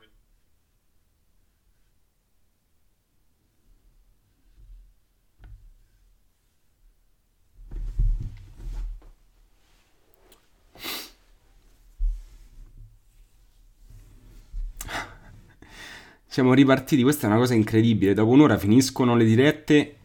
Siamo 16.32 16.54
ripartiti, 16.54 17.04
questa 17.04 17.28
è 17.28 17.30
una 17.30 17.40
cosa 17.40 17.56
incredibile. 17.56 18.14
Dopo 18.14 18.32
un'ora 18.32 18.58
finiscono 18.58 19.18
le 19.18 19.26
dirette 19.26 19.98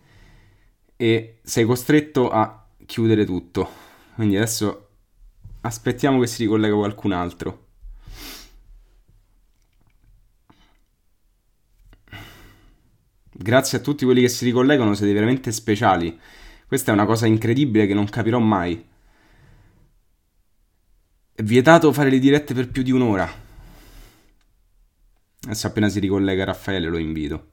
e 0.96 1.38
sei 1.40 1.64
costretto 1.64 2.30
a 2.30 2.66
chiudere 2.84 3.24
tutto. 3.24 3.70
Quindi 4.16 4.34
adesso 4.36 4.88
aspettiamo 5.60 6.18
che 6.18 6.26
si 6.26 6.42
ricollega 6.42 6.74
qualcun 6.74 7.12
altro. 7.12 7.66
Grazie 13.30 13.78
a 13.78 13.80
tutti 13.80 14.04
quelli 14.04 14.22
che 14.22 14.28
si 14.28 14.46
ricollegano, 14.46 14.94
siete 14.94 15.12
veramente 15.12 15.52
speciali. 15.52 16.18
Questa 16.66 16.90
è 16.90 16.94
una 16.94 17.06
cosa 17.06 17.26
incredibile 17.26 17.86
che 17.86 17.94
non 17.94 18.08
capirò 18.08 18.40
mai. 18.40 18.84
È 21.32 21.42
vietato 21.44 21.92
fare 21.92 22.10
le 22.10 22.18
dirette 22.18 22.52
per 22.52 22.68
più 22.68 22.82
di 22.82 22.90
un'ora. 22.90 23.44
Adesso 25.46 25.68
appena 25.68 25.88
si 25.88 26.00
ricollega 26.00 26.44
Raffaele 26.44 26.88
lo 26.88 26.98
invito. 26.98 27.52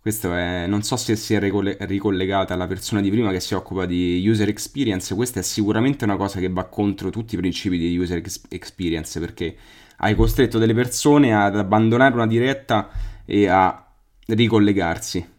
Questo 0.00 0.32
è, 0.34 0.66
non 0.68 0.82
so 0.82 0.96
se 0.96 1.16
si 1.16 1.34
è 1.34 1.40
ricollegata 1.40 2.54
alla 2.54 2.66
persona 2.68 3.00
di 3.00 3.10
prima 3.10 3.32
che 3.32 3.40
si 3.40 3.54
occupa 3.54 3.86
di 3.86 4.24
user 4.24 4.48
experience, 4.48 5.12
questa 5.16 5.40
è 5.40 5.42
sicuramente 5.42 6.04
una 6.04 6.16
cosa 6.16 6.38
che 6.38 6.48
va 6.48 6.64
contro 6.66 7.10
tutti 7.10 7.34
i 7.34 7.38
principi 7.38 7.76
di 7.76 7.96
user 7.98 8.22
experience 8.50 9.18
perché 9.18 9.56
hai 9.98 10.14
costretto 10.14 10.58
delle 10.58 10.74
persone 10.74 11.34
ad 11.34 11.56
abbandonare 11.56 12.14
una 12.14 12.26
diretta 12.28 12.88
e 13.24 13.48
a 13.48 13.84
ricollegarsi. 14.26 15.35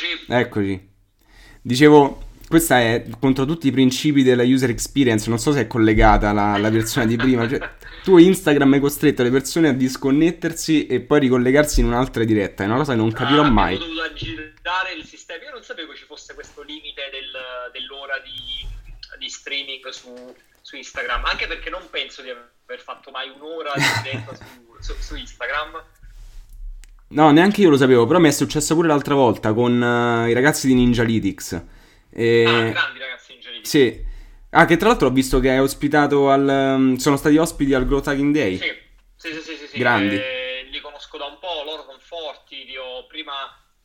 Eccoci. 0.00 0.32
Eccoci. 0.32 0.88
Dicevo, 1.62 2.28
questa 2.48 2.80
è 2.80 3.04
contro 3.20 3.44
tutti 3.44 3.68
i 3.68 3.70
principi 3.70 4.22
della 4.22 4.42
user 4.42 4.70
experience. 4.70 5.28
Non 5.28 5.38
so 5.38 5.52
se 5.52 5.60
è 5.60 5.66
collegata 5.66 6.32
la, 6.32 6.56
la 6.56 6.70
versione 6.70 7.06
di 7.06 7.16
prima. 7.16 7.48
Cioè, 7.48 7.60
tu 8.02 8.16
Instagram 8.16 8.72
hai 8.72 8.80
costretto 8.80 9.22
le 9.22 9.30
persone 9.30 9.68
a 9.68 9.72
disconnettersi 9.72 10.86
e 10.86 11.00
poi 11.00 11.20
ricollegarsi 11.20 11.80
in 11.80 11.86
un'altra 11.86 12.24
diretta. 12.24 12.64
È 12.64 12.66
una 12.66 12.76
cosa 12.76 12.92
che 12.92 12.98
non 12.98 13.12
capirò 13.12 13.42
ah, 13.42 13.50
mai. 13.50 13.76
Ho 13.76 13.78
dovuto 13.78 14.02
aggirare 14.02 14.94
il 14.96 15.04
sistema. 15.04 15.44
Io 15.44 15.52
non 15.52 15.62
sapevo 15.62 15.94
ci 15.94 16.04
fosse 16.04 16.34
questo 16.34 16.62
limite 16.62 17.02
del, 17.12 17.30
dell'ora 17.72 18.18
di, 18.18 18.66
di 19.18 19.28
streaming 19.28 19.86
su, 19.90 20.34
su 20.60 20.76
Instagram, 20.76 21.26
anche 21.26 21.46
perché 21.46 21.70
non 21.70 21.86
penso 21.90 22.22
di 22.22 22.30
aver 22.30 22.80
fatto 22.80 23.10
mai 23.10 23.28
un'ora 23.28 23.72
di 23.76 23.84
diretta 24.02 24.34
su, 24.34 24.44
su, 24.80 24.94
su, 24.98 25.14
Instagram. 25.14 25.80
No, 27.12 27.32
neanche 27.32 27.60
io 27.60 27.70
lo 27.70 27.76
sapevo, 27.76 28.06
però 28.06 28.20
mi 28.20 28.28
è 28.28 28.32
successo 28.32 28.74
pure 28.74 28.86
l'altra 28.86 29.14
volta 29.14 29.52
con 29.52 29.72
uh, 29.80 30.28
i 30.28 30.32
ragazzi 30.32 30.68
di 30.68 30.74
Ninjalytics. 30.74 31.64
E... 32.08 32.44
Ah, 32.44 32.70
grandi 32.70 32.98
ragazzi 33.00 33.26
di 33.28 33.34
Ninjalytics. 33.34 33.68
Sì. 33.68 34.04
Ah, 34.50 34.64
che 34.64 34.76
tra 34.76 34.88
l'altro 34.88 35.08
ho 35.08 35.10
visto 35.10 35.40
che 35.40 35.50
hai 35.50 35.58
ospitato 35.58 36.30
al... 36.30 36.46
Um, 36.46 36.96
sono 36.96 37.16
stati 37.16 37.36
ospiti 37.36 37.74
al 37.74 37.86
Growth 37.86 38.06
Hacking 38.06 38.32
Day. 38.32 38.56
Sì, 38.58 38.72
sì, 39.16 39.32
sì, 39.32 39.40
sì, 39.40 39.56
sì, 39.56 39.66
sì. 39.66 39.78
Grandi. 39.78 40.16
Eh, 40.16 40.68
li 40.70 40.80
conosco 40.80 41.18
da 41.18 41.26
un 41.26 41.38
po', 41.40 41.62
loro 41.64 41.82
sono 41.82 41.98
forti, 41.98 42.64
li 42.64 42.76
ho 42.76 43.06
prima 43.06 43.32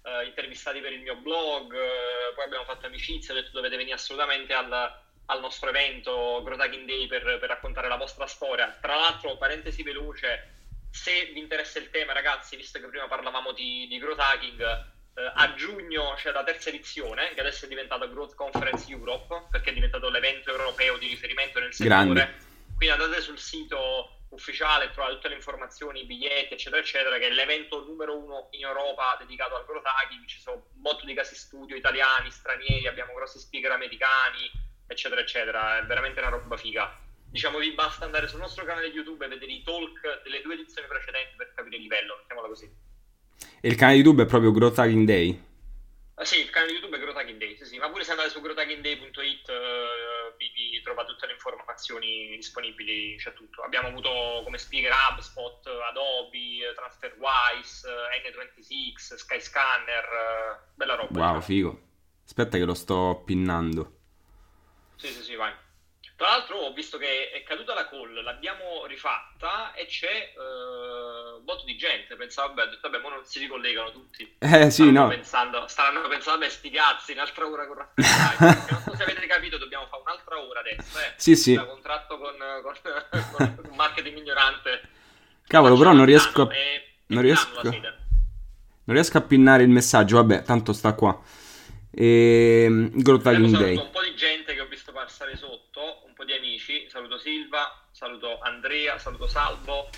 eh, 0.03 0.27
intervistati 0.27 0.79
per 0.79 0.93
il 0.93 1.01
mio 1.01 1.15
blog, 1.15 1.73
eh, 1.73 2.33
poi 2.35 2.45
abbiamo 2.45 2.65
fatto 2.65 2.85
amicizia, 2.85 3.33
ho 3.33 3.37
detto 3.37 3.51
dovete 3.53 3.75
venire 3.75 3.95
assolutamente 3.95 4.53
al, 4.53 4.71
al 4.71 5.39
nostro 5.41 5.69
evento 5.69 6.41
Growth 6.43 6.61
Hacking 6.61 6.85
Day 6.85 7.07
per, 7.07 7.23
per 7.39 7.49
raccontare 7.49 7.87
la 7.87 7.97
vostra 7.97 8.27
storia. 8.27 8.77
Tra 8.79 8.95
l'altro, 8.95 9.37
parentesi 9.37 9.81
veloce, 9.81 10.64
se 10.95 11.25
vi 11.33 11.39
interessa 11.39 11.77
il 11.77 11.89
tema, 11.89 12.13
ragazzi, 12.13 12.55
visto 12.55 12.79
che 12.79 12.87
prima 12.87 13.05
parlavamo 13.05 13.51
di, 13.51 13.85
di 13.87 13.99
growth 13.99 14.19
hacking, 14.19 14.61
eh, 14.61 15.31
a 15.35 15.53
giugno 15.53 16.13
c'è 16.15 16.31
la 16.31 16.43
terza 16.43 16.69
edizione, 16.69 17.33
che 17.33 17.41
adesso 17.41 17.65
è 17.65 17.67
diventata 17.67 18.07
Growth 18.07 18.33
Conference 18.33 18.89
Europe, 18.89 19.47
perché 19.51 19.71
è 19.71 19.73
diventato 19.73 20.09
l'evento 20.09 20.51
europeo 20.51 20.97
di 20.97 21.07
riferimento 21.07 21.59
nel 21.59 21.73
settore. 21.73 22.13
Grande. 22.13 22.37
Quindi 22.77 22.95
andate 22.95 23.21
sul 23.21 23.37
sito 23.37 24.19
ufficiale, 24.29 24.89
trovate 24.91 25.15
tutte 25.15 25.27
le 25.27 25.35
informazioni, 25.35 26.01
i 26.01 26.05
biglietti, 26.05 26.53
eccetera, 26.53 26.81
eccetera, 26.81 27.17
che 27.17 27.27
è 27.27 27.29
l'evento 27.29 27.83
numero 27.83 28.17
uno 28.17 28.47
in 28.51 28.63
Europa 28.63 29.17
dedicato 29.19 29.57
al 29.57 29.65
growth 29.65 29.85
hacking. 29.85 30.25
Ci 30.25 30.39
sono 30.39 30.55
un 30.55 30.81
botto 30.81 31.05
di 31.05 31.13
casi 31.13 31.35
studio 31.35 31.75
italiani, 31.75 32.31
stranieri, 32.31 32.87
abbiamo 32.87 33.13
grossi 33.13 33.37
speaker 33.37 33.71
americani, 33.71 34.49
eccetera, 34.87 35.19
eccetera. 35.19 35.77
È 35.77 35.83
veramente 35.83 36.21
una 36.21 36.29
roba 36.29 36.55
figa. 36.55 37.03
Diciamo, 37.35 37.57
vi 37.57 37.73
basta 37.73 38.05
andare 38.05 38.29
sul 38.29 38.39
nostro 38.39 38.63
canale 38.63 38.87
YouTube 38.87 39.25
e 39.25 39.27
vedere 39.27 39.51
i 39.51 39.61
talk 39.61 40.23
delle 40.23 40.41
due 40.41 40.53
edizioni 40.53 40.87
precedenti 40.87 41.35
per 41.35 41.51
capire 41.53 41.75
il 41.75 41.81
livello, 41.81 42.15
mettiamola 42.15 42.47
così. 42.47 42.71
E 43.59 43.67
il 43.67 43.75
canale 43.75 43.97
YouTube 43.97 44.23
è 44.23 44.25
proprio 44.25 44.53
Growth 44.53 44.79
Hacking 44.79 45.05
Day? 45.05 45.43
Uh, 46.15 46.23
sì, 46.23 46.39
il 46.39 46.49
canale 46.49 46.71
YouTube 46.71 46.95
è 46.95 46.99
Growth 47.01 47.17
Hacking 47.17 47.37
Day, 47.37 47.57
sì, 47.57 47.65
sì. 47.65 47.77
ma 47.77 47.89
pure 47.89 48.05
se 48.05 48.11
andate 48.11 48.29
su 48.29 48.39
growthhackingday.it 48.39 49.49
uh, 49.49 50.37
vi, 50.37 50.49
vi 50.55 50.81
trovate 50.81 51.11
tutte 51.11 51.25
le 51.25 51.33
informazioni 51.33 52.37
disponibili, 52.37 53.17
c'è 53.17 53.33
tutto. 53.33 53.63
Abbiamo 53.63 53.89
avuto 53.89 54.39
come 54.45 54.57
speaker 54.57 54.93
HubSpot, 54.93 55.67
Adobe, 55.89 56.71
TransferWise, 56.73 57.85
N26, 58.23 59.15
Skyscanner, 59.17 60.05
uh, 60.05 60.71
bella 60.73 60.95
roba. 60.95 61.19
Wow, 61.19 61.19
diciamo. 61.19 61.41
figo. 61.41 61.81
Aspetta 62.23 62.57
che 62.57 62.63
lo 62.63 62.73
sto 62.73 63.23
pinnando. 63.25 63.91
Sì, 64.95 65.07
sì, 65.07 65.21
sì, 65.21 65.35
vai. 65.35 65.51
Tra 66.15 66.27
l'altro 66.29 66.57
ho 66.57 66.71
visto 66.71 66.97
che 66.97 67.29
è 67.31 67.43
caduta 67.43 67.73
la 67.73 67.89
call, 67.89 68.23
l'abbiamo 68.23 68.85
rifatta 68.85 69.73
e 69.73 69.85
c'è 69.85 70.31
uh, 70.37 71.37
un 71.39 71.43
botto 71.43 71.65
di 71.65 71.75
gente. 71.75 72.15
Pensavo, 72.15 72.53
vabbè, 72.53 72.67
ho 72.67 72.69
detto, 72.71 72.89
vabbè, 72.89 73.03
ma 73.03 73.09
non 73.15 73.25
si 73.25 73.39
ricollegano 73.39 73.91
tutti. 73.91 74.35
Eh 74.39 74.71
sì, 74.71 74.83
staranno 74.83 75.01
no. 75.01 75.07
Pensando, 75.09 75.67
staranno 75.67 76.07
pensando, 76.07 76.39
vabbè, 76.39 76.51
sti 76.51 76.69
cazzi, 76.69 77.11
un'altra 77.11 77.45
ora 77.45 77.67
con 77.67 77.75
Raffaele. 77.75 78.63
non 78.71 78.81
so 78.81 78.95
se 78.95 79.03
avete 79.03 79.27
capito, 79.27 79.57
dobbiamo 79.57 79.87
fare 79.87 80.03
un'altra 80.03 80.39
ora 80.39 80.61
adesso, 80.61 80.97
eh. 80.99 81.13
Sì, 81.17 81.35
sì. 81.35 81.53
Da 81.53 81.65
contratto 81.65 82.17
con, 82.17 82.35
con, 82.61 83.55
con 83.55 83.65
un 83.69 83.75
marketing 83.75 84.17
ignorante. 84.17 84.81
Cavolo, 85.45 85.77
però 85.77 85.91
non 85.91 86.05
riesco 86.05 86.43
a... 86.43 86.49
Non 87.07 87.21
riesco... 87.21 87.61
non 87.61 88.95
riesco 88.95 89.17
a 89.17 89.21
pinnare 89.21 89.63
il 89.63 89.69
messaggio, 89.69 90.15
vabbè, 90.15 90.43
tanto 90.43 90.71
sta 90.71 90.93
qua. 90.93 91.21
E... 91.91 92.63
Ehm, 92.65 93.01
Growth 93.01 93.25
Hacking 93.25 93.57
Day. 93.57 93.77
un 93.77 93.89
po' 93.89 94.01
di 94.01 94.15
gente 94.15 94.53
che 94.53 94.59
ho 94.59 94.67
visto 94.67 94.91
passare 94.91 95.37
sotto, 95.37 95.81
un 95.81 95.94
amici. 96.55 96.87
Saluto 96.89 97.17
Silva, 97.17 97.85
saluto 97.91 98.39
Andrea, 98.39 98.97
saluto 98.97 99.27
Salvo. 99.27 99.89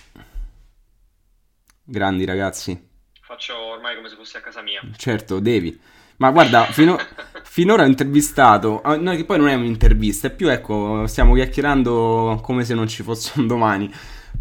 Grandi 1.83 2.25
ragazzi. 2.25 2.89
Faccio 3.21 3.55
ormai 3.57 3.95
come 3.95 4.09
se 4.09 4.15
fossi 4.15 4.37
a 4.37 4.41
casa 4.41 4.61
mia. 4.61 4.81
Certo, 4.97 5.39
devi. 5.39 5.79
Ma 6.17 6.31
guarda, 6.31 6.63
fino, 6.65 6.97
finora 7.43 7.83
ho 7.83 7.85
intervistato, 7.85 8.81
ah, 8.81 8.95
no, 8.95 9.15
che 9.15 9.25
poi 9.25 9.37
non 9.37 9.49
è 9.49 9.53
un'intervista, 9.53 10.27
è 10.27 10.35
più 10.35 10.49
ecco, 10.49 11.05
stiamo 11.05 11.35
chiacchierando 11.35 12.39
come 12.41 12.65
se 12.65 12.73
non 12.73 12.87
ci 12.87 13.03
fosse 13.03 13.39
un 13.39 13.45
domani. 13.45 13.91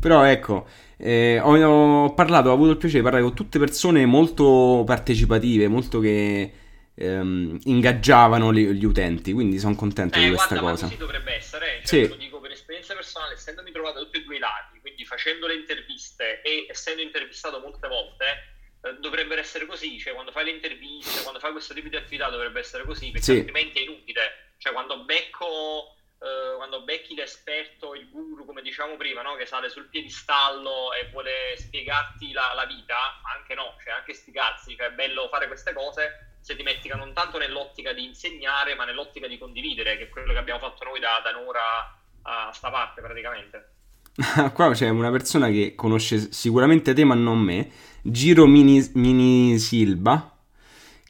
Però 0.00 0.22
ecco, 0.22 0.66
eh, 0.96 1.38
ho, 1.38 1.54
ho, 2.04 2.14
parlato, 2.14 2.48
ho 2.48 2.54
avuto 2.54 2.70
il 2.70 2.76
piacere 2.78 3.00
di 3.00 3.04
parlare 3.04 3.24
con 3.24 3.34
tutte 3.34 3.58
persone 3.58 4.06
molto 4.06 4.82
partecipative, 4.86 5.68
molto 5.68 6.00
che 6.00 6.52
ehm, 6.96 7.60
ingaggiavano 7.64 8.50
li, 8.50 8.74
gli 8.74 8.84
utenti, 8.84 9.32
quindi 9.32 9.58
sono 9.58 9.74
contento 9.74 10.18
eh, 10.18 10.22
di 10.22 10.28
questa 10.28 10.54
guarda, 10.54 10.70
cosa. 10.70 10.84
Così 10.86 10.96
dovrebbe 10.96 11.34
essere, 11.34 11.82
cioè, 11.84 12.04
sì. 12.04 12.08
lo 12.08 12.16
dico 12.16 12.40
per 12.40 12.50
esperienza 12.50 12.94
personale, 12.94 13.34
essendomi 13.34 13.70
trovato 13.70 13.98
da 13.98 14.04
tutti 14.04 14.18
e 14.18 14.24
due 14.24 14.36
i 14.36 14.38
lati, 14.38 14.80
quindi 14.80 15.04
facendo 15.04 15.46
le 15.46 15.54
interviste 15.54 16.40
e 16.42 16.66
essendo 16.68 17.02
intervistato 17.02 17.60
molte 17.60 17.86
volte, 17.86 18.24
eh, 18.82 18.94
dovrebbero 18.98 19.40
essere 19.40 19.66
così, 19.66 19.98
cioè 19.98 20.14
quando 20.14 20.32
fai 20.32 20.46
le 20.46 20.52
interviste, 20.52 21.22
quando 21.22 21.38
fai 21.38 21.52
questo 21.52 21.74
tipo 21.74 21.88
di 21.88 21.96
attività 21.96 22.30
dovrebbe 22.30 22.60
essere 22.60 22.84
così, 22.84 23.10
perché 23.10 23.32
sì. 23.32 23.38
altrimenti 23.38 23.78
è 23.78 23.82
inutile, 23.82 24.52
cioè 24.58 24.72
quando 24.72 25.04
becco... 25.04 25.90
Uh, 26.18 26.56
quando 26.56 26.80
becchi 26.80 27.14
l'esperto, 27.14 27.94
il 27.94 28.08
guru, 28.08 28.46
come 28.46 28.62
diciamo 28.62 28.96
prima, 28.96 29.20
no? 29.20 29.34
che 29.34 29.44
sale 29.44 29.68
sul 29.68 29.90
piedistallo 29.90 30.94
e 30.94 31.10
vuole 31.10 31.54
spiegarti 31.58 32.32
la, 32.32 32.54
la 32.54 32.64
vita, 32.64 33.20
anche 33.36 33.54
no, 33.54 33.76
cioè 33.84 33.92
anche 33.92 34.14
sti 34.14 34.32
cazzi, 34.32 34.74
cioè 34.74 34.86
è 34.86 34.92
bello 34.92 35.28
fare 35.28 35.46
queste 35.46 35.74
cose, 35.74 36.25
se 36.46 36.54
ti 36.54 36.62
metti 36.62 36.86
non 36.86 37.12
tanto 37.12 37.38
nell'ottica 37.38 37.92
di 37.92 38.04
insegnare, 38.04 38.76
ma 38.76 38.84
nell'ottica 38.84 39.26
di 39.26 39.36
condividere, 39.36 39.96
che 39.96 40.04
è 40.04 40.08
quello 40.08 40.32
che 40.32 40.38
abbiamo 40.38 40.60
fatto 40.60 40.84
noi 40.84 41.00
da, 41.00 41.20
da 41.20 41.36
un'ora 41.36 41.60
a 42.22 42.52
sta 42.52 42.70
parte 42.70 43.00
praticamente. 43.00 43.70
Qua 44.54 44.70
c'è 44.70 44.88
una 44.88 45.10
persona 45.10 45.48
che 45.48 45.74
conosce 45.74 46.32
sicuramente 46.32 46.94
te, 46.94 47.02
ma 47.02 47.14
non 47.16 47.40
me, 47.40 47.68
Giro 48.00 48.46
Mini, 48.46 48.88
Mini 48.94 49.58
Silba, 49.58 50.36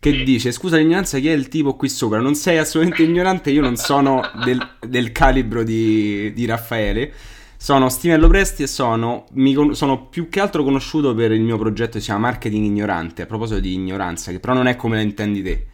che 0.00 0.10
sì. 0.10 0.22
dice: 0.22 0.52
Scusa 0.52 0.78
l'ignoranza, 0.78 1.18
chi 1.18 1.28
è 1.28 1.34
il 1.34 1.48
tipo 1.48 1.76
qui 1.76 1.90
sopra? 1.90 2.18
Non 2.18 2.34
sei 2.34 2.56
assolutamente 2.56 3.02
ignorante, 3.02 3.50
io 3.50 3.60
non 3.60 3.76
sono 3.76 4.22
del, 4.42 4.76
del 4.80 5.12
calibro 5.12 5.62
di, 5.62 6.32
di 6.32 6.46
Raffaele 6.46 7.12
sono 7.66 7.88
Stimello 7.88 8.28
Presti 8.28 8.62
e 8.62 8.68
sono, 8.68 9.24
mi, 9.32 9.74
sono 9.74 10.06
più 10.06 10.28
che 10.28 10.38
altro 10.38 10.62
conosciuto 10.62 11.16
per 11.16 11.32
il 11.32 11.40
mio 11.40 11.58
progetto 11.58 11.94
che 11.94 11.98
si 11.98 12.04
chiama 12.04 12.28
Marketing 12.28 12.64
Ignorante, 12.64 13.22
a 13.22 13.26
proposito 13.26 13.58
di 13.58 13.72
ignoranza, 13.72 14.30
che 14.30 14.38
però 14.38 14.54
non 14.54 14.68
è 14.68 14.76
come 14.76 14.94
la 14.94 15.02
intendi 15.02 15.42
te. 15.42 15.66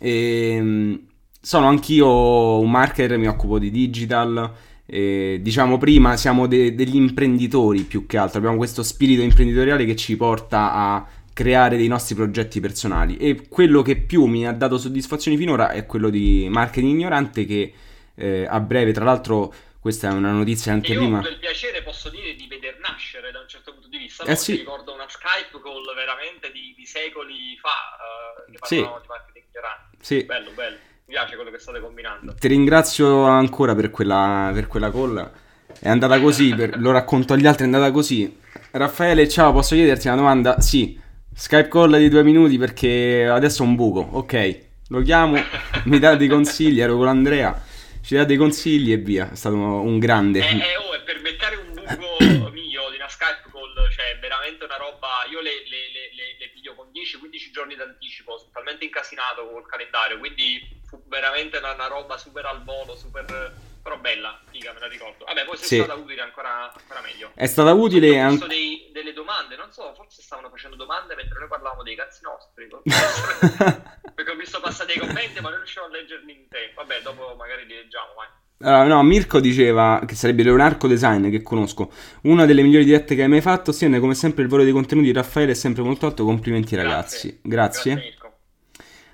E, 0.00 0.54
ehm, 0.56 1.00
sono 1.40 1.68
anch'io 1.68 2.58
un 2.58 2.68
marketer, 2.68 3.18
mi 3.18 3.28
occupo 3.28 3.60
di 3.60 3.70
digital. 3.70 4.52
E, 4.84 5.38
diciamo 5.40 5.78
prima 5.78 6.16
siamo 6.16 6.48
de- 6.48 6.74
degli 6.74 6.96
imprenditori 6.96 7.82
più 7.82 8.04
che 8.04 8.18
altro, 8.18 8.38
abbiamo 8.38 8.56
questo 8.56 8.82
spirito 8.82 9.22
imprenditoriale 9.22 9.84
che 9.84 9.94
ci 9.94 10.16
porta 10.16 10.72
a 10.72 11.06
creare 11.32 11.76
dei 11.76 11.86
nostri 11.86 12.16
progetti 12.16 12.58
personali 12.58 13.16
e 13.16 13.46
quello 13.48 13.82
che 13.82 13.94
più 13.94 14.24
mi 14.24 14.44
ha 14.44 14.52
dato 14.52 14.76
soddisfazione 14.76 15.36
finora 15.36 15.70
è 15.70 15.86
quello 15.86 16.10
di 16.10 16.48
marketing 16.50 16.92
ignorante 16.92 17.44
che 17.44 17.72
eh, 18.16 18.44
a 18.44 18.58
breve 18.58 18.90
tra 18.92 19.04
l'altro 19.04 19.54
questa 19.82 20.10
è 20.10 20.12
una 20.12 20.30
notizia 20.30 20.72
anche 20.72 20.94
prima. 20.94 21.06
Io 21.06 21.14
ho 21.14 21.18
avuto 21.18 21.32
il 21.32 21.38
piacere, 21.40 21.82
posso 21.82 22.08
dire, 22.08 22.36
di 22.36 22.46
veder 22.46 22.78
nascere 22.78 23.32
da 23.32 23.40
un 23.40 23.48
certo 23.48 23.72
punto 23.72 23.88
di 23.88 23.98
vista. 23.98 24.22
Eh 24.22 24.36
sì. 24.36 24.54
ricordo 24.54 24.94
una 24.94 25.08
Skype 25.08 25.60
call 25.60 25.92
veramente 25.96 26.52
di, 26.52 26.72
di 26.76 26.86
secoli 26.86 27.58
fa, 27.60 27.98
uh, 27.98 28.52
che 28.52 28.58
parlavamo 28.60 28.94
sì. 28.94 29.02
di 29.02 29.08
marketing 29.08 29.44
ignorante. 29.50 29.96
Sì. 30.00 30.22
Bello, 30.22 30.50
bello. 30.52 30.76
Mi 31.06 31.14
piace 31.14 31.34
quello 31.34 31.50
che 31.50 31.58
state 31.58 31.80
combinando. 31.80 32.32
Ti 32.34 32.46
ringrazio 32.46 33.24
ancora 33.24 33.74
per 33.74 33.90
quella, 33.90 34.52
per 34.54 34.68
quella 34.68 34.92
call. 34.92 35.32
È 35.80 35.88
andata 35.88 36.20
così, 36.20 36.54
per, 36.54 36.78
lo 36.78 36.92
racconto 36.92 37.32
agli 37.32 37.46
altri, 37.48 37.64
è 37.64 37.66
andata 37.66 37.90
così. 37.90 38.38
Raffaele, 38.70 39.28
ciao, 39.28 39.50
posso 39.50 39.74
chiederti 39.74 40.06
una 40.06 40.16
domanda? 40.16 40.60
Sì. 40.60 40.96
Skype 41.34 41.66
call 41.66 41.96
di 41.96 42.08
due 42.08 42.22
minuti 42.22 42.56
perché 42.56 43.26
adesso 43.26 43.64
ho 43.64 43.66
un 43.66 43.74
buco. 43.74 43.98
Ok, 44.12 44.58
lo 44.90 45.02
chiamo, 45.02 45.42
mi 45.86 45.98
dà 45.98 46.14
dei 46.14 46.28
consigli, 46.28 46.80
ero 46.80 46.96
con 46.96 47.08
Andrea 47.08 47.70
ci 48.02 48.14
dà 48.14 48.24
dei 48.24 48.36
consigli 48.36 48.92
e 48.92 48.96
via. 48.96 49.30
È 49.30 49.36
stato 49.36 49.56
un 49.56 49.98
grande. 49.98 50.40
Eh, 50.40 50.56
eh, 50.56 50.76
oh, 50.76 51.02
per 51.04 51.20
beccare 51.20 51.56
un 51.56 51.72
buco 51.72 52.50
mio 52.50 52.90
di 52.90 52.96
una 52.96 53.08
Skype 53.08 53.48
call, 53.50 53.90
cioè 53.90 54.18
veramente 54.20 54.64
una 54.64 54.76
roba. 54.76 55.24
Io 55.30 55.40
le, 55.40 55.62
le, 55.68 55.90
le, 56.14 56.36
le 56.38 56.48
piglio 56.50 56.74
con 56.74 56.88
10-15 56.92 57.50
giorni 57.52 57.74
d'anticipo, 57.76 58.38
sono 58.38 58.50
talmente 58.52 58.84
incasinato 58.84 59.48
col 59.48 59.66
calendario, 59.66 60.18
quindi 60.18 60.80
fu 60.86 61.02
veramente 61.06 61.58
una, 61.58 61.72
una 61.72 61.86
roba 61.86 62.18
super 62.18 62.44
al 62.44 62.62
volo, 62.64 62.96
super 62.96 63.70
però 63.82 63.98
bella, 63.98 64.40
figa, 64.48 64.72
me 64.72 64.78
la 64.78 64.86
ricordo. 64.86 65.24
Vabbè, 65.24 65.44
poi 65.44 65.56
se 65.56 65.64
sì. 65.64 65.78
è 65.78 65.82
stata 65.82 65.98
utile 65.98 66.22
ancora, 66.22 66.72
ancora 66.72 67.00
meglio. 67.00 67.32
È 67.34 67.46
stata 67.46 67.72
utile 67.72 68.16
anche... 68.18 68.46
Dei, 68.46 68.90
delle 68.92 69.12
domande, 69.12 69.56
non 69.56 69.72
so, 69.72 69.92
forse 69.94 70.22
stavano 70.22 70.48
facendo 70.50 70.76
domande 70.76 71.16
mentre 71.16 71.38
noi 71.40 71.48
parlavamo 71.48 71.82
dei 71.82 71.96
cazzi 71.96 72.20
nostri. 72.22 72.68
perché 74.22 74.32
ho 74.32 74.36
visto 74.36 74.60
passare 74.60 74.92
dei 74.92 74.98
commenti, 74.98 75.40
ma 75.40 75.50
non 75.50 75.58
riuscivo 75.58 75.86
a 75.86 75.88
leggerli 75.88 76.32
in 76.32 76.48
tempo. 76.48 76.80
Vabbè, 76.80 77.02
dopo 77.02 77.34
magari 77.36 77.66
li 77.66 77.74
leggiamo, 77.74 78.14
vai. 78.16 78.28
Allora, 78.64 78.94
no, 78.94 79.02
Mirko 79.02 79.40
diceva 79.40 80.00
che 80.06 80.14
sarebbe 80.14 80.44
Leonardo 80.44 80.86
Design 80.86 81.30
che 81.30 81.42
conosco. 81.42 81.92
Una 82.22 82.46
delle 82.46 82.62
migliori 82.62 82.84
dirette 82.84 83.14
che 83.14 83.22
hai 83.22 83.28
mai 83.28 83.40
fatto. 83.40 83.72
Stiene 83.72 83.98
come 83.98 84.14
sempre 84.14 84.42
il 84.42 84.48
valore 84.48 84.64
dei 84.64 84.72
contenuti 84.72 85.08
di 85.08 85.12
Raffaele 85.12 85.52
è 85.52 85.54
sempre 85.54 85.82
molto 85.82 86.06
alto. 86.06 86.24
Complimenti, 86.24 86.76
ragazzi. 86.76 87.40
Grazie. 87.42 87.94
Grazie 87.94 88.20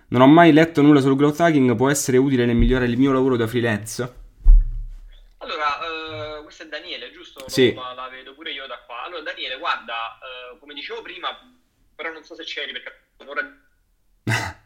non 0.08 0.22
ho 0.22 0.26
mai 0.26 0.52
letto 0.52 0.80
nulla 0.80 1.00
sul 1.00 1.16
growth 1.16 1.40
hacking. 1.40 1.76
Può 1.76 1.90
essere 1.90 2.16
utile 2.16 2.46
nel 2.46 2.56
migliorare 2.56 2.90
il 2.90 2.98
mio 2.98 3.12
lavoro 3.12 3.36
da 3.36 3.46
freelance? 3.46 4.26
Allora, 5.38 6.42
questo 6.42 6.62
è 6.62 6.66
Daniele, 6.66 7.10
giusto? 7.12 7.48
Sì. 7.48 7.74
La, 7.74 7.92
la, 7.92 8.08
vedo 8.08 8.34
pure 8.34 8.50
io 8.52 8.66
da 8.66 8.78
qua. 8.86 9.04
Allora, 9.04 9.22
Daniele, 9.22 9.58
guarda, 9.58 10.18
uh, 10.52 10.58
come 10.58 10.72
dicevo 10.72 11.02
prima, 11.02 11.28
però 11.94 12.10
non 12.10 12.24
so 12.24 12.34
se 12.34 12.44
c'eri 12.44 12.72
perché 12.72 12.92
ora... 13.26 13.42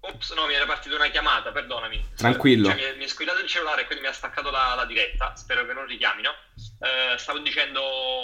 Ops, 0.00 0.30
no, 0.32 0.46
mi 0.46 0.54
era 0.54 0.66
partita 0.66 0.94
una 0.94 1.08
chiamata, 1.08 1.50
perdonami. 1.52 2.10
Tranquillo. 2.16 2.68
Cioè, 2.68 2.76
mi, 2.76 2.82
è, 2.82 2.94
mi, 2.96 3.04
è 3.04 3.08
squillato 3.08 3.40
il 3.40 3.48
cellulare 3.48 3.82
e 3.82 3.84
quindi 3.86 4.04
mi 4.04 4.10
ha 4.10 4.14
staccato 4.14 4.50
la, 4.50 4.74
la 4.74 4.84
diretta. 4.84 5.34
Spero 5.36 5.66
che 5.66 5.72
non 5.72 5.86
richiamino. 5.86 6.30
Uh, 6.78 7.16
stavo 7.16 7.38
dicendo, 7.40 7.82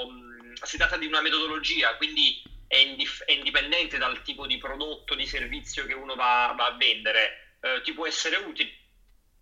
mh, 0.08 0.62
si 0.62 0.76
tratta 0.76 0.96
di 0.96 1.06
una 1.06 1.20
metodologia, 1.20 1.96
quindi 1.96 2.42
è, 2.66 2.76
indif- 2.76 3.24
è, 3.24 3.32
indipendente 3.32 3.98
dal 3.98 4.22
tipo 4.22 4.46
di 4.46 4.58
prodotto, 4.58 5.14
di 5.14 5.26
servizio 5.26 5.84
che 5.84 5.94
uno 5.94 6.14
va, 6.14 6.54
va 6.56 6.66
a 6.66 6.76
vendere. 6.76 7.56
Uh, 7.60 7.82
ti 7.82 7.92
può 7.92 8.06
essere 8.06 8.36
utile 8.36 8.81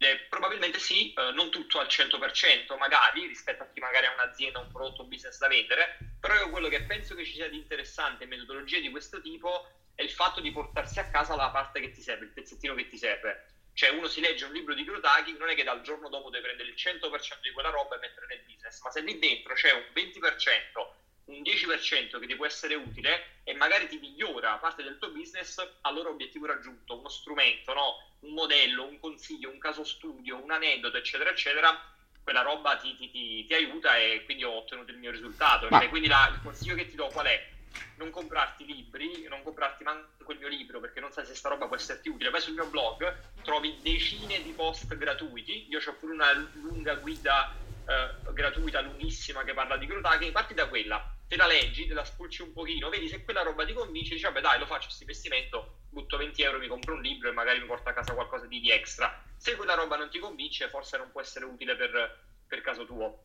eh, 0.03 0.25
probabilmente 0.31 0.79
sì, 0.79 1.13
eh, 1.13 1.31
non 1.33 1.51
tutto 1.51 1.79
al 1.79 1.87
100%, 1.87 2.75
magari 2.79 3.27
rispetto 3.27 3.65
a 3.65 3.69
chi 3.71 3.81
magari 3.81 4.07
ha 4.07 4.13
un'azienda, 4.13 4.59
un 4.59 4.67
prodotto, 4.67 5.03
un 5.03 5.09
business 5.09 5.37
da 5.37 5.47
vendere, 5.47 5.99
però 6.19 6.35
io 6.37 6.49
quello 6.49 6.69
che 6.69 6.87
penso 6.87 7.15
che 7.15 7.23
ci 7.23 7.35
sia 7.35 7.51
di 7.51 7.57
interessante 7.57 8.23
in 8.23 8.31
metodologie 8.31 8.81
di 8.81 8.89
questo 8.89 9.21
tipo 9.21 9.69
è 9.95 10.03
il 10.03 10.11
fatto 10.11 10.41
di 10.41 10.51
portarsi 10.51 11.01
a 11.01 11.11
casa 11.11 11.37
la 11.37 11.51
parte 11.51 11.81
che 11.81 11.91
ti 11.91 12.01
serve, 12.01 12.25
il 12.25 12.33
pezzettino 12.33 12.75
che 12.75 12.89
ti 12.89 12.97
serve. 12.97 13.45
Cioè 13.75 13.91
uno 13.91 14.09
si 14.09 14.21
legge 14.23 14.47
un 14.47 14.53
libro 14.53 14.73
di 14.73 14.87
hacking, 14.89 15.39
non 15.39 15.51
è 15.51 15.55
che 15.55 15.65
dal 15.65 15.83
giorno 15.83 16.09
dopo 16.09 16.31
deve 16.31 16.47
prendere 16.47 16.71
il 16.71 16.75
100% 16.75 17.41
di 17.43 17.51
quella 17.51 17.69
roba 17.69 17.97
e 17.97 17.99
mettere 17.99 18.27
nel 18.27 18.41
business, 18.47 18.81
ma 18.81 18.91
se 18.91 19.03
lì 19.03 19.19
dentro 19.19 19.53
c'è 19.53 19.71
un 19.73 19.85
20% 19.93 20.89
un 21.31 21.43
10% 21.43 22.19
che 22.19 22.27
ti 22.27 22.37
può 22.37 22.47
essere 22.47 22.75
utile 22.75 23.41
e 23.45 23.55
magari 23.55 23.89
ti 23.89 23.99
migliora 23.99 24.57
parte 24.57 24.83
del 24.83 24.99
tuo 24.99 25.11
business, 25.11 25.65
allora 25.83 26.09
obiettivo 26.09 26.47
raggiunto, 26.47 26.99
uno 26.99 27.09
strumento, 27.09 27.73
no? 27.73 27.97
un 28.21 28.35
modello, 28.35 28.85
un 28.85 28.99
consiglio, 28.99 29.51
un 29.51 29.59
caso 29.59 29.85
studio, 29.85 30.43
un 30.43 30.51
aneddoto, 30.51 30.97
eccetera, 30.97 31.31
eccetera, 31.31 31.91
quella 32.23 32.43
roba 32.43 32.77
ti, 32.77 32.97
ti, 32.97 33.11
ti, 33.11 33.47
ti 33.47 33.55
aiuta 33.55 33.97
e 33.97 34.23
quindi 34.25 34.45
ho 34.45 34.59
ottenuto 34.59 34.91
il 34.91 34.99
mio 34.99 35.11
risultato. 35.11 35.69
Cioè, 35.69 35.89
quindi 35.89 36.09
la, 36.09 36.29
il 36.33 36.41
consiglio 36.43 36.75
che 36.75 36.89
ti 36.89 36.97
do 36.97 37.09
qual 37.09 37.27
è? 37.27 37.49
Non 37.97 38.11
comprarti 38.11 38.67
libri, 38.67 39.27
non 39.29 39.43
comprarti 39.43 39.85
manco 39.85 40.33
il 40.33 40.39
mio 40.39 40.49
libro 40.49 40.81
perché 40.81 41.01
non 41.01 41.13
sai 41.13 41.25
se 41.25 41.35
sta 41.35 41.49
roba 41.49 41.67
può 41.67 41.77
esserti 41.77 42.09
utile. 42.09 42.31
Vai 42.31 42.41
sul 42.41 42.55
mio 42.55 42.67
blog, 42.67 43.17
trovi 43.43 43.79
decine 43.81 44.43
di 44.43 44.53
post 44.53 44.95
gratuiti. 44.97 45.67
Io 45.69 45.81
ho 45.85 45.93
pure 45.95 46.13
una 46.13 46.33
lunga 46.55 46.95
guida 46.97 47.53
eh, 47.91 48.33
gratuita, 48.33 48.81
lunghissima, 48.81 49.43
che 49.43 49.53
parla 49.53 49.77
di 49.77 49.89
hacking. 49.91 50.33
Parti 50.33 50.55
da 50.55 50.69
quella 50.69 51.15
te 51.27 51.37
la 51.37 51.47
leggi, 51.47 51.87
te 51.87 51.95
la 51.95 52.05
spulci 52.05 52.43
un 52.43 52.53
pochino, 52.53 52.89
vedi 52.89 53.09
se 53.09 53.23
quella 53.23 53.43
roba 53.43 53.65
ti 53.65 53.73
convince, 53.73 54.15
dici 54.15 54.25
vabbè 54.25 54.41
dai 54.41 54.59
lo 54.59 54.67
faccio 54.67 54.87
questo 54.87 55.03
investimento, 55.03 55.83
butto 55.89 56.17
20 56.17 56.43
euro, 56.43 56.59
mi 56.59 56.67
compro 56.67 56.95
un 56.95 57.03
libro 57.03 57.29
e 57.29 57.33
magari 57.33 57.61
mi 57.61 57.67
porto 57.67 57.89
a 57.89 57.93
casa 57.93 58.15
qualcosa 58.15 58.47
di, 58.47 58.61
di 58.61 58.71
extra. 58.71 59.23
Se 59.37 59.55
quella 59.55 59.75
roba 59.75 59.97
non 59.97 60.11
ti 60.11 60.19
convince 60.19 60.69
forse 60.69 60.99
non 60.99 61.13
può 61.13 61.21
essere 61.21 61.45
utile 61.45 61.77
per, 61.77 62.25
per 62.49 62.61
caso 62.63 62.85
tuo. 62.85 63.25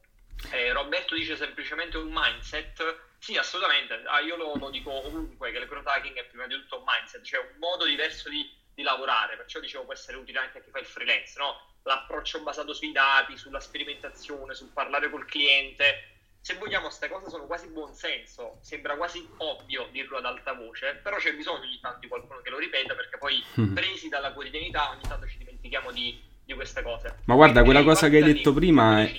Eh, 0.52 0.72
Roberto 0.72 1.16
dice 1.16 1.36
semplicemente 1.36 1.98
un 1.98 2.12
mindset. 2.12 3.00
Sì, 3.18 3.38
assolutamente. 3.38 4.04
Ah, 4.06 4.20
io 4.20 4.36
lo, 4.36 4.54
lo, 4.56 4.70
dico 4.70 4.92
ovunque 4.92 5.52
che 5.52 5.58
il 5.58 5.66
growth 5.66 5.88
hacking 5.88 6.16
è 6.16 6.26
prima 6.26 6.46
di 6.46 6.54
tutto 6.56 6.78
un 6.78 6.84
mindset, 6.86 7.24
cioè 7.24 7.40
un 7.40 7.58
modo 7.58 7.86
diverso 7.86 8.30
di, 8.30 8.48
di, 8.74 8.84
lavorare. 8.84 9.36
Perciò 9.36 9.60
dicevo 9.60 9.86
può 9.86 9.94
essere 9.94 10.18
utile 10.18 10.40
anche 10.40 10.60
a 10.60 10.62
chi 10.62 10.70
fa 10.70 10.80
il 10.80 10.86
freelance, 10.86 11.40
no? 11.40 11.75
L'approccio 11.86 12.42
basato 12.42 12.74
sui 12.74 12.92
dati, 12.92 13.38
sulla 13.38 13.60
sperimentazione, 13.60 14.54
sul 14.54 14.70
parlare 14.74 15.10
col 15.10 15.26
cliente, 15.26 16.16
se 16.46 16.58
vogliamo, 16.60 16.86
queste 16.86 17.10
cose 17.10 17.28
sono 17.28 17.46
quasi 17.48 17.68
buonsenso, 17.70 18.58
sembra 18.62 18.96
quasi 18.96 19.28
ovvio 19.38 19.88
dirlo 19.92 20.18
ad 20.18 20.26
alta 20.26 20.54
voce, 20.54 21.00
però 21.02 21.18
c'è 21.18 21.34
bisogno 21.34 21.62
ogni 21.62 21.80
tanto 21.82 21.98
di 22.02 22.08
qualcuno 22.08 22.40
che 22.44 22.52
lo 22.52 22.60
ripeta 22.60 22.94
perché 22.94 23.18
poi 23.18 23.44
mm. 23.60 23.74
presi 23.74 24.10
dalla 24.10 24.32
quotidianità 24.32 24.92
ogni 24.92 25.02
tanto 25.08 25.26
ci 25.26 25.40
dimentichiamo 25.40 25.92
di, 25.92 26.16
di 26.44 26.54
queste 26.54 26.84
cose. 26.84 27.18
Ma 27.26 27.34
guarda, 27.34 27.64
quella 27.64 27.82
cosa 27.82 28.10
che 28.10 28.18
hai 28.18 28.24
detto 28.24 28.54
prima 28.54 29.02
è... 29.02 29.12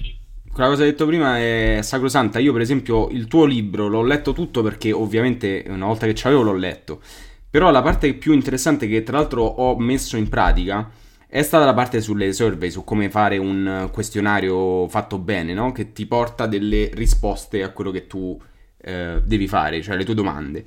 Quella 0.52 0.68
cosa 0.68 0.82
che 0.82 0.86
hai 0.86 0.90
detto 0.92 1.06
prima 1.06 1.36
è 1.38 1.80
sacrosanta. 1.82 2.38
Io, 2.38 2.52
per 2.52 2.60
esempio, 2.60 3.08
il 3.08 3.26
tuo 3.26 3.44
libro 3.44 3.88
l'ho 3.88 4.04
letto 4.04 4.32
tutto 4.32 4.62
perché 4.62 4.92
ovviamente 4.92 5.64
una 5.66 5.86
volta 5.86 6.06
che 6.06 6.12
c'avevo 6.14 6.42
l'ho 6.42 6.54
letto. 6.54 7.02
Però 7.50 7.72
la 7.72 7.82
parte 7.82 8.14
più 8.14 8.34
interessante 8.34 8.86
che 8.86 9.02
tra 9.02 9.18
l'altro 9.18 9.42
ho 9.42 9.76
messo 9.76 10.16
in 10.16 10.28
pratica 10.28 10.88
è 11.36 11.42
stata 11.42 11.66
la 11.66 11.74
parte 11.74 12.00
sulle 12.00 12.32
survey, 12.32 12.70
su 12.70 12.82
come 12.82 13.10
fare 13.10 13.36
un 13.36 13.90
questionario 13.92 14.88
fatto 14.88 15.18
bene, 15.18 15.52
no? 15.52 15.70
Che 15.70 15.92
ti 15.92 16.06
porta 16.06 16.46
delle 16.46 16.90
risposte 16.94 17.62
a 17.62 17.68
quello 17.72 17.90
che 17.90 18.06
tu 18.06 18.40
eh, 18.78 19.20
devi 19.22 19.46
fare, 19.46 19.82
cioè 19.82 19.96
le 19.96 20.04
tue 20.04 20.14
domande. 20.14 20.64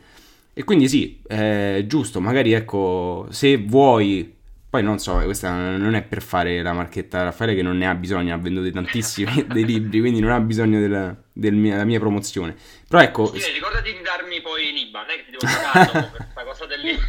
E 0.54 0.64
quindi 0.64 0.88
sì, 0.88 1.24
è 1.26 1.84
giusto, 1.88 2.22
magari 2.22 2.54
ecco, 2.54 3.26
se 3.32 3.58
vuoi, 3.58 4.32
poi 4.70 4.84
non 4.84 5.00
so, 5.00 5.16
questa 5.24 5.76
non 5.76 5.96
è 5.96 6.04
per 6.04 6.22
fare 6.22 6.62
la 6.62 6.74
marchetta 6.74 7.22
a 7.22 7.24
Raffaele 7.24 7.56
che 7.56 7.64
non 7.64 7.76
ne 7.76 7.88
ha 7.88 7.96
bisogno, 7.96 8.36
ha 8.36 8.38
venduto 8.38 8.70
tantissimi 8.70 9.46
dei 9.52 9.66
libri, 9.66 10.00
quindi 10.00 10.20
non 10.20 10.30
ha 10.30 10.40
bisogno 10.40 10.80
della, 10.80 11.16
del 11.34 11.56
mia, 11.56 11.72
della 11.72 11.86
mia 11.86 11.98
promozione. 11.98 12.56
Però 12.88 13.02
ecco... 13.02 13.34
Sì, 13.34 13.52
ricordati 13.54 13.92
di 13.92 14.04
darmi 14.04 14.40
poi 14.42 14.72
l'IBAN, 14.72 15.06
non 15.08 15.16
è 15.16 15.18
che 15.18 15.26
ti 15.26 15.32
devo 15.32 15.46
dopo 15.92 16.10
per 16.12 16.28
questa 16.32 16.44
cosa 16.44 16.66
del 16.68 16.80
libro. 16.82 17.06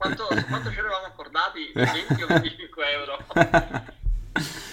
Quanto, 0.00 0.26
quanto 0.48 0.70
ci 0.72 0.78
eravamo 0.78 1.04
accordati? 1.04 1.72
20 1.76 2.22
o 2.22 2.26
25 2.26 2.90
euro? 2.90 3.18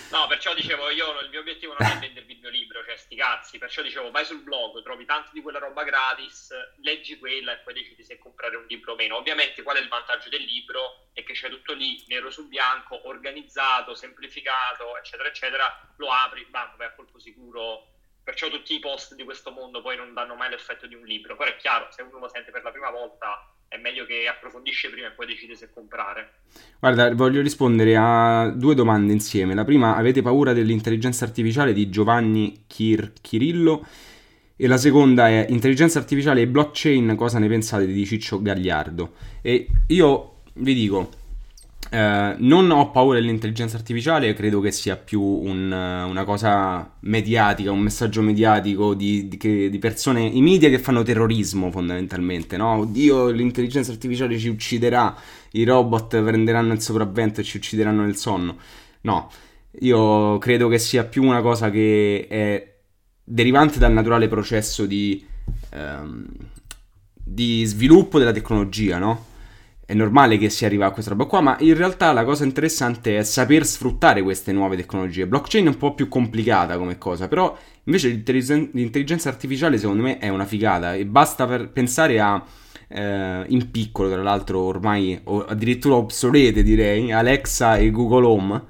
No, 0.10 0.26
perciò 0.28 0.54
dicevo 0.54 0.90
io, 0.90 1.20
il 1.20 1.30
mio 1.30 1.42
obiettivo 1.42 1.76
non 1.78 1.92
è 1.92 2.00
vendervi 2.00 2.32
il 2.32 2.40
mio 2.40 2.50
libro, 2.50 2.82
cioè 2.86 2.96
sti 2.96 3.14
cazzi, 3.18 3.58
perciò 3.58 3.82
dicevo 3.82 4.10
vai 4.10 4.24
sul 4.24 4.42
blog, 4.42 4.82
trovi 4.84 5.04
tanto 5.04 5.32
di 5.34 5.42
quella 5.42 5.60
roba 5.60 5.84
gratis, 5.84 6.54
leggi 6.82 7.20
quella 7.20 7.52
e 7.52 7.58
poi 7.58 7.74
decidi 7.74 8.06
se 8.06 8.18
comprare 8.18 8.56
un 8.56 8.68
libro 8.70 8.94
o 8.94 8.96
meno. 8.96 9.18
Ovviamente 9.18 9.64
qual 9.64 9.76
è 9.76 9.82
il 9.82 9.90
vantaggio 9.90 10.30
del 10.30 10.44
libro? 10.44 11.10
È 11.12 11.22
che 11.26 11.34
c'è 11.34 11.50
tutto 11.50 11.74
lì, 11.74 12.02
nero 12.08 12.32
su 12.32 12.48
bianco, 12.48 13.06
organizzato, 13.10 13.96
semplificato, 13.96 14.98
eccetera, 14.98 15.28
eccetera, 15.28 15.94
lo 15.98 16.10
apri, 16.10 16.46
bam, 16.46 16.78
vai 16.78 16.88
a 16.88 16.94
colpo 16.94 17.20
sicuro. 17.20 17.97
Perciò 18.28 18.50
tutti 18.50 18.76
i 18.76 18.80
post 18.80 19.16
di 19.16 19.24
questo 19.24 19.52
mondo 19.52 19.82
poi 19.82 19.96
non 19.96 20.14
danno 20.14 20.36
mai 20.36 20.50
l'effetto 20.50 20.86
di 20.86 20.96
un 20.96 21.06
libro. 21.06 21.38
Però 21.38 21.50
è 21.50 21.56
chiaro, 21.56 21.88
se 21.92 22.02
uno 22.02 22.20
lo 22.20 22.28
sente 22.28 22.52
per 22.52 22.62
la 22.62 22.72
prima 22.72 22.92
volta 22.92 23.56
è 23.70 23.78
meglio 23.78 24.06
che 24.06 24.28
approfondisce 24.28 24.90
prima 24.90 25.08
e 25.08 25.12
poi 25.12 25.28
decide 25.28 25.56
se 25.56 25.70
comprare. 25.74 26.42
Guarda, 26.78 27.16
voglio 27.16 27.42
rispondere 27.42 27.96
a 27.96 28.50
due 28.54 28.76
domande 28.76 29.14
insieme. 29.14 29.56
La 29.56 29.64
prima, 29.64 29.96
avete 29.96 30.22
paura 30.22 30.52
dell'intelligenza 30.52 31.24
artificiale 31.24 31.72
di 31.72 31.90
Giovanni 31.90 32.66
Chir- 32.68 33.14
Chirillo? 33.22 33.88
E 34.58 34.68
la 34.68 34.78
seconda 34.78 35.30
è 35.30 35.46
intelligenza 35.48 35.98
artificiale 35.98 36.42
e 36.42 36.48
blockchain, 36.48 37.16
cosa 37.16 37.40
ne 37.40 37.48
pensate 37.48 37.86
di 37.86 38.06
Ciccio 38.06 38.42
Gagliardo? 38.42 39.14
E 39.42 39.68
io 39.88 40.42
vi 40.56 40.74
dico, 40.74 41.12
eh, 41.90 42.36
non 42.38 42.70
ho 42.70 42.92
paura 42.92 43.20
dell'intelligenza 43.20 43.78
artificiale, 43.78 44.34
credo 44.34 44.60
che 44.60 44.72
sia 44.72 44.98
più 44.98 45.22
un, 45.22 45.72
una 45.72 46.24
cosa 46.26 46.96
mediatica, 47.02 47.72
un 47.72 47.80
messaggio 47.80 48.22
mediatico 48.22 48.94
di, 48.94 49.28
di, 49.28 49.70
di, 49.70 49.80
persone, 49.80 50.26
i 50.26 50.42
media 50.42 50.70
che 50.70 50.80
fanno 50.80 51.04
terrorismo 51.04 51.72
fondamentalmente, 51.72 52.58
no? 52.58 52.80
Oddio, 52.80 53.30
l'intelligenza 53.30 53.92
artificiale 53.92 54.38
ci 54.38 54.50
ucciderà, 54.50 55.16
i 55.52 55.64
robot 55.64 56.22
prenderanno 56.22 56.74
il 56.74 56.82
sopravvento 56.82 57.40
e 57.40 57.44
ci 57.44 57.58
uccideranno 57.58 58.04
nel 58.04 58.18
sonno. 58.18 58.58
No, 59.02 59.30
io 59.80 60.38
credo 60.40 60.68
che 60.68 60.80
sia 60.80 61.06
più 61.06 61.24
una 61.24 61.42
cosa 61.42 61.70
che 61.70 62.28
è 62.30 62.76
derivante 63.24 63.80
dal 63.80 63.94
naturale 63.94 64.28
processo 64.28 64.86
di, 64.86 65.26
ehm, 65.70 66.26
di 67.14 67.64
sviluppo 67.64 68.20
della 68.20 68.34
tecnologia, 68.34 68.98
no? 68.98 69.27
È 69.88 69.94
normale 69.94 70.38
che 70.38 70.50
si 70.50 70.66
arriva 70.66 70.86
a 70.86 70.92
questa 70.92 71.12
roba 71.12 71.24
qua, 71.24 71.40
ma 71.40 71.56
in 71.62 71.74
realtà 71.74 72.12
la 72.12 72.26
cosa 72.26 72.44
interessante 72.44 73.18
è 73.18 73.24
saper 73.24 73.66
sfruttare 73.66 74.22
queste 74.22 74.52
nuove 74.52 74.76
tecnologie. 74.76 75.28
Blockchain 75.28 75.64
è 75.64 75.70
un 75.70 75.78
po' 75.78 75.94
più 75.94 76.10
complicata 76.10 76.78
come 76.78 76.98
cosa, 76.98 77.30
però 77.30 77.58
invece 77.86 78.10
l'intelligenza 78.10 79.30
artificiale 79.30 79.78
secondo 79.78 80.04
me 80.04 80.18
è 80.18 80.28
una 80.28 80.44
figata 80.44 80.94
e 80.94 81.06
basta 81.06 81.48
per 81.48 81.70
pensare 81.70 82.20
a 82.20 82.44
eh, 82.90 83.46
in 83.48 83.72
piccolo, 83.72 84.10
tra 84.12 84.22
l'altro 84.22 84.60
ormai 84.60 85.18
o 85.24 85.46
addirittura 85.46 85.96
obsolete 85.96 86.64
direi, 86.64 87.14
Alexa 87.14 87.78
e 87.78 87.90
Google 87.90 88.26
Home 88.26 88.64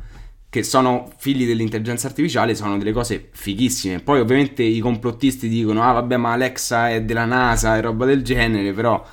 che 0.49 0.61
sono 0.61 1.10
figli 1.18 1.48
dell'intelligenza 1.48 2.06
artificiale, 2.07 2.53
sono 2.53 2.77
delle 2.77 2.91
cose 2.91 3.30
fighissime. 3.31 4.02
Poi 4.02 4.19
ovviamente 4.19 4.61
i 4.61 4.80
complottisti 4.80 5.49
dicono 5.49 5.81
"Ah, 5.81 5.94
vabbè, 5.94 6.18
ma 6.18 6.34
Alexa 6.34 6.89
è 6.91 7.02
della 7.02 7.26
NASA 7.26 7.76
e 7.76 7.81
roba 7.81 8.06
del 8.06 8.22
genere", 8.23 8.72
però 8.72 9.03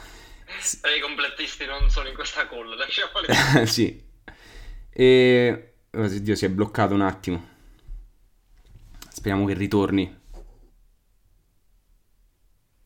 i 0.96 1.00
completisti 1.00 1.66
non 1.66 1.90
sono 1.90 2.08
in 2.08 2.14
questa 2.14 2.46
call, 2.46 2.76
lasciamoli. 2.76 3.66
sì. 3.66 4.02
E... 4.90 5.74
Oh, 5.92 6.08
Dio, 6.08 6.34
si 6.34 6.44
è 6.44 6.48
bloccato 6.48 6.94
un 6.94 7.02
attimo. 7.02 7.52
Speriamo 9.08 9.44
che 9.46 9.54
ritorni. 9.54 10.22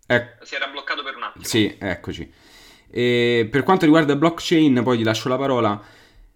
Ec- 0.07 0.45
si 0.45 0.55
era 0.55 0.69
bloccato 0.69 1.03
per 1.03 1.17
un 1.17 1.23
attimo. 1.23 1.45
Sì, 1.45 1.77
eccoci. 1.79 2.33
E 2.91 3.49
per 3.51 3.63
quanto 3.63 3.85
riguarda 3.85 4.17
blockchain, 4.17 4.83
poi 4.83 4.97
ti 4.97 5.03
lascio 5.03 5.29
la 5.29 5.37
parola, 5.37 5.83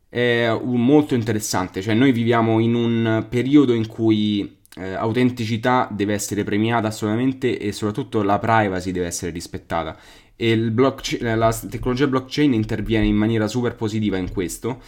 è 0.08 0.50
molto 0.62 1.14
interessante. 1.14 1.80
Cioè, 1.80 1.94
noi 1.94 2.12
viviamo 2.12 2.58
in 2.58 2.74
un 2.74 3.26
periodo 3.28 3.72
in 3.72 3.86
cui 3.86 4.60
eh, 4.76 4.92
autenticità 4.92 5.88
deve 5.90 6.14
essere 6.14 6.44
premiata 6.44 6.88
assolutamente 6.88 7.58
e 7.58 7.72
soprattutto 7.72 8.22
la 8.22 8.38
privacy 8.38 8.90
deve 8.90 9.06
essere 9.06 9.30
rispettata 9.30 9.98
e 10.42 10.56
la 10.56 11.56
tecnologia 11.70 12.08
blockchain 12.08 12.52
interviene 12.52 13.06
in 13.06 13.14
maniera 13.14 13.46
super 13.46 13.76
positiva 13.76 14.16
in 14.16 14.32
questo. 14.32 14.80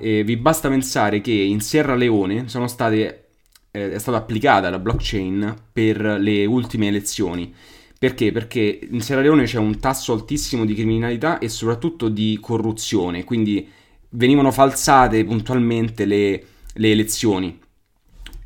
E 0.00 0.24
vi 0.24 0.38
basta 0.38 0.70
pensare 0.70 1.20
che 1.20 1.32
in 1.32 1.60
Sierra 1.60 1.94
Leone 1.94 2.46
state, 2.48 3.26
eh, 3.70 3.92
è 3.92 3.98
stata 3.98 4.16
applicata 4.16 4.70
la 4.70 4.78
blockchain 4.78 5.54
per 5.70 6.00
le 6.00 6.46
ultime 6.46 6.86
elezioni. 6.86 7.52
Perché? 7.98 8.32
Perché 8.32 8.88
in 8.90 9.02
Sierra 9.02 9.20
Leone 9.20 9.44
c'è 9.44 9.58
un 9.58 9.78
tasso 9.78 10.14
altissimo 10.14 10.64
di 10.64 10.72
criminalità 10.72 11.38
e 11.38 11.50
soprattutto 11.50 12.08
di 12.08 12.38
corruzione, 12.40 13.24
quindi 13.24 13.68
venivano 14.14 14.50
falsate 14.50 15.22
puntualmente 15.24 16.06
le, 16.06 16.42
le 16.72 16.90
elezioni. 16.90 17.60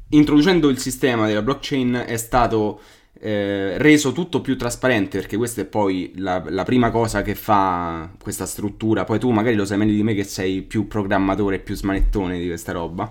Introducendo 0.09 0.69
il 0.69 0.79
sistema 0.79 1.29
della 1.29 1.43
blockchain 1.43 2.05
è 2.09 2.17
stato 2.17 2.81
eh, 3.21 3.79
reso 3.79 4.13
tutto 4.13 4.41
più 4.41 4.57
trasparente, 4.57 5.19
perché 5.19 5.37
questa 5.37 5.63
è 5.63 5.65
poi 5.65 6.13
la, 6.17 6.43
la, 6.49 6.65
prima 6.65 6.91
cosa 6.91 7.23
che 7.23 7.35
fa 7.35 8.11
questa 8.23 8.47
struttura. 8.47 9.05
Poi 9.05 9.19
tu 9.19 9.31
magari 9.31 9.57
lo 9.57 9.65
sai 9.65 9.79
meglio 9.79 9.95
di 9.95 10.03
me 10.03 10.15
che 10.15 10.25
sei 10.25 10.63
più 10.63 10.87
programmatore, 10.87 11.59
più 11.59 11.75
smanettone 11.75 12.39
di 12.39 12.47
questa 12.47 12.73
roba 12.73 13.11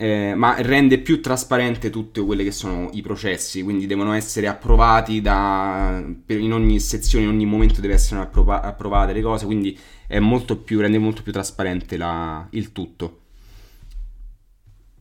eh, 0.00 0.34
ma 0.36 0.54
rende 0.60 0.98
più 0.98 1.20
trasparente 1.20 1.90
tutti 1.90 2.20
quelli 2.20 2.44
che 2.44 2.52
sono 2.52 2.88
i 2.92 3.02
processi, 3.02 3.64
quindi 3.64 3.86
devono 3.86 4.12
essere 4.12 4.46
approvati 4.46 5.20
da, 5.20 6.00
in 6.28 6.52
ogni 6.52 6.78
sezione, 6.78 7.24
in 7.24 7.30
ogni 7.32 7.46
momento 7.46 7.80
deve 7.80 7.94
essere 7.94 8.20
approva, 8.20 8.62
approvate 8.62 9.12
le 9.12 9.20
cose, 9.20 9.44
quindi 9.44 9.76
molto 10.20 10.56
più, 10.56 10.78
rende 10.80 10.98
molto 10.98 11.22
più 11.22 11.32
trasparente 11.32 11.96
la, 11.96 12.46
il 12.50 12.70
tutto. 12.70 13.22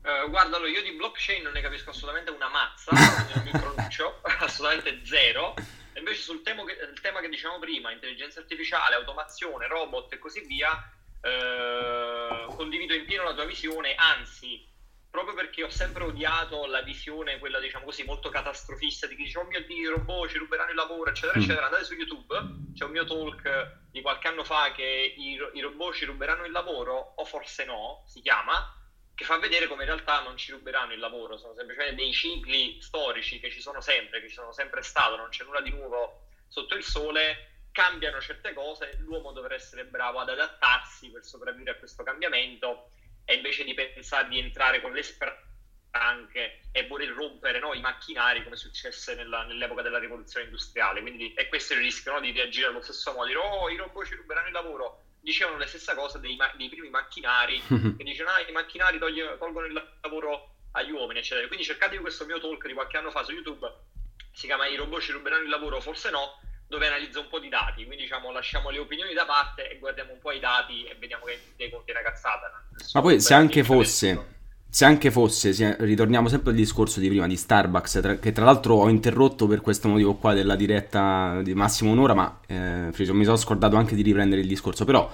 Uh, 0.08 0.30
guarda, 0.30 0.58
io 0.60 0.82
di 0.82 0.94
blockchain 0.94 1.44
non 1.44 1.52
ne 1.52 1.60
capisco 1.60 1.90
assolutamente 1.90 2.32
una 2.32 2.48
mazza, 2.48 2.94
non 3.36 3.44
mi 3.44 3.52
pronuncio, 3.52 4.22
assolutamente 4.40 5.06
zero. 5.06 5.54
E 5.92 6.00
invece 6.00 6.22
sul 6.22 6.42
tema 6.44 6.64
che, 6.64 6.78
tema 7.02 7.20
che 7.20 7.28
diciamo 7.28 7.60
prima, 7.60 7.92
intelligenza 7.92 8.40
artificiale, 8.40 8.96
automazione, 8.96 9.68
robot 9.68 10.14
e 10.14 10.18
così 10.18 10.46
via, 10.46 10.72
uh, 10.72 12.56
condivido 12.56 12.94
in 12.94 13.04
pieno 13.04 13.26
la 13.26 13.34
tua 13.34 13.44
visione, 13.44 13.96
anzi 13.96 14.66
proprio 15.10 15.36
perché 15.36 15.64
ho 15.64 15.70
sempre 15.70 16.04
odiato 16.04 16.66
la 16.68 16.82
visione, 16.84 17.40
quella 17.40 17.60
diciamo 17.60 17.84
così, 17.84 18.04
molto 18.04 18.30
catastrofista 18.30 19.08
di 19.08 19.16
chi 19.16 19.24
dice 19.24 19.40
oh 19.40 19.44
mio 19.44 19.66
dio, 19.66 19.90
i 19.90 19.94
robot 19.94 20.30
ci 20.30 20.38
ruberanno 20.38 20.70
il 20.70 20.76
lavoro, 20.78 21.10
eccetera, 21.10 21.38
mm. 21.38 21.42
eccetera. 21.42 21.66
Andate 21.66 21.84
su 21.84 21.96
YouTube, 21.96 22.34
c'è 22.74 22.86
un 22.86 22.92
mio 22.92 23.04
talk 23.04 23.80
di 23.92 24.02
qualche 24.02 24.28
anno 24.30 24.46
fa 24.46 24.72
che 24.72 25.16
i, 25.18 25.38
i 25.54 25.60
robot 25.60 25.96
ci 25.96 26.06
ruberanno 26.06 26.46
il 26.46 26.54
lavoro, 26.54 27.14
o 27.18 27.26
forse 27.26 27.66
no, 27.66 28.04
si 28.06 28.22
chiama, 28.22 28.77
che 29.18 29.26
fa 29.26 29.40
vedere 29.40 29.66
come 29.66 29.82
in 29.82 29.90
realtà 29.90 30.22
non 30.22 30.38
ci 30.38 30.52
ruberanno 30.52 30.94
il 30.94 31.00
lavoro, 31.00 31.38
sono 31.38 31.56
semplicemente 31.56 31.96
dei 31.96 32.14
cicli 32.14 32.80
storici 32.80 33.40
che 33.40 33.50
ci 33.50 33.60
sono 33.60 33.82
sempre, 33.82 34.22
che 34.22 34.28
ci 34.28 34.36
sono 34.36 34.54
sempre 34.54 34.84
stato, 34.84 35.16
non 35.16 35.30
c'è 35.30 35.44
nulla 35.44 35.60
di 35.60 35.72
nuovo 35.72 36.28
sotto 36.48 36.76
il 36.76 36.84
sole, 36.84 37.64
cambiano 37.72 38.22
certe 38.22 38.54
cose, 38.54 38.98
l'uomo 39.00 39.32
dovrà 39.32 39.56
essere 39.56 39.86
bravo 39.86 40.20
ad 40.20 40.30
adattarsi 40.30 41.10
per 41.10 41.26
sopravvivere 41.26 41.72
a 41.72 41.80
questo 41.80 42.04
cambiamento 42.04 42.92
e 43.26 43.34
invece 43.34 43.64
di 43.64 43.74
pensare 43.74 44.28
di 44.28 44.38
entrare 44.38 44.82
con 44.82 44.92
le 44.92 45.02
anche 45.90 46.60
e 46.72 46.86
voler 46.86 47.10
rompere 47.10 47.58
no, 47.58 47.74
i 47.74 47.82
macchinari 47.82 48.44
come 48.44 48.56
successe 48.56 49.16
nella, 49.16 49.46
nell'epoca 49.46 49.82
della 49.82 49.98
rivoluzione 49.98 50.46
industriale. 50.46 51.02
Quindi 51.02 51.34
è 51.34 51.48
questo 51.48 51.74
il 51.74 51.80
rischio 51.80 52.12
no, 52.12 52.20
di 52.20 52.32
reagire 52.32 52.68
allo 52.68 52.84
stesso 52.84 53.14
modo, 53.14 53.26
dire 53.26 53.40
oh 53.40 53.68
i 53.68 53.78
robot 53.78 54.06
ci 54.06 54.14
ruberanno 54.14 54.46
il 54.46 54.54
lavoro. 54.54 55.06
Dicevano 55.28 55.58
la 55.58 55.68
stessa 55.68 55.94
cosa 55.94 56.20
dei, 56.20 56.38
dei 56.56 56.70
primi 56.70 56.90
macchinari, 56.90 57.62
che 57.68 58.04
dicevano 58.06 58.38
ah, 58.38 58.48
i 58.48 58.52
macchinari 58.54 58.98
toglie, 58.98 59.38
tolgono 59.38 59.66
il 59.66 59.74
lavoro 60.00 60.56
agli 60.72 60.92
uomini, 60.92 61.20
eccetera. 61.20 61.46
Quindi 61.48 61.66
cercatevi 61.66 62.02
questo 62.02 62.26
mio 62.26 62.40
talk 62.40 62.66
di 62.66 62.72
qualche 62.72 62.96
anno 62.96 63.12
fa 63.12 63.24
su 63.24 63.34
YouTube, 63.34 63.70
si 64.32 64.46
chiama 64.46 64.68
I 64.68 64.78
robot 64.78 65.02
ci 65.02 65.12
ruberanno 65.12 65.44
il 65.44 65.50
lavoro, 65.50 65.82
forse 65.82 66.10
no, 66.12 66.40
dove 66.66 66.88
analizza 66.88 67.20
un 67.20 67.28
po' 67.28 67.40
di 67.40 67.50
dati, 67.50 67.84
quindi 67.86 68.04
diciamo 68.04 68.32
lasciamo 68.32 68.70
le 68.70 68.80
opinioni 68.80 69.14
da 69.14 69.26
parte 69.26 69.70
e 69.70 69.80
guardiamo 69.80 70.14
un 70.14 70.20
po' 70.20 70.32
i 70.32 70.40
dati 70.40 70.86
e 70.86 70.96
vediamo 70.96 71.26
che 71.26 71.42
dei 71.58 71.70
conti 71.70 71.92
una 71.92 72.04
cazzata. 72.04 72.64
Ma 72.94 73.02
poi 73.02 73.20
se 73.20 73.34
anche 73.34 73.66
fosse, 73.66 74.37
se 74.78 74.86
anche 74.86 75.10
fosse, 75.10 75.54
se 75.54 75.76
ritorniamo 75.80 76.28
sempre 76.28 76.52
al 76.52 76.56
discorso 76.56 77.00
di 77.00 77.08
prima 77.08 77.26
di 77.26 77.36
Starbucks, 77.36 77.98
tra, 78.00 78.20
che 78.20 78.32
tra 78.32 78.46
l'altro 78.46 78.76
ho 78.76 78.90
interrotto 78.90 79.48
per 79.48 79.62
questo 79.62 79.88
motivo 79.88 80.14
qua 80.18 80.36
della 80.36 80.56
diretta 80.56 81.42
di 81.42 81.56
massimo 81.56 81.90
un'ora, 81.90 82.14
ma 82.14 82.40
eh, 82.46 82.92
mi 82.96 83.24
sono 83.24 83.38
scordato 83.38 83.76
anche 83.76 83.96
di 83.96 84.04
riprendere 84.04 84.42
il 84.42 84.48
discorso, 84.48 84.86
però 84.86 85.10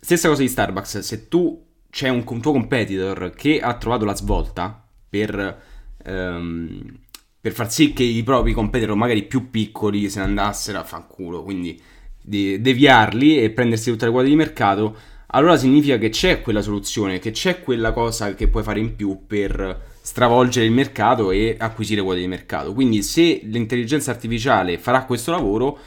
stessa 0.00 0.28
cosa 0.28 0.40
di 0.40 0.48
Starbucks, 0.48 1.00
se 1.00 1.28
tu 1.28 1.62
c'è 1.90 2.08
un, 2.08 2.24
un 2.26 2.40
tuo 2.40 2.52
competitor 2.52 3.34
che 3.36 3.60
ha 3.60 3.74
trovato 3.74 4.06
la 4.06 4.14
svolta 4.14 4.82
per... 5.10 5.62
Ehm, 6.02 7.00
per 7.38 7.52
far 7.52 7.70
sì 7.70 7.92
che 7.92 8.02
i 8.02 8.22
propri 8.22 8.54
competitor 8.54 8.94
magari 8.94 9.24
più 9.24 9.50
piccoli 9.50 10.08
se 10.08 10.20
ne 10.20 10.24
andassero 10.24 10.78
a 10.78 10.84
fanculo, 10.84 11.42
quindi 11.42 11.78
di 12.22 12.58
deviarli 12.58 13.42
e 13.42 13.50
prendersi 13.50 13.90
tutte 13.90 14.06
le 14.06 14.10
quote 14.10 14.28
di 14.28 14.36
mercato, 14.36 14.96
allora 15.32 15.56
significa 15.56 15.96
che 15.98 16.08
c'è 16.08 16.40
quella 16.42 16.62
soluzione, 16.62 17.18
che 17.18 17.30
c'è 17.30 17.62
quella 17.62 17.92
cosa 17.92 18.34
che 18.34 18.48
puoi 18.48 18.62
fare 18.62 18.80
in 18.80 18.96
più 18.96 19.26
per 19.26 19.88
stravolgere 20.00 20.66
il 20.66 20.72
mercato 20.72 21.30
e 21.30 21.56
acquisire 21.58 22.02
quote 22.02 22.20
di 22.20 22.26
mercato. 22.26 22.72
Quindi 22.72 23.02
se 23.02 23.40
l'intelligenza 23.44 24.10
artificiale 24.10 24.78
farà 24.78 25.04
questo 25.04 25.30
lavoro, 25.30 25.78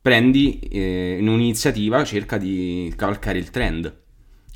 prendi 0.00 0.60
eh, 0.70 1.16
in 1.18 1.28
un'iniziativa, 1.28 2.04
cerca 2.04 2.38
di 2.38 2.92
cavalcare 2.96 3.38
il 3.38 3.50
trend. 3.50 4.00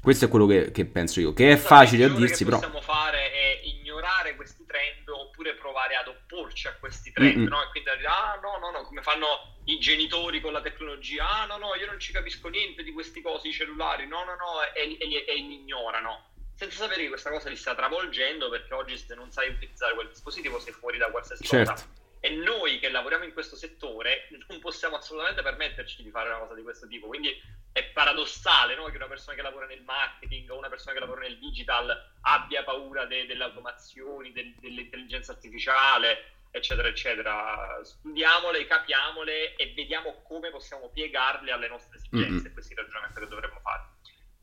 Questo 0.00 0.26
è 0.26 0.28
quello 0.28 0.46
che, 0.46 0.70
che 0.70 0.84
penso 0.84 1.18
io, 1.18 1.32
che 1.32 1.50
è 1.50 1.56
facile 1.56 2.04
a 2.04 2.08
dirsi, 2.08 2.44
però... 2.44 2.58
Quello 2.58 2.72
che 2.72 2.78
possiamo 2.78 3.00
fare 3.00 3.32
è 3.32 3.60
ignorare 3.64 4.36
questi 4.36 4.64
trend 4.64 5.08
oppure 5.08 5.54
provare 5.54 5.96
ad 5.96 6.06
opporci 6.06 6.68
a 6.68 6.76
questi 6.78 7.10
trend, 7.10 7.38
mm-hmm. 7.38 7.48
no? 7.48 7.62
E 7.62 7.68
quindi 7.72 7.90
dire, 7.96 8.06
ah 8.06 8.38
no, 8.40 8.58
no, 8.60 8.70
no, 8.70 8.86
come 8.86 9.02
fanno 9.02 9.55
i 9.66 9.78
genitori 9.78 10.40
con 10.40 10.52
la 10.52 10.60
tecnologia, 10.60 11.28
ah 11.28 11.46
no, 11.46 11.56
no, 11.56 11.74
io 11.74 11.86
non 11.86 11.98
ci 11.98 12.12
capisco 12.12 12.48
niente 12.48 12.82
di 12.82 12.92
queste 12.92 13.20
cose, 13.20 13.48
i 13.48 13.52
cellulari, 13.52 14.06
no, 14.06 14.24
no, 14.24 14.36
no, 14.36 14.62
e, 14.74 14.96
e, 15.00 15.24
e 15.26 15.34
li 15.34 15.54
ignorano. 15.54 16.30
Senza 16.54 16.84
sapere 16.84 17.02
che 17.02 17.08
questa 17.08 17.30
cosa 17.30 17.48
li 17.48 17.56
sta 17.56 17.74
travolgendo, 17.74 18.48
perché 18.48 18.72
oggi 18.74 18.96
se 18.96 19.14
non 19.14 19.30
sai 19.30 19.50
utilizzare 19.50 19.94
quel 19.94 20.08
dispositivo 20.08 20.58
sei 20.58 20.72
fuori 20.72 20.98
da 20.98 21.10
qualsiasi 21.10 21.44
certo. 21.44 21.72
cosa. 21.72 21.86
E 22.20 22.30
noi 22.30 22.78
che 22.78 22.88
lavoriamo 22.88 23.24
in 23.24 23.32
questo 23.32 23.56
settore 23.56 24.28
non 24.48 24.58
possiamo 24.60 24.96
assolutamente 24.96 25.42
permetterci 25.42 26.02
di 26.02 26.10
fare 26.10 26.30
una 26.30 26.38
cosa 26.38 26.54
di 26.54 26.62
questo 26.62 26.86
tipo. 26.86 27.08
Quindi 27.08 27.30
è 27.72 27.84
paradossale 27.90 28.74
no? 28.74 28.86
che 28.86 28.96
una 28.96 29.06
persona 29.06 29.36
che 29.36 29.42
lavora 29.42 29.66
nel 29.66 29.82
marketing 29.82 30.50
o 30.50 30.56
una 30.56 30.70
persona 30.70 30.94
che 30.94 31.00
lavora 31.00 31.20
nel 31.20 31.38
digital 31.38 31.94
abbia 32.22 32.64
paura 32.64 33.04
de- 33.04 33.26
delle 33.26 33.44
automazioni, 33.44 34.32
de- 34.32 34.54
dell'intelligenza 34.58 35.32
artificiale, 35.32 36.35
eccetera, 36.50 36.88
eccetera. 36.88 37.80
Studiamole, 37.82 38.66
capiamole 38.66 39.54
e 39.56 39.72
vediamo 39.74 40.22
come 40.22 40.50
possiamo 40.50 40.90
piegarle 40.90 41.50
alle 41.50 41.68
nostre 41.68 41.98
esigenze. 41.98 42.48
Mm-hmm. 42.48 42.58
Il 42.68 42.76
ragionamento 42.76 43.20
che 43.20 43.28
dovremmo 43.28 43.60
fare. 43.62 43.82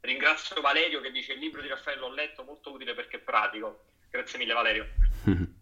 Ringrazio 0.02 0.62
Valerio 0.62 1.02
che 1.02 1.12
dice 1.12 1.34
il 1.34 1.40
libro 1.40 1.62
di 1.62 1.68
Raffaello 1.68 2.08
l'ho 2.08 2.14
letto, 2.14 2.44
molto 2.44 2.72
utile 2.72 2.94
perché 2.94 3.18
è 3.18 3.20
pratico. 3.20 3.86
Grazie 4.10 4.40
mille 4.40 4.54
Valerio. 4.54 4.88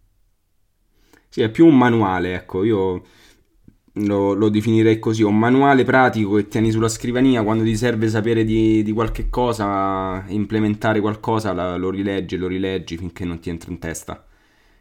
Sì, 1.32 1.42
è 1.44 1.50
più 1.50 1.66
un 1.66 1.78
manuale, 1.78 2.34
ecco, 2.34 2.66
io 2.66 3.06
lo, 3.94 4.34
lo, 4.34 4.50
definirei 4.50 5.00
così, 5.00 5.24
un 5.24 5.40
manuale 5.40 5.86
pratico 5.86 6.36
che 6.36 6.50
tieni 6.50 6.72
sulla 6.72 6.90
scrivania 6.90 7.42
quando 7.42 7.64
ti 7.64 7.74
serve 7.78 8.10
sapere 8.10 8.44
di, 8.44 8.84
di 8.84 8.92
qualche 8.92 9.30
cosa, 9.30 10.26
implementare 10.28 11.00
qualcosa, 11.00 11.54
la, 11.54 11.78
lo 11.78 11.90
rileggi, 11.90 12.36
lo 12.36 12.48
rileggi 12.48 12.98
finché 12.98 13.24
non 13.24 13.40
ti 13.40 13.50
entra 13.50 13.72
in 13.72 13.80
testa 13.80 14.28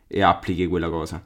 e 0.09 0.23
applichi 0.23 0.66
quella 0.66 0.89
cosa. 0.89 1.24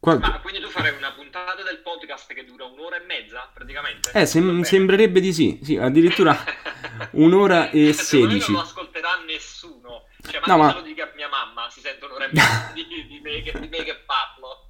Qua... 0.00 0.18
Ah, 0.20 0.40
quindi 0.40 0.60
tu 0.60 0.68
farei 0.68 0.94
una 0.96 1.10
puntata 1.10 1.62
del 1.64 1.80
podcast 1.82 2.32
che 2.32 2.44
dura 2.44 2.64
un'ora 2.66 3.02
e 3.02 3.04
mezza 3.04 3.50
praticamente? 3.52 4.12
Eh, 4.12 4.26
sem- 4.26 4.62
sembrerebbe 4.62 5.20
di 5.20 5.32
sì, 5.32 5.58
sì 5.60 5.76
addirittura 5.76 6.36
un'ora 7.12 7.70
e 7.70 7.92
sedici. 7.92 8.52
non 8.52 8.60
lo 8.60 8.66
ascolterà 8.66 9.08
nessuno, 9.26 10.04
cioè, 10.22 10.40
ma 10.46 10.54
no, 10.54 10.62
ma... 10.62 10.74
lo 10.74 10.82
dica 10.82 11.02
a 11.02 11.10
mia 11.16 11.28
mamma, 11.28 11.68
si 11.68 11.80
sente 11.80 12.04
un'ora 12.04 12.26
e 12.26 12.30
mezza 12.32 12.70
di, 12.74 12.86
di, 13.08 13.20
me, 13.20 13.42
che, 13.42 13.58
di 13.58 13.68
me 13.68 13.82
che 13.82 13.96
parlo. 14.06 14.66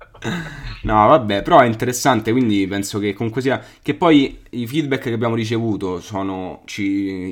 No, 0.82 1.06
vabbè, 1.09 1.42
però 1.42 1.60
è 1.60 1.66
interessante, 1.66 2.32
quindi 2.32 2.66
penso 2.66 2.98
che 2.98 3.12
comunque 3.12 3.42
sia... 3.42 3.62
Che 3.82 3.94
poi 3.94 4.44
i 4.50 4.66
feedback 4.66 5.02
che 5.02 5.12
abbiamo 5.12 5.34
ricevuto 5.34 6.00
sono... 6.00 6.62
Ci, 6.64 6.82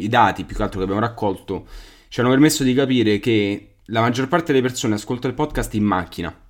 I 0.05 0.09
dati, 0.09 0.45
più 0.45 0.55
che 0.55 0.63
altro, 0.63 0.79
che 0.79 0.85
abbiamo 0.85 1.01
raccolto, 1.01 1.67
ci 2.09 2.21
hanno 2.21 2.29
permesso 2.29 2.63
di 2.63 2.75
capire 2.75 3.19
che 3.19 3.77
la 3.87 4.01
maggior 4.03 4.29
parte 4.29 4.53
delle 4.53 4.67
persone 4.67 4.95
ascolta 4.95 5.27
il 5.27 5.35
podcast 5.35 5.73
in 5.75 5.85
macchina. 5.85 6.46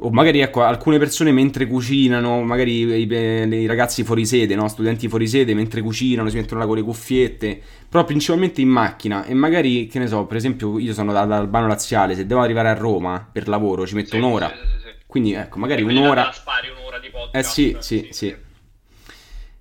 O 0.00 0.10
magari, 0.10 0.38
ecco, 0.40 0.62
alcune 0.62 0.96
persone 0.96 1.32
mentre 1.32 1.66
cucinano, 1.66 2.42
magari 2.42 2.84
i, 2.84 3.06
i, 3.08 3.66
ragazzi 3.66 4.04
fuori 4.04 4.24
sede, 4.24 4.54
no? 4.54 4.68
Studenti 4.68 5.08
fuori 5.08 5.26
sede, 5.26 5.54
mentre 5.54 5.82
cucinano, 5.82 6.28
si 6.28 6.36
mettono 6.36 6.60
là 6.60 6.66
con 6.66 6.76
le 6.76 6.82
cuffiette, 6.82 7.60
però 7.88 8.04
principalmente 8.04 8.60
in 8.60 8.68
macchina. 8.68 9.24
E 9.24 9.34
magari, 9.34 9.88
che 9.88 9.98
ne 9.98 10.06
so, 10.06 10.24
per 10.26 10.36
esempio, 10.36 10.78
io 10.78 10.92
sono 10.92 11.12
da, 11.12 11.24
da 11.24 11.38
Albano 11.38 11.66
Laziale, 11.66 12.14
se 12.14 12.26
devo 12.26 12.40
arrivare 12.40 12.68
a 12.68 12.74
Roma 12.74 13.28
per 13.30 13.48
lavoro 13.48 13.88
ci 13.88 13.96
metto 13.96 14.10
sì, 14.10 14.18
un'ora. 14.18 14.48
Sì, 14.48 14.54
sì, 14.54 15.04
quindi 15.04 15.32
ecco, 15.32 15.58
magari 15.58 15.82
quindi 15.82 16.00
un'ora... 16.00 16.30
spari 16.30 16.68
un'ora 16.68 17.00
di 17.00 17.10
podcast. 17.10 17.34
Eh 17.34 17.42
sì, 17.42 17.76
sì, 17.80 18.08
sì. 18.12 18.36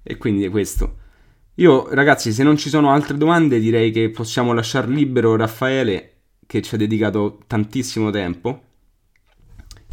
E 0.03 0.17
quindi 0.17 0.45
è 0.45 0.51
questo. 0.51 0.97
Io, 1.55 1.91
ragazzi, 1.91 2.31
se 2.31 2.43
non 2.43 2.57
ci 2.57 2.69
sono 2.69 2.91
altre 2.91 3.17
domande, 3.17 3.59
direi 3.59 3.89
che 3.89 4.11
possiamo 4.11 4.53
lasciare 4.53 4.85
libero 4.85 5.35
Raffaele, 5.35 6.17
che 6.45 6.61
ci 6.61 6.75
ha 6.75 6.77
dedicato 6.77 7.39
tantissimo 7.47 8.11
tempo. 8.11 8.65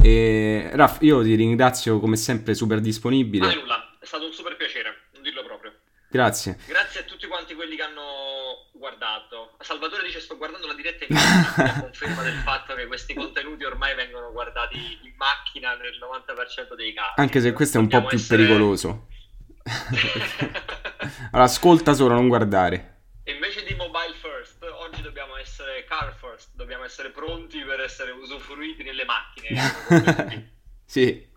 E 0.07 0.69
Raff, 0.75 0.99
io 1.01 1.23
ti 1.23 1.35
ringrazio 1.35 1.99
come 1.99 2.17
sempre 2.17 2.53
super 2.53 2.79
disponibile. 2.81 3.47
Ma 3.47 3.55
nulla, 3.55 3.97
è 3.99 4.05
stato 4.05 4.27
un 4.27 4.33
super 4.33 4.55
piacere, 4.55 5.05
non 5.15 5.23
dirlo 5.23 5.43
proprio. 5.43 5.73
Grazie. 6.11 6.59
Grazie 6.67 7.01
a 7.01 7.03
tutti 7.05 7.27
quanti 7.27 7.55
quelli 7.55 7.75
che 7.75 7.83
hanno 7.85 8.69
guardato. 8.75 9.57
Salvatore 9.61 10.05
dice 10.05 10.21
sto 10.21 10.37
guardando 10.37 10.67
la 10.67 10.75
diretta 10.75 11.07
in 11.09 11.15
macchina, 11.17 11.81
conferma 11.81 12.23
del 12.23 12.37
fatto 12.45 12.75
che 12.75 12.87
questi 12.87 13.15
contenuti 13.15 13.65
ormai 13.65 13.95
vengono 13.95 14.31
guardati 14.31 14.77
in 14.77 15.15
macchina 15.17 15.75
nel 15.77 15.97
90% 15.99 16.75
dei 16.77 16.93
casi. 16.93 17.13
Anche 17.17 17.41
se 17.41 17.53
questo 17.53 17.79
è 17.79 17.81
un 17.81 17.89
po' 17.89 18.05
più 18.05 18.19
essere- 18.19 18.43
pericoloso. 18.45 19.07
Allora, 21.33 21.49
ascolta 21.49 21.95
solo, 21.95 22.13
non 22.15 22.29
guardare. 22.29 22.93
Invece 23.25 23.65
di 23.65 23.75
mobile 23.75 24.13
first, 24.21 24.63
oggi 24.63 25.01
dobbiamo 25.01 25.37
essere 25.37 25.85
car 25.89 26.15
first, 26.21 26.24
dobbiamo 26.53 26.85
essere 26.85 27.11
pronti 27.11 27.61
per 27.63 27.81
essere 27.81 28.11
usufruiti 28.13 28.83
nelle 28.83 29.05
macchine. 29.05 30.53
Sì. 30.87 31.33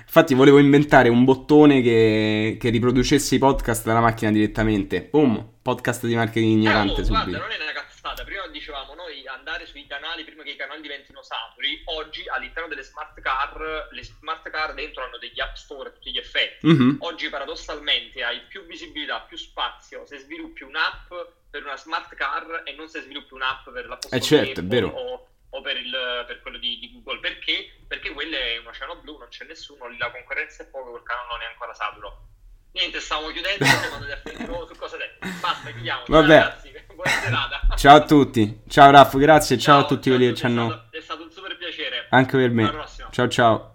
Infatti 0.00 0.34
volevo 0.34 0.58
inventare 0.58 1.08
un 1.08 1.24
bottone 1.24 1.80
che, 1.80 2.58
che 2.60 2.68
riproducesse 2.68 3.36
i 3.36 3.38
podcast 3.38 3.86
dalla 3.86 4.00
macchina 4.00 4.30
direttamente. 4.30 5.08
Boom, 5.10 5.54
podcast 5.62 6.04
di 6.04 6.14
marketing 6.14 6.58
ignorante 6.58 7.00
Eh, 7.00 7.04
oh, 7.04 7.08
guarda, 7.08 7.24
subito. 7.24 7.38
non 7.40 7.50
è 7.50 7.62
una 7.62 7.72
cazzata. 7.72 8.22
Prima 8.22 8.46
dicevamo 8.48 8.94
noi 8.94 9.26
andare 9.26 9.64
sui 9.64 9.86
canali 9.86 10.24
prima 10.24 10.42
che 10.42 10.50
i 10.50 10.56
canali 10.56 10.82
diventino 10.82 11.22
saturi. 11.22 11.80
Oggi 11.96 12.24
all'interno 12.28 12.68
delle 12.68 12.82
smart 12.82 13.18
car, 13.22 13.88
le 13.90 14.04
smart 14.04 14.50
car 14.50 14.74
dentro 14.74 15.02
hanno 15.02 15.16
degli 15.16 15.40
app 15.40 15.54
store 15.54 15.88
a 15.88 15.92
tutti 15.92 16.10
gli 16.12 16.18
effetti. 16.18 16.66
Mhm. 16.66 16.96
Oggi 17.00 17.30
paradossalmente 17.30 18.22
hai 18.22 18.42
più 18.48 18.66
visibilità, 18.66 19.20
più 19.20 19.38
spazio 19.38 20.04
se 20.04 20.18
sviluppi 20.18 20.64
un'app 20.64 21.10
per 21.52 21.62
una 21.64 21.76
smart 21.76 22.14
car 22.14 22.62
e 22.64 22.72
non 22.72 22.88
se 22.88 23.02
sviluppi 23.02 23.34
un'app 23.34 23.68
per 23.68 23.86
la 23.86 23.98
Eh, 24.10 24.20
certo, 24.22 24.62
o, 24.86 25.28
o 25.50 25.60
per, 25.60 25.76
il, 25.76 26.24
per 26.26 26.40
quello 26.40 26.56
di, 26.56 26.78
di 26.78 26.90
Google. 26.90 27.20
Perché? 27.20 27.84
Perché 27.86 28.10
quello 28.12 28.34
è 28.34 28.56
un 28.56 28.66
oceano 28.68 28.96
blu, 29.02 29.18
non 29.18 29.28
c'è 29.28 29.44
nessuno, 29.44 29.86
lì 29.86 29.98
la 29.98 30.10
concorrenza 30.10 30.62
è 30.62 30.66
poca, 30.66 30.88
quel 30.88 31.02
non 31.28 31.42
è 31.42 31.44
ancora 31.44 31.74
saturo. 31.74 32.28
Niente, 32.72 33.00
stavo 33.00 33.28
chiudendo, 33.28 33.66
siamo 33.66 33.96
andati 33.96 34.12
a 34.12 34.16
finire 34.24 34.66
su 34.66 34.74
cosa 34.78 34.96
detto. 34.96 35.28
Basta, 35.42 35.70
chiudiamo. 35.72 36.04
Ciao, 36.06 36.20
Vabbè. 36.20 36.38
ragazzi, 36.38 36.72
buona 36.94 37.10
serata. 37.10 37.60
Ciao 37.76 37.96
a 37.96 38.04
tutti. 38.06 38.62
Ciao 38.66 38.90
Raff, 38.90 39.14
grazie. 39.18 39.58
Ciao, 39.58 39.80
a 39.80 39.84
tutti 39.84 40.08
quelli 40.08 40.28
che 40.28 40.34
ci 40.34 40.44
è 40.44 40.46
hanno... 40.46 40.70
stato- 40.70 40.96
È 40.96 41.00
stato 41.02 41.22
un 41.22 41.30
super 41.30 41.56
piacere. 41.58 42.06
Anche 42.08 42.36
per 42.38 42.48
me. 42.48 42.62
Alla 42.62 42.72
prossima. 42.72 43.10
Ciao 43.10 43.28
ciao. 43.28 43.71